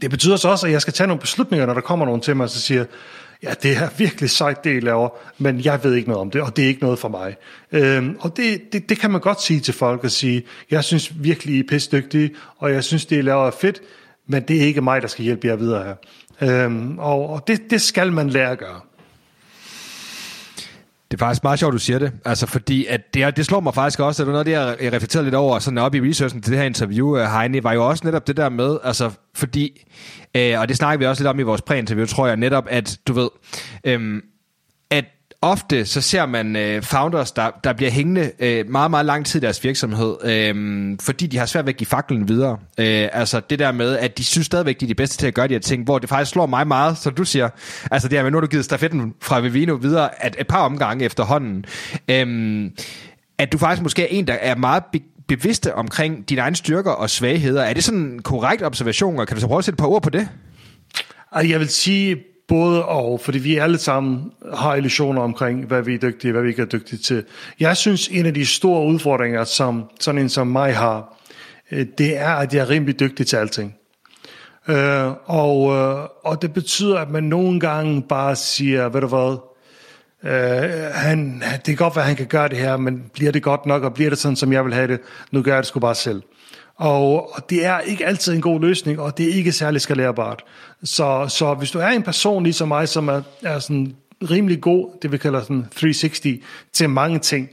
Det 0.00 0.10
betyder 0.10 0.36
så 0.36 0.48
også, 0.48 0.66
at 0.66 0.72
jeg 0.72 0.82
skal 0.82 0.94
tage 0.94 1.06
nogle 1.06 1.20
beslutninger, 1.20 1.66
når 1.66 1.74
der 1.74 1.80
kommer 1.80 2.06
nogen 2.06 2.20
til 2.20 2.36
mig, 2.36 2.44
og 2.44 2.50
så 2.50 2.60
siger, 2.60 2.84
ja, 3.42 3.54
det 3.62 3.76
er 3.76 3.88
virkelig 3.98 4.30
sejt, 4.30 4.64
det 4.64 4.76
I 4.76 4.80
laver, 4.80 5.08
men 5.38 5.64
jeg 5.64 5.84
ved 5.84 5.94
ikke 5.94 6.08
noget 6.08 6.20
om 6.20 6.30
det, 6.30 6.40
og 6.40 6.56
det 6.56 6.64
er 6.64 6.68
ikke 6.68 6.82
noget 6.82 6.98
for 6.98 7.08
mig. 7.08 7.36
Øhm, 7.72 8.16
og 8.20 8.36
det, 8.36 8.72
det, 8.72 8.88
det 8.88 8.98
kan 8.98 9.10
man 9.10 9.20
godt 9.20 9.42
sige 9.42 9.60
til 9.60 9.74
folk, 9.74 10.04
og 10.04 10.10
sige, 10.10 10.42
jeg 10.70 10.84
synes 10.84 11.12
virkelig, 11.22 11.54
I 11.54 11.58
er 11.58 11.64
pisdygtige, 11.68 12.30
og 12.56 12.72
jeg 12.72 12.84
synes, 12.84 13.06
det 13.06 13.18
I 13.18 13.22
laver 13.22 13.46
er 13.46 13.50
fedt, 13.50 13.80
men 14.26 14.42
det 14.42 14.62
er 14.62 14.66
ikke 14.66 14.80
mig, 14.80 15.02
der 15.02 15.08
skal 15.08 15.24
hjælpe 15.24 15.46
jer 15.46 15.56
videre 15.56 15.84
her. 15.84 15.94
Øhm, 16.64 16.98
og 16.98 17.30
og 17.30 17.48
det, 17.48 17.70
det 17.70 17.82
skal 17.82 18.12
man 18.12 18.30
lære 18.30 18.50
at 18.50 18.58
gøre. 18.58 18.80
Det 21.10 21.14
er 21.14 21.18
faktisk 21.18 21.42
meget 21.42 21.58
sjovt, 21.58 21.72
du 21.72 21.78
siger 21.78 21.98
det. 21.98 22.12
Altså, 22.24 22.46
fordi 22.46 22.86
at 22.86 23.14
det, 23.14 23.36
det 23.36 23.46
slår 23.46 23.60
mig 23.60 23.74
faktisk 23.74 24.00
også, 24.00 24.22
at 24.22 24.26
det 24.26 24.30
er 24.30 24.44
noget, 24.44 24.46
det 24.46 24.52
jeg 24.84 24.92
reflekterede 24.92 25.26
lidt 25.26 25.34
over, 25.34 25.58
sådan 25.58 25.78
op 25.78 25.94
i 25.94 26.08
researchen 26.08 26.42
til 26.42 26.52
det 26.52 26.58
her 26.58 26.66
interview, 26.66 27.16
øh, 27.16 27.24
Heine, 27.24 27.64
var 27.64 27.72
jo 27.72 27.88
også 27.88 28.04
netop 28.04 28.26
det 28.26 28.36
der 28.36 28.48
med, 28.48 28.78
altså, 28.84 29.10
fordi, 29.34 29.86
øh, 30.34 30.60
og 30.60 30.68
det 30.68 30.76
snakker 30.76 30.98
vi 30.98 31.06
også 31.06 31.22
lidt 31.22 31.28
om 31.28 31.40
i 31.40 31.42
vores 31.42 31.62
præinterview, 31.62 32.06
tror 32.06 32.26
jeg 32.26 32.36
netop, 32.36 32.64
at 32.70 32.98
du 33.08 33.12
ved, 33.12 33.28
øh, 33.84 34.22
ofte 35.42 35.86
så 35.86 36.00
ser 36.00 36.26
man 36.26 36.56
øh, 36.56 36.82
founders, 36.82 37.32
der, 37.32 37.50
der 37.64 37.72
bliver 37.72 37.90
hængende 37.90 38.30
øh, 38.38 38.70
meget, 38.70 38.90
meget 38.90 39.06
lang 39.06 39.26
tid 39.26 39.40
i 39.40 39.44
deres 39.44 39.64
virksomhed, 39.64 40.16
øh, 40.24 40.96
fordi 41.00 41.26
de 41.26 41.38
har 41.38 41.46
svært 41.46 41.66
ved 41.66 41.72
at 41.72 41.76
give 41.76 41.86
faklen 41.86 42.28
videre. 42.28 42.58
Øh, 42.78 43.08
altså 43.12 43.40
det 43.50 43.58
der 43.58 43.72
med, 43.72 43.98
at 43.98 44.18
de 44.18 44.24
synes 44.24 44.46
stadigvæk, 44.46 44.80
de 44.80 44.84
er 44.84 44.88
de 44.88 44.94
bedste 44.94 45.16
til 45.16 45.26
at 45.26 45.34
gøre 45.34 45.48
de 45.48 45.52
her 45.52 45.60
ting, 45.60 45.84
hvor 45.84 45.98
det 45.98 46.08
faktisk 46.08 46.30
slår 46.30 46.46
mig 46.46 46.66
meget, 46.66 46.98
som 46.98 47.14
du 47.14 47.24
siger. 47.24 47.48
Altså 47.90 48.08
det 48.08 48.18
her 48.18 48.22
med, 48.22 48.30
nu 48.30 48.36
har 48.36 48.40
du 48.40 48.46
givet 48.46 48.64
stafetten 48.64 49.14
fra 49.22 49.40
Vivino 49.40 49.74
videre 49.74 50.24
at 50.24 50.36
et 50.40 50.46
par 50.46 50.60
omgange 50.60 51.04
efterhånden. 51.04 51.64
Øh, 52.08 52.70
at 53.38 53.52
du 53.52 53.58
faktisk 53.58 53.82
måske 53.82 54.02
er 54.02 54.06
en, 54.10 54.26
der 54.26 54.34
er 54.34 54.54
meget 54.54 54.82
be- 54.92 55.00
bevidste 55.28 55.74
omkring 55.74 56.28
dine 56.28 56.40
egne 56.40 56.56
styrker 56.56 56.90
og 56.90 57.10
svagheder. 57.10 57.62
Er 57.62 57.74
det 57.74 57.84
sådan 57.84 58.00
en 58.00 58.22
korrekt 58.22 58.62
observation, 58.62 59.18
og 59.18 59.26
kan 59.26 59.34
du 59.34 59.40
så 59.40 59.46
prøve 59.46 59.58
at 59.58 59.64
sætte 59.64 59.76
et 59.76 59.78
par 59.78 59.86
ord 59.86 60.02
på 60.02 60.10
det? 60.10 60.28
Altså, 61.32 61.50
jeg 61.50 61.60
vil 61.60 61.68
sige, 61.68 62.16
både 62.48 62.84
og, 62.84 63.20
fordi 63.20 63.38
vi 63.38 63.56
alle 63.56 63.78
sammen 63.78 64.32
har 64.54 64.74
illusioner 64.74 65.22
omkring, 65.22 65.64
hvad 65.64 65.82
vi 65.82 65.94
er 65.94 65.98
dygtige, 65.98 66.32
hvad 66.32 66.42
vi 66.42 66.48
ikke 66.48 66.62
er 66.62 66.66
dygtige 66.66 66.98
til. 66.98 67.24
Jeg 67.60 67.76
synes, 67.76 68.08
en 68.08 68.26
af 68.26 68.34
de 68.34 68.46
store 68.46 68.86
udfordringer, 68.86 69.44
som 69.44 69.84
sådan 70.00 70.20
en 70.20 70.28
som 70.28 70.46
mig 70.46 70.76
har, 70.76 71.16
øh, 71.70 71.86
det 71.98 72.16
er, 72.16 72.30
at 72.30 72.54
jeg 72.54 72.60
er 72.60 72.70
rimelig 72.70 73.00
dygtig 73.00 73.26
til 73.26 73.36
alting. 73.36 73.74
Øh, 74.68 75.12
og, 75.24 75.76
øh, 75.76 76.08
og 76.24 76.42
det 76.42 76.52
betyder, 76.52 76.98
at 76.98 77.10
man 77.10 77.24
nogle 77.24 77.60
gange 77.60 78.02
bare 78.02 78.36
siger, 78.36 78.88
ved 78.88 79.00
du 79.00 79.06
hvad, 79.06 79.36
Uh, 80.22 80.30
han, 80.94 81.42
det 81.52 81.64
kan 81.64 81.76
godt 81.76 81.96
være, 81.96 82.02
at 82.02 82.08
han 82.08 82.16
kan 82.16 82.26
gøre 82.26 82.48
det 82.48 82.58
her, 82.58 82.76
men 82.76 83.10
bliver 83.12 83.32
det 83.32 83.42
godt 83.42 83.66
nok, 83.66 83.82
og 83.82 83.94
bliver 83.94 84.10
det 84.10 84.18
sådan, 84.18 84.36
som 84.36 84.52
jeg 84.52 84.64
vil 84.64 84.74
have 84.74 84.88
det, 84.88 85.00
nu 85.30 85.42
gør 85.42 85.52
jeg 85.52 85.62
det 85.62 85.66
sgu 85.66 85.80
bare 85.80 85.94
selv. 85.94 86.22
Og, 86.78 87.34
og 87.34 87.50
det 87.50 87.64
er 87.64 87.80
ikke 87.80 88.06
altid 88.06 88.34
en 88.34 88.40
god 88.40 88.60
løsning, 88.60 89.00
og 89.00 89.18
det 89.18 89.30
er 89.30 89.34
ikke 89.34 89.52
særlig 89.52 89.80
skalerbart. 89.80 90.44
Så, 90.84 91.26
så 91.28 91.54
hvis 91.54 91.70
du 91.70 91.78
er 91.78 91.88
en 91.88 92.02
person 92.02 92.42
ligesom 92.42 92.68
mig, 92.68 92.88
som 92.88 93.08
er, 93.08 93.22
er 93.42 93.58
sådan 93.58 93.94
rimelig 94.30 94.60
god, 94.60 94.98
det 95.02 95.12
vi 95.12 95.18
kalder 95.18 95.40
sådan 95.40 95.66
360, 95.76 96.20
til 96.72 96.90
mange 96.90 97.18
ting, 97.18 97.48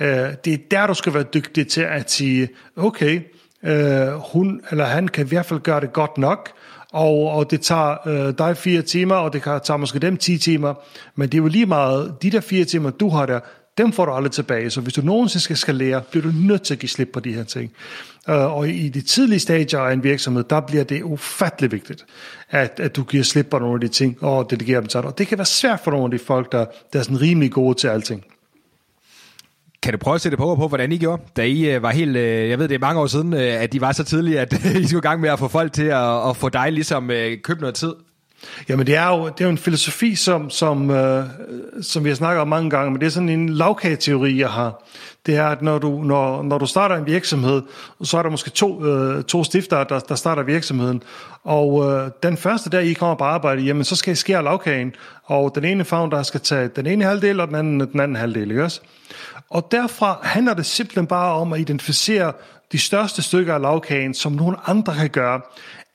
øh, 0.00 0.08
det 0.44 0.52
er 0.52 0.58
der, 0.70 0.86
du 0.86 0.94
skal 0.94 1.14
være 1.14 1.22
dygtig 1.22 1.68
til 1.68 1.80
at 1.80 2.10
sige, 2.10 2.48
okay, 2.76 3.20
øh, 3.64 4.08
hun 4.08 4.60
eller 4.70 4.84
han 4.84 5.08
kan 5.08 5.26
i 5.26 5.28
hvert 5.28 5.46
fald 5.46 5.60
gøre 5.60 5.80
det 5.80 5.92
godt 5.92 6.18
nok, 6.18 6.50
og, 6.92 7.30
og 7.30 7.50
det 7.50 7.60
tager 7.60 8.08
øh, 8.08 8.34
dig 8.38 8.56
fire 8.56 8.82
timer, 8.82 9.14
og 9.14 9.32
det 9.32 9.42
kan 9.42 9.60
tage 9.64 9.78
måske 9.78 9.98
dem 9.98 10.16
10 10.16 10.38
timer, 10.38 10.74
men 11.16 11.28
det 11.28 11.38
er 11.38 11.42
jo 11.42 11.48
lige 11.48 11.66
meget, 11.66 12.14
de 12.22 12.30
der 12.30 12.40
fire 12.40 12.64
timer, 12.64 12.90
du 12.90 13.08
har 13.08 13.26
der, 13.26 13.40
dem 13.78 13.92
får 13.92 14.04
du 14.04 14.12
aldrig 14.12 14.32
tilbage. 14.32 14.70
Så 14.70 14.80
hvis 14.80 14.94
du 14.94 15.02
nogensinde 15.02 15.44
skal 15.44 15.56
skalere, 15.56 16.02
bliver 16.10 16.22
du 16.22 16.32
nødt 16.34 16.62
til 16.62 16.74
at 16.74 16.80
give 16.80 16.90
slip 16.90 17.08
på 17.12 17.20
de 17.20 17.32
her 17.32 17.44
ting. 17.44 17.72
Øh, 18.28 18.56
og 18.56 18.68
i 18.68 18.88
de 18.88 19.00
tidlige 19.00 19.40
stadier 19.40 19.80
af 19.80 19.92
en 19.92 20.04
virksomhed, 20.04 20.44
der 20.50 20.60
bliver 20.60 20.84
det 20.84 21.02
ufattelig 21.02 21.72
vigtigt, 21.72 22.04
at, 22.50 22.80
at 22.80 22.96
du 22.96 23.02
giver 23.02 23.24
slip 23.24 23.46
på 23.46 23.58
nogle 23.58 23.74
af 23.74 23.80
de 23.80 23.88
ting, 23.88 24.22
og 24.22 24.50
delegerer 24.50 24.80
dem 24.80 24.88
til 24.88 25.00
dig. 25.00 25.08
Og 25.08 25.18
det 25.18 25.26
kan 25.26 25.38
være 25.38 25.44
svært 25.44 25.80
for 25.84 25.90
nogle 25.90 26.04
af 26.04 26.10
de 26.10 26.18
folk, 26.18 26.52
der, 26.52 26.66
der 26.92 26.98
er 26.98 27.02
sådan 27.02 27.20
rimelig 27.20 27.52
gode 27.52 27.78
til 27.78 27.88
alting. 27.88 28.24
Kan 29.82 29.92
du 29.92 29.98
prøve 29.98 30.14
at 30.14 30.20
sætte 30.20 30.36
på 30.36 30.56
på, 30.56 30.68
hvordan 30.68 30.92
I 30.92 30.98
gjorde, 30.98 31.22
da 31.36 31.42
I 31.42 31.70
øh, 31.74 31.82
var 31.82 31.90
helt, 31.90 32.16
øh, 32.16 32.48
jeg 32.48 32.58
ved 32.58 32.68
det 32.68 32.74
er 32.74 32.78
mange 32.78 33.00
år 33.00 33.06
siden, 33.06 33.32
at 33.32 33.72
de 33.72 33.80
var 33.80 33.92
så 33.92 34.04
tidlige, 34.04 34.40
at 34.40 34.52
I 34.82 34.86
skulle 34.86 34.98
i 34.98 35.08
gang 35.08 35.20
med 35.20 35.30
at 35.30 35.38
få 35.38 35.48
folk 35.48 35.72
til 35.72 35.84
at, 35.84 36.28
at 36.28 36.36
få 36.36 36.48
dig 36.48 36.72
ligesom 36.72 37.08
købe 37.44 37.60
noget 37.60 37.74
tid? 37.74 37.92
Jamen 38.68 38.86
det 38.86 38.96
er 38.96 39.08
jo, 39.08 39.24
det 39.28 39.40
er 39.40 39.44
jo 39.44 39.50
en 39.50 39.58
filosofi, 39.58 40.14
som, 40.14 40.50
som, 40.50 40.90
øh, 40.90 41.24
som 41.82 42.04
vi 42.04 42.08
har 42.08 42.16
snakket 42.16 42.40
om 42.40 42.48
mange 42.48 42.70
gange, 42.70 42.90
men 42.90 43.00
det 43.00 43.06
er 43.06 43.10
sådan 43.10 43.28
en 43.28 43.48
lavkageteori, 43.48 44.40
jeg 44.40 44.50
har. 44.50 44.84
Det 45.26 45.36
er, 45.36 45.46
at 45.46 45.62
når 45.62 45.78
du, 45.78 46.02
når, 46.02 46.42
når 46.42 46.58
du 46.58 46.66
starter 46.66 46.96
en 46.96 47.06
virksomhed, 47.06 47.62
så 48.02 48.18
er 48.18 48.22
der 48.22 48.30
måske 48.30 48.50
to, 48.50 48.84
øh, 48.84 49.24
to 49.24 49.44
stifter, 49.44 49.84
der, 49.84 49.98
der 49.98 50.14
starter 50.14 50.42
virksomheden. 50.42 51.02
Og 51.44 51.92
øh, 51.92 52.10
den 52.22 52.36
første 52.36 52.70
dag, 52.70 52.84
I 52.84 52.92
kommer 52.92 53.14
på 53.14 53.24
arbejde, 53.24 53.62
jamen 53.62 53.84
så 53.84 53.96
skal 53.96 54.12
I 54.12 54.16
skære 54.16 54.44
lavkagen, 54.44 54.94
og 55.24 55.52
den 55.54 55.64
ene 55.64 55.84
founder 55.84 56.22
skal 56.22 56.40
tage 56.40 56.68
den 56.68 56.86
ene 56.86 57.04
halvdel, 57.04 57.40
og 57.40 57.48
den 57.48 57.56
anden 57.56 57.80
den 57.80 58.00
anden 58.00 58.16
halvdel, 58.16 58.50
ikke 58.50 58.64
også? 58.64 58.80
Og 59.50 59.68
derfra 59.70 60.18
handler 60.22 60.54
det 60.54 60.66
simpelthen 60.66 61.06
bare 61.06 61.34
om 61.34 61.52
at 61.52 61.60
identificere 61.60 62.32
de 62.72 62.78
største 62.78 63.22
stykker 63.22 63.54
af 63.54 63.60
lavkagen, 63.60 64.14
som 64.14 64.32
nogen 64.32 64.56
andre 64.66 64.94
kan 64.94 65.10
gøre. 65.10 65.40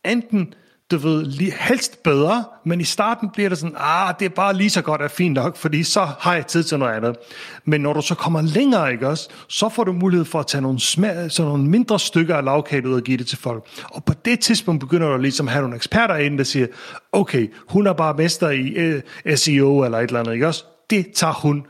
Enten 0.05 0.53
du 0.91 0.97
ved, 0.97 1.51
helst 1.51 2.03
bedre, 2.03 2.43
men 2.65 2.81
i 2.81 2.83
starten 2.83 3.29
bliver 3.29 3.49
det 3.49 3.57
sådan, 3.57 3.75
ah, 3.77 4.13
det 4.19 4.25
er 4.25 4.29
bare 4.29 4.53
lige 4.53 4.69
så 4.69 4.81
godt 4.81 5.01
er 5.01 5.07
fint 5.07 5.33
nok, 5.33 5.57
fordi 5.57 5.83
så 5.83 6.07
har 6.19 6.35
jeg 6.35 6.47
tid 6.47 6.63
til 6.63 6.79
noget 6.79 6.93
andet. 6.93 7.15
Men 7.65 7.81
når 7.81 7.93
du 7.93 8.01
så 8.01 8.15
kommer 8.15 8.41
længere, 8.41 8.91
ikke 8.91 9.07
også, 9.07 9.29
så 9.47 9.69
får 9.69 9.83
du 9.83 9.93
mulighed 9.93 10.25
for 10.25 10.39
at 10.39 10.47
tage 10.47 10.61
nogle, 10.61 10.79
smag, 10.79 11.31
så 11.31 11.43
nogle 11.43 11.63
mindre 11.63 11.99
stykker 11.99 12.35
af 12.35 12.43
lavkage 12.43 12.87
ud 12.87 12.93
og 12.93 13.01
give 13.01 13.17
det 13.17 13.27
til 13.27 13.37
folk. 13.37 13.65
Og 13.83 14.03
på 14.03 14.13
det 14.25 14.39
tidspunkt 14.39 14.79
begynder 14.79 15.07
du 15.07 15.17
ligesom 15.17 15.47
at 15.47 15.53
have 15.53 15.61
nogle 15.61 15.75
eksperter 15.75 16.15
ind, 16.15 16.37
der 16.37 16.43
siger, 16.43 16.67
okay, 17.11 17.53
hun 17.67 17.87
er 17.87 17.93
bare 17.93 18.13
mester 18.13 18.49
i 18.49 18.67
øh, 18.67 19.01
uh, 19.25 19.35
SEO 19.35 19.83
eller 19.83 19.97
et 19.97 20.07
eller 20.07 20.19
andet, 20.19 20.33
ikke 20.33 20.47
også? 20.47 20.63
Det 20.89 21.11
tager 21.15 21.33
hun. 21.33 21.65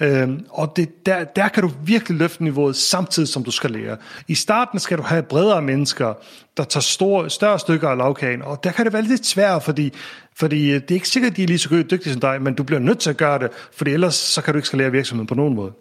Øhm, 0.00 0.46
og 0.50 0.72
det, 0.76 1.06
der, 1.06 1.24
der 1.24 1.48
kan 1.48 1.62
du 1.62 1.70
virkelig 1.84 2.18
løfte 2.18 2.44
niveauet 2.44 2.76
samtidig 2.76 3.28
som 3.28 3.44
du 3.44 3.50
skal 3.50 3.70
lære. 3.70 3.96
I 4.28 4.34
starten 4.34 4.78
skal 4.78 4.98
du 4.98 5.02
have 5.02 5.22
bredere 5.22 5.62
mennesker, 5.62 6.14
der 6.56 6.64
tager 6.64 6.82
store, 6.82 7.30
større 7.30 7.58
stykker 7.58 7.88
af 7.88 7.96
lavkagen, 7.96 8.42
og 8.42 8.64
der 8.64 8.72
kan 8.72 8.84
det 8.84 8.92
være 8.92 9.02
lidt 9.02 9.26
svært, 9.26 9.62
fordi, 9.62 9.92
fordi 10.36 10.70
øh, 10.70 10.74
det 10.74 10.90
er 10.90 10.94
ikke 10.94 11.08
sikkert, 11.08 11.30
at 11.30 11.36
de 11.36 11.42
er 11.42 11.46
lige 11.46 11.58
så 11.58 11.84
dygtige 11.90 12.12
som 12.12 12.20
dig, 12.20 12.42
men 12.42 12.54
du 12.54 12.62
bliver 12.62 12.80
nødt 12.80 12.98
til 12.98 13.10
at 13.10 13.16
gøre 13.16 13.38
det, 13.38 13.48
for 13.72 13.84
ellers 13.84 14.14
så 14.14 14.42
kan 14.42 14.54
du 14.54 14.58
ikke 14.58 14.68
skalere 14.68 14.90
virksomheden 14.90 15.26
på 15.26 15.34
nogen 15.34 15.54
måde. 15.54 15.72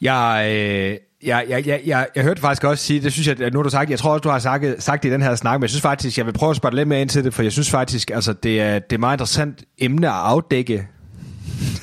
Jeg, 0.00 0.46
øh, 0.50 0.96
jeg, 1.26 1.46
jeg, 1.48 1.66
jeg, 1.66 1.80
jeg, 1.86 2.08
jeg 2.14 2.24
hørte 2.24 2.40
faktisk 2.40 2.64
også 2.64 2.84
sige, 2.84 3.00
det 3.00 3.12
synes 3.12 3.28
jeg, 3.28 3.40
at 3.40 3.52
nu 3.52 3.58
har 3.58 3.62
du 3.62 3.70
sagt, 3.70 3.90
jeg 3.90 3.98
tror 3.98 4.12
også, 4.12 4.20
du 4.20 4.28
har 4.28 4.38
sagt, 4.38 4.82
sagt 4.82 5.02
det 5.02 5.08
i 5.08 5.12
den 5.12 5.22
her 5.22 5.34
snak, 5.34 5.60
men 5.60 5.62
jeg 5.62 5.70
synes 5.70 5.82
faktisk, 5.82 6.18
jeg 6.18 6.26
vil 6.26 6.32
prøve 6.32 6.50
at 6.50 6.56
spørge 6.56 6.76
lidt 6.76 6.88
mere 6.88 7.00
ind 7.00 7.08
til 7.08 7.24
det, 7.24 7.34
for 7.34 7.42
jeg 7.42 7.52
synes 7.52 7.70
faktisk, 7.70 8.10
altså, 8.10 8.32
det 8.32 8.60
er, 8.60 8.78
det 8.78 8.96
er 8.96 9.00
meget 9.00 9.14
interessant 9.14 9.64
emne 9.78 10.08
at 10.08 10.14
afdække. 10.14 10.88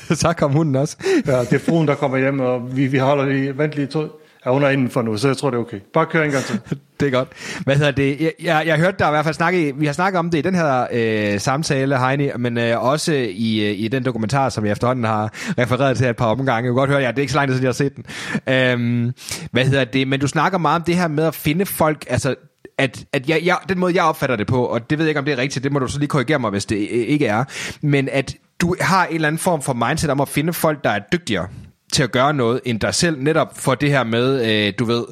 så 0.22 0.34
kom 0.34 0.52
hunden 0.52 0.76
også. 0.76 0.98
Ja, 1.26 1.40
det 1.40 1.54
er 1.54 1.60
fruen, 1.60 1.88
der 1.88 1.96
kommer 1.96 2.18
hjem, 2.18 2.40
og 2.40 2.78
vi, 2.78 2.88
vi 2.88 2.98
holder 2.98 3.26
lige, 3.26 3.58
vent 3.58 3.74
lige 3.74 3.88
to, 3.88 4.08
Ja, 4.46 4.52
hun 4.52 4.64
er 4.64 4.70
inden 4.70 4.90
for 4.90 5.02
nu, 5.02 5.18
så 5.18 5.28
jeg 5.28 5.38
tror, 5.38 5.50
det 5.50 5.58
er 5.58 5.62
okay. 5.62 5.80
Bare 5.94 6.06
kør 6.06 6.24
en 6.24 6.32
gang 6.32 6.44
til. 6.44 6.60
det 7.00 7.08
er 7.08 7.12
godt. 7.12 7.28
Hvad 7.64 7.76
hedder 7.76 7.92
det? 7.92 8.22
Jeg, 8.22 8.32
jeg, 8.44 8.64
jeg 8.66 8.78
hørte 8.78 8.98
der 9.00 9.08
i 9.08 9.12
hvert 9.12 9.26
fald 9.26 9.36
snakke, 9.36 9.74
vi 9.76 9.86
har 9.86 9.94
snakket 9.94 10.20
om 10.20 10.30
det 10.30 10.38
i 10.38 10.42
den 10.42 10.56
her 10.56 10.88
øh, 10.92 11.40
samtale, 11.40 12.00
Heini, 12.00 12.30
men 12.38 12.58
øh, 12.58 12.84
også 12.84 13.14
i, 13.14 13.70
øh, 13.70 13.80
i 13.80 13.88
den 13.88 14.06
dokumentar, 14.06 14.50
som 14.50 14.66
jeg 14.66 14.72
efterhånden 14.72 15.06
har 15.06 15.32
refereret 15.58 15.98
til 15.98 16.08
et 16.08 16.16
par 16.16 16.26
omgange. 16.26 16.56
Jeg 16.56 16.64
kan 16.64 16.74
godt 16.74 16.90
høre, 16.90 17.00
ja, 17.00 17.08
det 17.08 17.18
er 17.18 17.22
ikke 17.22 17.34
så 17.34 17.38
lang 17.38 17.50
tid 17.50 17.56
siden, 17.56 17.64
jeg 17.64 17.70
har 17.70 17.74
set 17.74 17.96
den. 17.96 18.06
Øhm, 18.54 19.14
hvad 19.52 19.66
hedder 19.66 19.86
det? 19.86 20.08
Men 20.08 20.20
du 20.20 20.28
snakker 20.28 20.58
meget 20.58 20.76
om 20.76 20.84
det 20.84 20.96
her 20.96 21.08
med 21.08 21.24
at 21.24 21.36
finde 21.36 21.66
folk, 21.66 22.06
altså 22.10 22.36
at, 22.78 23.06
at 23.14 23.30
jeg, 23.30 23.42
jeg, 23.44 23.58
den 23.70 23.80
måde, 23.80 23.96
jeg 23.96 24.04
opfatter 24.04 24.36
det 24.36 24.48
på, 24.48 24.66
og 24.66 24.90
det 24.90 24.98
ved 24.98 25.06
jeg 25.06 25.10
ikke, 25.10 25.20
om 25.20 25.26
det 25.26 25.32
er 25.32 25.38
rigtigt, 25.38 25.64
det 25.64 25.72
må 25.72 25.80
du 25.80 25.88
så 25.88 26.00
lige 26.00 26.08
korrigere 26.08 26.40
mig, 26.40 26.50
hvis 26.50 26.66
det 26.66 26.78
ikke 26.92 27.26
er, 27.26 27.44
men 27.82 28.10
at 28.12 28.36
du 28.62 28.76
har 28.82 29.06
en 29.06 29.16
eller 29.16 29.28
anden 29.28 29.40
form 29.40 29.62
for 29.62 29.74
mindset 29.74 30.10
om 30.10 30.22
at 30.22 30.30
finde 30.30 30.54
folk, 30.54 30.84
der 30.84 30.90
er 30.90 31.00
dygtigere 31.12 31.48
til 31.94 32.04
at 32.04 32.12
gøre 32.12 32.34
noget 32.34 32.62
end 32.66 32.80
dig 32.80 32.94
selv, 32.94 33.22
netop 33.22 33.58
for 33.58 33.76
det 33.76 33.90
her 33.90 34.04
med, 34.04 34.50
øh, 34.50 34.74
du 34.80 34.86
ved, 34.86 35.06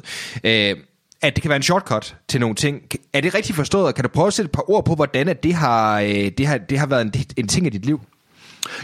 øh, 0.44 0.76
at 1.22 1.36
det 1.36 1.42
kan 1.42 1.48
være 1.48 1.56
en 1.56 1.62
shortcut 1.62 2.16
til 2.28 2.40
nogle 2.40 2.54
ting. 2.54 2.82
Er 3.12 3.20
det 3.20 3.34
rigtigt 3.34 3.56
forstået, 3.56 3.86
og 3.86 3.94
kan 3.94 4.04
du 4.04 4.08
prøve 4.08 4.26
at 4.26 4.32
sætte 4.32 4.46
et 4.46 4.52
par 4.52 4.70
ord 4.70 4.84
på, 4.84 4.94
hvordan 4.94 5.28
at 5.28 5.42
det, 5.42 5.54
har, 5.54 6.00
øh, 6.00 6.08
det, 6.08 6.46
har, 6.46 6.58
det 6.58 6.78
har 6.78 6.86
været 6.86 7.02
en, 7.02 7.12
en 7.36 7.48
ting 7.48 7.66
i 7.66 7.70
dit 7.70 7.86
liv? 7.86 8.00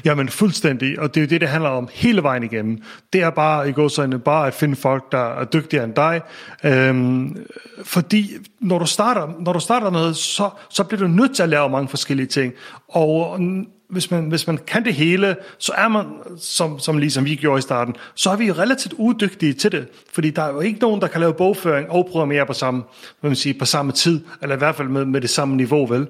Jamen 0.04 0.28
fuldstændig, 0.28 1.00
og 1.00 1.14
det 1.14 1.20
er 1.20 1.24
jo 1.24 1.28
det, 1.28 1.40
det 1.40 1.48
handler 1.48 1.70
om 1.70 1.88
hele 1.92 2.22
vejen 2.22 2.42
igennem. 2.42 2.82
Det 3.12 3.22
er 3.22 3.30
bare, 3.30 3.68
i 3.68 3.72
går 3.72 3.88
så 3.88 4.18
bare 4.24 4.46
at 4.46 4.54
finde 4.54 4.76
folk, 4.76 5.12
der 5.12 5.40
er 5.40 5.44
dygtigere 5.44 5.84
end 5.84 5.94
dig. 5.94 6.20
Øhm, 6.64 7.36
fordi 7.84 8.30
når 8.60 8.78
du 8.78 8.86
starter, 8.86 9.28
når 9.40 9.52
du 9.52 9.60
starter 9.60 9.90
noget, 9.90 10.16
så, 10.16 10.50
så 10.70 10.84
bliver 10.84 11.00
du 11.00 11.08
nødt 11.08 11.36
til 11.36 11.42
at 11.42 11.48
lave 11.48 11.68
mange 11.68 11.88
forskellige 11.88 12.26
ting. 12.26 12.52
Og 12.88 13.40
hvis 13.88 14.10
man, 14.10 14.28
hvis 14.28 14.46
man 14.46 14.58
kan 14.66 14.84
det 14.84 14.94
hele, 14.94 15.36
så 15.58 15.72
er 15.76 15.88
man, 15.88 16.06
som, 16.38 16.78
som 16.78 16.98
ligesom 16.98 17.24
vi 17.24 17.34
gjorde 17.34 17.58
i 17.58 17.62
starten, 17.62 17.94
så 18.14 18.30
er 18.30 18.36
vi 18.36 18.52
relativt 18.52 18.94
udygtige 18.98 19.52
til 19.52 19.72
det. 19.72 19.88
Fordi 20.12 20.30
der 20.30 20.42
er 20.42 20.52
jo 20.52 20.60
ikke 20.60 20.80
nogen, 20.80 21.00
der 21.00 21.06
kan 21.06 21.20
lave 21.20 21.34
bogføring 21.34 21.90
og 21.90 22.08
programmere 22.10 22.46
på 22.46 22.52
samme, 22.52 22.82
hvad 23.20 23.30
man 23.30 23.36
sige, 23.36 23.54
på 23.54 23.64
samme 23.64 23.92
tid, 23.92 24.20
eller 24.42 24.56
i 24.56 24.58
hvert 24.58 24.74
fald 24.74 24.88
med, 24.88 25.04
med 25.04 25.20
det 25.20 25.30
samme 25.30 25.56
niveau, 25.56 25.86
vel? 25.86 26.06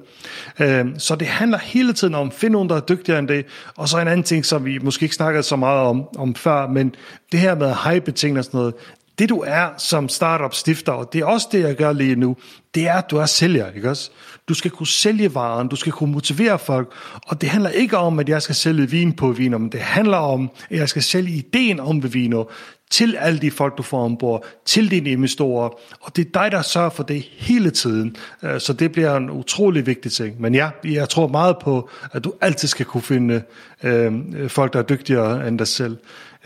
Øh, 0.61 0.87
så 0.99 1.15
det 1.15 1.27
handler 1.27 1.59
hele 1.59 1.93
tiden 1.93 2.15
om 2.15 2.27
at 2.27 2.35
finde 2.35 2.53
nogen, 2.53 2.69
der 2.69 2.77
er 2.77 2.81
dygtigere 2.81 3.19
end 3.19 3.29
det. 3.29 3.47
Og 3.77 3.89
så 3.89 3.99
en 3.99 4.09
anden 4.09 4.25
ting, 4.25 4.45
som 4.45 4.65
vi 4.65 4.79
måske 4.79 5.03
ikke 5.03 5.15
snakkede 5.15 5.43
så 5.43 5.57
meget 5.57 5.81
om, 5.81 6.05
om 6.17 6.35
før, 6.35 6.69
men 6.69 6.95
det 7.33 7.41
her 7.41 7.55
med 7.55 7.75
hype-ting 7.85 8.39
og 8.39 8.45
sådan 8.45 8.59
noget, 8.59 8.75
det 9.19 9.29
du 9.29 9.45
er 9.47 9.69
som 9.79 10.09
startup 10.09 10.55
stifter, 10.55 10.93
og 10.93 11.13
det 11.13 11.21
er 11.21 11.25
også 11.25 11.49
det, 11.53 11.61
jeg 11.61 11.77
gør 11.77 11.93
lige 11.93 12.17
nu, 12.17 12.37
det 12.75 12.89
er, 12.89 12.95
at 12.95 13.11
du 13.11 13.17
er 13.17 13.27
sælger, 13.27 13.71
ikke 13.71 13.91
også? 13.91 14.11
Du 14.49 14.55
skal 14.55 14.71
kunne 14.71 14.87
sælge 14.87 15.35
varen, 15.35 15.69
du 15.69 15.77
skal 15.77 15.93
kunne 15.93 16.13
motivere 16.13 16.59
folk, 16.59 16.93
og 17.27 17.41
det 17.41 17.49
handler 17.49 17.71
ikke 17.71 17.97
om, 17.97 18.19
at 18.19 18.29
jeg 18.29 18.43
skal 18.43 18.55
sælge 18.55 18.91
vin 18.91 19.13
på 19.13 19.33
Vino, 19.33 19.59
men 19.59 19.73
det 19.73 19.81
handler 19.81 20.17
om, 20.17 20.51
at 20.71 20.79
jeg 20.79 20.89
skal 20.89 21.03
sælge 21.03 21.37
ideen 21.37 21.81
om 21.81 22.15
Vino 22.15 22.45
til 22.91 23.17
alle 23.17 23.39
de 23.39 23.51
folk, 23.51 23.79
du 23.79 23.83
får 23.83 24.05
ombord, 24.05 24.45
til 24.65 24.91
dine 24.91 25.11
investorer, 25.11 25.69
og 26.01 26.17
det 26.17 26.27
er 26.27 26.31
dig, 26.43 26.53
der 26.53 26.63
sørger 26.63 26.91
for 26.91 27.03
det 27.03 27.23
hele 27.31 27.71
tiden. 27.71 28.17
Øh, 28.43 28.61
så 28.61 28.73
det 28.73 28.93
bliver 28.93 29.17
en 29.17 29.31
utrolig 29.31 29.87
vigtig 29.87 30.13
ting. 30.13 30.41
Men 30.41 30.55
ja, 30.55 30.71
jeg 30.85 31.09
tror 31.09 31.29
meget 31.29 31.57
på, 31.63 31.89
at 32.13 32.25
du 32.25 32.33
altid 32.41 32.69
skal 32.69 32.87
kunne 32.87 33.03
finde 33.03 33.43
øh, 33.83 34.13
øh 34.37 34.51
folk, 34.51 34.73
der 34.73 34.79
er 34.79 34.83
dygtigere 34.83 35.49
end 35.49 35.59
dig 35.59 35.69
selv. 35.69 35.97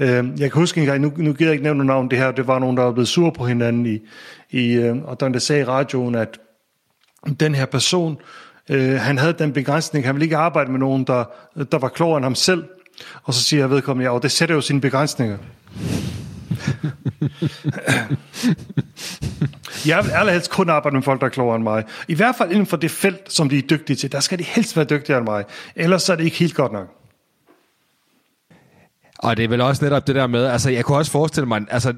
Øh, 0.00 0.40
jeg 0.40 0.52
kan 0.52 0.60
huske 0.60 0.80
en 0.80 0.86
gang, 0.86 1.00
nu, 1.00 1.12
nu 1.16 1.32
gider 1.32 1.50
jeg 1.50 1.52
ikke 1.52 1.64
nævne 1.64 1.84
navn 1.84 2.10
det 2.10 2.18
her, 2.18 2.30
det 2.30 2.46
var 2.46 2.58
nogen, 2.58 2.76
der 2.76 2.82
var 2.82 2.92
blevet 2.92 3.08
sur 3.08 3.30
på 3.30 3.46
hinanden, 3.46 3.86
i, 3.86 3.98
i, 4.50 4.72
øh, 4.72 4.96
og 5.04 5.20
der 5.20 5.38
sagde 5.38 5.62
i 5.62 5.64
radioen, 5.64 6.14
at 6.14 6.38
den 7.40 7.54
her 7.54 7.66
person, 7.66 8.18
øh, 8.70 9.00
han 9.00 9.18
havde 9.18 9.32
den 9.32 9.52
begrænsning, 9.52 10.06
han 10.06 10.14
ville 10.14 10.24
ikke 10.24 10.36
arbejde 10.36 10.70
med 10.70 10.78
nogen, 10.78 11.04
der, 11.04 11.24
der 11.72 11.78
var 11.78 11.88
klogere 11.88 12.16
end 12.16 12.24
ham 12.24 12.34
selv. 12.34 12.64
Og 13.22 13.34
så 13.34 13.42
siger 13.42 13.60
jeg 13.60 13.70
vedkommende, 13.70 14.10
ja, 14.10 14.14
og 14.14 14.22
det 14.22 14.30
sætter 14.30 14.54
jo 14.54 14.60
sine 14.60 14.80
begrænsninger. 14.80 15.38
jeg 19.86 20.04
vil 20.04 20.10
allerhelst 20.10 20.50
kun 20.50 20.68
arbejde 20.68 20.96
med 20.96 21.02
folk, 21.02 21.20
der 21.20 21.26
er 21.26 21.30
klogere 21.30 21.56
end 21.56 21.64
mig. 21.64 21.84
I 22.08 22.14
hvert 22.14 22.34
fald 22.38 22.50
inden 22.50 22.66
for 22.66 22.76
det 22.76 22.90
felt, 22.90 23.32
som 23.32 23.48
de 23.48 23.58
er 23.58 23.62
dygtige 23.62 23.96
til. 23.96 24.12
Der 24.12 24.20
skal 24.20 24.38
de 24.38 24.44
helst 24.44 24.76
være 24.76 24.84
dygtigere 24.84 25.18
end 25.18 25.28
mig. 25.28 25.44
Ellers 25.76 26.08
er 26.08 26.16
det 26.16 26.24
ikke 26.24 26.36
helt 26.36 26.54
godt 26.54 26.72
nok. 26.72 26.97
Og 29.18 29.36
det 29.36 29.44
er 29.44 29.48
vel 29.48 29.60
også 29.60 29.84
netop 29.84 30.06
det 30.06 30.14
der 30.14 30.26
med, 30.26 30.44
altså 30.44 30.70
jeg 30.70 30.84
kunne 30.84 30.98
også 30.98 31.12
forestille 31.12 31.48
mig, 31.48 31.66
altså 31.70 31.94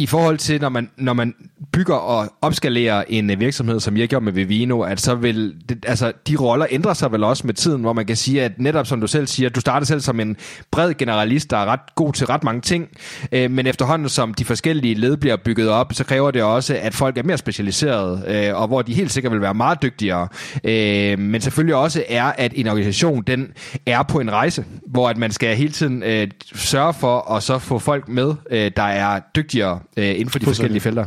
i 0.00 0.06
forhold 0.06 0.38
til, 0.38 0.60
når 0.60 0.68
man, 0.68 0.90
når 0.96 1.12
man 1.12 1.34
bygger 1.72 1.94
og 1.94 2.32
opskalerer 2.42 3.04
en 3.08 3.30
øh, 3.30 3.40
virksomhed, 3.40 3.80
som 3.80 3.96
jeg 3.96 4.08
gjorde 4.08 4.24
med 4.24 4.32
Vivino, 4.32 4.80
at 4.80 5.00
så 5.00 5.14
vil 5.14 5.54
det, 5.68 5.84
altså, 5.88 6.12
de 6.28 6.36
roller 6.36 6.66
ændre 6.70 6.94
sig 6.94 7.12
vel 7.12 7.24
også 7.24 7.46
med 7.46 7.54
tiden, 7.54 7.80
hvor 7.80 7.92
man 7.92 8.06
kan 8.06 8.16
sige, 8.16 8.42
at 8.42 8.52
netop 8.58 8.86
som 8.86 9.00
du 9.00 9.06
selv 9.06 9.26
siger, 9.26 9.48
du 9.48 9.60
starter 9.60 9.86
selv 9.86 10.00
som 10.00 10.20
en 10.20 10.36
bred 10.70 10.94
generalist, 10.94 11.50
der 11.50 11.56
er 11.56 11.64
ret 11.66 11.94
god 11.94 12.12
til 12.12 12.26
ret 12.26 12.44
mange 12.44 12.60
ting, 12.60 12.88
øh, 13.32 13.50
men 13.50 13.66
efterhånden 13.66 14.08
som 14.08 14.34
de 14.34 14.44
forskellige 14.44 14.94
led 14.94 15.16
bliver 15.16 15.36
bygget 15.44 15.68
op, 15.68 15.92
så 15.92 16.04
kræver 16.04 16.30
det 16.30 16.42
også, 16.42 16.78
at 16.82 16.94
folk 16.94 17.18
er 17.18 17.22
mere 17.22 17.38
specialiserede, 17.38 18.24
øh, 18.26 18.60
og 18.60 18.68
hvor 18.68 18.82
de 18.82 18.94
helt 18.94 19.12
sikkert 19.12 19.32
vil 19.32 19.40
være 19.40 19.54
meget 19.54 19.82
dygtigere. 19.82 20.28
Øh, 20.64 21.18
men 21.18 21.40
selvfølgelig 21.40 21.74
også 21.74 22.04
er, 22.08 22.24
at 22.24 22.52
en 22.56 22.66
organisation, 22.66 23.22
den 23.26 23.52
er 23.86 24.02
på 24.02 24.20
en 24.20 24.32
rejse, 24.32 24.64
hvor 24.86 25.08
at 25.08 25.16
man 25.16 25.30
skal 25.30 25.56
hele 25.56 25.72
tiden 25.72 26.02
øh, 26.02 26.28
sørge 26.54 26.94
for 26.94 27.32
at 27.32 27.42
så 27.42 27.58
få 27.58 27.78
folk 27.78 28.08
med, 28.08 28.34
øh, 28.50 28.70
der 28.76 28.82
er 28.82 29.20
dygtigere 29.36 29.80
øh, 29.96 30.08
inden 30.08 30.30
for 30.30 30.38
de 30.38 30.44
forskellige 30.44 30.80
felter. 30.80 31.06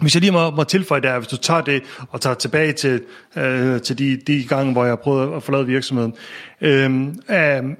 Hvis 0.00 0.14
jeg 0.14 0.20
lige 0.20 0.32
må, 0.32 0.50
må 0.50 0.64
tilføje 0.64 1.00
der, 1.00 1.18
hvis 1.18 1.28
du 1.28 1.36
tager 1.36 1.60
det 1.60 1.82
og 2.10 2.20
tager 2.20 2.34
tilbage 2.34 2.72
til, 2.72 3.02
øh, 3.36 3.80
til 3.80 3.98
de, 3.98 4.16
de 4.26 4.44
gange, 4.44 4.72
hvor 4.72 4.84
jeg 4.84 4.98
prøvede 4.98 5.34
at 5.34 5.42
forlade 5.42 5.66
virksomheden, 5.66 6.14
øh, 6.60 7.16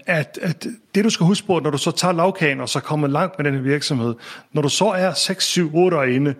at, 0.06 0.38
at 0.42 0.66
det 0.94 1.04
du 1.04 1.10
skal 1.10 1.26
huske 1.26 1.46
på, 1.46 1.60
når 1.60 1.70
du 1.70 1.78
så 1.78 1.90
tager 1.90 2.12
lavkagen 2.12 2.60
og 2.60 2.68
så 2.68 2.80
kommer 2.80 3.08
langt 3.08 3.38
med 3.38 3.44
den 3.44 3.54
her 3.54 3.62
virksomhed, 3.62 4.14
når 4.52 4.62
du 4.62 4.68
så 4.68 4.84
er 4.84 5.12
6, 5.12 5.44
7, 5.44 5.76
8 5.76 5.96
år 5.96 6.02
inde, 6.02 6.34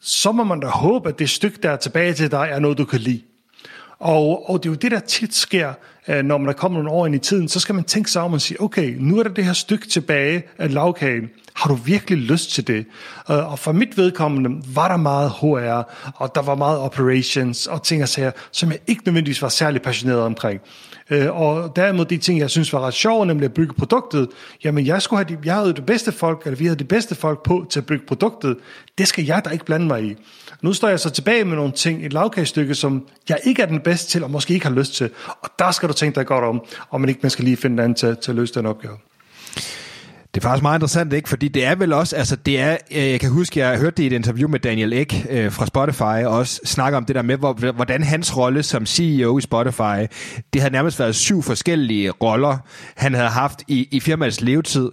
så 0.00 0.32
må 0.32 0.44
man 0.44 0.60
da 0.60 0.66
håbe, 0.66 1.08
at 1.08 1.18
det 1.18 1.30
stykke, 1.30 1.58
der 1.62 1.70
er 1.70 1.76
tilbage 1.76 2.12
til 2.12 2.30
dig, 2.30 2.48
er 2.50 2.58
noget, 2.58 2.78
du 2.78 2.84
kan 2.84 3.00
lide. 3.00 3.22
Og, 3.98 4.50
og 4.50 4.62
det 4.62 4.68
er 4.68 4.72
jo 4.72 4.76
det, 4.76 4.90
der 4.90 5.00
tit 5.00 5.34
sker, 5.34 5.72
øh, 6.08 6.24
når 6.24 6.38
man 6.38 6.48
er 6.48 6.52
kommet 6.52 6.84
nogle 6.84 6.98
år 6.98 7.06
ind 7.06 7.14
i 7.14 7.18
tiden, 7.18 7.48
så 7.48 7.60
skal 7.60 7.74
man 7.74 7.84
tænke 7.84 8.10
sig 8.10 8.22
om 8.22 8.32
og 8.32 8.40
sige, 8.40 8.60
okay, 8.60 8.96
nu 8.98 9.18
er 9.18 9.22
der 9.22 9.30
det 9.30 9.44
her 9.44 9.52
stykke 9.52 9.88
tilbage 9.88 10.42
af 10.58 10.74
lavkagen. 10.74 11.30
Har 11.60 11.68
du 11.68 11.74
virkelig 11.74 12.18
lyst 12.18 12.50
til 12.50 12.66
det? 12.66 12.86
Øh, 13.30 13.52
og 13.52 13.58
for 13.58 13.72
mit 13.72 13.96
vedkommende 13.96 14.62
var 14.74 14.88
der 14.88 14.96
meget 14.96 15.30
HR, 15.30 15.92
og 16.14 16.34
der 16.34 16.42
var 16.42 16.54
meget 16.54 16.78
operations 16.78 17.66
og 17.66 17.82
ting 17.82 18.02
og 18.02 18.08
sager, 18.08 18.30
som 18.52 18.70
jeg 18.70 18.78
ikke 18.86 19.02
nødvendigvis 19.06 19.42
var 19.42 19.48
særlig 19.48 19.82
passioneret 19.82 20.20
omkring. 20.20 20.60
Øh, 21.10 21.40
og 21.40 21.76
derimod 21.76 22.04
de 22.04 22.16
ting, 22.16 22.38
jeg 22.38 22.50
synes 22.50 22.72
var 22.72 22.80
ret 22.80 22.94
sjove, 22.94 23.26
nemlig 23.26 23.44
at 23.44 23.54
bygge 23.54 23.74
produktet, 23.74 24.28
jamen 24.64 24.86
jeg, 24.86 25.02
skulle 25.02 25.24
have 25.24 25.36
de, 25.36 25.40
jeg 25.44 25.54
havde 25.54 25.72
det 25.72 25.86
bedste 25.86 26.12
folk, 26.12 26.42
eller 26.44 26.56
vi 26.56 26.64
havde 26.64 26.78
det 26.78 26.88
bedste 26.88 27.14
folk 27.14 27.42
på 27.42 27.66
til 27.70 27.80
at 27.80 27.86
bygge 27.86 28.06
produktet. 28.06 28.56
Det 28.98 29.08
skal 29.08 29.24
jeg 29.24 29.42
da 29.44 29.50
ikke 29.50 29.64
blande 29.64 29.86
mig 29.86 30.04
i. 30.04 30.14
Nu 30.62 30.72
står 30.72 30.88
jeg 30.88 31.00
så 31.00 31.10
tilbage 31.10 31.44
med 31.44 31.56
nogle 31.56 31.72
ting, 31.72 32.06
et 32.06 32.12
lavkagestykke, 32.12 32.74
som 32.74 33.06
jeg 33.28 33.38
ikke 33.44 33.62
er 33.62 33.66
den 33.66 33.80
bedste 33.80 34.10
til, 34.10 34.24
og 34.24 34.30
måske 34.30 34.54
ikke 34.54 34.66
har 34.66 34.74
lyst 34.74 34.94
til. 34.94 35.10
Og 35.42 35.50
der 35.58 35.70
skal 35.70 35.88
du 35.88 35.94
tænke 35.94 36.16
dig 36.16 36.26
godt 36.26 36.44
om, 36.44 36.62
om 36.90 37.00
man 37.00 37.08
ikke 37.08 37.20
man 37.22 37.30
skal 37.30 37.44
lige 37.44 37.56
finde 37.56 37.74
en 37.74 37.78
anden 37.78 37.94
til, 37.94 38.16
til 38.16 38.30
at 38.30 38.36
løse 38.36 38.54
den 38.54 38.66
opgave. 38.66 38.96
Det 40.34 40.40
er 40.40 40.48
faktisk 40.48 40.62
meget 40.62 40.76
interessant, 40.76 41.12
ikke? 41.12 41.28
Fordi 41.28 41.48
det 41.48 41.64
er 41.64 41.74
vel 41.74 41.92
også, 41.92 42.16
altså 42.16 42.36
det 42.36 42.60
er, 42.60 42.76
øh, 42.90 43.10
jeg 43.10 43.20
kan 43.20 43.30
huske, 43.30 43.60
jeg 43.60 43.78
hørte 43.78 43.96
det 43.96 44.02
i 44.02 44.06
et 44.06 44.12
interview 44.12 44.48
med 44.48 44.60
Daniel 44.60 44.92
Ek 44.92 45.26
øh, 45.30 45.52
fra 45.52 45.66
Spotify, 45.66 46.26
og 46.26 46.36
også 46.36 46.60
snakke 46.64 46.96
om 46.96 47.04
det 47.04 47.16
der 47.16 47.22
med, 47.22 47.36
hvor, 47.36 47.72
hvordan 47.72 48.02
hans 48.02 48.36
rolle 48.36 48.62
som 48.62 48.86
CEO 48.86 49.38
i 49.38 49.40
Spotify, 49.40 50.06
det 50.52 50.62
havde 50.62 50.72
nærmest 50.72 50.98
været 50.98 51.14
syv 51.14 51.42
forskellige 51.42 52.10
roller, 52.10 52.58
han 52.96 53.14
havde 53.14 53.28
haft 53.28 53.62
i, 53.68 53.88
i 53.90 54.00
firmaets 54.00 54.40
levetid 54.40 54.90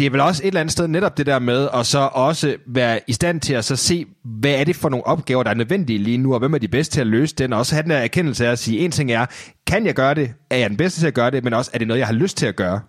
det 0.00 0.06
er 0.06 0.10
vel 0.10 0.20
også 0.20 0.42
et 0.42 0.46
eller 0.46 0.60
andet 0.60 0.72
sted 0.72 0.88
netop 0.88 1.18
det 1.18 1.26
der 1.26 1.38
med 1.38 1.68
at 1.74 1.86
så 1.86 1.98
også 1.98 2.56
være 2.66 3.00
i 3.06 3.12
stand 3.12 3.40
til 3.40 3.54
at 3.54 3.64
så 3.64 3.76
se, 3.76 4.06
hvad 4.24 4.50
er 4.50 4.64
det 4.64 4.76
for 4.76 4.88
nogle 4.88 5.06
opgaver, 5.06 5.42
der 5.42 5.50
er 5.50 5.54
nødvendige 5.54 5.98
lige 5.98 6.18
nu, 6.18 6.32
og 6.32 6.38
hvem 6.38 6.54
er 6.54 6.58
de 6.58 6.68
bedste 6.68 6.94
til 6.94 7.00
at 7.00 7.06
løse 7.06 7.34
den, 7.34 7.52
og 7.52 7.58
også 7.58 7.74
have 7.74 7.82
den 7.82 7.90
der 7.90 7.96
erkendelse 7.96 8.46
af 8.46 8.52
at 8.52 8.58
sige, 8.58 8.78
en 8.78 8.90
ting 8.90 9.12
er, 9.12 9.26
kan 9.66 9.86
jeg 9.86 9.94
gøre 9.94 10.14
det? 10.14 10.32
Er 10.50 10.56
jeg 10.56 10.70
den 10.70 10.76
bedste 10.76 11.00
til 11.00 11.06
at 11.06 11.14
gøre 11.14 11.30
det? 11.30 11.44
Men 11.44 11.54
også, 11.54 11.70
er 11.74 11.78
det 11.78 11.86
noget, 11.88 11.98
jeg 11.98 12.06
har 12.06 12.14
lyst 12.14 12.36
til 12.36 12.46
at 12.46 12.56
gøre? 12.56 12.80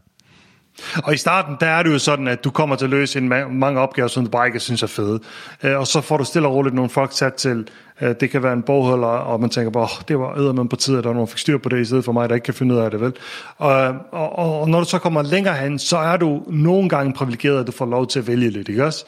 Og 1.03 1.13
i 1.13 1.17
starten, 1.17 1.57
der 1.59 1.67
er 1.67 1.83
det 1.83 1.93
jo 1.93 1.99
sådan, 1.99 2.27
at 2.27 2.43
du 2.43 2.49
kommer 2.49 2.75
til 2.75 2.85
at 2.85 2.91
løse 2.91 3.19
en 3.19 3.33
ma- 3.33 3.47
mange 3.47 3.79
opgaver, 3.79 4.07
som 4.07 4.23
du 4.23 4.29
bare 4.29 4.47
ikke 4.47 4.59
synes 4.59 4.83
er 4.83 4.87
fede. 4.87 5.19
Øh, 5.63 5.79
og 5.79 5.87
så 5.87 6.01
får 6.01 6.17
du 6.17 6.23
stille 6.23 6.47
og 6.47 6.53
roligt 6.53 6.75
nogle 6.75 6.89
folk 6.89 7.11
sat 7.13 7.33
til, 7.33 7.67
øh, 8.01 8.15
det 8.19 8.29
kan 8.29 8.43
være 8.43 8.53
en 8.53 8.61
bogholder, 8.61 9.07
og 9.07 9.41
man 9.41 9.49
tænker 9.49 9.71
bare, 9.71 9.83
oh, 9.83 10.01
det 10.07 10.19
var 10.19 10.37
ædermand 10.37 10.69
på 10.69 10.75
tid, 10.75 10.97
at 10.97 11.03
der 11.03 11.09
var 11.09 11.13
nogen, 11.13 11.27
fik 11.27 11.37
styr 11.37 11.57
på 11.57 11.69
det, 11.69 11.81
i 11.81 11.85
stedet 11.85 12.05
for 12.05 12.11
mig, 12.11 12.29
der 12.29 12.35
ikke 12.35 12.45
kan 12.45 12.53
finde 12.53 12.75
ud 12.75 12.79
af 12.79 12.91
det, 12.91 13.01
vel? 13.01 13.13
Og, 13.57 13.71
og, 14.11 14.39
og, 14.39 14.61
og 14.61 14.69
når 14.69 14.79
du 14.79 14.85
så 14.85 14.99
kommer 14.99 15.21
længere 15.21 15.55
hen, 15.55 15.79
så 15.79 15.97
er 15.97 16.17
du 16.17 16.43
nogle 16.47 16.89
gange 16.89 17.13
privilegeret, 17.13 17.59
at 17.59 17.67
du 17.67 17.71
får 17.71 17.85
lov 17.85 18.07
til 18.07 18.19
at 18.19 18.27
vælge 18.27 18.49
lidt, 18.49 18.69
ikke 18.69 18.85
også? 18.85 19.05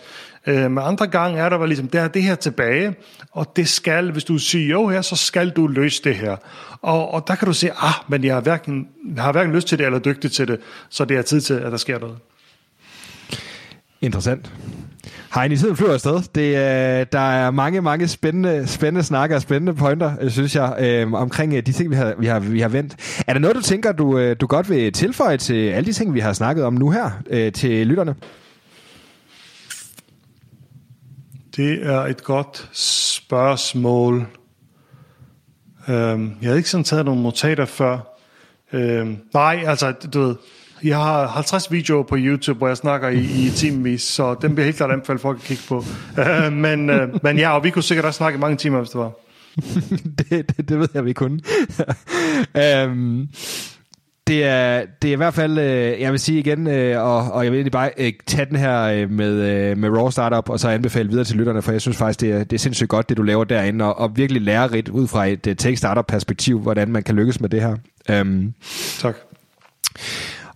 Øh, 0.48 0.72
men 0.72 0.78
andre 0.78 1.08
gange 1.08 1.40
er 1.40 1.50
der 1.50 1.58
var 1.58 1.66
ligesom, 1.66 1.88
der 1.88 2.02
er 2.02 2.08
det 2.08 2.24
her 2.24 2.36
tilbage, 2.36 2.96
og 3.32 3.54
det 3.56 3.68
skal, 3.68 4.12
hvis 4.12 4.24
du 4.24 4.38
siger 4.38 4.70
jo 4.70 4.88
her, 4.88 5.02
så 5.02 5.16
skal 5.16 5.50
du 5.50 5.68
løse 5.68 6.04
det 6.04 6.16
her. 6.16 6.36
Og, 6.82 7.14
og 7.14 7.28
der 7.28 7.36
kan 7.36 7.46
du 7.46 7.54
se, 7.54 7.72
ah, 7.72 7.94
men 8.08 8.24
jeg 8.24 8.34
har, 8.34 8.42
hverken, 8.42 8.88
jeg 9.16 9.24
har 9.24 9.32
hverken 9.32 9.56
lyst 9.56 9.68
til 9.68 9.78
det, 9.78 9.86
eller 9.86 10.00
dygtig 10.00 10.32
til 10.32 10.48
det, 10.48 10.60
så 10.90 11.06
det 11.06 11.18
er 11.18 11.22
tid 11.22 11.42
til, 11.42 11.54
at 11.54 11.72
der 11.72 11.78
sker 11.78 12.00
noget. 12.00 12.18
Interessant. 14.02 14.52
Heini, 15.36 15.58
tiden 15.58 15.76
flyver 15.76 15.94
afsted. 15.94 16.22
Det, 16.36 16.48
øh, 16.48 17.06
der 17.12 17.20
er 17.20 17.52
mange, 17.52 17.82
mange 17.82 18.08
spændende, 18.08 18.68
spændende 18.68 19.04
snakker 19.04 19.36
og 19.36 19.42
spændende 19.42 19.74
pointer, 19.74 20.12
øh, 20.22 20.32
synes 20.32 20.56
jeg, 20.56 20.76
øh, 20.80 21.14
omkring 21.14 21.54
øh, 21.54 21.66
de 21.66 21.72
ting, 21.72 21.90
vi 21.90 21.96
har, 21.96 22.14
vi, 22.20 22.26
har, 22.26 22.40
vi 22.40 22.60
har 22.60 22.68
vendt. 22.68 23.24
Er 23.28 23.34
der 23.34 23.40
noget, 23.40 23.56
du 23.56 23.62
tænker, 23.62 23.92
du, 23.92 24.18
øh, 24.18 24.36
du 24.42 24.48
godt 24.48 24.70
vil 24.70 24.94
tilføje 24.94 25.38
til 25.38 25.70
alle 25.70 25.86
de 25.86 25.94
ting, 25.94 26.14
vi 26.14 26.20
har 26.20 26.34
snakket 26.34 26.66
om 26.66 26.74
nu 26.74 26.90
her, 26.90 27.12
øh, 27.30 27.52
til 27.52 27.88
lytterne? 27.88 28.16
Det 31.56 31.86
er 31.86 32.00
et 32.00 32.24
godt 32.24 32.70
spørgsmål. 32.74 34.28
Øhm, 35.88 36.28
jeg 36.42 36.48
havde 36.48 36.58
ikke 36.58 36.70
sådan 36.70 36.84
taget 36.84 37.06
nogle 37.06 37.24
notater 37.24 37.66
før. 37.66 38.20
Øhm, 38.74 39.18
nej, 39.34 39.64
altså, 39.68 39.92
du 39.92 40.20
ved, 40.20 40.36
jeg 40.84 40.98
har 40.98 41.28
50 41.28 41.72
videoer 41.72 42.04
på 42.04 42.16
YouTube, 42.20 42.58
hvor 42.58 42.68
jeg 42.68 42.78
snakker 42.78 43.10
i, 43.10 43.20
i 43.20 43.50
timevis, 43.56 44.02
så 44.02 44.36
dem 44.42 44.56
bliver 44.56 44.66
helt 44.66 44.78
klart 44.78 44.92
anbefalt 44.92 45.22
folk 45.22 45.38
at 45.38 45.44
kigge 45.44 45.64
på. 45.68 45.84
Øh, 46.20 46.54
men, 46.54 46.90
øh, 46.90 47.10
men 47.24 47.38
ja, 47.38 47.56
og 47.56 47.64
vi 47.64 47.70
kunne 47.70 47.84
sikkert 47.84 48.06
også 48.06 48.18
snakke 48.18 48.38
i 48.38 48.40
mange 48.40 48.58
timer, 48.58 48.78
hvis 48.78 48.90
det 48.90 49.00
var. 49.00 49.12
det, 50.30 50.58
det, 50.58 50.70
det 50.70 50.80
ved 50.80 50.88
jeg, 50.94 51.06
vi 51.06 51.14
kunne. 51.14 51.40
øhm, 52.64 53.30
det 54.28 54.44
er, 54.44 54.86
det 55.02 55.08
er 55.08 55.14
i 55.14 55.16
hvert 55.16 55.34
fald, 55.34 55.58
øh, 55.58 56.02
jeg 56.02 56.12
vil 56.12 56.20
sige 56.20 56.40
igen, 56.40 56.68
øh, 56.68 57.04
og, 57.04 57.32
og 57.32 57.44
jeg 57.44 57.52
vil 57.52 57.58
egentlig 57.58 57.72
bare 57.72 57.92
øh, 57.98 58.14
tage 58.28 58.46
den 58.46 58.56
her 58.56 58.82
øh, 58.82 59.10
med, 59.12 59.32
øh, 59.34 59.78
med 59.78 59.90
Raw 59.90 60.10
Startup, 60.10 60.50
og 60.50 60.60
så 60.60 60.70
anbefale 60.70 61.10
videre 61.10 61.26
til 61.26 61.36
lytterne, 61.36 61.62
for 61.62 61.72
jeg 61.72 61.82
synes 61.82 61.98
faktisk, 61.98 62.22
det 62.22 62.32
er, 62.32 62.44
det 62.44 62.54
er 62.54 62.60
sindssygt 62.60 62.90
godt, 62.90 63.10
det 63.10 63.18
du 63.18 63.24
laver 63.24 63.44
derinde, 63.44 63.86
og, 63.86 64.00
og 64.00 64.18
virkelig 64.18 64.42
lærerigt 64.42 64.90
ud 64.90 65.08
fra 65.08 65.26
et 65.26 65.48
uh, 65.48 65.54
Take 65.54 65.78
Startup 65.78 66.06
perspektiv, 66.08 66.60
hvordan 66.60 66.90
man 66.90 67.04
kan 67.04 67.16
lykkes 67.16 67.42
med 67.42 67.50
det 67.50 67.62
her. 67.62 67.76
Um, 68.22 68.54
tak. 69.00 69.16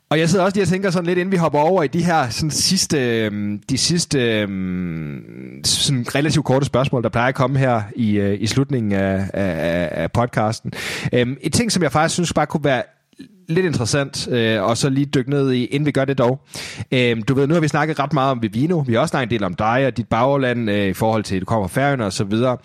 Og 0.10 0.20
jeg 0.20 0.30
sidder 0.30 0.46
også 0.46 0.56
lige 0.56 0.64
og 0.64 0.68
tænker 0.68 0.90
sådan 0.90 1.06
lidt, 1.06 1.20
inden 1.20 1.32
vi 1.32 1.38
hopper 1.38 1.60
over 1.60 1.84
i 1.84 1.88
de 1.88 2.04
her 2.04 2.30
sådan 2.30 2.52
sidste, 2.52 3.22
øhm, 3.26 3.62
de 3.70 3.78
sidste 3.78 4.42
øhm, 4.42 5.22
sådan 5.66 6.06
relativt 6.16 6.46
korte 6.46 6.66
spørgsmål, 6.66 7.04
der 7.04 7.10
plejer 7.10 7.28
at 7.28 7.36
komme 7.36 7.60
her 7.60 7.82
i, 7.96 8.18
øh, 8.18 8.42
i 8.42 8.48
slutningen 8.48 8.92
af, 8.92 9.30
af, 9.34 9.90
af 9.92 10.12
podcasten. 10.12 10.72
Um, 11.22 11.38
et 11.42 11.54
ting, 11.54 11.72
som 11.72 11.84
jeg 11.84 11.92
faktisk 11.92 12.14
synes 12.14 12.34
bare 12.34 12.46
kunne 12.46 12.64
være 12.64 12.84
lidt 13.48 13.66
interessant, 13.66 14.28
øh, 14.32 14.64
og 14.64 14.78
så 14.78 14.90
lige 14.90 15.06
dykke 15.06 15.30
ned 15.30 15.52
i, 15.52 15.66
inden 15.66 15.86
vi 15.86 15.92
gør 15.92 16.06
det 16.06 16.18
dog. 16.18 16.40
Øh, 16.92 17.18
du 17.28 17.34
ved, 17.34 17.48
nu 17.48 17.54
har 17.54 17.62
vi 17.62 17.68
snakket 17.68 18.00
ret 18.00 18.14
meget 18.14 18.32
om 18.32 18.42
Vivino, 18.42 18.78
vi 18.80 18.94
har 18.94 19.00
også 19.00 19.12
snakket 19.12 19.28
en 19.28 19.40
del 19.40 19.44
om 19.44 19.54
dig 19.54 19.86
og 19.88 19.98
dit 19.98 20.08
bagland 20.08 20.70
øh, 20.70 20.88
i 20.88 20.94
forhold 20.94 21.24
til, 21.24 21.36
at 21.36 21.42
du 21.42 21.46
kommer 21.46 21.68
fra 21.68 21.82
Færøerne 21.82 22.06
og 22.06 22.14
så 22.14 22.24
videre. 22.24 22.58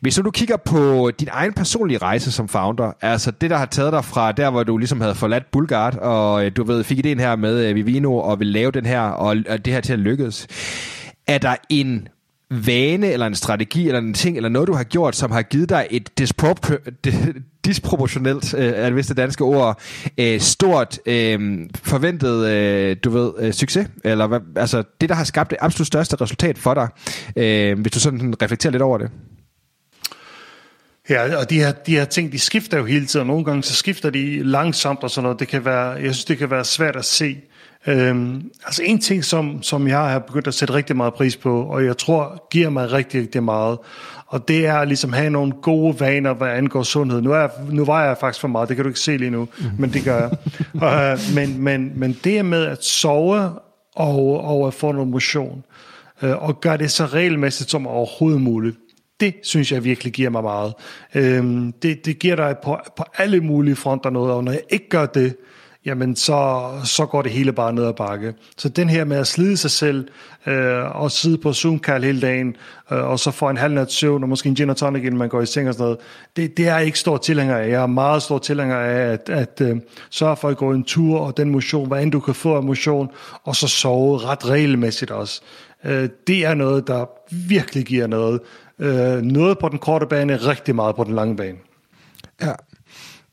Hvis 0.00 0.18
nu 0.18 0.24
du 0.24 0.30
kigger 0.30 0.56
på 0.56 1.10
din 1.20 1.28
egen 1.30 1.52
personlige 1.52 1.98
rejse 1.98 2.32
som 2.32 2.48
founder, 2.48 2.92
altså 3.00 3.30
det, 3.30 3.50
der 3.50 3.56
har 3.56 3.66
taget 3.66 3.92
dig 3.92 4.04
fra 4.04 4.32
der, 4.32 4.50
hvor 4.50 4.62
du 4.62 4.76
ligesom 4.76 5.00
havde 5.00 5.14
forladt 5.14 5.50
Bulgard, 5.50 5.96
og 5.96 6.44
øh, 6.44 6.52
du 6.56 6.64
ved, 6.64 6.84
fik 6.84 6.98
ideen 6.98 7.20
her 7.20 7.36
med 7.36 7.68
øh, 7.68 7.74
Vivino, 7.74 8.16
og 8.16 8.38
vil 8.38 8.46
lave 8.46 8.70
den 8.70 8.86
her, 8.86 9.00
og, 9.00 9.36
og 9.48 9.64
det 9.64 9.72
her 9.72 9.80
til 9.80 9.92
at 9.92 9.98
lykkes. 9.98 10.46
Er 11.26 11.38
der 11.38 11.54
en 11.68 12.08
vane, 12.50 13.12
eller 13.12 13.26
en 13.26 13.34
strategi, 13.34 13.86
eller 13.86 13.98
en 13.98 14.14
ting, 14.14 14.36
eller 14.36 14.48
noget, 14.48 14.68
du 14.68 14.74
har 14.74 14.84
gjort, 14.84 15.16
som 15.16 15.30
har 15.30 15.42
givet 15.42 15.68
dig 15.68 15.86
et 15.90 16.18
disproportionelt, 17.64 18.54
øh, 18.54 18.64
er 18.64 18.84
det 18.84 18.96
vist 18.96 19.08
det 19.08 19.16
danske 19.16 19.44
ord, 19.44 19.80
øh, 20.18 20.40
stort 20.40 20.98
øh, 21.06 21.68
forventet, 21.82 22.46
øh, 22.46 22.96
du 23.04 23.10
ved, 23.10 23.32
øh, 23.38 23.52
succes? 23.52 23.88
Eller 24.04 24.26
hvad, 24.26 24.40
altså 24.56 24.82
det, 25.00 25.08
der 25.08 25.14
har 25.14 25.24
skabt 25.24 25.50
det 25.50 25.58
absolut 25.60 25.86
største 25.86 26.16
resultat 26.16 26.58
for 26.58 26.74
dig, 26.74 26.88
øh, 27.36 27.80
hvis 27.80 27.92
du 27.92 28.00
sådan 28.00 28.34
reflekterer 28.42 28.70
lidt 28.70 28.82
over 28.82 28.98
det? 28.98 29.10
Ja, 31.10 31.36
og 31.36 31.50
de 31.50 31.58
her, 31.58 31.72
de 31.72 31.92
her 31.92 32.04
ting, 32.04 32.32
de 32.32 32.38
skifter 32.38 32.78
jo 32.78 32.84
hele 32.84 33.06
tiden. 33.06 33.26
Nogle 33.26 33.44
gange 33.44 33.62
så 33.62 33.74
skifter 33.74 34.10
de 34.10 34.42
langsomt 34.42 35.02
og 35.02 35.10
sådan 35.10 35.22
noget. 35.22 35.40
Det 35.40 35.48
kan 35.48 35.64
være, 35.64 35.88
jeg 35.88 36.14
synes, 36.14 36.24
det 36.24 36.38
kan 36.38 36.50
være 36.50 36.64
svært 36.64 36.96
at 36.96 37.04
se. 37.04 37.36
Øhm, 37.86 38.50
altså 38.64 38.82
en 38.82 39.00
ting, 39.00 39.24
som, 39.24 39.62
som 39.62 39.88
jeg 39.88 39.98
har 39.98 40.18
begyndt 40.18 40.46
at 40.46 40.54
sætte 40.54 40.74
rigtig 40.74 40.96
meget 40.96 41.14
pris 41.14 41.36
på, 41.36 41.62
og 41.62 41.84
jeg 41.84 41.98
tror 41.98 42.48
giver 42.50 42.70
mig 42.70 42.92
rigtig, 42.92 43.20
rigtig 43.20 43.42
meget, 43.42 43.78
og 44.26 44.48
det 44.48 44.66
er 44.66 44.84
ligesom 44.84 45.12
have 45.12 45.30
nogle 45.30 45.52
gode 45.62 46.00
vaner, 46.00 46.34
hvad 46.34 46.48
angår 46.48 46.82
sundhed. 46.82 47.20
Nu, 47.20 47.32
er, 47.32 47.48
nu 47.70 47.84
var 47.84 48.04
jeg 48.04 48.16
faktisk 48.20 48.40
for 48.40 48.48
meget, 48.48 48.68
det 48.68 48.76
kan 48.76 48.84
du 48.84 48.88
ikke 48.88 49.00
se 49.00 49.16
lige 49.16 49.30
nu, 49.30 49.48
mm. 49.58 49.64
men 49.78 49.92
det 49.92 50.04
gør 50.04 50.18
jeg. 50.18 50.30
uh, 51.18 51.34
men, 51.34 51.62
men, 51.62 51.92
men 51.94 52.18
det 52.24 52.44
med 52.44 52.66
at 52.66 52.84
sove 52.84 53.50
og, 53.96 54.44
og 54.44 54.66
at 54.66 54.74
få 54.74 54.92
noget 54.92 55.08
motion, 55.08 55.64
uh, 56.22 56.48
og 56.48 56.60
gøre 56.60 56.76
det 56.76 56.90
så 56.90 57.06
regelmæssigt 57.06 57.70
som 57.70 57.86
overhovedet 57.86 58.40
muligt, 58.40 58.76
det 59.20 59.34
synes 59.42 59.72
jeg 59.72 59.84
virkelig 59.84 60.12
giver 60.12 60.30
mig 60.30 60.42
meget. 60.42 60.74
Uh, 61.14 61.20
det, 61.82 62.04
det 62.04 62.18
giver 62.18 62.36
dig 62.36 62.56
på, 62.62 62.78
på 62.96 63.04
alle 63.18 63.40
mulige 63.40 63.76
fronter 63.76 64.10
noget, 64.10 64.32
og 64.32 64.44
når 64.44 64.52
jeg 64.52 64.62
ikke 64.70 64.88
gør 64.88 65.06
det, 65.06 65.36
jamen 65.86 66.16
så, 66.16 66.70
så 66.84 67.06
går 67.06 67.22
det 67.22 67.32
hele 67.32 67.52
bare 67.52 67.72
ned 67.72 67.84
ad 67.84 67.92
bakke. 67.92 68.34
Så 68.56 68.68
den 68.68 68.88
her 68.88 69.04
med 69.04 69.16
at 69.16 69.26
slide 69.26 69.56
sig 69.56 69.70
selv 69.70 70.08
øh, 70.46 70.96
og 70.96 71.10
sidde 71.10 71.38
på 71.38 71.52
zoom 71.52 71.80
hele 71.88 72.20
dagen, 72.20 72.56
øh, 72.92 72.98
og 72.98 73.18
så 73.18 73.30
få 73.30 73.48
en 73.48 73.56
halv 73.56 73.74
nat 73.74 73.92
søvn 73.92 74.22
og 74.22 74.28
måske 74.28 74.48
en 74.48 74.54
gin 74.54 74.70
og 74.70 74.76
tonic, 74.76 75.02
inden 75.04 75.18
man 75.18 75.28
går 75.28 75.40
i 75.40 75.46
seng 75.46 75.68
og 75.68 75.74
sådan 75.74 75.84
noget, 75.84 75.98
det, 76.36 76.56
det 76.56 76.68
er 76.68 76.76
jeg 76.76 76.86
ikke 76.86 76.98
stor 76.98 77.16
tilhænger 77.16 77.56
af. 77.56 77.68
Jeg 77.68 77.82
er 77.82 77.86
meget 77.86 78.22
stor 78.22 78.38
tilhænger 78.38 78.76
af 78.76 79.12
at, 79.12 79.28
at 79.28 79.60
øh, 79.60 79.76
sørge 80.10 80.36
for 80.36 80.48
at 80.48 80.56
gå 80.56 80.70
en 80.70 80.84
tur 80.84 81.20
og 81.20 81.36
den 81.36 81.50
motion, 81.50 81.88
hvad 81.88 82.02
end 82.02 82.12
du 82.12 82.20
kan 82.20 82.34
få 82.34 82.56
af 82.56 82.62
motion, 82.62 83.10
og 83.44 83.56
så 83.56 83.68
sove 83.68 84.18
ret 84.18 84.48
regelmæssigt 84.48 85.10
også. 85.10 85.40
Øh, 85.84 86.08
det 86.26 86.46
er 86.46 86.54
noget, 86.54 86.86
der 86.86 87.06
virkelig 87.48 87.84
giver 87.84 88.06
noget. 88.06 88.40
Øh, 88.78 89.22
noget 89.22 89.58
på 89.58 89.68
den 89.68 89.78
korte 89.78 90.06
bane, 90.06 90.36
rigtig 90.36 90.74
meget 90.74 90.96
på 90.96 91.04
den 91.04 91.14
lange 91.14 91.36
bane. 91.36 91.58
Ja, 92.42 92.52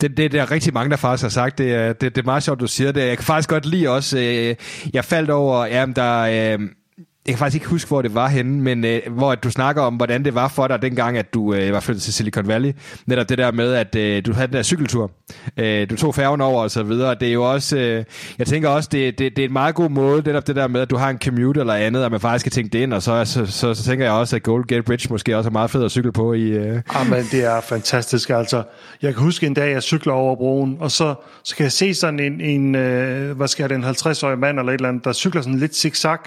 det, 0.01 0.17
det, 0.17 0.31
det 0.31 0.39
er 0.39 0.51
rigtig 0.51 0.73
mange, 0.73 0.89
der 0.89 0.97
faktisk 0.97 1.21
har 1.23 1.29
sagt. 1.29 1.57
Det 1.57 2.01
det, 2.01 2.15
det 2.15 2.21
er 2.21 2.25
meget 2.25 2.43
sjovt, 2.43 2.59
du 2.59 2.67
siger 2.67 2.91
det. 2.91 3.07
Jeg 3.07 3.17
kan 3.17 3.25
faktisk 3.25 3.49
godt 3.49 3.65
lide 3.65 3.89
også, 3.89 4.17
øh, 4.19 4.55
jeg 4.93 5.05
faldt 5.05 5.29
over, 5.29 5.65
ja, 5.65 5.85
der, 5.95 6.19
øh, 6.53 6.59
jeg 7.27 7.33
kan 7.33 7.37
faktisk 7.37 7.55
ikke 7.55 7.67
huske, 7.67 7.87
hvor 7.87 8.01
det 8.01 8.15
var 8.15 8.27
henne, 8.27 8.61
men 8.61 8.85
øh, 8.85 9.01
hvor 9.11 9.35
du 9.35 9.49
snakker 9.49 9.81
om, 9.81 9.95
hvordan 9.95 10.25
det 10.25 10.35
var 10.35 10.47
for 10.47 10.67
dig 10.67 10.81
dengang, 10.81 11.17
at 11.17 11.33
du 11.33 11.53
øh, 11.53 11.73
var 11.73 11.79
flyttet 11.79 12.03
til 12.03 12.13
Silicon 12.13 12.47
Valley. 12.47 12.73
Netop 13.05 13.29
det 13.29 13.37
der 13.37 13.51
med, 13.51 13.73
at 13.73 13.95
øh, 13.95 14.25
du 14.25 14.33
havde 14.33 14.47
den 14.47 14.55
der 14.55 14.63
cykeltur. 14.63 15.11
Øh, 15.57 15.89
du 15.89 15.95
tog 15.95 16.15
færgen 16.15 16.41
over 16.41 16.63
og 16.63 16.71
så 16.71 16.83
videre. 16.83 17.15
Det 17.15 17.27
er 17.27 17.33
jo 17.33 17.51
også, 17.51 17.77
øh, 17.77 18.03
jeg 18.39 18.47
tænker 18.47 18.69
også, 18.69 18.89
det, 18.91 19.19
det, 19.19 19.35
det 19.35 19.43
er 19.43 19.47
en 19.47 19.53
meget 19.53 19.75
god 19.75 19.89
måde, 19.89 20.21
netop 20.25 20.47
det 20.47 20.55
der 20.55 20.67
med, 20.67 20.81
at 20.81 20.89
du 20.89 20.95
har 20.95 21.09
en 21.09 21.19
commute 21.23 21.59
eller 21.59 21.73
andet, 21.73 22.03
at 22.03 22.11
man 22.11 22.19
faktisk 22.19 22.43
kan 22.43 22.51
tænke 22.51 22.69
det 22.73 22.79
ind, 22.79 22.93
og 22.93 23.03
så, 23.03 23.25
så, 23.25 23.45
så, 23.45 23.73
så 23.73 23.83
tænker 23.83 24.05
jeg 24.05 24.13
også, 24.13 24.35
at 24.35 24.43
Gold 24.43 24.67
Gate 24.67 24.83
Bridge 24.83 25.07
måske 25.09 25.37
også 25.37 25.49
er 25.49 25.51
meget 25.51 25.69
fed 25.69 25.85
at 25.85 25.91
cykle 25.91 26.11
på. 26.11 26.33
i. 26.33 26.41
Øh. 26.41 26.75
Ah, 26.75 26.81
Jamen, 26.95 27.25
det 27.31 27.45
er 27.45 27.61
fantastisk, 27.61 28.29
altså. 28.29 28.63
Jeg 29.01 29.13
kan 29.13 29.23
huske 29.23 29.45
en 29.45 29.53
dag, 29.53 29.71
jeg 29.71 29.83
cykler 29.83 30.13
over 30.13 30.35
broen, 30.35 30.77
og 30.79 30.91
så, 30.91 31.15
så 31.43 31.55
kan 31.55 31.63
jeg 31.63 31.71
se 31.71 31.93
sådan 31.93 32.19
en, 32.19 32.41
en 32.41 32.75
øh, 32.75 33.37
hvad 33.37 33.47
skal 33.47 33.65
jeg, 33.69 33.77
en 33.77 33.85
50-årig 33.85 34.39
mand 34.39 34.59
eller 34.59 34.71
et 34.71 34.77
eller 34.77 34.89
andet, 34.89 35.05
der 35.05 35.13
cykler 35.13 35.41
sådan 35.41 35.59
lidt 35.59 35.75
zigzag, 35.75 36.17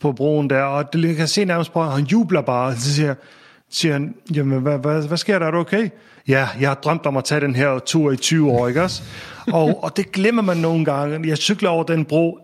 på 0.00 0.12
broen 0.12 0.50
der, 0.50 0.62
og 0.62 0.92
det 0.92 1.16
kan 1.16 1.28
se 1.28 1.44
nærmest 1.44 1.72
på, 1.72 1.82
at 1.82 1.92
han 1.92 2.04
jubler 2.04 2.40
bare, 2.40 2.76
så 2.76 2.94
siger, 2.94 3.14
siger 3.70 3.92
han, 3.92 4.14
jamen 4.34 4.62
hvad, 4.62 4.78
hvad, 4.78 5.08
hvad 5.08 5.16
sker 5.16 5.38
der, 5.38 5.46
er 5.46 5.50
du 5.50 5.58
okay? 5.58 5.88
Ja, 6.28 6.48
jeg 6.60 6.68
har 6.68 6.74
drømt 6.74 7.06
om 7.06 7.16
at 7.16 7.24
tage 7.24 7.40
den 7.40 7.56
her 7.56 7.78
tur 7.78 8.12
i 8.12 8.16
20 8.16 8.50
år, 8.50 8.68
ikke 8.68 8.82
også? 8.82 9.02
og, 9.52 9.84
og 9.84 9.96
det 9.96 10.12
glemmer 10.12 10.42
man 10.42 10.56
nogle 10.56 10.84
gange. 10.84 11.28
Jeg 11.28 11.38
cykler 11.38 11.68
over 11.68 11.84
den 11.84 12.04
bro 12.04 12.38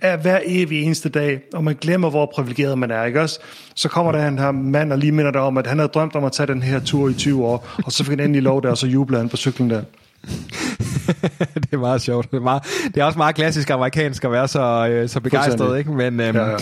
hver 0.00 0.40
evig 0.44 0.82
eneste 0.82 1.08
dag, 1.08 1.40
og 1.54 1.64
man 1.64 1.76
glemmer, 1.80 2.10
hvor 2.10 2.26
privilegeret 2.34 2.78
man 2.78 2.90
er, 2.90 3.04
ikke 3.04 3.20
også? 3.20 3.40
Så 3.74 3.88
kommer 3.88 4.12
der 4.12 4.28
en 4.28 4.38
her 4.38 4.50
mand 4.50 4.92
og 4.92 4.98
lige 4.98 5.12
minder 5.12 5.30
dig 5.30 5.40
om, 5.40 5.58
at 5.58 5.66
han 5.66 5.78
havde 5.78 5.88
drømt 5.88 6.16
om 6.16 6.24
at 6.24 6.32
tage 6.32 6.46
den 6.46 6.62
her 6.62 6.80
tur 6.80 7.08
i 7.08 7.14
20 7.14 7.44
år, 7.44 7.68
og 7.84 7.92
så 7.92 8.04
fik 8.04 8.10
han 8.10 8.20
endelig 8.20 8.42
lov 8.42 8.62
der, 8.62 8.70
og 8.70 8.78
så 8.78 8.86
jublede 8.86 9.20
han 9.20 9.28
på 9.28 9.36
cyklen 9.36 9.70
der. 9.70 9.82
det 11.54 11.72
er 11.72 11.78
meget 11.78 12.02
sjovt. 12.02 12.30
Det 12.30 12.36
er, 12.36 12.40
meget, 12.40 12.62
det 12.94 12.96
er 12.96 13.04
også 13.04 13.18
meget 13.18 13.34
klassisk 13.34 13.70
amerikansk 13.70 14.24
at 14.24 14.32
være 14.32 14.48
så, 14.48 14.88
øh, 14.90 15.08
så 15.08 15.20
begejstret, 15.20 15.78
ikke? 15.78 15.92
Men 15.92 16.20
øhm, 16.20 16.36
ja, 16.36 16.50
ja. 16.50 16.56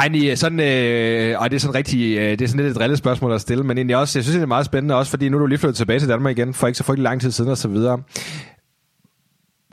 Heini, 0.00 0.36
sådan, 0.36 0.60
øh, 0.60 1.40
og 1.40 1.50
det 1.50 1.56
er 1.56 1.60
sådan 1.60 1.74
rigtig, 1.74 2.18
øh, 2.18 2.30
det 2.30 2.42
er 2.42 2.48
sådan 2.48 2.64
lidt 2.64 2.70
et 2.70 2.80
drillet 2.80 2.98
spørgsmål 2.98 3.32
at 3.32 3.40
stille, 3.40 3.64
men 3.64 3.78
egentlig 3.78 3.96
også, 3.96 4.18
jeg 4.18 4.24
synes, 4.24 4.34
det 4.34 4.42
er 4.42 4.46
meget 4.46 4.66
spændende, 4.66 4.94
også 4.94 5.10
fordi 5.10 5.28
nu 5.28 5.36
er 5.36 5.40
du 5.40 5.46
lige 5.46 5.58
flyttet 5.58 5.76
tilbage 5.76 6.00
til 6.00 6.08
Danmark 6.08 6.38
igen, 6.38 6.54
for 6.54 6.66
ikke 6.66 6.76
så 6.76 6.84
frygtelig 6.84 7.02
lang 7.02 7.20
tid 7.20 7.30
siden 7.30 7.50
og 7.50 7.58
så 7.58 7.68
videre. 7.68 8.02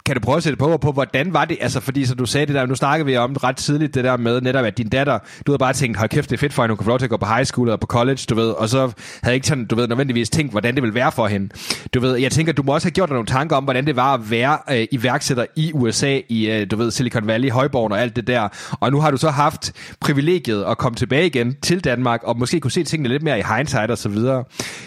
Kan 0.05 0.15
du 0.15 0.21
prøve 0.21 0.37
at 0.37 0.43
sætte 0.43 0.57
på, 0.57 0.77
på, 0.77 0.91
hvordan 0.91 1.33
var 1.33 1.45
det, 1.45 1.57
altså 1.61 1.79
fordi 1.79 2.05
så 2.05 2.15
du 2.15 2.25
sagde 2.25 2.45
det 2.45 2.55
der, 2.55 2.65
nu 2.65 2.75
snakkede 2.75 3.05
vi 3.05 3.17
om 3.17 3.33
ret 3.33 3.55
tidligt 3.55 3.95
det 3.95 4.03
der 4.03 4.17
med 4.17 4.41
netop, 4.41 4.65
at 4.65 4.77
din 4.77 4.89
datter, 4.89 5.19
du 5.47 5.51
havde 5.51 5.59
bare 5.59 5.73
tænkt, 5.73 5.97
hold 5.97 6.09
kæft, 6.09 6.29
det 6.29 6.35
er 6.35 6.39
fedt 6.39 6.53
for 6.53 6.63
hende, 6.63 6.71
hun 6.71 6.77
kan 6.77 6.83
få 6.83 6.89
lov 6.89 6.99
til 6.99 7.05
at 7.05 7.09
gå 7.09 7.17
på 7.17 7.25
high 7.25 7.45
school 7.45 7.69
og 7.69 7.79
på 7.79 7.87
college, 7.87 8.19
du 8.29 8.35
ved, 8.35 8.49
og 8.49 8.69
så 8.69 8.91
havde 9.23 9.35
ikke 9.35 9.47
sådan, 9.47 9.65
du 9.65 9.75
ved, 9.75 9.87
nødvendigvis 9.87 10.29
tænkt, 10.29 10.51
hvordan 10.51 10.75
det 10.75 10.83
ville 10.83 10.95
være 10.95 11.11
for 11.11 11.27
hende. 11.27 11.49
Du 11.93 11.99
ved, 11.99 12.15
jeg 12.15 12.31
tænker, 12.31 12.53
du 12.53 12.63
må 12.63 12.73
også 12.73 12.87
have 12.87 12.91
gjort 12.91 13.09
dig 13.09 13.13
nogle 13.13 13.27
tanker 13.27 13.55
om, 13.55 13.63
hvordan 13.63 13.85
det 13.87 13.95
var 13.95 14.13
at 14.13 14.31
være 14.31 14.57
øh, 14.71 14.87
iværksætter 14.91 15.45
i 15.55 15.71
USA, 15.73 16.19
i, 16.29 16.49
øh, 16.51 16.71
du 16.71 16.75
ved, 16.75 16.91
Silicon 16.91 17.27
Valley, 17.27 17.51
Højborg 17.51 17.91
og 17.91 18.01
alt 18.01 18.15
det 18.15 18.27
der, 18.27 18.47
og 18.79 18.91
nu 18.91 19.01
har 19.01 19.11
du 19.11 19.17
så 19.17 19.29
haft 19.29 19.73
privilegiet 19.99 20.63
at 20.63 20.77
komme 20.77 20.95
tilbage 20.95 21.25
igen 21.25 21.55
til 21.61 21.83
Danmark, 21.83 22.23
og 22.23 22.39
måske 22.39 22.59
kunne 22.59 22.71
se 22.71 22.83
tingene 22.83 23.09
lidt 23.09 23.23
mere 23.23 23.39
i 23.39 23.43
hindsight 23.55 23.91
og 23.91 23.97
så 23.97 24.09
videre. 24.09 24.43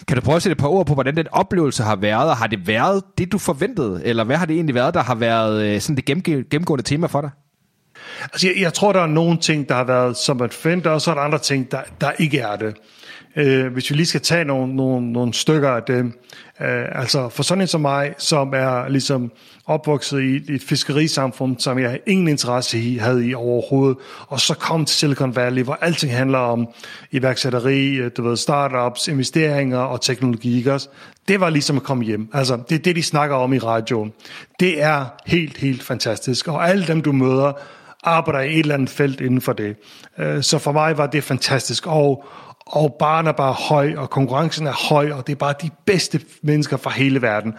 Kan 0.08 0.16
du 0.16 0.22
prøve 0.22 0.36
at 0.36 0.42
sætte 0.42 0.52
et 0.52 0.58
par 0.58 0.68
ord 0.68 0.86
på, 0.86 0.94
hvordan 0.94 1.16
den 1.16 1.26
oplevelse 1.32 1.82
har 1.82 1.96
været, 1.96 2.30
og 2.30 2.36
har 2.36 2.46
det 2.46 2.68
været 2.68 3.02
det, 3.18 3.32
du 3.32 3.38
forventede, 3.38 4.00
eller 4.04 4.24
hvad 4.24 4.36
har 4.36 4.46
det 4.46 4.54
egentlig 4.54 4.74
været, 4.74 4.94
der 4.94 5.05
har 5.06 5.14
været 5.14 5.62
øh, 5.62 5.80
sådan 5.80 5.96
det 5.96 6.04
gennemgående 6.04 6.84
tema 6.84 7.06
for 7.06 7.20
dig? 7.20 7.30
Altså, 8.22 8.48
jeg, 8.48 8.56
jeg 8.60 8.74
tror, 8.74 8.92
der 8.92 9.00
er 9.00 9.06
nogle 9.06 9.38
ting, 9.38 9.68
der 9.68 9.74
har 9.74 9.84
været 9.84 10.16
som 10.16 10.40
at 10.42 10.54
finde, 10.54 10.90
og 10.90 11.00
så 11.00 11.10
er 11.10 11.14
der 11.14 11.22
andre 11.22 11.38
ting, 11.38 11.70
der, 11.70 11.80
der 12.00 12.10
ikke 12.18 12.38
er 12.38 12.56
det. 12.56 12.76
Øh, 13.36 13.72
hvis 13.72 13.90
vi 13.90 13.96
lige 13.96 14.06
skal 14.06 14.20
tage 14.20 14.44
nogle, 14.44 14.76
nogle, 14.76 15.12
nogle 15.12 15.34
stykker 15.34 15.70
af 15.70 15.82
det. 15.82 16.12
Øh, 16.60 17.00
altså 17.00 17.28
for 17.28 17.42
sådan 17.42 17.60
en 17.60 17.68
som 17.68 17.80
mig, 17.80 18.14
som 18.18 18.54
er 18.54 18.88
ligesom 18.88 19.32
opvokset 19.66 20.20
i 20.20 20.36
et, 20.36 20.50
et 20.50 20.62
fiskerisamfund, 20.62 21.58
som 21.58 21.78
jeg 21.78 22.00
ingen 22.06 22.28
interesse 22.28 22.78
i, 22.78 22.96
havde 22.96 23.26
i 23.26 23.34
overhovedet, 23.34 23.96
og 24.28 24.40
så 24.40 24.54
kom 24.54 24.84
til 24.84 24.96
Silicon 24.96 25.36
Valley, 25.36 25.62
hvor 25.62 25.78
alting 25.80 26.12
handler 26.12 26.38
om 26.38 26.68
iværksætteri, 27.12 27.94
øh, 27.94 28.10
du 28.16 28.22
ved, 28.22 28.36
startups, 28.36 29.08
investeringer 29.08 29.78
og 29.78 30.00
teknologi, 30.00 30.56
ikke 30.56 30.72
også? 30.72 30.88
Det 31.28 31.40
var 31.40 31.50
ligesom 31.50 31.76
at 31.76 31.82
komme 31.82 32.04
hjem. 32.04 32.28
Altså, 32.32 32.58
det 32.68 32.74
er 32.74 32.78
det, 32.78 32.96
de 32.96 33.02
snakker 33.02 33.36
om 33.36 33.52
i 33.52 33.58
radioen. 33.58 34.12
Det 34.60 34.82
er 34.82 35.04
helt, 35.26 35.56
helt 35.56 35.82
fantastisk. 35.82 36.48
Og 36.48 36.68
alle 36.68 36.86
dem, 36.86 37.02
du 37.02 37.12
møder, 37.12 37.52
arbejder 38.04 38.40
i 38.40 38.52
et 38.52 38.58
eller 38.58 38.74
andet 38.74 38.90
felt 38.90 39.20
inden 39.20 39.40
for 39.40 39.52
det. 39.52 39.76
Øh, 40.18 40.42
så 40.42 40.58
for 40.58 40.72
mig 40.72 40.98
var 40.98 41.06
det 41.06 41.24
fantastisk. 41.24 41.86
Og, 41.86 42.24
og 42.66 42.96
barn 42.98 43.26
er 43.26 43.32
bare 43.32 43.52
høj, 43.52 43.94
og 43.96 44.10
konkurrencen 44.10 44.66
er 44.66 44.88
høj, 44.88 45.12
og 45.12 45.26
det 45.26 45.32
er 45.32 45.36
bare 45.36 45.54
de 45.62 45.70
bedste 45.84 46.20
mennesker 46.42 46.76
fra 46.76 46.90
hele 46.90 47.22
verden. 47.22 47.54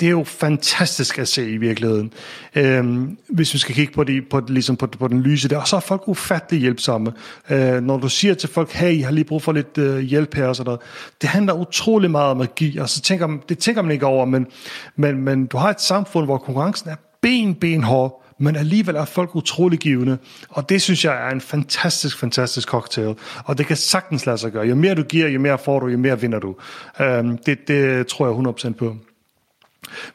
Det 0.00 0.06
er 0.06 0.10
jo 0.10 0.24
fantastisk 0.24 1.18
at 1.18 1.28
se 1.28 1.50
i 1.50 1.56
virkeligheden. 1.56 2.12
Øhm, 2.54 3.18
hvis 3.28 3.54
vi 3.54 3.58
skal 3.58 3.74
kigge 3.74 3.92
på, 3.92 4.04
de, 4.04 4.22
på, 4.30 4.40
ligesom 4.48 4.76
på, 4.76 4.86
på 4.86 5.08
den 5.08 5.22
lyse 5.22 5.48
der, 5.48 5.58
og 5.58 5.68
så 5.68 5.76
er 5.76 5.80
folk 5.80 6.02
ufattelig 6.06 6.60
hjælpsomme. 6.60 7.12
Øh, 7.50 7.80
når 7.80 7.96
du 7.96 8.08
siger 8.08 8.34
til 8.34 8.48
folk, 8.48 8.72
hey, 8.72 8.98
jeg 8.98 9.06
har 9.06 9.12
lige 9.12 9.24
brug 9.24 9.42
for 9.42 9.52
lidt 9.52 9.78
øh, 9.78 9.98
hjælp 9.98 10.34
her 10.34 10.46
og 10.46 10.56
sådan 10.56 10.66
noget, 10.66 10.80
det 11.20 11.28
handler 11.28 11.52
utrolig 11.52 12.10
meget 12.10 12.30
om 12.30 12.36
magi, 12.36 12.78
og 12.78 12.88
så 12.88 13.00
tænker 13.00 13.26
man, 13.26 13.40
det 13.48 13.58
tænker 13.58 13.82
man 13.82 13.90
ikke 13.90 14.06
over, 14.06 14.24
men, 14.24 14.46
men, 14.96 15.16
men 15.16 15.46
du 15.46 15.56
har 15.56 15.70
et 15.70 15.80
samfund, 15.80 16.24
hvor 16.24 16.38
konkurrencen 16.38 16.90
er 16.90 16.96
ben, 17.22 17.54
ben 17.54 17.82
hård, 17.82 18.21
men 18.42 18.56
alligevel 18.56 18.96
er 18.96 19.04
folk 19.04 19.36
utrolig 19.36 19.78
givende, 19.78 20.18
og 20.48 20.68
det 20.68 20.82
synes 20.82 21.04
jeg 21.04 21.26
er 21.26 21.30
en 21.30 21.40
fantastisk, 21.40 22.18
fantastisk 22.18 22.68
cocktail, 22.68 23.14
og 23.44 23.58
det 23.58 23.66
kan 23.66 23.76
sagtens 23.76 24.26
lade 24.26 24.38
sig 24.38 24.52
gøre. 24.52 24.66
Jo 24.66 24.74
mere 24.74 24.94
du 24.94 25.02
giver, 25.02 25.28
jo 25.28 25.40
mere 25.40 25.58
får 25.58 25.80
du, 25.80 25.86
jo 25.86 25.98
mere 25.98 26.20
vinder 26.20 26.38
du. 26.38 26.56
Øhm, 27.00 27.38
det, 27.38 27.68
det 27.68 28.06
tror 28.06 28.26
jeg 28.26 28.70
100% 28.70 28.72
på. 28.72 28.96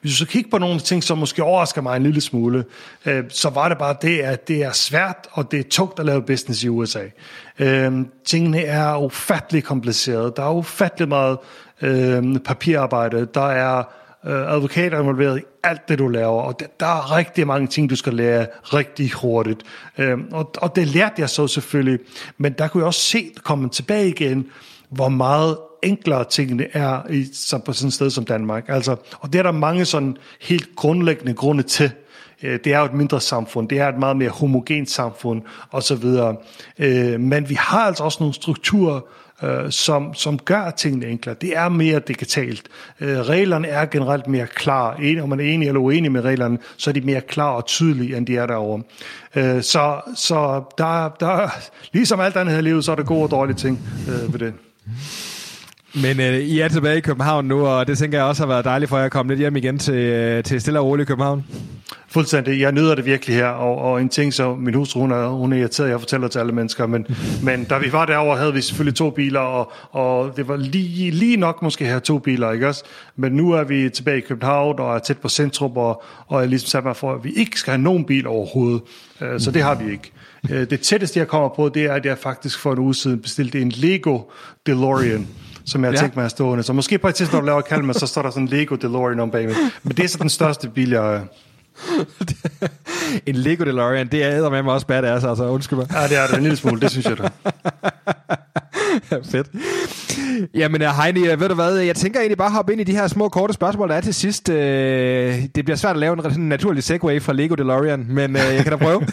Hvis 0.01 0.11
du 0.11 0.17
så 0.17 0.25
kigger 0.25 0.49
på 0.51 0.57
nogle 0.57 0.79
ting, 0.79 1.03
som 1.03 1.17
måske 1.17 1.43
overrasker 1.43 1.81
mig 1.81 1.97
en 1.97 2.03
lille 2.03 2.21
smule, 2.21 2.65
øh, 3.05 3.23
så 3.29 3.49
var 3.49 3.69
det 3.69 3.77
bare 3.77 3.95
det, 4.01 4.19
at 4.19 4.47
det 4.47 4.63
er 4.63 4.71
svært, 4.71 5.27
og 5.31 5.51
det 5.51 5.59
er 5.59 5.69
tungt 5.69 5.99
at 5.99 6.05
lave 6.05 6.21
business 6.21 6.63
i 6.63 6.69
USA. 6.69 7.03
Øh, 7.59 8.05
tingene 8.25 8.61
er 8.61 8.97
ufattelig 8.97 9.63
komplicerede. 9.63 10.33
Der 10.35 10.43
er 10.43 10.53
ufattelig 10.53 11.07
meget 11.07 11.37
øh, 11.81 12.39
papirarbejde. 12.39 13.27
Der 13.33 13.47
er 13.47 13.83
øh, 14.25 14.53
advokater 14.53 14.99
involveret 14.99 15.39
i 15.39 15.41
alt 15.63 15.89
det, 15.89 15.99
du 15.99 16.07
laver, 16.07 16.41
og 16.41 16.59
der, 16.59 16.65
der 16.79 16.85
er 16.85 17.15
rigtig 17.15 17.47
mange 17.47 17.67
ting, 17.67 17.89
du 17.89 17.95
skal 17.95 18.13
lære 18.13 18.47
rigtig 18.63 19.11
hurtigt. 19.11 19.63
Øh, 19.97 20.17
og, 20.31 20.51
og 20.57 20.75
det 20.75 20.87
lærte 20.87 21.15
jeg 21.17 21.29
så 21.29 21.47
selvfølgelig, 21.47 21.99
men 22.37 22.53
der 22.53 22.67
kunne 22.67 22.81
jeg 22.81 22.87
også 22.87 23.01
se, 23.01 23.31
komme 23.43 23.69
tilbage 23.69 24.07
igen, 24.07 24.45
hvor 24.89 25.09
meget 25.09 25.57
enklere 25.83 26.23
tingene 26.23 26.67
er 26.73 27.01
i, 27.09 27.27
som 27.33 27.61
på 27.61 27.73
sådan 27.73 27.87
et 27.87 27.93
sted 27.93 28.09
som 28.09 28.25
Danmark. 28.25 28.65
Altså, 28.67 28.95
og 29.19 29.33
det 29.33 29.39
er 29.39 29.43
der 29.43 29.51
mange 29.51 29.85
sådan 29.85 30.17
helt 30.41 30.75
grundlæggende 30.75 31.33
grunde 31.33 31.63
til. 31.63 31.91
Øh, 32.43 32.59
det 32.63 32.73
er 32.73 32.79
jo 32.79 32.85
et 32.85 32.93
mindre 32.93 33.21
samfund, 33.21 33.69
det 33.69 33.79
er 33.79 33.87
et 33.87 33.99
meget 33.99 34.17
mere 34.17 34.29
homogent 34.29 34.89
samfund 34.89 35.41
osv. 35.71 36.05
Øh, 36.79 37.19
men 37.19 37.49
vi 37.49 37.55
har 37.59 37.79
altså 37.79 38.03
også 38.03 38.17
nogle 38.19 38.33
strukturer, 38.33 38.99
øh, 39.43 39.71
som, 39.71 40.13
som 40.13 40.39
gør 40.39 40.69
tingene 40.69 41.05
enklere. 41.05 41.35
Det 41.41 41.57
er 41.57 41.69
mere 41.69 41.99
digitalt. 41.99 42.67
Øh, 42.99 43.19
reglerne 43.19 43.67
er 43.67 43.85
generelt 43.85 44.27
mere 44.27 44.47
klar. 44.47 44.95
En, 44.95 45.19
om 45.19 45.29
man 45.29 45.39
er 45.39 45.43
enig 45.43 45.67
eller 45.67 45.81
uenig 45.81 46.11
med 46.11 46.21
reglerne, 46.21 46.57
så 46.77 46.89
er 46.89 46.93
de 46.93 47.01
mere 47.01 47.21
klar 47.21 47.49
og 47.49 47.65
tydelige, 47.65 48.17
end 48.17 48.27
de 48.27 48.37
er 48.37 48.45
derovre. 48.45 48.83
Øh, 49.35 49.63
så 49.63 50.01
så 50.15 50.63
der, 50.77 51.09
der, 51.19 51.49
ligesom 51.93 52.19
alt 52.19 52.35
andet 52.35 52.53
her 52.53 52.59
i 52.59 52.63
livet, 52.63 52.85
så 52.85 52.91
er 52.91 52.95
der 52.95 53.03
gode 53.03 53.23
og 53.23 53.31
dårlige 53.31 53.55
ting 53.55 53.79
øh, 54.07 54.33
ved 54.33 54.39
det. 54.39 54.53
Men 55.95 56.19
øh, 56.19 56.39
I 56.39 56.59
er 56.59 56.67
tilbage 56.67 56.97
i 56.97 57.01
København 57.01 57.45
nu, 57.45 57.67
og 57.67 57.87
det 57.87 57.97
tænker 57.97 58.17
jeg 58.17 58.25
også 58.25 58.41
har 58.41 58.47
været 58.47 58.65
dejligt 58.65 58.89
for 58.89 58.97
jer 58.97 59.05
at 59.05 59.11
komme 59.11 59.31
lidt 59.31 59.39
hjem 59.39 59.55
igen 59.55 59.79
til, 59.79 59.93
øh, 59.93 60.43
til 60.43 60.61
stille 60.61 60.79
og 60.79 60.85
roligt 60.85 61.07
København. 61.07 61.45
Fuldstændig. 62.07 62.61
Jeg 62.61 62.71
nyder 62.71 62.95
det 62.95 63.05
virkelig 63.05 63.35
her, 63.35 63.47
og, 63.47 63.77
og 63.77 64.01
en 64.01 64.09
ting, 64.09 64.33
så 64.33 64.55
min 64.55 64.73
hustru, 64.73 64.99
hun 64.99 65.11
er, 65.11 65.27
hun 65.27 65.53
er 65.53 65.57
irriteret, 65.57 65.89
jeg 65.89 65.99
fortæller 65.99 66.27
til 66.27 66.39
alle 66.39 66.51
mennesker, 66.51 66.87
men, 66.87 67.07
men 67.43 67.63
da 67.63 67.77
vi 67.77 67.91
var 67.91 68.05
derovre, 68.05 68.37
havde 68.37 68.53
vi 68.53 68.61
selvfølgelig 68.61 68.95
to 68.95 69.09
biler, 69.09 69.39
og, 69.39 69.71
og 69.91 70.37
det 70.37 70.47
var 70.47 70.55
lige, 70.55 71.11
lige 71.11 71.37
nok 71.37 71.61
måske 71.61 71.85
have 71.85 71.99
to 71.99 72.19
biler, 72.19 72.51
ikke 72.51 72.67
også? 72.67 72.83
Men 73.15 73.31
nu 73.31 73.51
er 73.51 73.63
vi 73.63 73.89
tilbage 73.89 74.17
i 74.17 74.21
København, 74.21 74.79
og 74.79 74.95
er 74.95 74.99
tæt 74.99 75.17
på 75.17 75.29
centrum, 75.29 75.77
og, 75.77 76.03
og 76.27 76.41
jeg 76.41 76.49
ligesom 76.49 76.67
sat 76.67 76.83
mig 76.83 76.95
for, 76.95 77.13
at 77.13 77.23
vi 77.23 77.31
ikke 77.31 77.59
skal 77.59 77.71
have 77.71 77.81
nogen 77.81 78.05
bil 78.05 78.27
overhovedet. 78.27 78.81
Uh, 79.21 79.27
så 79.39 79.51
det 79.51 79.63
har 79.63 79.75
vi 79.75 79.91
ikke. 79.91 80.11
Uh, 80.43 80.57
det 80.57 80.81
tætteste, 80.81 81.19
jeg 81.19 81.27
kommer 81.27 81.49
på, 81.49 81.69
det 81.69 81.85
er, 81.85 81.93
at 81.93 82.05
jeg 82.05 82.17
faktisk 82.17 82.59
for 82.59 82.73
en 82.73 82.79
uge 82.79 82.95
siden 82.95 83.19
bestilte 83.19 83.61
en 83.61 83.69
Lego 83.69 84.19
DeLorean 84.65 85.27
som 85.67 85.83
jeg 85.83 85.89
har 85.89 85.93
ja. 85.93 85.99
tænkt 85.99 86.15
mig 86.15 86.25
at 86.25 86.31
stående. 86.31 86.63
Så 86.63 86.73
måske 86.73 86.97
på 86.97 87.07
et 87.07 87.15
tidspunkt, 87.15 87.33
når 87.33 87.39
du 87.41 87.45
laver 87.45 87.61
kalme, 87.61 87.93
så 87.93 88.07
står 88.07 88.21
der 88.21 88.29
sådan 88.29 88.43
en 88.43 88.49
Lego 88.49 88.75
DeLorean 88.75 89.19
om 89.19 89.31
bagved. 89.31 89.55
Men 89.83 89.97
det 89.97 90.05
er 90.05 90.09
så 90.09 90.17
den 90.17 90.29
største 90.29 90.69
bil, 90.69 90.89
jeg... 90.89 91.21
en 93.25 93.35
Lego 93.35 93.63
DeLorean, 93.63 94.07
det 94.07 94.23
er 94.23 94.49
med 94.49 94.63
mig 94.63 94.73
også 94.73 94.87
badass, 94.87 95.25
altså 95.25 95.43
undskyld 95.43 95.79
mig. 95.79 95.87
Ja, 95.93 96.07
det 96.07 96.17
er 96.17 96.27
det 96.27 96.37
en 96.37 96.43
lille 96.43 96.57
smule, 96.57 96.81
det 96.81 96.91
synes 96.91 97.05
jeg 97.05 97.17
da. 97.17 97.29
Fedt. 99.31 99.47
Jamen, 100.53 100.81
øh, 100.81 100.87
Heini, 100.87 101.27
øh, 101.27 101.39
ved 101.39 101.49
du 101.49 101.55
hvad, 101.55 101.75
jeg 101.77 101.95
tænker 101.95 102.19
egentlig 102.19 102.37
bare 102.37 102.51
hoppe 102.51 102.71
ind 102.71 102.81
i 102.81 102.83
de 102.83 102.91
her 102.91 103.07
små, 103.07 103.29
korte 103.29 103.53
spørgsmål, 103.53 103.89
der 103.89 103.95
er 103.95 104.01
til 104.01 104.13
sidst. 104.13 104.49
Øh, 104.49 104.55
det 105.55 105.65
bliver 105.65 105.75
svært 105.75 105.95
at 105.95 105.99
lave 105.99 106.13
en, 106.13 106.41
en 106.41 106.49
naturlig 106.49 106.83
segue 106.83 107.19
fra 107.19 107.33
Lego 107.33 107.55
DeLorean, 107.55 108.05
men 108.09 108.35
jeg 108.35 108.63
kan 108.63 108.71
da 108.71 108.75
prøve. 108.77 109.01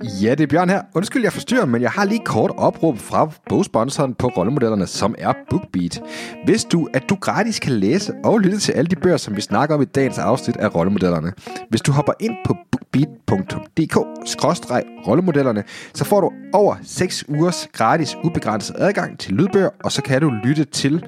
Ja, 0.00 0.30
det 0.30 0.40
er 0.40 0.46
Bjørn 0.46 0.68
her. 0.68 0.82
Undskyld, 0.94 1.22
jeg 1.22 1.32
forstyrrer, 1.32 1.66
men 1.66 1.82
jeg 1.82 1.90
har 1.90 2.04
lige 2.04 2.24
kort 2.24 2.50
opråb 2.56 2.98
fra 2.98 3.30
bogsponsoren 3.48 4.14
på 4.14 4.26
rollemodellerne, 4.26 4.86
som 4.86 5.14
er 5.18 5.32
BookBeat. 5.50 6.02
Hvis 6.44 6.64
du, 6.64 6.88
at 6.94 7.02
du 7.08 7.14
gratis 7.14 7.58
kan 7.58 7.72
læse 7.72 8.12
og 8.24 8.38
lytte 8.38 8.58
til 8.58 8.72
alle 8.72 8.88
de 8.88 8.96
bøger, 8.96 9.16
som 9.16 9.36
vi 9.36 9.40
snakker 9.40 9.74
om 9.74 9.82
i 9.82 9.84
dagens 9.84 10.18
afsnit 10.18 10.56
af 10.56 10.74
rollemodellerne. 10.74 11.32
Hvis 11.70 11.80
du 11.80 11.92
hopper 11.92 12.12
ind 12.20 12.32
på 12.46 12.56
bookbeat.dk-rollemodellerne, 12.72 15.62
så 15.94 16.04
får 16.04 16.20
du 16.20 16.30
over 16.52 16.76
6 16.82 17.24
ugers 17.28 17.68
gratis 17.72 18.16
ubegrænset 18.24 18.76
adgang 18.78 19.18
til 19.18 19.34
lydbøger, 19.34 19.70
og 19.84 19.92
så 19.92 20.02
kan 20.02 20.20
du 20.20 20.30
lytte 20.44 20.64
til 20.64 21.04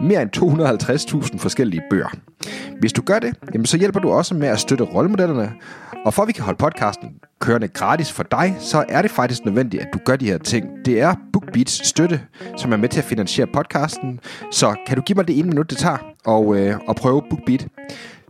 mere 0.00 0.22
end 0.22 0.36
250.000 1.32 1.38
forskellige 1.38 1.82
bøger. 1.90 2.08
Hvis 2.80 2.92
du 2.92 3.02
gør 3.02 3.18
det, 3.18 3.34
jamen 3.54 3.66
så 3.66 3.78
hjælper 3.78 4.00
du 4.00 4.10
også 4.10 4.34
med 4.34 4.48
at 4.48 4.60
støtte 4.60 4.84
rollemodellerne, 4.84 5.52
og 6.04 6.14
for 6.14 6.22
at 6.22 6.28
vi 6.28 6.32
kan 6.32 6.44
holde 6.44 6.58
podcasten 6.58 7.08
kørende 7.40 7.68
gratis 7.68 8.12
for 8.12 8.22
dig, 8.22 8.56
så 8.58 8.84
er 8.88 9.02
det 9.02 9.10
faktisk 9.10 9.44
nødvendigt, 9.44 9.82
at 9.82 9.88
du 9.94 9.98
gør 10.04 10.16
de 10.16 10.26
her 10.26 10.38
ting. 10.38 10.66
Det 10.84 11.00
er 11.00 11.14
BookBeats 11.32 11.88
støtte, 11.88 12.20
som 12.56 12.72
er 12.72 12.76
med 12.76 12.88
til 12.88 12.98
at 12.98 13.04
finansiere 13.04 13.48
podcasten. 13.54 14.20
Så 14.50 14.76
kan 14.86 14.96
du 14.96 15.02
give 15.02 15.16
mig 15.16 15.28
det 15.28 15.38
ene 15.38 15.48
minut, 15.48 15.70
det 15.70 15.78
tager, 15.78 15.98
og, 16.26 16.56
øh, 16.56 16.78
og 16.88 16.96
prøve 16.96 17.22
BookBeat. 17.30 17.66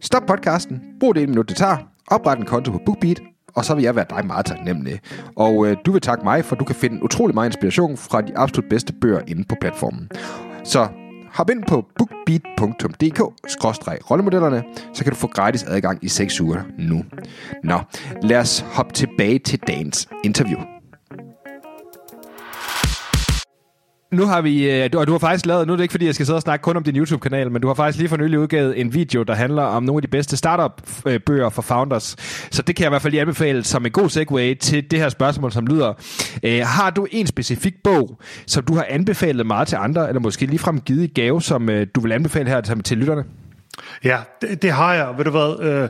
Stop 0.00 0.22
podcasten, 0.26 0.82
brug 1.00 1.14
det 1.14 1.22
ene 1.22 1.30
minut, 1.30 1.48
det 1.48 1.56
tager, 1.56 1.76
opret 2.06 2.38
en 2.38 2.44
konto 2.44 2.72
på 2.72 2.80
BookBeat, 2.86 3.20
og 3.54 3.64
så 3.64 3.74
vil 3.74 3.84
jeg 3.84 3.96
være 3.96 4.06
dig 4.10 4.26
meget 4.26 4.46
taknemmelig. 4.46 5.00
Og 5.36 5.66
øh, 5.66 5.76
du 5.86 5.92
vil 5.92 6.00
takke 6.00 6.24
mig, 6.24 6.44
for 6.44 6.56
du 6.56 6.64
kan 6.64 6.76
finde 6.76 7.02
utrolig 7.02 7.34
meget 7.34 7.48
inspiration 7.48 7.96
fra 7.96 8.20
de 8.20 8.38
absolut 8.38 8.68
bedste 8.70 8.92
bøger 8.92 9.20
inde 9.26 9.44
på 9.48 9.54
platformen. 9.60 10.10
Så 10.64 10.88
Hop 11.38 11.50
ind 11.50 11.64
på 11.68 11.84
bookbeat.dk-rollemodellerne, 11.98 14.62
så 14.94 15.04
kan 15.04 15.12
du 15.12 15.18
få 15.18 15.26
gratis 15.26 15.62
adgang 15.62 15.98
i 16.02 16.08
6 16.08 16.40
uger 16.40 16.62
nu. 16.78 17.04
Nå, 17.64 17.80
lad 18.22 18.38
os 18.38 18.60
hoppe 18.60 18.92
tilbage 18.92 19.38
til 19.38 19.60
dagens 19.66 20.08
interview. 20.24 20.77
Nu 24.10 24.26
har 24.26 24.40
vi, 24.40 24.70
øh, 24.70 24.90
og 24.96 25.06
du 25.06 25.12
har 25.12 25.18
faktisk 25.18 25.46
lavet, 25.46 25.66
nu 25.66 25.72
er 25.72 25.76
det 25.76 25.84
ikke 25.84 25.92
fordi, 25.92 26.06
jeg 26.06 26.14
skal 26.14 26.26
sidde 26.26 26.36
og 26.36 26.42
snakke 26.42 26.62
kun 26.62 26.76
om 26.76 26.82
din 26.82 26.96
YouTube-kanal, 26.96 27.50
men 27.50 27.62
du 27.62 27.68
har 27.68 27.74
faktisk 27.74 27.98
lige 27.98 28.08
for 28.08 28.16
nylig 28.16 28.38
udgivet 28.38 28.80
en 28.80 28.94
video, 28.94 29.22
der 29.22 29.34
handler 29.34 29.62
om 29.62 29.82
nogle 29.82 29.98
af 29.98 30.02
de 30.02 30.08
bedste 30.08 30.36
startup-bøger 30.36 31.48
for 31.48 31.62
founders. 31.62 32.16
Så 32.50 32.62
det 32.62 32.76
kan 32.76 32.82
jeg 32.82 32.88
i 32.88 32.92
hvert 32.92 33.02
fald 33.02 33.10
lige 33.10 33.20
anbefale 33.20 33.64
som 33.64 33.86
en 33.86 33.92
god 33.92 34.08
segue 34.08 34.54
til 34.54 34.90
det 34.90 34.98
her 34.98 35.08
spørgsmål, 35.08 35.52
som 35.52 35.66
lyder, 35.66 35.92
øh, 36.42 36.60
har 36.64 36.90
du 36.90 37.06
en 37.10 37.26
specifik 37.26 37.74
bog, 37.84 38.18
som 38.46 38.64
du 38.64 38.74
har 38.74 38.86
anbefalet 38.88 39.46
meget 39.46 39.68
til 39.68 39.76
andre, 39.76 40.08
eller 40.08 40.20
måske 40.20 40.46
ligefrem 40.46 40.80
givet 40.80 41.04
i 41.04 41.06
gave, 41.06 41.42
som 41.42 41.70
øh, 41.70 41.86
du 41.94 42.00
vil 42.00 42.12
anbefale 42.12 42.50
her 42.50 42.60
til, 42.60 42.82
til 42.82 42.98
lytterne? 42.98 43.24
Ja, 44.04 44.18
det, 44.42 44.62
det 44.62 44.72
har 44.72 44.94
jeg. 44.94 45.14
Ved 45.16 45.24
du 45.24 45.30
hvad, 45.30 45.66
øh, 45.68 45.88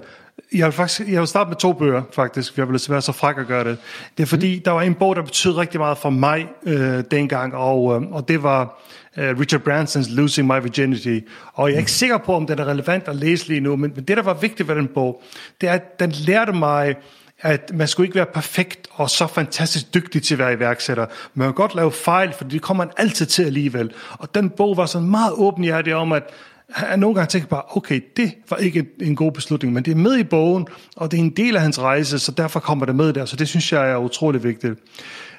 jeg 0.55 0.67
vil, 0.67 0.73
faktisk, 0.73 1.09
jeg 1.09 1.21
vil 1.21 1.29
starte 1.29 1.49
med 1.49 1.57
to 1.57 1.73
bøger, 1.73 2.03
faktisk. 2.13 2.59
Jeg 2.59 2.69
vil 2.69 2.81
være 2.89 3.03
så 3.03 3.13
fræk 3.13 3.39
at 3.39 3.47
gøre 3.47 3.65
det. 3.65 3.79
Det 4.17 4.23
er 4.23 4.27
fordi, 4.27 4.57
mm. 4.57 4.63
der 4.63 4.71
var 4.71 4.83
en 4.83 4.95
bog, 4.95 5.17
der 5.17 5.23
betød 5.23 5.57
rigtig 5.57 5.81
meget 5.81 5.99
for 5.99 6.11
mig 6.11 6.49
øh, 6.67 7.05
dengang, 7.11 7.55
og, 7.55 7.97
øh, 7.97 8.13
og 8.13 8.29
det 8.29 8.43
var 8.43 8.83
øh, 9.17 9.39
Richard 9.39 9.61
Bransons 9.61 10.11
Losing 10.11 10.47
My 10.47 10.63
Virginity. 10.63 11.19
Og 11.53 11.69
jeg 11.69 11.75
er 11.75 11.79
ikke 11.79 11.89
mm. 11.89 11.89
sikker 11.89 12.19
på, 12.19 12.35
om 12.35 12.47
den 12.47 12.59
er 12.59 12.65
relevant 12.65 13.09
at 13.09 13.17
læse 13.17 13.49
lige 13.49 13.61
nu, 13.61 13.77
men, 13.77 13.93
men 13.95 14.05
det, 14.05 14.17
der 14.17 14.23
var 14.23 14.35
vigtigt 14.35 14.69
ved 14.69 14.77
den 14.77 14.89
bog, 14.95 15.23
det 15.61 15.69
er, 15.69 15.73
at 15.73 16.01
den 16.01 16.11
lærte 16.11 16.53
mig, 16.53 16.97
at 17.41 17.71
man 17.75 17.89
skulle 17.89 18.07
ikke 18.07 18.17
være 18.17 18.27
perfekt 18.27 18.89
og 18.91 19.11
så 19.11 19.27
fantastisk 19.27 19.95
dygtig 19.95 20.23
til 20.23 20.35
at 20.35 20.39
være 20.39 20.53
iværksætter. 20.53 21.07
Man 21.35 21.49
kan 21.49 21.55
godt 21.55 21.75
lave 21.75 21.93
fejl, 21.93 22.33
for 22.33 22.45
det 22.45 22.63
kommer 22.63 22.85
man 22.85 22.93
altid 22.97 23.27
til 23.27 23.43
alligevel. 23.45 23.93
Og 24.11 24.35
den 24.35 24.51
bog 24.51 24.77
var 24.77 24.87
sådan 24.87 25.09
meget 25.09 25.33
åbenhjertig 25.33 25.95
om, 25.95 26.13
at 26.13 26.23
han 26.71 26.99
nogle 26.99 27.15
gange 27.15 27.29
tænker 27.29 27.49
bare, 27.49 27.63
okay, 27.77 28.01
det 28.17 28.33
var 28.51 28.57
ikke 28.57 28.87
en 29.01 29.17
god 29.17 29.33
beslutning, 29.33 29.75
men 29.75 29.85
det 29.85 29.91
er 29.91 29.97
med 29.97 30.19
i 30.19 30.25
bogen, 30.25 30.67
og 30.97 31.11
det 31.11 31.19
er 31.19 31.23
en 31.23 31.31
del 31.31 31.57
af 31.57 31.63
hans 31.63 31.81
rejse, 31.81 32.19
så 32.19 32.33
derfor 32.33 32.61
kommer 32.61 32.87
det 32.87 32.97
med 32.97 33.13
der, 33.13 33.25
så 33.25 33.37
det 33.37 33.49
synes 33.49 33.73
jeg 33.73 33.91
er 33.91 33.97
utrolig 33.97 34.45
vigtigt. 34.45 34.79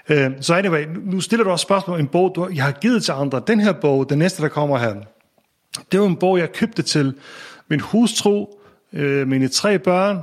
Øhm, 0.10 0.41
så 0.41 0.53
anyway, 0.53 0.85
nu 1.06 1.22
stiller 1.22 1.43
du 1.43 1.49
også 1.49 1.64
spørgsmål 1.64 1.93
om 1.93 1.99
en 1.99 2.07
bog, 2.07 2.31
du, 2.35 2.49
jeg 2.56 2.64
har 2.64 2.72
givet 2.72 3.03
til 3.03 3.11
andre. 3.11 3.41
Den 3.47 3.60
her 3.60 3.72
bog, 3.72 4.10
den 4.10 4.18
næste, 4.19 4.41
der 4.41 4.47
kommer 4.47 4.77
her, 4.77 4.95
det 5.91 5.99
var 5.99 6.06
en 6.06 6.15
bog, 6.15 6.39
jeg 6.39 6.53
købte 6.53 6.81
til 6.81 7.14
min 7.69 7.80
hustru, 7.80 8.47
øh, 8.93 9.27
mine 9.27 9.47
tre 9.47 9.80
børn 9.80 10.19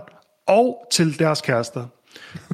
og 0.47 0.87
til 0.93 1.19
deres 1.19 1.41
kærester. 1.41 1.85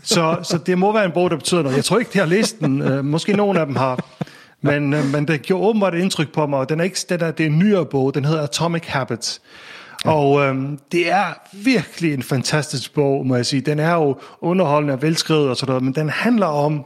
Så, 0.03 0.37
så 0.43 0.59
det 0.59 0.79
må 0.79 0.93
være 0.93 1.05
en 1.05 1.13
bog, 1.13 1.31
der 1.31 1.37
betyder 1.37 1.63
noget. 1.63 1.77
Jeg 1.77 1.85
tror 1.85 1.99
ikke, 1.99 2.11
de 2.13 2.19
har 2.19 2.27
læst 2.27 2.61
den. 2.61 2.83
Øh, 2.83 3.05
måske 3.05 3.33
nogen 3.33 3.57
af 3.57 3.67
dem 3.67 3.77
har. 3.77 4.05
Men, 4.63 4.93
øh, 4.95 5.05
men 5.13 5.29
det 5.29 5.43
gjorde 5.43 5.69
åbenbart 5.69 5.95
et 5.95 6.01
indtryk 6.01 6.33
på 6.33 6.47
mig, 6.47 6.59
og 6.59 6.69
den 6.69 6.81
er 6.81 6.85
ikke, 6.85 6.99
den 7.09 7.21
er, 7.21 7.31
det 7.31 7.47
er 7.47 7.51
en 7.51 7.59
nyere 7.59 7.87
bog. 7.87 8.15
Den 8.15 8.25
hedder 8.25 8.43
Atomic 8.43 8.87
Habits. 8.87 9.41
Og 10.05 10.41
øhm, 10.41 10.79
det 10.93 11.11
er 11.11 11.25
virkelig 11.53 12.15
en 12.15 12.23
fantastisk 12.23 12.95
bog, 12.95 13.27
må 13.27 13.37
jeg 13.37 13.47
sige. 13.47 13.61
Den 13.61 13.79
er 13.79 13.95
jo 13.95 14.17
underholdende 14.41 14.95
og 14.95 15.03
velskrevet 15.03 15.49
og 15.49 15.57
sådan 15.57 15.71
noget, 15.71 15.83
men 15.83 15.95
den 15.95 16.09
handler 16.09 16.47
om 16.47 16.85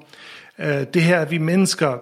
øh, 0.59 0.85
det 0.95 1.03
her, 1.03 1.21
at 1.21 1.31
vi 1.31 1.39
mennesker 1.39 1.99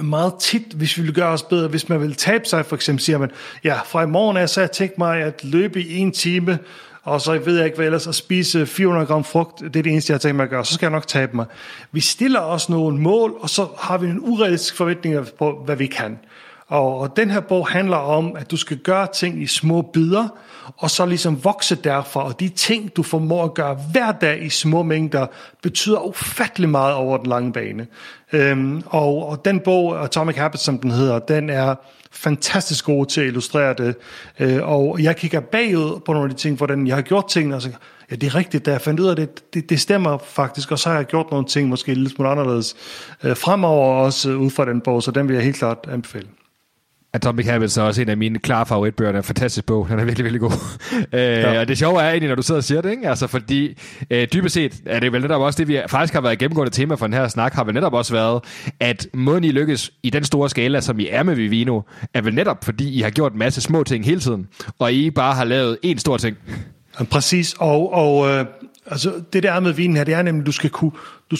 meget 0.00 0.34
tit, 0.40 0.72
hvis 0.72 0.98
vi 0.98 1.02
vil 1.02 1.14
gøre 1.14 1.28
os 1.28 1.42
bedre, 1.42 1.68
hvis 1.68 1.88
man 1.88 2.00
vil 2.00 2.14
tabe 2.14 2.44
sig, 2.44 2.66
for 2.66 2.76
eksempel 2.76 3.04
siger 3.04 3.18
man, 3.18 3.30
ja, 3.64 3.80
fra 3.84 4.02
i 4.02 4.06
morgen 4.06 4.36
af, 4.36 4.48
så 4.48 4.60
har 4.60 4.62
jeg 4.62 4.70
tænkt 4.70 4.98
mig 4.98 5.22
at 5.22 5.44
løbe 5.44 5.82
i 5.82 5.96
en 5.96 6.12
time, 6.12 6.58
og 7.02 7.20
så 7.20 7.38
ved 7.38 7.56
jeg 7.56 7.64
ikke 7.64 7.76
hvad 7.76 7.86
ellers, 7.86 8.06
at 8.06 8.14
spise 8.14 8.66
400 8.66 9.06
gram 9.06 9.24
frugt, 9.24 9.60
det 9.60 9.76
er 9.76 9.82
det 9.82 9.92
eneste, 9.92 10.10
jeg 10.10 10.14
har 10.14 10.18
tænkt 10.18 10.36
mig 10.36 10.44
at 10.44 10.50
gøre, 10.50 10.64
så 10.64 10.74
skal 10.74 10.86
jeg 10.86 10.92
nok 10.92 11.06
tabe 11.06 11.36
mig. 11.36 11.46
Vi 11.92 12.00
stiller 12.00 12.40
os 12.40 12.68
nogle 12.68 12.98
mål, 12.98 13.34
og 13.40 13.50
så 13.50 13.66
har 13.78 13.98
vi 13.98 14.06
en 14.06 14.20
urealistisk 14.20 14.76
forventning 14.76 15.26
på, 15.38 15.62
hvad 15.64 15.76
vi 15.76 15.86
kan. 15.86 16.18
Og, 16.72 16.98
og 16.98 17.16
den 17.16 17.30
her 17.30 17.40
bog 17.40 17.68
handler 17.68 17.96
om, 17.96 18.36
at 18.36 18.50
du 18.50 18.56
skal 18.56 18.76
gøre 18.76 19.06
ting 19.14 19.42
i 19.42 19.46
små 19.46 19.82
bidder, 19.82 20.28
og 20.76 20.90
så 20.90 21.06
ligesom 21.06 21.44
vokse 21.44 21.74
derfra. 21.74 22.24
Og 22.24 22.40
de 22.40 22.48
ting, 22.48 22.96
du 22.96 23.02
formår 23.02 23.44
at 23.44 23.54
gøre 23.54 23.78
hver 23.92 24.12
dag 24.12 24.42
i 24.42 24.48
små 24.48 24.82
mængder, 24.82 25.26
betyder 25.62 26.00
ufattelig 26.06 26.68
meget 26.68 26.94
over 26.94 27.16
den 27.16 27.26
lange 27.26 27.52
bane. 27.52 27.86
Øhm, 28.32 28.82
og, 28.86 29.28
og 29.28 29.44
den 29.44 29.60
bog, 29.60 30.04
Atomic 30.04 30.36
Habits, 30.36 30.62
som 30.62 30.78
den 30.78 30.90
hedder, 30.90 31.18
den 31.18 31.50
er 31.50 31.74
fantastisk 32.12 32.84
god 32.84 33.06
til 33.06 33.20
at 33.20 33.26
illustrere 33.26 33.74
det. 33.74 33.94
Øh, 34.40 34.68
og 34.68 35.02
jeg 35.02 35.16
kigger 35.16 35.40
bagud 35.40 36.00
på 36.06 36.12
nogle 36.12 36.30
af 36.30 36.36
de 36.36 36.40
ting, 36.40 36.56
hvordan 36.56 36.86
jeg 36.86 36.94
har 36.94 37.02
gjort 37.02 37.28
tingene, 37.28 37.56
og 37.56 37.62
så, 37.62 37.70
ja, 38.10 38.16
det 38.16 38.26
er 38.26 38.34
rigtigt, 38.34 38.66
da 38.66 38.70
jeg 38.70 38.80
fandt 38.80 39.00
ud 39.00 39.06
af 39.06 39.16
det, 39.16 39.54
det, 39.54 39.70
det 39.70 39.80
stemmer 39.80 40.18
faktisk, 40.18 40.72
og 40.72 40.78
så 40.78 40.88
har 40.88 40.96
jeg 40.96 41.06
gjort 41.06 41.30
nogle 41.30 41.46
ting, 41.46 41.68
måske 41.68 41.94
lidt 41.94 42.14
smule 42.14 42.30
anderledes, 42.30 42.74
øh, 43.22 43.36
fremover 43.36 44.04
også 44.04 44.30
øh, 44.30 44.38
ud 44.38 44.50
fra 44.50 44.64
den 44.64 44.80
bog, 44.80 45.02
så 45.02 45.10
den 45.10 45.28
vil 45.28 45.34
jeg 45.34 45.44
helt 45.44 45.56
klart 45.56 45.78
anbefale. 45.88 46.26
Atomic 47.14 47.46
Habits 47.46 47.76
er 47.76 47.82
også 47.82 48.02
en 48.02 48.08
af 48.08 48.16
mine 48.16 48.38
klare 48.38 48.66
favoritbøger. 48.66 49.12
Det 49.12 49.18
er 49.18 49.22
fantastisk 49.22 49.66
bog. 49.66 49.88
Den 49.88 49.98
er 49.98 50.04
virkelig, 50.04 50.24
virkelig 50.24 50.40
god. 50.40 50.52
øh, 51.12 51.20
ja. 51.20 51.60
Og 51.60 51.68
det 51.68 51.78
sjove 51.78 52.02
er 52.02 52.10
egentlig, 52.10 52.28
når 52.28 52.34
du 52.34 52.42
sidder 52.42 52.58
og 52.58 52.64
siger 52.64 52.80
det, 52.80 52.90
ikke? 52.90 53.08
Altså, 53.08 53.26
fordi 53.26 53.78
øh, 54.10 54.28
dybest 54.32 54.54
set 54.54 54.82
er 54.86 55.00
det 55.00 55.12
vel 55.12 55.22
netop 55.22 55.40
også 55.40 55.58
det, 55.58 55.68
vi 55.68 55.80
faktisk 55.86 56.14
har 56.14 56.20
været 56.20 56.38
gennemgående 56.38 56.72
tema 56.72 56.94
for 56.94 57.06
den 57.06 57.14
her 57.14 57.28
snak, 57.28 57.52
har 57.54 57.64
vel 57.64 57.74
netop 57.74 57.94
også 57.94 58.12
været, 58.12 58.44
at 58.80 59.06
måden 59.14 59.44
I 59.44 59.50
lykkes 59.50 59.92
i 60.02 60.10
den 60.10 60.24
store 60.24 60.50
skala, 60.50 60.80
som 60.80 61.00
I 61.00 61.08
er 61.10 61.22
med 61.22 61.34
Vivino, 61.34 61.80
er 62.14 62.20
vel 62.20 62.34
netop 62.34 62.64
fordi 62.64 62.98
I 62.98 63.00
har 63.00 63.10
gjort 63.10 63.32
en 63.32 63.38
masse 63.38 63.60
små 63.60 63.84
ting 63.84 64.04
hele 64.04 64.20
tiden, 64.20 64.48
og 64.78 64.92
I 64.92 65.10
bare 65.10 65.34
har 65.34 65.44
lavet 65.44 65.78
en 65.82 65.98
stor 65.98 66.16
ting. 66.16 66.36
Ja, 67.00 67.04
præcis, 67.04 67.54
og, 67.58 67.92
og 67.92 68.28
øh, 68.28 68.44
altså, 68.86 69.12
det 69.32 69.42
der 69.42 69.52
er 69.52 69.60
med 69.60 69.72
vinen 69.72 69.96
her, 69.96 70.04
det 70.04 70.14
er 70.14 70.22
nemlig, 70.22 70.46
du 70.46 70.52
skal 70.52 70.70
kunne... 70.70 70.92
Du, 71.30 71.36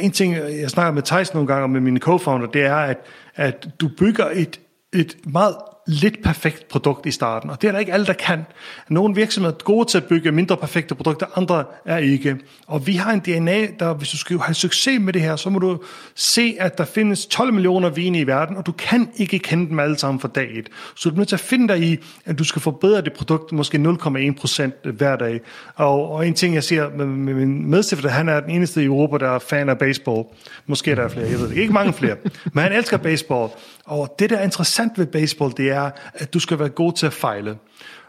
en 0.00 0.10
ting, 0.10 0.34
jeg 0.34 0.70
snakker 0.70 0.92
med 0.92 1.02
Thijs 1.02 1.34
nogle 1.34 1.46
gange 1.46 1.68
med 1.68 1.80
mine 1.80 2.00
co-founder, 2.04 2.50
det 2.52 2.62
er, 2.62 2.76
at, 2.76 2.96
at 3.36 3.68
du 3.80 3.90
bygger 3.98 4.26
et 4.34 4.60
et 4.92 5.16
meget 5.24 5.56
lidt 5.86 6.22
perfekt 6.22 6.68
produkt 6.68 7.06
i 7.06 7.10
starten, 7.10 7.50
og 7.50 7.62
det 7.62 7.68
er 7.68 7.72
der 7.72 7.78
ikke 7.78 7.92
alle, 7.92 8.06
der 8.06 8.12
kan. 8.12 8.46
Nogle 8.88 9.14
virksomheder 9.14 9.54
er 9.54 9.64
gode 9.64 9.88
til 9.88 9.98
at 9.98 10.04
bygge 10.04 10.32
mindre 10.32 10.56
perfekte 10.56 10.94
produkter, 10.94 11.26
andre 11.38 11.64
er 11.84 11.96
ikke. 11.96 12.36
Og 12.66 12.86
vi 12.86 12.92
har 12.92 13.12
en 13.12 13.20
DNA, 13.20 13.66
der 13.78 13.94
hvis 13.94 14.08
du 14.08 14.16
skal 14.16 14.38
have 14.38 14.54
succes 14.54 15.00
med 15.00 15.12
det 15.12 15.22
her, 15.22 15.36
så 15.36 15.50
må 15.50 15.58
du 15.58 15.78
se, 16.14 16.56
at 16.60 16.78
der 16.78 16.84
findes 16.84 17.26
12 17.26 17.52
millioner 17.52 17.88
vine 17.88 18.18
i 18.18 18.26
verden, 18.26 18.56
og 18.56 18.66
du 18.66 18.72
kan 18.72 19.08
ikke 19.16 19.38
kende 19.38 19.68
dem 19.68 19.78
alle 19.78 19.98
sammen 19.98 20.20
fra 20.20 20.28
dag 20.34 20.58
et. 20.58 20.68
Så 20.96 21.08
du 21.08 21.14
er 21.14 21.18
nødt 21.18 21.28
til 21.28 21.36
at 21.36 21.40
finde 21.40 21.68
dig 21.68 21.82
i, 21.82 21.98
at 22.24 22.38
du 22.38 22.44
skal 22.44 22.62
forbedre 22.62 23.02
det 23.02 23.12
produkt 23.12 23.52
måske 23.52 23.78
0,1 23.78 24.40
procent 24.40 24.74
hver 24.84 25.16
dag. 25.16 25.40
Og, 25.74 26.10
og 26.10 26.26
en 26.26 26.34
ting, 26.34 26.54
jeg 26.54 26.64
siger 26.64 26.90
med, 26.96 27.06
med 27.06 27.34
min 27.34 27.70
medstifter, 27.70 28.08
han 28.08 28.28
er 28.28 28.40
den 28.40 28.50
eneste 28.50 28.82
i 28.82 28.84
Europa, 28.84 29.18
der 29.18 29.30
er 29.30 29.38
fan 29.38 29.68
af 29.68 29.78
baseball. 29.78 30.24
Måske 30.66 30.90
er 30.90 30.94
der 30.94 31.08
flere, 31.08 31.30
jeg 31.30 31.38
ved 31.38 31.48
det. 31.48 31.56
Ikke 31.56 31.72
mange 31.72 31.92
flere. 31.92 32.16
Men 32.52 32.62
han 32.62 32.72
elsker 32.72 32.96
baseball. 32.96 33.50
Og 33.90 34.14
det, 34.18 34.30
der 34.30 34.36
er 34.36 34.44
interessant 34.44 34.98
ved 34.98 35.06
baseball, 35.06 35.52
det 35.56 35.70
er, 35.70 35.90
at 36.14 36.34
du 36.34 36.38
skal 36.38 36.58
være 36.58 36.68
god 36.68 36.92
til 36.92 37.06
at 37.06 37.12
fejle. 37.12 37.50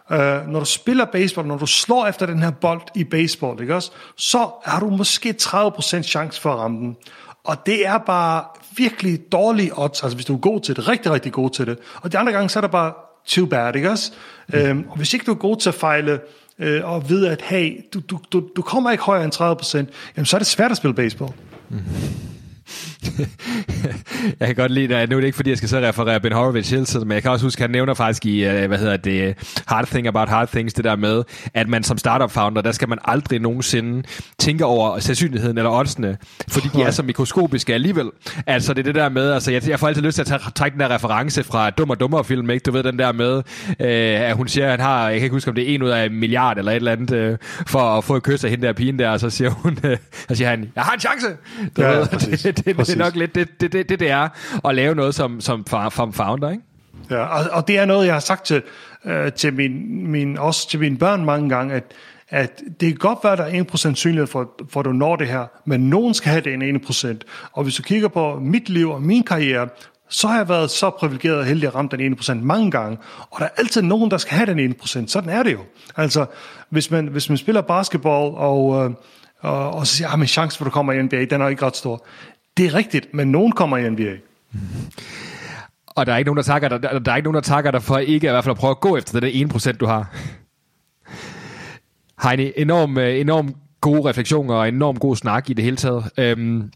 Uh, 0.09 0.17
når 0.17 0.59
du 0.59 0.65
spiller 0.65 1.05
baseball, 1.05 1.47
når 1.47 1.57
du 1.57 1.65
slår 1.65 2.07
efter 2.07 2.25
den 2.25 2.43
her 2.43 2.51
bold 2.51 2.81
i 2.95 3.03
baseball, 3.03 3.61
ikke 3.61 3.75
også, 3.75 3.91
så 4.17 4.49
har 4.65 4.79
du 4.79 4.89
måske 4.89 5.35
30% 5.41 6.01
chance 6.01 6.41
for 6.41 6.53
at 6.53 6.59
ramme 6.59 6.79
den. 6.79 6.95
Og 7.43 7.65
det 7.65 7.87
er 7.87 7.97
bare 7.97 8.43
virkelig 8.77 9.19
dårlige 9.31 9.71
odds, 9.79 10.03
altså 10.03 10.15
hvis 10.15 10.25
du 10.25 10.33
er 10.33 10.39
god 10.39 10.61
til 10.61 10.75
det, 10.75 10.87
rigtig, 10.87 11.11
rigtig 11.11 11.31
god 11.31 11.49
til 11.49 11.67
det. 11.67 11.77
Og 12.01 12.11
de 12.11 12.17
andre 12.17 12.31
gange, 12.31 12.49
så 12.49 12.59
er 12.59 12.61
det 12.61 12.71
bare 12.71 12.93
too 13.25 13.45
bad, 13.45 13.75
ikke 13.75 13.91
også? 13.91 14.11
Mm. 14.53 14.71
Um, 14.71 14.85
og 14.89 14.97
hvis 14.97 15.13
ikke 15.13 15.25
du 15.25 15.31
er 15.31 15.35
god 15.35 15.57
til 15.57 15.69
at 15.69 15.75
fejle, 15.75 16.19
uh, 16.59 16.93
og 16.93 17.09
ved 17.09 17.25
at, 17.25 17.41
hey, 17.41 17.85
du, 17.93 17.99
du, 17.99 18.19
du, 18.33 18.47
du 18.55 18.61
kommer 18.61 18.91
ikke 18.91 19.03
højere 19.03 19.23
end 19.23 19.33
30%, 19.33 19.77
jamen 20.17 20.25
så 20.25 20.37
er 20.37 20.39
det 20.39 20.47
svært 20.47 20.71
at 20.71 20.77
spille 20.77 20.93
baseball. 20.93 21.33
Mm. 21.69 21.79
jeg 24.39 24.47
kan 24.47 24.55
godt 24.55 24.71
lide 24.71 24.93
det. 24.93 25.09
Nu 25.09 25.15
er 25.15 25.19
det 25.19 25.25
ikke, 25.27 25.35
fordi 25.35 25.49
jeg 25.49 25.57
skal 25.57 25.69
så 25.69 25.79
referere 25.79 26.19
Ben 26.19 26.31
Horowitz 26.31 26.69
hele 26.69 26.85
tiden, 26.85 27.07
men 27.07 27.15
jeg 27.15 27.21
kan 27.21 27.31
også 27.31 27.45
huske, 27.45 27.59
at 27.59 27.61
han 27.61 27.69
nævner 27.69 27.93
faktisk 27.93 28.25
i, 28.25 28.43
øh, 28.43 28.67
hvad 28.67 28.77
hedder 28.77 28.97
det, 28.97 29.37
Hard 29.67 29.87
Thing 29.87 30.07
About 30.07 30.29
Hard 30.29 30.47
Things, 30.47 30.73
det 30.73 30.85
der 30.85 30.95
med, 30.95 31.23
at 31.53 31.67
man 31.67 31.83
som 31.83 31.97
startup 31.97 32.31
founder, 32.31 32.61
der 32.61 32.71
skal 32.71 32.89
man 32.89 32.97
aldrig 33.05 33.39
nogensinde 33.39 34.03
tænke 34.39 34.65
over 34.65 34.99
sandsynligheden 34.99 35.57
eller 35.57 35.71
oddsene, 35.71 36.17
fordi 36.47 36.67
de 36.73 36.81
er 36.81 36.91
så 36.91 37.03
mikroskopiske 37.03 37.73
alligevel. 37.73 38.09
Altså 38.47 38.73
det 38.73 38.79
er 38.79 38.83
det 38.83 38.95
der 38.95 39.09
med, 39.09 39.31
altså 39.31 39.51
jeg, 39.51 39.69
jeg 39.69 39.79
får 39.79 39.87
altid 39.87 40.01
lyst 40.01 40.15
til 40.15 40.33
at 40.33 40.41
trække 40.55 40.73
den 40.73 40.79
der 40.79 40.95
reference 40.95 41.43
fra 41.43 41.69
Dum 41.69 41.89
og 41.89 41.99
Dummer 41.99 42.23
film, 42.23 42.49
ikke? 42.49 42.63
Du 42.63 42.71
ved 42.71 42.83
den 42.83 42.99
der 42.99 43.11
med, 43.11 43.37
øh, 43.79 44.29
at 44.29 44.35
hun 44.35 44.47
siger, 44.47 44.65
at 44.65 44.71
han 44.71 44.79
har, 44.79 45.09
jeg 45.09 45.19
kan 45.19 45.23
ikke 45.23 45.35
huske, 45.35 45.49
om 45.49 45.55
det 45.55 45.69
er 45.69 45.75
en 45.75 45.83
ud 45.83 45.89
af 45.89 46.05
en 46.05 46.19
milliard 46.19 46.57
eller 46.57 46.71
et 46.71 46.75
eller 46.75 46.91
andet, 46.91 47.11
øh, 47.11 47.37
for 47.67 47.79
at 47.79 48.03
få 48.03 48.15
et 48.15 48.23
kys 48.23 48.43
af 48.43 48.49
hende 48.49 48.67
der 48.67 48.73
pigen 48.73 48.99
der, 48.99 49.09
og 49.09 49.19
så 49.19 49.29
siger 49.29 49.49
hun, 49.49 49.77
øh, 49.83 49.97
så 50.29 50.35
siger 50.35 50.49
han, 50.49 50.71
jeg 50.75 50.83
har 50.83 50.93
en 50.93 50.99
chance! 50.99 51.27
Du 51.77 51.81
ja, 51.81 51.89
ved, 51.89 52.05
det, 52.43 52.43
det, 52.43 52.65
det, 52.65 52.77
det, 52.93 53.01
er 53.01 53.05
nok 53.05 53.15
lidt 53.15 53.35
det, 53.35 53.61
det, 53.61 53.73
det, 53.73 53.89
det, 53.89 53.99
det 53.99 54.09
er 54.09 54.29
at 54.69 54.75
lave 54.75 54.95
noget 54.95 55.15
som, 55.15 55.41
som, 55.41 55.65
som 55.67 56.13
founder, 56.13 56.49
ikke? 56.49 56.63
Ja, 57.09 57.23
og, 57.23 57.45
og 57.51 57.67
det 57.67 57.77
er 57.77 57.85
noget, 57.85 58.05
jeg 58.05 58.15
har 58.15 58.19
sagt 58.19 58.45
til, 58.45 58.61
øh, 59.05 59.31
til 59.31 59.53
min, 59.53 60.07
min, 60.11 60.37
også 60.37 60.69
til 60.69 60.79
mine 60.79 60.97
børn 60.97 61.25
mange 61.25 61.49
gange, 61.49 61.73
at, 61.73 61.83
at 62.29 62.61
det 62.79 62.89
kan 62.89 62.95
godt 62.95 63.19
være, 63.23 63.33
at 63.33 63.37
der 63.37 63.45
er 63.45 63.63
1% 63.63 63.77
sandsynlighed 63.77 64.27
for, 64.27 64.51
for, 64.69 64.79
at 64.79 64.85
du 64.85 64.91
når 64.91 65.15
det 65.15 65.27
her, 65.27 65.45
men 65.65 65.89
nogen 65.89 66.13
skal 66.13 66.31
have 66.31 66.41
det 66.41 66.53
en 66.53 66.75
1%. 66.75 67.17
Og 67.51 67.63
hvis 67.63 67.75
du 67.75 67.83
kigger 67.83 68.07
på 68.07 68.39
mit 68.39 68.69
liv 68.69 68.89
og 68.89 69.01
min 69.01 69.23
karriere, 69.23 69.67
så 70.09 70.27
har 70.27 70.37
jeg 70.37 70.49
været 70.49 70.69
så 70.69 70.89
privilegeret 70.89 71.37
og 71.37 71.45
heldig 71.45 71.67
at 71.67 71.75
ramme 71.75 71.89
den 71.91 72.13
1% 72.13 72.33
mange 72.33 72.71
gange. 72.71 72.97
Og 73.31 73.39
der 73.39 73.45
er 73.45 73.49
altid 73.57 73.81
nogen, 73.81 74.11
der 74.11 74.17
skal 74.17 74.37
have 74.37 74.53
den 74.53 74.75
1%. 74.81 75.07
Sådan 75.07 75.29
er 75.29 75.43
det 75.43 75.53
jo. 75.53 75.59
Altså, 75.97 76.25
hvis 76.69 76.91
man, 76.91 77.07
hvis 77.07 77.29
man 77.29 77.37
spiller 77.37 77.61
basketball, 77.61 78.33
og, 78.35 78.85
øh, 78.85 78.91
og, 79.39 79.71
og 79.71 79.87
så 79.87 79.95
siger, 79.95 80.07
ah, 80.07 80.13
at 80.13 80.19
min 80.19 80.27
chance 80.27 80.57
for, 80.57 80.65
at 80.65 80.65
du 80.65 80.71
kommer 80.71 80.93
i 80.93 81.01
NBA, 81.01 81.25
den 81.25 81.41
er 81.41 81.47
ikke 81.47 81.65
ret 81.65 81.77
stor. 81.77 82.05
Det 82.57 82.65
er 82.65 82.73
rigtigt, 82.73 83.13
men 83.13 83.31
nogen 83.31 83.51
kommer 83.51 83.77
i 83.77 83.89
NBA. 83.89 84.13
Mm-hmm. 84.51 84.91
Og 85.87 86.05
der 86.05 86.13
er 86.13 86.17
ikke 86.17 86.27
nogen, 86.27 86.37
der 86.37 86.43
takker 86.43 86.69
dig, 86.69 86.83
der, 86.83 86.99
der 86.99 87.11
er 87.11 87.15
ikke 87.15 87.25
nogen, 87.25 87.35
der 87.35 87.41
takker 87.41 87.71
dig 87.71 87.83
for 87.83 87.97
ikke 87.97 88.27
i 88.27 88.29
hvert 88.29 88.43
fald 88.43 88.51
at 88.51 88.57
prøve 88.57 88.71
at 88.71 88.79
gå 88.79 88.97
efter 88.97 89.19
den 89.19 89.51
1%, 89.51 89.71
du 89.71 89.85
har. 89.85 90.15
Heini, 92.23 92.51
enorm, 92.57 92.97
øh, 92.97 93.19
enorm 93.19 93.55
gode 93.81 94.09
refleksioner 94.09 94.55
og 94.55 94.67
enorm 94.67 94.99
god 94.99 95.15
snak 95.15 95.49
i 95.49 95.53
det 95.53 95.63
hele 95.63 95.77
taget. 95.77 96.03
Øhm, 96.17 96.71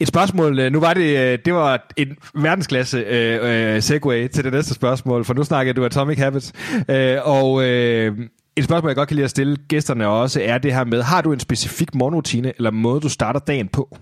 et 0.00 0.08
spørgsmål, 0.08 0.58
øh, 0.58 0.72
nu 0.72 0.80
var 0.80 0.94
det, 0.94 1.18
øh, 1.18 1.38
det 1.44 1.54
var 1.54 1.92
en 1.96 2.16
verdensklasse 2.34 2.98
øh, 2.98 3.74
øh, 3.74 3.82
segue 3.82 4.28
til 4.28 4.44
det 4.44 4.52
næste 4.52 4.74
spørgsmål, 4.74 5.24
for 5.24 5.34
nu 5.34 5.44
snakker 5.44 5.72
du 5.72 5.84
Atomic 5.84 6.18
Habits, 6.18 6.52
øh, 6.88 7.18
og 7.24 7.64
øh, 7.64 8.18
et 8.56 8.64
spørgsmål, 8.64 8.88
jeg 8.90 8.96
godt 8.96 9.08
kan 9.08 9.14
lide 9.14 9.24
at 9.24 9.30
stille 9.30 9.56
gæsterne 9.68 10.08
også, 10.08 10.40
er 10.42 10.58
det 10.58 10.74
her 10.74 10.84
med, 10.84 11.02
har 11.02 11.22
du 11.22 11.32
en 11.32 11.40
specifik 11.40 11.94
morgenrutine, 11.94 12.52
eller 12.56 12.70
måde, 12.70 13.00
du 13.00 13.08
starter 13.08 13.40
dagen 13.40 13.68
på? 13.68 13.96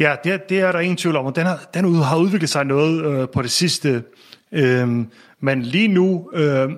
Ja, 0.00 0.16
det, 0.24 0.48
det 0.48 0.60
er 0.60 0.72
der 0.72 0.78
ingen 0.78 0.96
tvivl 0.96 1.16
om, 1.16 1.26
og 1.26 1.36
den 1.36 1.46
har, 1.46 1.68
den 1.74 1.94
har 1.94 2.16
udviklet 2.16 2.50
sig 2.50 2.64
noget 2.64 3.04
øh, 3.04 3.28
på 3.28 3.42
det 3.42 3.50
sidste. 3.50 4.02
Øh, 4.52 4.88
men 5.40 5.62
lige 5.62 5.88
nu, 5.88 6.30
øh, 6.34 6.70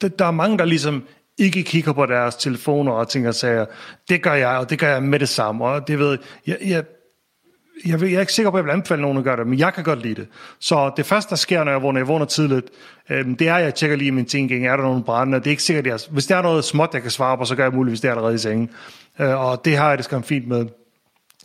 der, 0.00 0.08
der 0.08 0.24
er 0.24 0.30
mange, 0.30 0.58
der 0.58 0.64
ligesom 0.64 1.02
ikke 1.38 1.62
kigger 1.62 1.92
på 1.92 2.06
deres 2.06 2.36
telefoner 2.36 2.92
og 2.92 3.08
tænker 3.08 3.30
sig, 3.30 3.66
det 4.08 4.22
gør 4.22 4.34
jeg, 4.34 4.58
og 4.58 4.70
det 4.70 4.78
gør 4.78 4.88
jeg 4.88 5.02
med 5.02 5.18
det 5.18 5.28
samme, 5.28 5.64
og 5.64 5.88
det 5.88 5.98
ved 5.98 6.18
jeg, 6.46 6.56
jeg, 6.60 6.84
jeg, 7.86 8.02
jeg 8.02 8.12
er 8.12 8.20
ikke 8.20 8.32
sikker 8.32 8.50
på, 8.50 8.56
at 8.56 8.60
jeg 8.60 8.66
vil 8.66 8.72
anbefale 8.72 9.02
nogen 9.02 9.18
at 9.18 9.24
gøre 9.24 9.36
det, 9.36 9.46
men 9.46 9.58
jeg 9.58 9.74
kan 9.74 9.84
godt 9.84 10.02
lide 10.02 10.14
det. 10.14 10.28
Så 10.60 10.90
det 10.96 11.06
første, 11.06 11.30
der 11.30 11.36
sker, 11.36 11.64
når 11.64 11.72
jeg 11.72 11.82
vågner, 11.82 12.00
jeg 12.00 12.08
vågner 12.08 12.26
tidligt, 12.26 12.66
øh, 13.10 13.26
det 13.38 13.48
er, 13.48 13.54
at 13.54 13.64
jeg 13.64 13.74
tjekker 13.74 13.96
lige 13.96 14.12
min 14.12 14.24
ting, 14.24 14.52
er 14.52 14.76
der 14.76 14.84
nogen 14.84 15.02
brændende, 15.02 15.38
det 15.38 15.46
er 15.46 15.50
ikke 15.50 15.62
sikkert, 15.62 15.86
at 15.86 15.90
jeg, 15.90 16.00
hvis 16.10 16.26
der 16.26 16.36
er 16.36 16.42
noget 16.42 16.64
småt, 16.64 16.90
jeg 16.92 17.02
kan 17.02 17.10
svare 17.10 17.38
på, 17.38 17.44
så 17.44 17.56
gør 17.56 17.64
jeg 17.64 17.72
muligvis 17.72 18.00
det 18.00 18.08
allerede 18.08 18.34
i 18.34 18.38
sengen. 18.38 18.70
Øh, 19.20 19.40
og 19.40 19.64
det 19.64 19.76
har 19.76 19.88
jeg 19.88 19.98
det 19.98 20.04
skam 20.04 20.22
fint 20.22 20.48
med. 20.48 20.66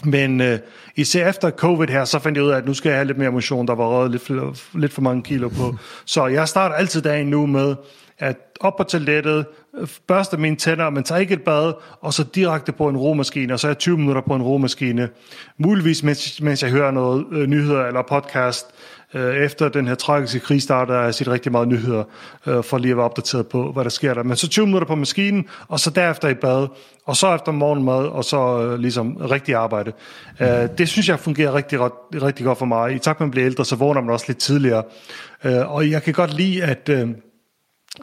Men 0.03 0.41
øh, 0.41 0.59
især 0.95 1.29
efter 1.29 1.49
covid 1.51 1.87
her, 1.87 2.05
så 2.05 2.19
fandt 2.19 2.37
jeg 2.37 2.45
ud 2.45 2.49
af, 2.51 2.57
at 2.57 2.65
nu 2.65 2.73
skal 2.73 2.89
jeg 2.89 2.97
have 2.97 3.05
lidt 3.07 3.17
mere 3.17 3.31
motion. 3.31 3.67
Der 3.67 3.75
var 3.75 3.85
røget 3.87 4.11
lidt, 4.11 4.23
for- 4.23 4.77
lidt 4.77 4.93
for 4.93 5.01
mange 5.01 5.23
kilo 5.23 5.49
på. 5.49 5.75
Så 6.05 6.27
jeg 6.27 6.47
starter 6.47 6.75
altid 6.75 7.01
dagen 7.01 7.27
nu 7.27 7.45
med 7.45 7.75
at 8.19 8.37
op 8.59 8.77
på 8.77 8.83
toilettet, 8.83 9.45
øh, 9.79 9.87
børste 10.07 10.37
mine 10.37 10.55
tænder, 10.55 10.89
men 10.89 11.03
tager 11.03 11.19
ikke 11.19 11.33
et 11.33 11.41
bad, 11.41 11.73
og 12.01 12.13
så 12.13 12.23
direkte 12.35 12.71
på 12.71 12.87
en 12.89 12.97
romaskine, 12.97 13.53
og 13.53 13.59
så 13.59 13.67
er 13.67 13.69
jeg 13.69 13.77
20 13.77 13.97
minutter 13.97 14.21
på 14.21 14.35
en 14.35 14.41
romaskine. 14.41 15.09
Muligvis, 15.57 16.03
mens, 16.03 16.41
mens 16.41 16.63
jeg 16.63 16.71
hører 16.71 16.91
noget 16.91 17.25
øh, 17.31 17.47
nyheder 17.47 17.85
eller 17.85 18.01
podcast. 18.09 18.65
Øh, 19.13 19.35
efter 19.35 19.69
den 19.69 19.87
her 19.87 19.95
tragiske 19.95 20.39
krig 20.39 20.61
starter, 20.61 20.93
har 20.93 21.03
jeg 21.03 21.13
set 21.13 21.27
rigtig 21.27 21.51
meget 21.51 21.67
nyheder, 21.67 22.03
øh, 22.47 22.63
for 22.63 22.77
lige 22.77 22.91
at 22.91 22.97
være 22.97 23.05
opdateret 23.05 23.47
på, 23.47 23.71
hvad 23.71 23.83
der 23.83 23.89
sker 23.89 24.13
der. 24.13 24.23
Men 24.23 24.37
så 24.37 24.47
20 24.47 24.65
minutter 24.65 24.87
på 24.87 24.95
maskinen, 24.95 25.45
og 25.67 25.79
så 25.79 25.89
derefter 25.89 26.27
i 26.27 26.33
bad, 26.33 26.67
og 27.05 27.15
så 27.15 27.35
efter 27.35 27.51
morgenmad, 27.51 28.05
og 28.05 28.25
så 28.25 28.61
øh, 28.63 28.79
ligesom 28.79 29.15
rigtig 29.15 29.55
arbejde. 29.55 29.91
Øh, 30.39 30.47
det 30.77 30.89
synes 30.89 31.09
jeg 31.09 31.19
fungerer 31.19 31.53
rigtig, 31.53 31.79
rigtig, 32.23 32.45
godt 32.45 32.57
for 32.57 32.65
mig. 32.65 32.95
I 32.95 32.99
takt 32.99 33.19
med 33.19 33.25
at 33.25 33.27
man 33.27 33.31
bliver 33.31 33.45
ældre, 33.45 33.65
så 33.65 33.75
vågner 33.75 34.01
man 34.01 34.09
også 34.09 34.25
lidt 34.27 34.37
tidligere. 34.37 34.83
Og 35.43 35.89
jeg 35.89 36.03
kan 36.03 36.13
godt 36.13 36.33
lide, 36.33 36.63
at... 36.63 36.89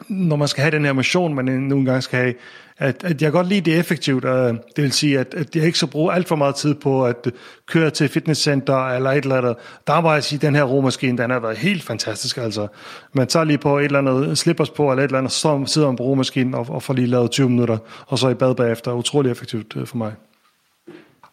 Når 0.07 0.35
man 0.35 0.47
skal 0.47 0.61
have 0.61 0.71
den 0.71 0.85
her 0.85 0.93
motion, 0.93 1.35
man 1.35 1.45
nogle 1.45 1.85
gange 1.85 2.01
skal 2.01 2.19
have, 2.19 2.33
at, 2.79 3.03
at 3.03 3.21
jeg 3.21 3.31
godt 3.31 3.47
lide 3.47 3.61
det 3.61 3.79
effektivt. 3.79 4.25
og 4.25 4.53
det 4.75 4.83
vil 4.83 4.91
sige, 4.91 5.19
at, 5.19 5.33
at 5.33 5.55
jeg 5.55 5.65
ikke 5.65 5.77
skal 5.77 5.87
bruge 5.89 6.13
alt 6.13 6.27
for 6.27 6.35
meget 6.35 6.55
tid 6.55 6.75
på 6.75 7.05
at 7.05 7.31
køre 7.67 7.89
til 7.89 8.09
fitnesscenter 8.09 8.87
eller 8.87 9.11
et 9.11 9.23
eller 9.23 9.37
andet. 9.37 9.55
Der 9.87 10.01
må 10.01 10.13
jeg 10.13 10.23
sige, 10.23 10.37
at 10.37 10.41
den 10.41 10.55
her 10.55 10.63
romaskine, 10.63 11.17
den 11.17 11.29
har 11.31 11.39
været 11.39 11.57
helt 11.57 11.83
fantastisk. 11.83 12.37
Altså. 12.37 12.67
Man 13.13 13.27
tager 13.27 13.43
lige 13.43 13.57
på 13.57 13.77
et 13.77 13.85
eller 13.85 13.99
andet 13.99 14.37
slippers 14.37 14.69
på 14.69 14.91
eller 14.91 15.03
et 15.03 15.07
eller 15.07 15.17
andet, 15.17 15.31
så 15.31 15.63
sidder 15.65 15.87
man 15.87 15.95
på 15.95 16.03
romaskinen 16.03 16.53
og, 16.53 16.65
og 16.69 16.83
får 16.83 16.93
lige 16.93 17.07
lavet 17.07 17.31
20 17.31 17.49
minutter, 17.49 17.77
og 18.07 18.19
så 18.19 18.29
i 18.29 18.33
bad 18.33 18.55
bagefter. 18.55 18.93
Utrolig 18.93 19.31
effektivt 19.31 19.75
øh, 19.75 19.85
for 19.85 19.97
mig. 19.97 20.13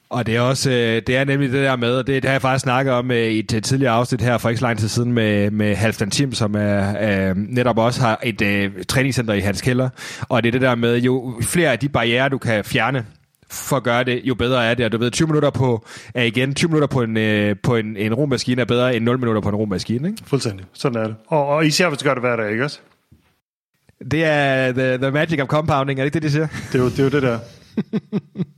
Og 0.08 0.26
det 0.26 0.36
er 0.36 0.40
også, 0.40 0.70
øh, 0.70 1.02
det 1.06 1.16
er 1.16 1.24
nemlig 1.24 1.52
det 1.52 1.62
der 1.62 1.76
med, 1.76 1.96
og 1.96 2.06
det, 2.06 2.22
det 2.22 2.24
har 2.24 2.34
jeg 2.34 2.42
faktisk 2.42 2.62
snakket 2.62 2.94
om 2.94 3.10
øh, 3.10 3.16
i 3.16 3.38
et 3.38 3.64
tidligere 3.64 3.92
afsnit 3.92 4.20
her 4.20 4.38
for 4.38 4.48
ikke 4.48 4.58
så 4.58 4.66
lang 4.66 4.78
tid 4.78 4.88
siden 4.88 5.12
med, 5.12 5.50
med 5.50 5.74
Halvdan 5.74 6.10
Tim, 6.10 6.32
som 6.32 6.54
er, 6.54 6.94
øh, 7.28 7.36
netop 7.36 7.78
også 7.78 8.00
har 8.00 8.20
et 8.22 8.42
øh, 8.42 8.84
træningscenter 8.88 9.34
i 9.34 9.40
hans 9.40 9.60
kælder. 9.60 9.88
Og 10.28 10.42
det 10.42 10.48
er 10.48 10.52
det 10.52 10.60
der 10.60 10.74
med, 10.74 10.98
jo 10.98 11.40
flere 11.42 11.72
af 11.72 11.78
de 11.78 11.88
barriere, 11.88 12.28
du 12.28 12.38
kan 12.38 12.64
fjerne 12.64 13.06
for 13.50 13.76
at 13.76 13.82
gøre 13.82 14.04
det, 14.04 14.20
jo 14.24 14.34
bedre 14.34 14.66
er 14.66 14.74
det. 14.74 14.84
Og 14.86 14.92
du 14.92 14.98
ved, 14.98 15.10
20 15.10 15.26
minutter 15.28 15.50
på, 15.50 15.86
er 16.14 16.22
igen, 16.22 16.54
20 16.54 16.68
minutter 16.68 16.88
på 16.88 17.02
en, 17.02 17.16
øh, 17.16 17.56
på 17.62 17.76
en, 17.76 17.96
en 17.96 18.14
rummaskine 18.14 18.60
er 18.60 18.64
bedre 18.64 18.96
end 18.96 19.04
0 19.04 19.18
minutter 19.18 19.40
på 19.40 19.48
en 19.48 19.54
rummaskine, 19.54 20.08
ikke? 20.08 20.22
Fuldstændig. 20.26 20.66
Sådan 20.72 20.98
er 21.02 21.06
det. 21.06 21.16
Og, 21.26 21.46
og 21.46 21.66
især 21.66 21.88
hvis 21.88 21.98
du 21.98 22.04
gør 22.04 22.14
det 22.14 22.22
hver 22.22 22.36
dag, 22.36 22.50
ikke 22.50 22.64
også? 22.64 22.78
Det 24.10 24.24
er 24.24 24.72
the, 24.72 24.98
the 24.98 25.10
magic 25.10 25.40
of 25.40 25.48
compounding, 25.48 26.00
er 26.00 26.04
det 26.04 26.06
ikke 26.06 26.14
det, 26.14 26.22
de 26.22 26.30
siger? 26.30 26.46
Det 26.72 26.78
er 26.78 26.82
jo 26.82 26.88
det, 26.88 26.98
er 26.98 27.04
jo 27.04 27.10
det 27.10 27.22
der. 27.22 27.38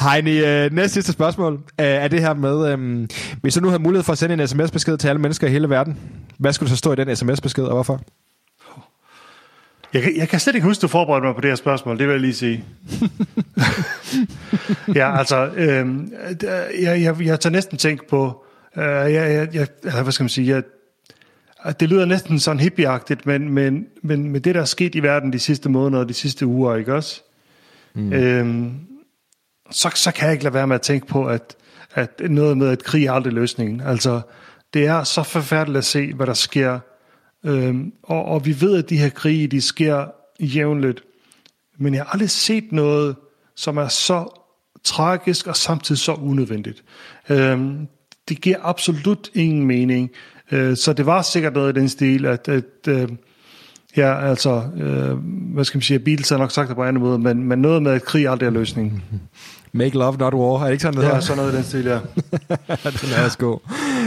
Heini, 0.00 0.38
øh, 0.38 0.72
næste 0.72 0.94
sidste 0.94 1.12
spørgsmål 1.12 1.52
øh, 1.54 1.60
er 1.86 2.08
det 2.08 2.20
her 2.20 2.34
med, 2.34 2.72
øh, 2.72 3.08
hvis 3.40 3.54
du 3.54 3.60
nu 3.60 3.68
havde 3.68 3.82
mulighed 3.82 4.04
for 4.04 4.12
at 4.12 4.18
sende 4.18 4.34
en 4.42 4.48
sms-besked 4.48 4.96
til 4.96 5.08
alle 5.08 5.20
mennesker 5.20 5.46
i 5.46 5.50
hele 5.50 5.70
verden, 5.70 5.98
hvad 6.38 6.52
skulle 6.52 6.68
der 6.68 6.74
så 6.74 6.78
stå 6.78 6.92
i 6.92 6.96
den 6.96 7.16
sms-besked, 7.16 7.64
og 7.64 7.74
hvorfor? 7.74 8.00
Jeg, 9.94 10.02
kan- 10.02 10.16
jeg 10.16 10.28
kan 10.28 10.40
slet 10.40 10.54
ikke 10.54 10.66
huske, 10.66 10.82
du 10.82 10.88
forberedte 10.88 11.26
mig 11.26 11.34
på 11.34 11.40
det 11.40 11.50
her 11.50 11.54
spørgsmål, 11.56 11.98
det 11.98 12.06
vil 12.06 12.12
jeg 12.12 12.20
lige 12.20 12.34
sige. 12.34 12.64
ja, 14.94 15.18
altså, 15.18 15.46
øh, 15.56 15.86
jeg, 16.82 17.02
jeg, 17.02 17.16
jeg 17.26 17.40
tager 17.40 17.50
næsten 17.52 17.78
tænke 17.78 18.08
på, 18.08 18.44
øh, 18.76 18.82
jeg, 18.84 19.12
jeg, 19.14 19.48
jeg, 19.84 20.02
hvad 20.02 20.12
skal 20.12 20.24
man 20.24 20.28
sige, 20.28 20.48
jeg, 20.54 20.62
det 21.80 21.88
lyder 21.88 22.04
næsten 22.04 22.38
sådan 22.38 22.60
hippieagtigt, 22.60 23.26
men, 23.26 23.50
men, 23.50 23.86
men 24.02 24.30
med 24.30 24.40
det, 24.40 24.54
der 24.54 24.60
er 24.60 24.64
sket 24.64 24.94
i 24.94 25.02
verden 25.02 25.32
de 25.32 25.38
sidste 25.38 25.68
måneder 25.68 26.02
og 26.02 26.08
de 26.08 26.14
sidste 26.14 26.46
uger, 26.46 26.76
ikke 26.76 26.94
også? 26.94 27.22
Mm. 27.94 28.12
Øhm, 28.12 28.72
så, 29.70 29.90
så 29.94 30.12
kan 30.12 30.24
jeg 30.24 30.32
ikke 30.32 30.44
lade 30.44 30.54
være 30.54 30.66
med 30.66 30.74
at 30.74 30.82
tænke 30.82 31.06
på, 31.06 31.26
at, 31.26 31.56
at 31.94 32.20
noget 32.30 32.58
med, 32.58 32.68
at 32.68 32.84
krig 32.84 33.06
er 33.06 33.12
aldrig 33.12 33.32
løsningen. 33.32 33.80
Altså, 33.80 34.20
det 34.74 34.86
er 34.86 35.04
så 35.04 35.22
forfærdeligt 35.22 35.78
at 35.78 35.84
se, 35.84 36.14
hvad 36.14 36.26
der 36.26 36.34
sker. 36.34 36.78
Øhm, 37.44 37.92
og, 38.02 38.24
og 38.24 38.46
vi 38.46 38.60
ved, 38.60 38.76
at 38.78 38.90
de 38.90 38.96
her 38.96 39.08
krige, 39.08 39.46
de 39.46 39.60
sker 39.60 40.06
jævnligt. 40.40 41.02
Men 41.78 41.94
jeg 41.94 42.02
har 42.02 42.12
aldrig 42.12 42.30
set 42.30 42.72
noget, 42.72 43.16
som 43.56 43.76
er 43.76 43.88
så 43.88 44.40
tragisk 44.84 45.46
og 45.46 45.56
samtidig 45.56 45.98
så 45.98 46.12
unødvendigt. 46.12 46.84
Øhm, 47.28 47.88
det 48.28 48.40
giver 48.40 48.56
absolut 48.62 49.30
ingen 49.34 49.66
mening. 49.66 50.10
Øh, 50.52 50.76
så 50.76 50.92
det 50.92 51.06
var 51.06 51.22
sikkert 51.22 51.54
noget 51.54 51.76
i 51.76 51.80
den 51.80 51.88
stil, 51.88 52.26
at, 52.26 52.48
at 52.48 52.88
øh, 52.88 53.08
ja, 53.96 54.28
altså, 54.28 54.70
øh, 54.76 55.16
hvad 55.54 55.64
skal 55.64 55.76
man 55.76 55.82
sige, 55.82 55.98
Beatles 55.98 56.28
har 56.28 56.38
nok 56.38 56.50
sagt 56.50 56.68
det 56.68 56.76
på 56.76 56.82
en 56.82 56.88
anden 56.88 57.02
måde, 57.02 57.18
men, 57.18 57.42
men 57.44 57.58
noget 57.58 57.82
med, 57.82 57.92
at 57.92 58.04
krig 58.04 58.28
aldrig 58.28 58.46
er 58.46 58.50
løsningen. 58.50 59.02
Make 59.76 59.98
love, 59.98 60.16
not 60.16 60.34
war. 60.34 60.60
Er 60.60 60.64
det 60.64 60.72
ikke 60.72 60.82
sådan, 60.82 60.96
det 60.96 61.02
Ja, 61.02 61.08
hedder? 61.08 61.20
sådan 61.20 61.36
noget 61.36 61.52
i 61.52 61.56
den 61.56 61.64
stil, 61.64 61.84
ja. 61.84 61.94
Den 63.02 63.12
er 63.18 63.24
også 63.24 63.38
god. 63.38 63.58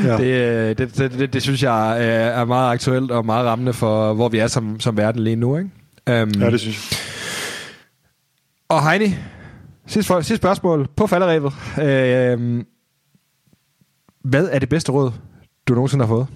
Ja. 0.06 0.18
Det, 0.18 0.24
øh, 0.24 0.78
det, 0.78 0.98
det, 0.98 1.12
det, 1.12 1.34
det 1.34 1.41
synes 1.41 1.64
jeg 1.64 1.98
øh, 2.00 2.06
er 2.41 2.46
meget 2.46 2.72
aktuelt 2.72 3.12
og 3.12 3.26
meget 3.26 3.46
rammende 3.46 3.74
for, 3.74 4.14
hvor 4.14 4.30
vi 4.30 4.38
er 4.40 4.48
som, 4.48 4.80
som 4.80 4.98
verden 4.98 5.24
lige 5.24 5.36
nu. 5.36 5.58
Ikke? 5.58 5.70
Um, 6.24 6.41
Ja, 6.41 6.50
det 6.52 6.60
synes 6.60 6.91
jeg. 6.91 6.98
Og 8.70 8.90
Heini, 8.90 9.16
sidste, 9.88 10.14
sidste 10.14 10.38
spørgsmål 10.38 10.88
på 10.96 11.08
falderæbet. 11.08 11.54
Øh, 11.82 12.64
hvad 14.24 14.50
er 14.52 14.60
det 14.60 14.70
bedste 14.70 14.91
råd, 14.91 15.12
du 15.68 15.74
nogensinde 15.74 16.06
har 16.06 16.10
fået? 16.14 16.28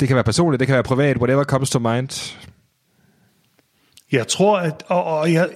Det 0.00 0.08
kan 0.08 0.14
være 0.14 0.24
personligt, 0.24 0.60
det 0.60 0.66
kan 0.66 0.74
være 0.74 0.82
privat, 0.82 1.16
whatever 1.16 1.44
comes 1.44 1.70
to 1.70 1.78
mind. 1.78 2.36
Jeg 4.12 4.28
tror, 4.28 4.58
at 4.58 4.82
og, 4.88 5.04
og, 5.04 5.32
jeg, 5.32 5.48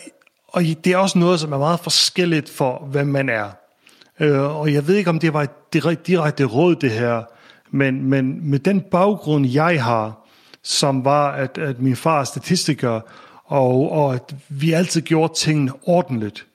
og 0.48 0.62
det 0.62 0.86
er 0.86 0.96
også 0.96 1.18
noget, 1.18 1.40
som 1.40 1.52
er 1.52 1.58
meget 1.58 1.80
forskelligt 1.80 2.50
for, 2.50 2.88
hvem 2.90 3.06
man 3.06 3.28
er. 3.28 3.48
Øh, 4.20 4.56
og 4.60 4.72
jeg 4.72 4.88
ved 4.88 4.94
ikke, 4.94 5.10
om 5.10 5.18
det 5.18 5.32
var 5.32 5.42
et 5.42 5.72
direkte, 5.72 6.04
direkte 6.06 6.44
råd, 6.44 6.76
det 6.76 6.90
her, 6.90 7.22
men, 7.70 8.04
men 8.04 8.50
med 8.50 8.58
den 8.58 8.80
baggrund, 8.80 9.46
jeg 9.46 9.84
har, 9.84 10.28
som 10.62 11.04
var, 11.04 11.32
at, 11.32 11.58
at 11.58 11.80
min 11.80 11.96
far 11.96 12.20
er 12.20 12.24
statistiker, 12.24 13.00
og, 13.44 13.92
og 13.92 14.14
at 14.14 14.34
vi 14.48 14.72
altid 14.72 15.00
gjorde 15.00 15.34
tingene 15.34 15.72
ordentligt. 15.82 16.46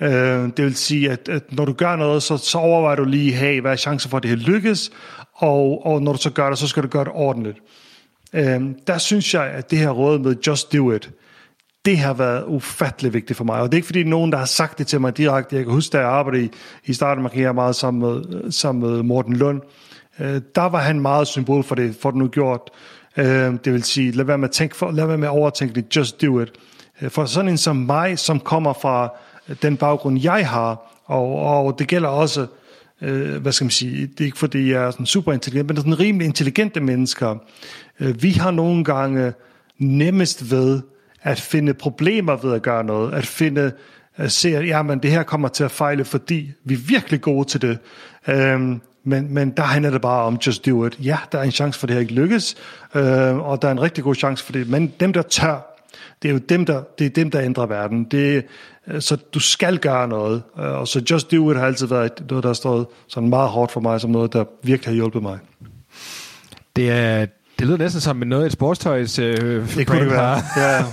Øh, 0.00 0.10
det 0.56 0.64
vil 0.64 0.76
sige, 0.76 1.10
at, 1.10 1.28
at 1.28 1.52
når 1.52 1.64
du 1.64 1.72
gør 1.72 1.96
noget, 1.96 2.22
så, 2.22 2.36
så 2.36 2.58
overvejer 2.58 2.96
du 2.96 3.04
lige, 3.04 3.32
hey, 3.32 3.60
hvad 3.60 3.72
er 3.72 3.76
chancen 3.76 4.10
for, 4.10 4.16
at 4.16 4.22
det 4.22 4.30
her 4.30 4.36
lykkes, 4.36 4.90
og, 5.34 5.86
og 5.86 6.02
når 6.02 6.12
du 6.12 6.18
så 6.18 6.30
gør 6.30 6.48
det, 6.48 6.58
så 6.58 6.68
skal 6.68 6.82
du 6.82 6.88
gøre 6.88 7.04
det 7.04 7.12
ordentligt. 7.14 7.58
Øh, 8.32 8.60
der 8.86 8.98
synes 8.98 9.34
jeg, 9.34 9.44
at 9.44 9.70
det 9.70 9.78
her 9.78 9.90
råd 9.90 10.18
med 10.18 10.36
just 10.46 10.72
do 10.72 10.92
it, 10.92 11.10
det 11.86 11.98
har 11.98 12.14
været 12.14 12.44
ufattelig 12.46 13.14
vigtigt 13.14 13.36
for 13.36 13.44
mig. 13.44 13.60
Og 13.60 13.66
det 13.66 13.74
er 13.74 13.78
ikke 13.78 13.86
fordi 13.86 14.04
nogen, 14.04 14.32
der 14.32 14.38
har 14.38 14.44
sagt 14.44 14.78
det 14.78 14.86
til 14.86 15.00
mig 15.00 15.16
direkte. 15.16 15.56
Jeg 15.56 15.64
kan 15.64 15.72
huske, 15.72 15.92
da 15.92 15.98
jeg 15.98 16.08
arbejdede 16.08 16.44
i, 16.44 16.50
i 16.84 16.92
starten 16.92 17.26
af 17.26 17.30
min 17.34 17.54
meget 17.54 17.76
sammen 17.76 18.00
med, 18.00 18.50
sammen 18.52 18.90
med 18.90 19.02
Morten 19.02 19.36
Lund. 19.36 19.60
Øh, 20.20 20.40
der 20.54 20.68
var 20.68 20.78
han 20.78 21.00
meget 21.00 21.26
symbol 21.26 21.64
for 21.64 21.74
det, 21.74 21.96
for 22.00 22.10
det 22.10 22.18
nu 22.18 22.28
gjort. 22.28 22.60
Øh, 23.16 23.24
det 23.64 23.72
vil 23.72 23.84
sige, 23.84 24.10
lad 24.10 24.24
være 24.24 24.38
med 24.38 24.48
at, 24.48 24.52
tænke 24.52 24.76
for, 24.76 24.90
lad 24.90 25.06
være 25.06 25.18
med 25.18 25.28
at 25.28 25.32
overtænke 25.32 25.74
det, 25.74 25.96
just 25.96 26.22
do 26.22 26.40
it. 26.40 26.52
Øh, 27.02 27.10
For 27.10 27.24
sådan 27.24 27.48
en 27.48 27.58
som 27.58 27.76
mig, 27.76 28.18
som 28.18 28.40
kommer 28.40 28.72
fra 28.72 29.12
den 29.62 29.76
baggrund, 29.76 30.20
jeg 30.20 30.48
har, 30.48 31.00
og, 31.04 31.38
og 31.38 31.78
det 31.78 31.88
gælder 31.88 32.08
også, 32.08 32.46
øh, 33.02 33.36
hvad 33.36 33.52
skal 33.52 33.64
man 33.64 33.70
sige, 33.70 34.06
det 34.06 34.20
er 34.20 34.24
ikke 34.24 34.38
fordi, 34.38 34.72
jeg 34.72 34.84
er 34.84 34.90
sådan 34.90 35.06
super 35.06 35.32
intelligent, 35.32 35.68
men 35.68 35.76
er 35.76 35.80
sådan 35.80 36.00
rimelig 36.00 36.26
intelligente 36.26 36.80
mennesker. 36.80 37.34
Øh, 38.00 38.22
vi 38.22 38.30
har 38.30 38.50
nogle 38.50 38.84
gange 38.84 39.32
nemmest 39.78 40.50
ved 40.50 40.82
at 41.26 41.40
finde 41.40 41.74
problemer 41.74 42.36
ved 42.36 42.54
at 42.54 42.62
gøre 42.62 42.84
noget, 42.84 43.14
at 43.14 43.26
finde, 43.26 43.72
at 44.16 44.32
se, 44.32 44.56
at 44.56 44.66
jamen, 44.66 44.98
det 44.98 45.10
her 45.10 45.22
kommer 45.22 45.48
til 45.48 45.64
at 45.64 45.70
fejle, 45.70 46.04
fordi 46.04 46.50
vi 46.64 46.74
er 46.74 46.78
virkelig 46.78 47.20
gode 47.20 47.48
til 47.48 47.62
det. 47.62 47.78
Øhm, 48.28 48.80
men, 49.04 49.34
men 49.34 49.50
der 49.50 49.62
handler 49.62 49.90
det 49.90 50.00
bare 50.00 50.24
om 50.24 50.38
just 50.46 50.66
do 50.66 50.86
it. 50.86 50.98
Ja, 51.04 51.18
der 51.32 51.38
er 51.38 51.42
en 51.42 51.50
chance 51.50 51.80
for, 51.80 51.84
at 51.84 51.88
det 51.88 51.94
her 51.94 52.00
ikke 52.00 52.14
lykkes, 52.14 52.56
øh, 52.94 53.36
og 53.36 53.62
der 53.62 53.68
er 53.68 53.72
en 53.72 53.82
rigtig 53.82 54.04
god 54.04 54.14
chance 54.14 54.44
for 54.44 54.52
det. 54.52 54.68
Men 54.68 54.92
dem, 55.00 55.12
der 55.12 55.22
tør, 55.22 55.82
det 56.22 56.28
er 56.28 56.32
jo 56.32 56.38
dem, 56.38 56.66
der, 56.66 56.82
det 56.98 57.06
er 57.06 57.10
dem, 57.10 57.30
der 57.30 57.42
ændrer 57.42 57.66
verden. 57.66 58.04
Det, 58.04 58.44
øh, 58.86 59.00
så 59.00 59.16
du 59.16 59.40
skal 59.40 59.78
gøre 59.78 60.08
noget. 60.08 60.42
Øh, 60.58 60.64
og 60.64 60.88
så 60.88 61.02
just 61.10 61.32
do 61.32 61.50
it 61.50 61.56
har 61.56 61.66
altid 61.66 61.86
været 61.86 62.22
noget, 62.30 62.42
der 62.42 62.48
har 62.48 62.54
stået 62.54 62.86
sådan 63.08 63.28
meget 63.28 63.48
hårdt 63.48 63.72
for 63.72 63.80
mig, 63.80 64.00
som 64.00 64.10
noget, 64.10 64.32
der 64.32 64.44
virkelig 64.62 64.88
har 64.88 64.94
hjulpet 64.94 65.22
mig. 65.22 65.38
Det, 66.76 66.90
er, 66.90 67.26
det 67.58 67.66
lyder 67.66 67.78
næsten 67.78 68.00
som 68.00 68.16
noget, 68.16 68.46
et 68.46 68.52
sportstøjs 68.52 69.18
øh, 69.18 69.74
Det 69.76 69.86
kunne 69.86 70.00
det 70.00 70.10
være. 70.10 70.42
Ja. 70.56 70.84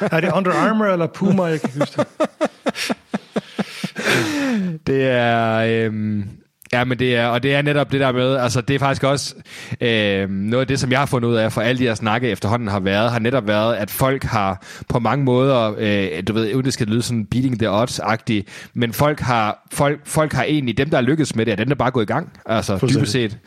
Er 0.16 0.20
det 0.20 0.32
Under 0.32 0.52
Armour 0.52 0.86
eller 0.86 1.06
Puma? 1.06 1.42
Jeg 1.44 1.60
kan 1.60 1.70
huske 1.78 1.96
det. 1.96 2.06
Det 4.86 5.02
er... 5.10 5.56
Øhm, 5.86 6.24
ja, 6.72 6.84
men 6.84 6.98
det 6.98 7.16
er, 7.16 7.26
og 7.26 7.42
det 7.42 7.54
er 7.54 7.62
netop 7.62 7.92
det 7.92 8.00
der 8.00 8.12
med, 8.12 8.36
altså 8.36 8.60
det 8.60 8.74
er 8.74 8.78
faktisk 8.78 9.04
også 9.04 9.34
øhm, 9.80 10.32
noget 10.32 10.60
af 10.60 10.66
det, 10.66 10.80
som 10.80 10.90
jeg 10.90 10.98
har 10.98 11.06
fundet 11.06 11.28
ud 11.28 11.34
af, 11.34 11.52
for 11.52 11.60
alle 11.60 11.78
de 11.78 11.84
her 11.84 11.94
snakke 11.94 12.28
efterhånden 12.28 12.68
har 12.68 12.80
været, 12.80 13.10
har 13.10 13.18
netop 13.18 13.46
været, 13.46 13.76
at 13.76 13.90
folk 13.90 14.24
har 14.24 14.64
på 14.88 14.98
mange 14.98 15.24
måder, 15.24 15.74
øh, 15.78 16.22
du 16.28 16.32
ved, 16.32 16.54
uden 16.54 16.64
det 16.64 16.72
skal 16.72 16.86
lyde 16.86 17.02
sådan 17.02 17.26
beating 17.26 17.58
the 17.58 17.68
odds-agtigt, 17.82 18.70
men 18.74 18.92
folk 18.92 19.20
har, 19.20 19.68
folk, 19.72 20.00
folk 20.04 20.32
har 20.32 20.44
egentlig, 20.44 20.78
dem 20.78 20.90
der 20.90 20.96
er 20.96 21.02
lykkedes 21.02 21.36
med 21.36 21.46
det, 21.46 21.52
er 21.52 21.56
dem 21.56 21.68
der 21.68 21.74
bare 21.74 21.86
er 21.86 21.92
gået 21.92 22.04
i 22.04 22.12
gang, 22.12 22.32
altså 22.46 22.78
dybest 22.90 23.12
set. 23.12 23.38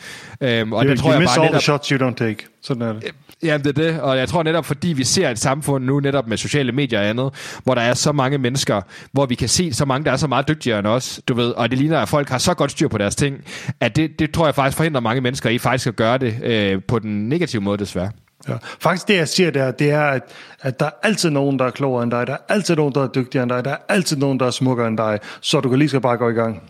Øhm, 0.41 0.73
og 0.73 0.83
You, 0.83 0.89
det 0.91 0.99
tror 0.99 1.09
you 1.09 1.13
jeg 1.13 1.19
miss 1.21 1.35
bare 1.35 1.45
all 1.45 1.47
the 1.47 1.53
netop, 1.53 1.61
shots 1.61 1.87
you 1.87 2.09
don't 2.09 2.15
take. 2.15 2.52
Sådan 2.63 2.81
er 2.81 2.93
det. 2.93 3.11
Jamen, 3.43 3.65
det 3.65 3.77
er 3.77 3.91
det, 3.91 4.01
og 4.01 4.17
jeg 4.17 4.29
tror 4.29 4.43
netop, 4.43 4.65
fordi 4.65 4.87
vi 4.87 5.03
ser 5.03 5.29
et 5.29 5.39
samfund 5.39 5.85
nu, 5.85 5.99
netop 5.99 6.27
med 6.27 6.37
sociale 6.37 6.71
medier 6.71 6.99
og 6.99 7.05
andet, 7.05 7.59
hvor 7.63 7.75
der 7.75 7.81
er 7.81 7.93
så 7.93 8.11
mange 8.11 8.37
mennesker, 8.37 8.81
hvor 9.11 9.25
vi 9.25 9.35
kan 9.35 9.49
se 9.49 9.73
så 9.73 9.85
mange, 9.85 10.05
der 10.05 10.11
er 10.11 10.15
så 10.15 10.27
meget 10.27 10.47
dygtigere 10.47 10.79
end 10.79 10.87
os, 10.87 11.21
du 11.27 11.33
ved, 11.33 11.51
og 11.51 11.69
det 11.69 11.77
ligner, 11.77 11.99
at 11.99 12.09
folk 12.09 12.29
har 12.29 12.37
så 12.37 12.53
godt 12.53 12.71
styr 12.71 12.87
på 12.87 12.97
deres 12.97 13.15
ting, 13.15 13.43
at 13.79 13.95
det, 13.95 14.19
det 14.19 14.31
tror 14.31 14.45
jeg 14.45 14.55
faktisk 14.55 14.77
forhindrer 14.77 15.01
mange 15.01 15.21
mennesker 15.21 15.49
i 15.49 15.57
faktisk 15.57 15.87
at 15.87 15.95
gøre 15.95 16.17
det 16.17 16.43
øh, 16.43 16.81
på 16.87 16.99
den 16.99 17.29
negative 17.29 17.61
måde, 17.61 17.77
desværre. 17.77 18.11
Ja. 18.47 18.53
Faktisk 18.79 19.07
det, 19.07 19.15
jeg 19.15 19.27
siger 19.27 19.51
der, 19.51 19.71
det 19.71 19.91
er, 19.91 20.01
at, 20.01 20.21
at 20.61 20.79
der 20.79 20.85
er 20.85 20.91
altid 21.03 21.29
nogen, 21.29 21.59
der 21.59 21.65
er 21.65 21.69
klogere 21.69 22.03
end 22.03 22.11
dig. 22.11 22.27
Der 22.27 22.33
er 22.33 22.53
altid 22.53 22.75
nogen, 22.75 22.95
der 22.95 23.03
er 23.03 23.07
dygtigere 23.07 23.43
end 23.43 23.49
dig. 23.49 23.65
Der 23.65 23.71
er 23.71 23.77
altid 23.89 24.17
nogen, 24.17 24.39
der 24.39 24.45
er 24.45 24.51
smukkere 24.51 24.87
end 24.87 24.97
dig. 24.97 25.19
Så 25.41 25.59
du 25.59 25.69
kan 25.69 25.79
lige 25.79 25.89
så 25.89 25.99
bare 25.99 26.17
gå 26.17 26.29
i 26.29 26.33
gang. 26.33 26.63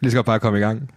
Lige 0.00 0.10
skal 0.10 0.24
bare 0.24 0.40
komme 0.40 0.58
i 0.58 0.62
gang. 0.62 0.90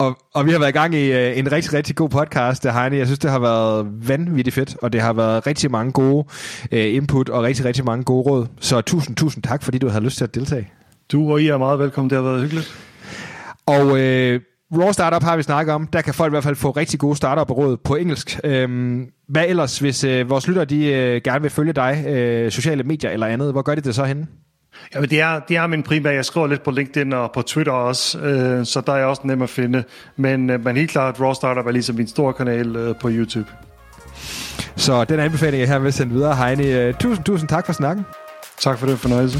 Og, 0.00 0.18
og 0.34 0.46
vi 0.46 0.50
har 0.50 0.58
været 0.58 0.70
i 0.70 0.72
gang 0.72 0.94
i 0.94 1.10
uh, 1.10 1.38
en 1.38 1.52
rigtig, 1.52 1.72
rigtig 1.72 1.96
god 1.96 2.08
podcast, 2.08 2.66
Heine. 2.66 2.96
Jeg 2.96 3.06
synes, 3.06 3.18
det 3.18 3.30
har 3.30 3.38
været 3.38 3.86
vanvittigt 4.08 4.54
fedt, 4.54 4.76
og 4.82 4.92
det 4.92 5.00
har 5.00 5.12
været 5.12 5.46
rigtig 5.46 5.70
mange 5.70 5.92
gode 5.92 6.24
uh, 6.72 6.78
input 6.78 7.28
og 7.28 7.42
rigtig, 7.42 7.64
rigtig 7.64 7.84
mange 7.84 8.04
gode 8.04 8.22
råd. 8.22 8.46
Så 8.60 8.80
tusind, 8.80 9.16
tusind 9.16 9.42
tak, 9.42 9.62
fordi 9.62 9.78
du 9.78 9.88
havde 9.88 10.04
lyst 10.04 10.16
til 10.16 10.24
at 10.24 10.34
deltage. 10.34 10.68
Du 11.12 11.32
og 11.32 11.42
I 11.42 11.48
er 11.48 11.58
meget 11.58 11.78
velkommen. 11.78 12.10
Det 12.10 12.16
har 12.16 12.22
været 12.22 12.40
hyggeligt. 12.40 12.74
Og 13.66 13.86
uh, 13.86 14.80
Raw 14.82 14.92
Startup 14.92 15.22
har 15.22 15.36
vi 15.36 15.42
snakket 15.42 15.74
om. 15.74 15.86
Der 15.86 16.00
kan 16.00 16.14
folk 16.14 16.30
i 16.30 16.34
hvert 16.34 16.44
fald 16.44 16.56
få 16.56 16.70
rigtig 16.70 17.00
gode 17.00 17.16
startup-råd 17.16 17.76
på 17.76 17.94
engelsk. 17.96 18.40
Uh, 18.44 18.50
hvad 19.28 19.44
ellers, 19.48 19.78
hvis 19.78 20.04
uh, 20.04 20.30
vores 20.30 20.48
lyttere 20.48 20.64
de, 20.64 20.76
uh, 20.76 21.22
gerne 21.24 21.42
vil 21.42 21.50
følge 21.50 21.72
dig, 21.72 22.04
uh, 22.44 22.50
sociale 22.50 22.82
medier 22.82 23.10
eller 23.10 23.26
andet, 23.26 23.52
hvor 23.52 23.62
gør 23.62 23.74
de 23.74 23.80
det 23.80 23.94
så 23.94 24.04
henne? 24.04 24.26
Jamen, 24.94 25.10
det 25.10 25.20
er, 25.20 25.40
det 25.48 25.56
er 25.56 25.66
min 25.66 25.82
primære. 25.82 26.14
Jeg 26.14 26.24
skriver 26.24 26.46
lidt 26.46 26.62
på 26.62 26.70
LinkedIn 26.70 27.12
og 27.12 27.32
på 27.32 27.42
Twitter 27.42 27.72
også, 27.72 28.18
øh, 28.18 28.66
så 28.66 28.80
der 28.80 28.92
er 28.92 28.96
jeg 28.96 29.06
også 29.06 29.22
nem 29.24 29.42
at 29.42 29.50
finde. 29.50 29.84
Men, 30.16 30.50
øh, 30.50 30.64
men 30.64 30.76
helt 30.76 30.90
klart, 30.90 31.20
Raw 31.20 31.32
Startup 31.32 31.66
er 31.66 31.70
ligesom 31.70 31.96
min 31.96 32.08
store 32.08 32.32
kanal 32.32 32.76
øh, 32.76 32.94
på 33.00 33.08
YouTube. 33.10 33.48
Så 34.76 35.04
den 35.04 35.20
anbefaling, 35.20 35.60
jeg 35.60 35.68
her 35.68 35.78
vil 35.78 35.92
sende 35.92 36.12
videre, 36.12 36.36
Heini. 36.36 36.72
Øh, 36.72 36.94
tusind, 36.94 37.24
tusind 37.24 37.48
tak 37.48 37.66
for 37.66 37.72
snakken. 37.72 38.06
Tak 38.60 38.78
for 38.78 38.86
den 38.86 38.96
fornøjelse. 38.96 39.38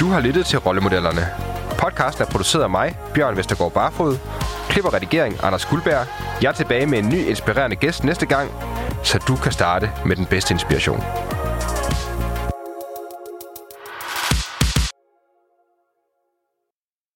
Du 0.00 0.08
har 0.08 0.20
lyttet 0.20 0.46
til 0.46 0.58
Rollemodellerne. 0.58 1.47
Podcasten 1.78 2.24
er 2.24 2.26
produceret 2.30 2.62
af 2.62 2.70
mig, 2.70 2.98
Bjørn 3.14 3.36
Vestergaard 3.36 3.72
Barfod. 3.72 4.18
Klip 4.68 4.84
og 4.84 4.94
redigering, 4.94 5.36
Anders 5.42 5.66
Guldberg. 5.66 6.06
Jeg 6.42 6.48
er 6.48 6.52
tilbage 6.52 6.86
med 6.86 6.98
en 6.98 7.08
ny 7.08 7.26
inspirerende 7.28 7.76
gæst 7.76 8.04
næste 8.04 8.26
gang, 8.26 8.50
så 9.02 9.18
du 9.28 9.36
kan 9.36 9.52
starte 9.52 9.90
med 10.06 10.16
den 10.16 10.26
bedste 10.26 10.54
inspiration. 10.54 11.02